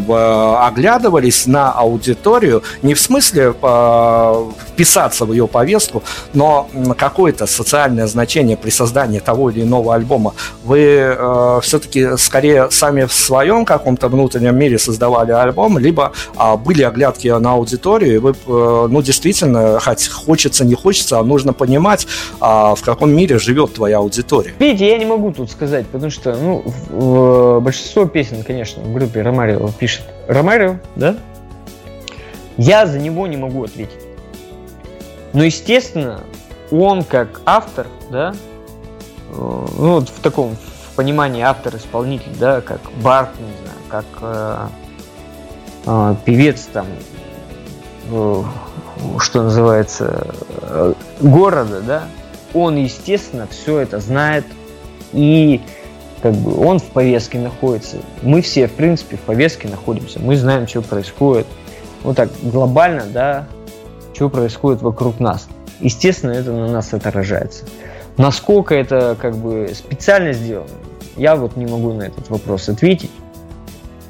оглядывались 0.66 1.46
на 1.46 1.72
аудиторию 1.72 2.62
не 2.82 2.94
в 2.94 3.00
смысле 3.00 3.54
а, 3.62 4.50
вписаться 4.68 5.24
в 5.24 5.32
ее 5.32 5.46
повестку, 5.46 6.02
но 6.32 6.68
какое-то 6.96 7.46
социальное 7.46 8.06
значение 8.06 8.56
при 8.56 8.70
создании 8.70 9.18
того 9.18 9.50
или 9.50 9.62
иного 9.62 9.94
альбома. 9.94 10.34
Вы 10.64 10.80
э, 10.80 11.60
все-таки 11.62 12.16
скорее 12.16 12.70
сами 12.70 13.04
в 13.04 13.12
своем 13.12 13.64
каком-то 13.64 14.08
внутреннем 14.08 14.56
мире 14.56 14.78
создавали 14.78 15.32
альбом, 15.32 15.78
либо 15.78 16.12
э, 16.38 16.56
были 16.56 16.82
оглядки 16.82 17.28
на 17.28 17.52
аудиторию, 17.52 18.19
вы, 18.20 18.30
э, 18.30 18.88
ну, 18.90 19.02
действительно, 19.02 19.80
хоть 19.80 20.08
хочется, 20.08 20.64
не 20.64 20.74
хочется, 20.74 21.18
а 21.18 21.24
нужно 21.24 21.52
понимать, 21.52 22.06
э, 22.40 22.44
в 22.44 22.80
каком 22.84 23.10
мире 23.10 23.38
живет 23.38 23.74
твоя 23.74 23.98
аудитория. 23.98 24.54
Видите, 24.58 24.88
я 24.88 24.98
не 24.98 25.06
могу 25.06 25.32
тут 25.32 25.50
сказать, 25.50 25.86
потому 25.86 26.10
что, 26.10 26.36
ну, 26.36 26.62
в, 26.64 26.90
в, 26.90 27.60
большинство 27.60 28.04
песен, 28.06 28.42
конечно, 28.44 28.82
в 28.82 28.92
группе 28.92 29.22
Ромарио 29.22 29.68
пишет 29.78 30.02
Ромарио, 30.28 30.76
да? 30.96 31.16
Я 32.56 32.86
за 32.86 32.98
него 32.98 33.26
не 33.26 33.36
могу 33.36 33.64
ответить. 33.64 34.00
Но, 35.32 35.44
естественно, 35.44 36.20
он 36.70 37.04
как 37.04 37.40
автор, 37.46 37.86
да, 38.10 38.34
э, 39.30 39.34
ну, 39.36 39.94
вот 39.94 40.08
в 40.08 40.20
таком 40.20 40.56
в 40.56 40.96
понимании 40.96 41.42
автор-исполнитель, 41.42 42.36
да, 42.38 42.60
как 42.60 42.80
Барт, 43.02 43.30
не 43.38 43.52
знаю, 43.62 43.78
как 43.88 44.04
э, 44.20 44.66
э, 45.86 46.14
певец 46.24 46.68
там, 46.72 46.86
что 49.18 49.42
называется, 49.42 50.26
э, 50.62 50.94
города, 51.20 51.80
да, 51.80 52.04
он, 52.54 52.76
естественно, 52.76 53.46
все 53.50 53.78
это 53.78 54.00
знает 54.00 54.44
и 55.12 55.60
как 56.22 56.34
бы 56.34 56.58
он 56.58 56.78
в 56.78 56.84
повестке 56.84 57.38
находится. 57.38 57.96
Мы 58.22 58.42
все, 58.42 58.66
в 58.66 58.72
принципе, 58.72 59.16
в 59.16 59.20
повестке 59.20 59.68
находимся. 59.68 60.20
Мы 60.20 60.36
знаем, 60.36 60.66
что 60.66 60.82
происходит. 60.82 61.46
Вот 62.02 62.16
так 62.16 62.30
глобально, 62.42 63.04
да, 63.06 63.46
что 64.12 64.28
происходит 64.28 64.82
вокруг 64.82 65.18
нас. 65.18 65.48
Естественно, 65.80 66.32
это 66.32 66.52
на 66.52 66.68
нас 66.68 66.92
отражается. 66.92 67.64
Насколько 68.16 68.74
это 68.74 69.16
как 69.18 69.36
бы 69.36 69.70
специально 69.74 70.32
сделано, 70.32 70.68
я 71.16 71.36
вот 71.36 71.56
не 71.56 71.66
могу 71.66 71.92
на 71.92 72.02
этот 72.02 72.28
вопрос 72.28 72.68
ответить. 72.68 73.10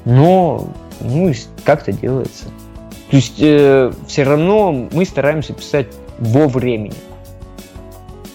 Но 0.03 0.67
ну, 0.99 1.31
как-то 1.63 1.91
делается. 1.91 2.45
То 3.11 3.17
есть 3.17 3.41
э, 3.41 3.91
все 4.07 4.23
равно 4.23 4.87
мы 4.89 5.03
стараемся 5.03 5.51
писать 5.51 5.87
во 6.17 6.47
времени. 6.47 6.95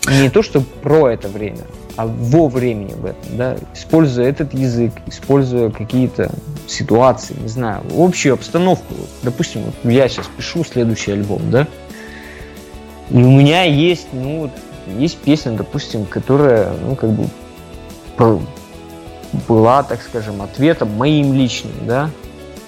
Не 0.07 0.29
то, 0.29 0.43
что 0.43 0.61
про 0.61 1.09
это 1.09 1.29
время, 1.29 1.63
а 1.97 2.07
во 2.07 2.49
времени 2.49 2.93
в 2.93 3.07
этом, 3.07 3.37
да, 3.39 3.57
используя 3.75 4.29
этот 4.29 4.53
язык, 4.53 4.93
используя 5.07 5.71
какие-то 5.71 6.31
ситуации, 6.67 7.35
не 7.41 7.49
знаю, 7.49 7.85
общую 7.97 8.35
обстановку. 8.35 8.93
Допустим, 9.23 9.63
вот 9.63 9.91
я 9.91 10.09
сейчас 10.09 10.27
пишу 10.37 10.63
следующий 10.63 11.13
альбом, 11.13 11.51
да, 11.51 11.67
и 13.11 13.17
у 13.17 13.31
меня 13.31 13.63
есть, 13.63 14.09
ну, 14.13 14.51
есть 14.99 15.17
песня, 15.17 15.53
допустим, 15.53 16.05
которая, 16.05 16.71
ну, 16.85 16.97
как 16.97 17.11
бы 17.13 17.29
была, 19.49 19.83
так 19.83 20.03
скажем, 20.03 20.43
ответом 20.43 20.95
моим 20.97 21.33
личным, 21.33 21.73
да, 21.87 22.11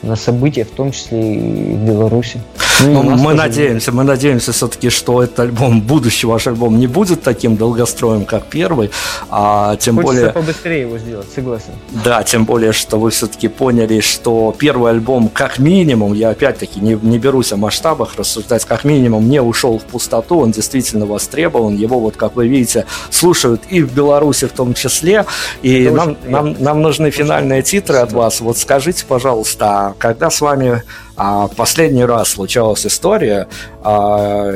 на 0.03 0.17
события, 0.17 0.65
в 0.65 0.71
том 0.71 0.93
числе 0.93 1.35
и 1.35 1.75
в 1.75 1.87
Беларуси. 1.87 2.41
Ну, 2.81 3.03
ну 3.03 3.17
мы 3.17 3.35
надеемся, 3.35 3.93
мы 3.93 4.05
надеемся 4.05 4.53
все-таки, 4.53 4.91
что 4.91 5.23
этот 5.23 5.41
альбом, 5.41 5.81
будущий 5.89 6.27
ваш 6.27 6.47
альбом, 6.47 6.79
не 6.79 6.87
будет 6.87 7.23
таким 7.23 7.57
долгостроем, 7.57 8.25
как 8.25 8.47
первый, 8.47 8.91
а 9.31 9.77
тем 9.77 9.97
Хочется 9.97 10.15
более... 10.15 10.33
побыстрее 10.33 10.81
его 10.83 10.99
сделать, 10.99 11.27
согласен. 11.35 11.73
Да, 12.05 12.23
тем 12.23 12.45
более, 12.45 12.73
что 12.73 12.99
вы 12.99 13.11
все-таки 13.11 13.49
поняли, 13.49 14.01
что 14.01 14.55
первый 14.57 14.93
альбом, 14.93 15.29
как 15.29 15.59
минимум, 15.59 16.13
я 16.13 16.31
опять-таки 16.31 16.81
не, 16.81 16.95
не 16.95 17.19
берусь 17.19 17.53
о 17.53 17.57
масштабах 17.57 18.17
рассуждать, 18.17 18.65
как 18.65 18.85
минимум, 18.85 19.29
не 19.29 19.43
ушел 19.43 19.79
в 19.79 19.85
пустоту, 19.85 20.41
он 20.41 20.53
действительно 20.53 21.07
востребован, 21.07 21.77
его 21.77 21.99
вот, 21.99 22.17
как 22.17 22.37
вы 22.37 22.49
видите, 22.49 22.87
слушают 23.11 23.63
и 23.71 23.83
в 23.83 23.93
Беларуси 23.93 24.47
в 24.47 24.53
том 24.53 24.75
числе, 24.75 25.27
и 25.63 25.89
нам, 25.91 26.17
нам, 26.27 26.57
нам 26.59 26.83
нужны 26.83 27.11
финальные 27.11 27.63
титры 27.63 27.99
от 27.99 28.13
вас. 28.13 28.41
Вот 28.41 28.59
скажите, 28.59 29.05
пожалуйста, 29.07 29.67
а 29.69 29.95
когда 29.99 30.31
с 30.31 30.41
вами 30.41 30.83
а, 31.19 31.49
последний 31.49 32.05
раз 32.05 32.31
случалась 32.31 32.87
история, 32.87 33.49
а, 33.83 34.55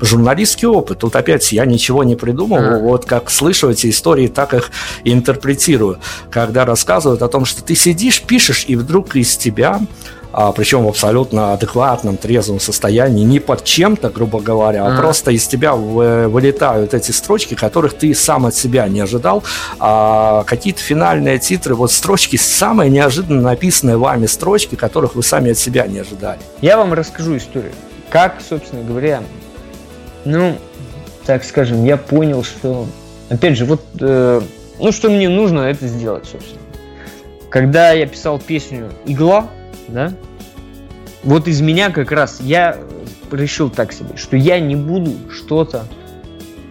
журналистский 0.00 0.68
опыт. 0.68 0.98
Тут 0.98 1.16
опять 1.16 1.50
я 1.52 1.64
ничего 1.64 2.04
не 2.04 2.14
придумал. 2.14 2.58
А. 2.58 2.78
Вот 2.78 3.06
как 3.06 3.30
слышу 3.30 3.70
эти 3.70 3.88
истории, 3.88 4.28
так 4.28 4.52
их 4.52 4.70
интерпретирую. 5.04 5.98
Когда 6.30 6.64
рассказывают 6.64 7.22
о 7.22 7.28
том, 7.28 7.46
что 7.46 7.62
ты 7.62 7.74
сидишь, 7.74 8.22
пишешь, 8.22 8.66
и 8.68 8.76
вдруг 8.76 9.16
из 9.16 9.36
тебя 9.36 9.80
а, 10.32 10.52
причем 10.52 10.84
в 10.84 10.88
абсолютно 10.88 11.52
адекватном, 11.52 12.16
трезвом 12.16 12.60
состоянии, 12.60 13.24
не 13.24 13.40
под 13.40 13.64
чем-то, 13.64 14.10
грубо 14.10 14.40
говоря, 14.40 14.84
а, 14.84 14.94
а 14.94 14.96
просто 14.96 15.30
из 15.30 15.46
тебя 15.46 15.74
вылетают 15.74 16.94
эти 16.94 17.10
строчки, 17.10 17.54
которых 17.54 17.94
ты 17.94 18.14
сам 18.14 18.46
от 18.46 18.54
себя 18.54 18.88
не 18.88 19.00
ожидал. 19.00 19.42
А 19.78 20.44
какие-то 20.44 20.80
финальные 20.80 21.38
титры, 21.38 21.74
вот 21.74 21.92
строчки, 21.92 22.36
самые 22.36 22.90
неожиданно 22.90 23.40
написанные 23.40 23.96
вами 23.96 24.26
строчки, 24.26 24.74
которых 24.74 25.14
вы 25.14 25.22
сами 25.22 25.52
от 25.52 25.58
себя 25.58 25.86
не 25.86 25.98
ожидали. 25.98 26.38
Я 26.60 26.76
вам 26.76 26.92
расскажу 26.92 27.36
историю. 27.36 27.72
Как, 28.10 28.38
собственно 28.46 28.82
говоря, 28.82 29.22
ну, 30.24 30.56
так 31.26 31.44
скажем, 31.44 31.84
я 31.84 31.96
понял, 31.96 32.42
что, 32.42 32.86
опять 33.28 33.56
же, 33.56 33.64
вот, 33.64 33.82
э, 34.00 34.40
ну, 34.78 34.92
что 34.92 35.10
мне 35.10 35.28
нужно 35.28 35.60
это 35.60 35.86
сделать, 35.86 36.26
собственно. 36.26 36.60
Когда 37.50 37.92
я 37.92 38.06
писал 38.06 38.38
песню 38.38 38.90
«Игла», 39.06 39.48
да, 39.92 40.12
вот 41.22 41.48
из 41.48 41.60
меня 41.60 41.90
как 41.90 42.12
раз 42.12 42.40
я 42.40 42.78
решил 43.30 43.70
так 43.70 43.92
себе, 43.92 44.16
что 44.16 44.36
я 44.36 44.58
не 44.60 44.76
буду 44.76 45.12
что-то 45.30 45.84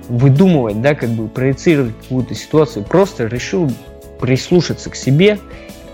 выдумывать, 0.08 0.82
да, 0.82 0.96
как 0.96 1.10
бы 1.10 1.28
проецировать 1.28 1.96
какую-то 2.02 2.34
ситуацию, 2.34 2.84
просто 2.84 3.28
решил 3.28 3.72
прислушаться 4.20 4.90
к 4.90 4.96
себе 4.96 5.40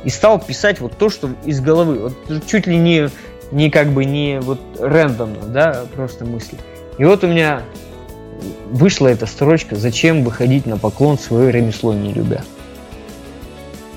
и 0.03 0.09
стал 0.09 0.39
писать 0.39 0.79
вот 0.79 0.97
то, 0.97 1.09
что 1.09 1.29
из 1.45 1.59
головы, 1.59 1.99
вот 1.99 2.45
чуть 2.47 2.65
ли 2.65 2.77
не, 2.77 3.09
не 3.51 3.69
как 3.69 3.89
бы 3.89 4.05
не 4.05 4.39
вот 4.39 4.59
рандомно, 4.79 5.47
да, 5.47 5.85
просто 5.93 6.25
мысли. 6.25 6.57
И 6.97 7.03
вот 7.03 7.23
у 7.23 7.27
меня 7.27 7.61
вышла 8.71 9.07
эта 9.07 9.25
строчка 9.25 9.75
«Зачем 9.75 10.23
выходить 10.23 10.65
на 10.65 10.77
поклон 10.77 11.19
свое 11.19 11.51
ремесло 11.51 11.93
не 11.93 12.13
любя?» 12.13 12.43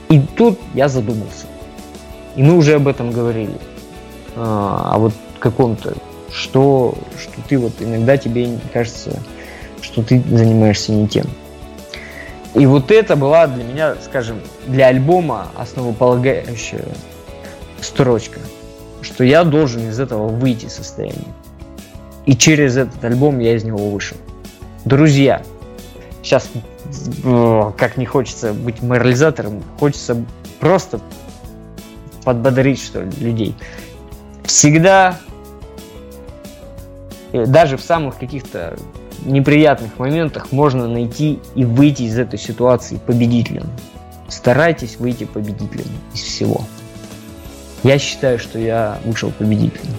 И 0.09 0.21
тут 0.21 0.59
я 0.75 0.89
задумался. 0.89 1.47
И 2.39 2.43
мы 2.43 2.57
уже 2.57 2.75
об 2.75 2.87
этом 2.87 3.11
говорили. 3.11 3.59
А, 4.37 4.93
а 4.95 4.99
вот 4.99 5.13
каком-то, 5.41 5.95
что, 6.31 6.95
что 7.19 7.33
ты 7.49 7.59
вот 7.59 7.73
иногда 7.81 8.17
тебе 8.17 8.61
кажется, 8.73 9.21
что 9.83 10.05
ты 10.05 10.23
занимаешься 10.31 10.93
не 10.93 11.09
тем. 11.09 11.27
И 12.55 12.65
вот 12.65 12.93
это 12.93 13.17
была 13.17 13.49
для 13.49 13.65
меня, 13.65 13.97
скажем, 14.05 14.39
для 14.69 14.87
альбома 14.87 15.49
основополагающая 15.57 16.85
строчка, 17.81 18.39
что 19.03 19.25
я 19.25 19.43
должен 19.43 19.89
из 19.89 19.99
этого 19.99 20.29
выйти 20.29 20.67
состояния. 20.67 21.35
И 22.25 22.37
через 22.37 22.77
этот 22.77 23.03
альбом 23.05 23.41
я 23.41 23.57
из 23.57 23.65
него 23.65 23.91
вышел. 23.91 24.17
Друзья, 24.85 25.43
сейчас 26.23 26.49
как 27.77 27.97
не 27.97 28.07
хочется 28.07 28.53
быть 28.53 28.81
морализатором, 28.81 29.65
хочется 29.81 30.25
просто 30.61 31.01
подбодрить, 32.29 32.79
что 32.79 33.01
ли, 33.01 33.11
людей. 33.21 33.55
Всегда, 34.45 35.19
э, 37.33 37.47
даже 37.47 37.79
в 37.79 37.81
самых 37.81 38.19
каких-то 38.19 38.77
неприятных 39.25 39.99
моментах 39.99 40.53
можно 40.53 40.87
найти 40.87 41.39
и 41.55 41.65
выйти 41.65 42.03
из 42.03 42.19
этой 42.19 42.39
ситуации 42.39 43.01
победителем. 43.07 43.65
Старайтесь 44.29 44.99
выйти 44.99 45.25
победителем 45.25 45.87
из 46.13 46.21
всего. 46.21 46.67
Я 47.83 47.99
считаю, 47.99 48.39
что 48.39 48.59
я 48.59 48.99
вышел 49.07 49.31
победителем. 49.31 49.95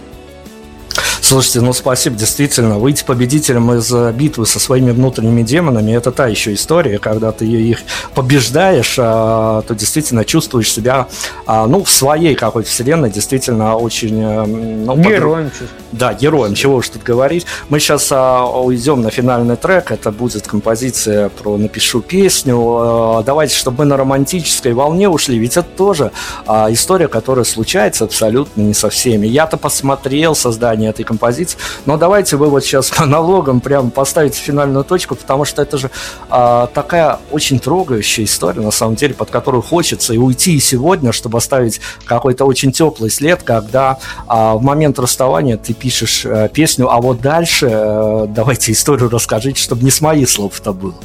Слушайте, 1.30 1.62
ну 1.62 1.74
спасибо, 1.74 2.16
действительно. 2.16 2.80
Выйти 2.80 3.04
победителем 3.04 3.72
из 3.74 3.94
э, 3.94 4.12
битвы 4.14 4.48
со 4.48 4.60
своими 4.60 4.90
внутренними 4.90 5.44
демонами 5.44 5.92
это 5.92 6.12
та 6.12 6.26
еще 6.26 6.56
история, 6.56 6.98
когда 6.98 7.32
ты 7.32 7.46
их 7.46 7.82
побеждаешь, 8.16 8.96
а, 8.98 9.62
то 9.62 9.76
действительно 9.76 10.26
чувствуешь 10.26 10.72
себя, 10.72 11.08
а, 11.46 11.68
ну, 11.68 11.84
в 11.84 11.90
своей 11.92 12.34
какой-то 12.34 12.68
вселенной, 12.68 13.12
действительно 13.12 13.76
очень... 13.76 14.20
Э, 14.20 14.44
ну, 14.44 14.98
героем 14.98 15.52
под... 15.52 15.70
Да, 15.92 16.16
героем, 16.16 16.56
чего 16.56 16.78
уж 16.78 16.90
тут 16.90 17.04
говорить. 17.04 17.46
Мы 17.70 17.80
сейчас 17.80 18.08
а, 18.12 18.48
уйдем 18.48 19.02
на 19.02 19.12
финальный 19.12 19.56
трек, 19.56 19.92
это 19.92 20.12
будет 20.12 20.48
композиция 20.48 21.30
про 21.30 21.58
«Напишу 21.58 22.02
песню». 22.02 23.22
Давайте, 23.24 23.54
чтобы 23.54 23.80
мы 23.80 23.86
на 23.86 23.98
романтической 23.98 24.74
волне 24.74 25.08
ушли, 25.08 25.38
ведь 25.38 25.58
это 25.58 25.68
тоже 25.78 26.12
история, 26.48 27.08
которая 27.08 27.46
случается 27.46 28.06
абсолютно 28.06 28.62
не 28.62 28.74
со 28.74 28.90
всеми. 28.90 29.28
Я-то 29.28 29.58
посмотрел 29.58 30.34
создание 30.34 30.90
этой 30.90 31.04
композиции, 31.04 31.19
композиций. 31.20 31.60
Но 31.86 31.98
давайте 31.98 32.38
вы 32.38 32.48
вот 32.48 32.64
сейчас 32.64 32.98
монологом 33.00 33.60
прям 33.60 33.92
поставите 33.92 34.40
финальную 34.40 34.86
точку, 34.86 35.16
потому 35.16 35.46
что 35.46 35.62
это 35.62 35.78
же 35.78 35.92
а, 36.30 36.68
такая 36.68 37.20
очень 37.32 37.60
трогающая 37.60 38.26
история, 38.26 38.62
на 38.62 38.72
самом 38.72 38.96
деле, 38.96 39.14
под 39.14 39.30
которую 39.30 39.62
хочется 39.62 40.14
и 40.14 40.18
уйти 40.18 40.56
и 40.56 40.60
сегодня, 40.60 41.12
чтобы 41.12 41.38
оставить 41.38 41.82
какой-то 42.06 42.46
очень 42.46 42.72
теплый 42.72 43.10
след, 43.10 43.44
когда 43.44 43.98
а, 44.28 44.56
в 44.56 44.64
момент 44.64 44.98
расставания 44.98 45.58
ты 45.58 45.74
пишешь 45.74 46.26
а, 46.26 46.48
песню, 46.48 46.90
а 46.90 47.02
вот 47.02 47.20
дальше 47.22 47.70
а, 47.70 48.26
давайте 48.28 48.72
историю 48.72 49.10
расскажите, 49.10 49.62
чтобы 49.62 49.84
не 49.84 49.92
с 49.92 50.02
моих 50.02 50.30
слов 50.30 50.60
это 50.60 50.72
было. 50.72 50.96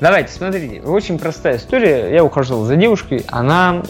Давайте, 0.00 0.32
смотрите, 0.32 0.82
очень 0.82 1.18
простая 1.18 1.56
история. 1.56 2.12
Я 2.12 2.22
ухаживал 2.22 2.64
за 2.64 2.76
девушкой, 2.76 3.24
она 3.28 3.82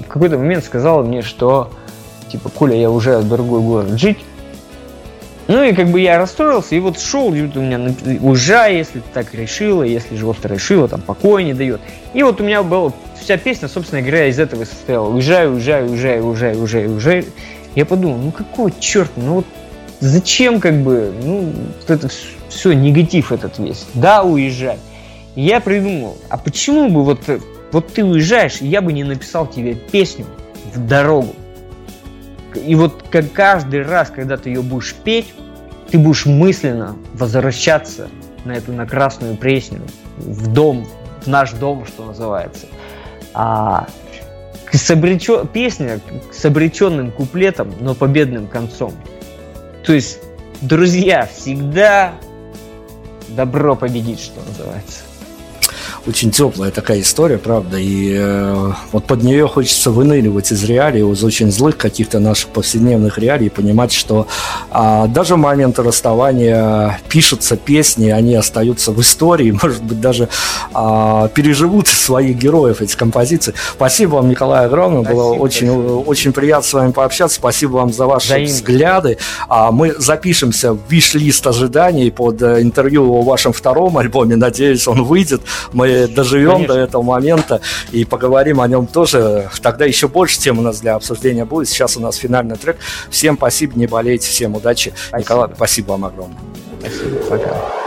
в 0.00 0.08
какой-то 0.08 0.36
момент 0.36 0.64
сказала 0.64 1.02
мне, 1.02 1.22
что 1.22 1.70
типа, 2.32 2.48
Коля, 2.48 2.74
я 2.74 2.90
уже 2.90 3.18
в 3.18 3.28
другой 3.28 3.60
город 3.60 3.98
жить, 3.98 4.18
ну 5.52 5.62
и 5.62 5.74
как 5.74 5.88
бы 5.88 6.00
я 6.00 6.18
расстроился, 6.18 6.74
и 6.74 6.80
вот 6.80 6.98
шел, 6.98 7.34
и 7.34 7.42
вот 7.42 7.56
у 7.56 7.60
меня 7.60 7.78
уезжай, 8.20 8.76
если 8.76 9.00
ты 9.00 9.04
так 9.12 9.34
решила, 9.34 9.82
если 9.82 10.16
животное 10.16 10.54
решила, 10.54 10.88
там 10.88 11.02
покоя 11.02 11.44
не 11.44 11.52
дает. 11.52 11.80
И 12.14 12.22
вот 12.22 12.40
у 12.40 12.44
меня 12.44 12.62
была 12.62 12.90
вся 13.20 13.36
песня, 13.36 13.68
собственно 13.68 14.00
говоря, 14.00 14.26
из 14.28 14.38
этого 14.38 14.64
состояла. 14.64 15.08
Уезжай, 15.10 15.46
уезжай, 15.46 15.84
уезжай, 15.84 16.22
уезжай, 16.22 16.56
уезжай, 16.56 16.86
уезжай. 16.86 17.26
Я 17.74 17.84
подумал, 17.84 18.16
ну 18.16 18.30
какого 18.32 18.70
черта, 18.80 19.12
ну 19.16 19.34
вот 19.34 19.46
зачем 20.00 20.58
как 20.58 20.82
бы, 20.82 21.12
ну 21.22 21.52
вот 21.80 21.90
это 21.90 22.08
все, 22.48 22.72
негатив 22.72 23.30
этот 23.30 23.58
весь. 23.58 23.84
Да, 23.92 24.22
уезжай. 24.22 24.78
Я 25.36 25.60
придумал, 25.60 26.16
а 26.30 26.38
почему 26.38 26.88
бы 26.88 27.04
вот, 27.04 27.20
вот 27.72 27.92
ты 27.92 28.02
уезжаешь, 28.02 28.62
и 28.62 28.66
я 28.66 28.80
бы 28.80 28.94
не 28.94 29.04
написал 29.04 29.46
тебе 29.46 29.74
песню 29.74 30.24
в 30.74 30.86
дорогу. 30.86 31.34
И 32.54 32.74
вот 32.74 33.04
как 33.10 33.32
каждый 33.32 33.82
раз, 33.82 34.10
когда 34.10 34.36
ты 34.36 34.50
ее 34.50 34.62
будешь 34.62 34.94
петь, 34.94 35.26
ты 35.92 35.98
будешь 35.98 36.24
мысленно 36.24 36.96
возвращаться 37.12 38.08
на 38.46 38.52
эту 38.52 38.72
на 38.72 38.86
красную 38.86 39.36
пресню, 39.36 39.82
в 40.16 40.50
дом, 40.50 40.88
в 41.22 41.26
наш 41.26 41.52
дом, 41.52 41.84
что 41.86 42.06
называется. 42.06 42.66
А 43.34 43.86
с 44.72 44.90
обречен... 44.90 45.46
песня 45.46 46.00
с 46.32 46.42
обреченным 46.46 47.12
куплетом, 47.12 47.74
но 47.78 47.94
победным 47.94 48.46
концом. 48.46 48.94
То 49.84 49.92
есть, 49.92 50.18
друзья, 50.62 51.28
всегда 51.30 52.14
добро 53.28 53.76
победит, 53.76 54.18
что 54.18 54.40
называется 54.48 55.11
очень 56.06 56.30
теплая 56.30 56.70
такая 56.70 57.00
история, 57.00 57.38
правда, 57.38 57.78
и 57.78 58.14
э, 58.18 58.72
вот 58.90 59.04
под 59.04 59.22
нее 59.22 59.46
хочется 59.46 59.90
выныривать 59.90 60.50
из 60.50 60.64
реалий, 60.64 61.00
из 61.00 61.22
очень 61.22 61.50
злых 61.52 61.76
каких-то 61.76 62.18
наших 62.18 62.48
повседневных 62.48 63.18
реалий, 63.18 63.46
и 63.46 63.50
понимать, 63.50 63.92
что 63.92 64.26
э, 64.72 65.04
даже 65.08 65.34
в 65.34 65.38
момент 65.38 65.78
расставания 65.78 67.00
пишутся 67.08 67.56
песни, 67.56 68.10
они 68.10 68.34
остаются 68.34 68.90
в 68.92 69.00
истории, 69.00 69.50
может 69.62 69.82
быть, 69.82 70.00
даже 70.00 70.28
э, 70.74 71.28
переживут 71.34 71.88
своих 71.88 72.36
героев 72.36 72.80
эти 72.80 72.96
композиции. 72.96 73.54
Спасибо 73.74 74.16
вам, 74.16 74.28
Николай, 74.28 74.66
огромное, 74.66 75.02
спасибо, 75.02 75.22
было 75.22 75.34
очень, 75.34 75.68
спасибо. 75.68 76.08
очень 76.08 76.32
приятно 76.32 76.68
с 76.68 76.72
вами 76.72 76.92
пообщаться, 76.92 77.36
спасибо 77.36 77.72
вам 77.72 77.92
за 77.92 78.06
ваши 78.06 78.26
Взаимно. 78.26 78.54
взгляды. 78.54 79.18
А 79.48 79.70
мы 79.70 79.94
запишемся 79.96 80.72
в 80.72 80.80
виш-лист 80.88 81.46
ожиданий 81.46 82.10
под 82.10 82.42
э, 82.42 82.60
интервью 82.60 83.12
о 83.12 83.22
вашем 83.22 83.52
втором 83.52 83.98
альбоме, 83.98 84.36
надеюсь, 84.36 84.88
он 84.88 85.04
выйдет. 85.04 85.42
Мы 85.72 85.91
мы 85.92 86.08
доживем 86.08 86.52
Конечно. 86.52 86.74
до 86.74 86.80
этого 86.80 87.02
момента 87.02 87.60
и 87.90 88.04
поговорим 88.04 88.60
о 88.60 88.68
нем 88.68 88.86
тоже. 88.86 89.50
Тогда 89.62 89.84
еще 89.84 90.08
больше 90.08 90.38
тем 90.38 90.58
у 90.58 90.62
нас 90.62 90.80
для 90.80 90.94
обсуждения 90.94 91.44
будет. 91.44 91.68
Сейчас 91.68 91.96
у 91.96 92.00
нас 92.00 92.16
финальный 92.16 92.56
трек. 92.56 92.78
Всем 93.10 93.36
спасибо, 93.36 93.78
не 93.78 93.86
болейте, 93.86 94.28
всем 94.28 94.54
удачи. 94.54 94.92
Спасибо. 94.94 95.18
Николай, 95.18 95.50
спасибо 95.54 95.90
вам 95.92 96.04
огромное. 96.04 96.38
Спасибо, 96.80 97.16
пока. 97.28 97.82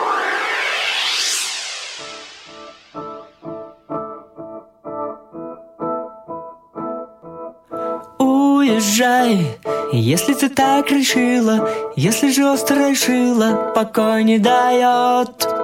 Уезжай, 8.20 9.58
если 9.92 10.34
ты 10.34 10.50
так 10.50 10.92
решила, 10.92 11.70
если 11.96 12.32
же 12.32 12.50
остро 12.50 12.90
решила, 12.90 13.72
покой 13.76 14.24
не 14.24 14.40
дает. 14.40 15.55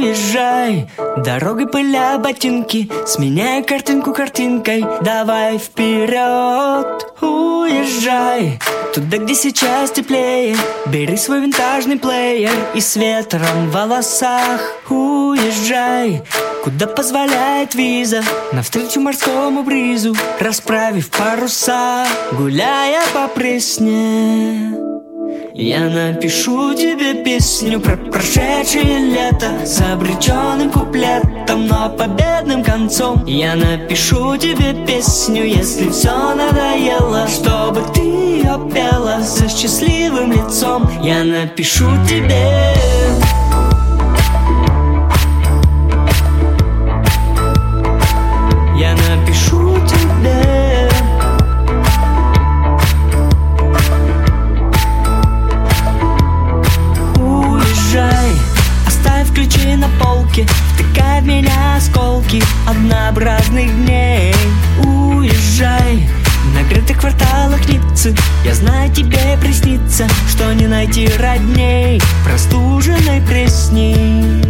Уезжай, 0.00 0.88
дорогой 1.18 1.66
пыля 1.66 2.16
ботинки, 2.16 2.90
сменяя 3.06 3.62
картинку 3.62 4.14
картинкой, 4.14 4.82
давай 5.02 5.58
вперед. 5.58 7.06
Уезжай, 7.20 8.58
туда, 8.94 9.18
где 9.18 9.34
сейчас 9.34 9.90
теплее, 9.90 10.56
бери 10.86 11.18
свой 11.18 11.42
винтажный 11.42 11.98
плеер 11.98 12.54
и 12.74 12.80
с 12.80 12.96
ветром 12.96 13.68
в 13.68 13.72
волосах. 13.72 14.62
Уезжай, 14.88 16.22
куда 16.64 16.86
позволяет 16.86 17.74
виза, 17.74 18.22
навстречу 18.52 19.02
морскому 19.02 19.62
бризу, 19.64 20.16
расправив 20.38 21.10
паруса, 21.10 22.06
гуляя 22.32 23.02
по 23.12 23.28
пресне. 23.28 24.89
Я 25.62 25.90
напишу 25.90 26.74
тебе 26.74 27.22
песню 27.22 27.80
про 27.80 27.94
прошедшее 27.94 29.10
лето 29.10 29.66
С 29.66 29.78
обреченным 29.82 30.70
куплетом, 30.70 31.66
но 31.66 31.90
победным 31.90 32.64
концом. 32.64 33.26
Я 33.26 33.56
напишу 33.56 34.38
тебе 34.38 34.72
песню, 34.86 35.44
если 35.44 35.90
все 35.90 36.34
надоело 36.34 37.28
Чтобы 37.28 37.82
ты 37.92 38.00
ее 38.00 38.58
пела 38.72 39.22
со 39.22 39.50
счастливым 39.50 40.32
лицом. 40.32 40.88
Я 41.02 41.24
напишу 41.24 41.90
тебе 42.08 42.99
найти 70.80 71.08
родней 71.18 72.00
Простуженной 72.24 73.20
пресни 73.28 74.40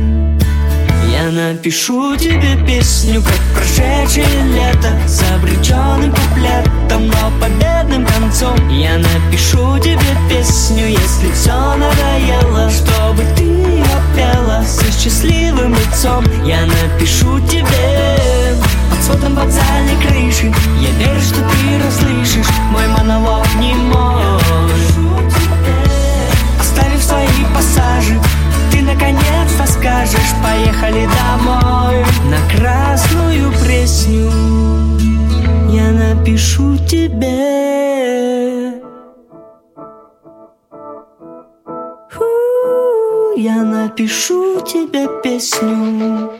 я 1.13 1.29
напишу 1.33 2.17
тебе 2.17 2.57
песню, 2.65 3.21
как 3.21 3.39
прошедшее 3.53 4.27
лето 4.55 4.97
С 5.07 5.23
обреченным 5.35 6.13
куплетом, 6.13 7.09
но 7.09 7.33
победным 7.41 8.07
концом. 8.07 8.57
Я 8.69 8.97
напишу 8.97 9.79
тебе 9.81 10.01
песню, 10.31 10.87
если 10.87 11.31
все 11.33 11.53
надоело 11.53 12.71
Чтобы 12.71 13.25
ты 13.37 13.43
ее 13.43 13.85
пела 14.17 14.65
со 14.65 14.91
счастливым 14.93 15.75
лицом. 15.75 16.25
Я 16.45 16.65
напишу 16.65 17.41
тебе 17.41 18.57
под 18.89 19.03
сводом 19.05 19.35
вокзальной 19.35 19.97
крыши 20.01 20.53
Я 20.81 20.91
верю, 21.07 21.21
что 21.21 21.41
ты 21.41 21.85
расслышишь 21.85 22.51
мой 22.71 22.87
монолог 22.87 23.47
не 23.59 23.75
мой 23.75 24.21
свои 27.11 27.45
пассажи. 27.55 28.21
Ты 28.71 28.83
наконец-то 28.83 29.67
скажешь 29.67 30.35
Поехали 30.43 31.09
домой 31.21 32.05
На 32.31 32.39
красную 32.57 33.53
пресню 33.63 34.31
Я 35.69 35.91
напишу 35.91 36.77
тебе. 36.79 37.21
Ху, 42.13 43.37
Я 43.37 43.63
напишу 43.63 44.61
тебе 44.61 45.09
песню 45.23 46.40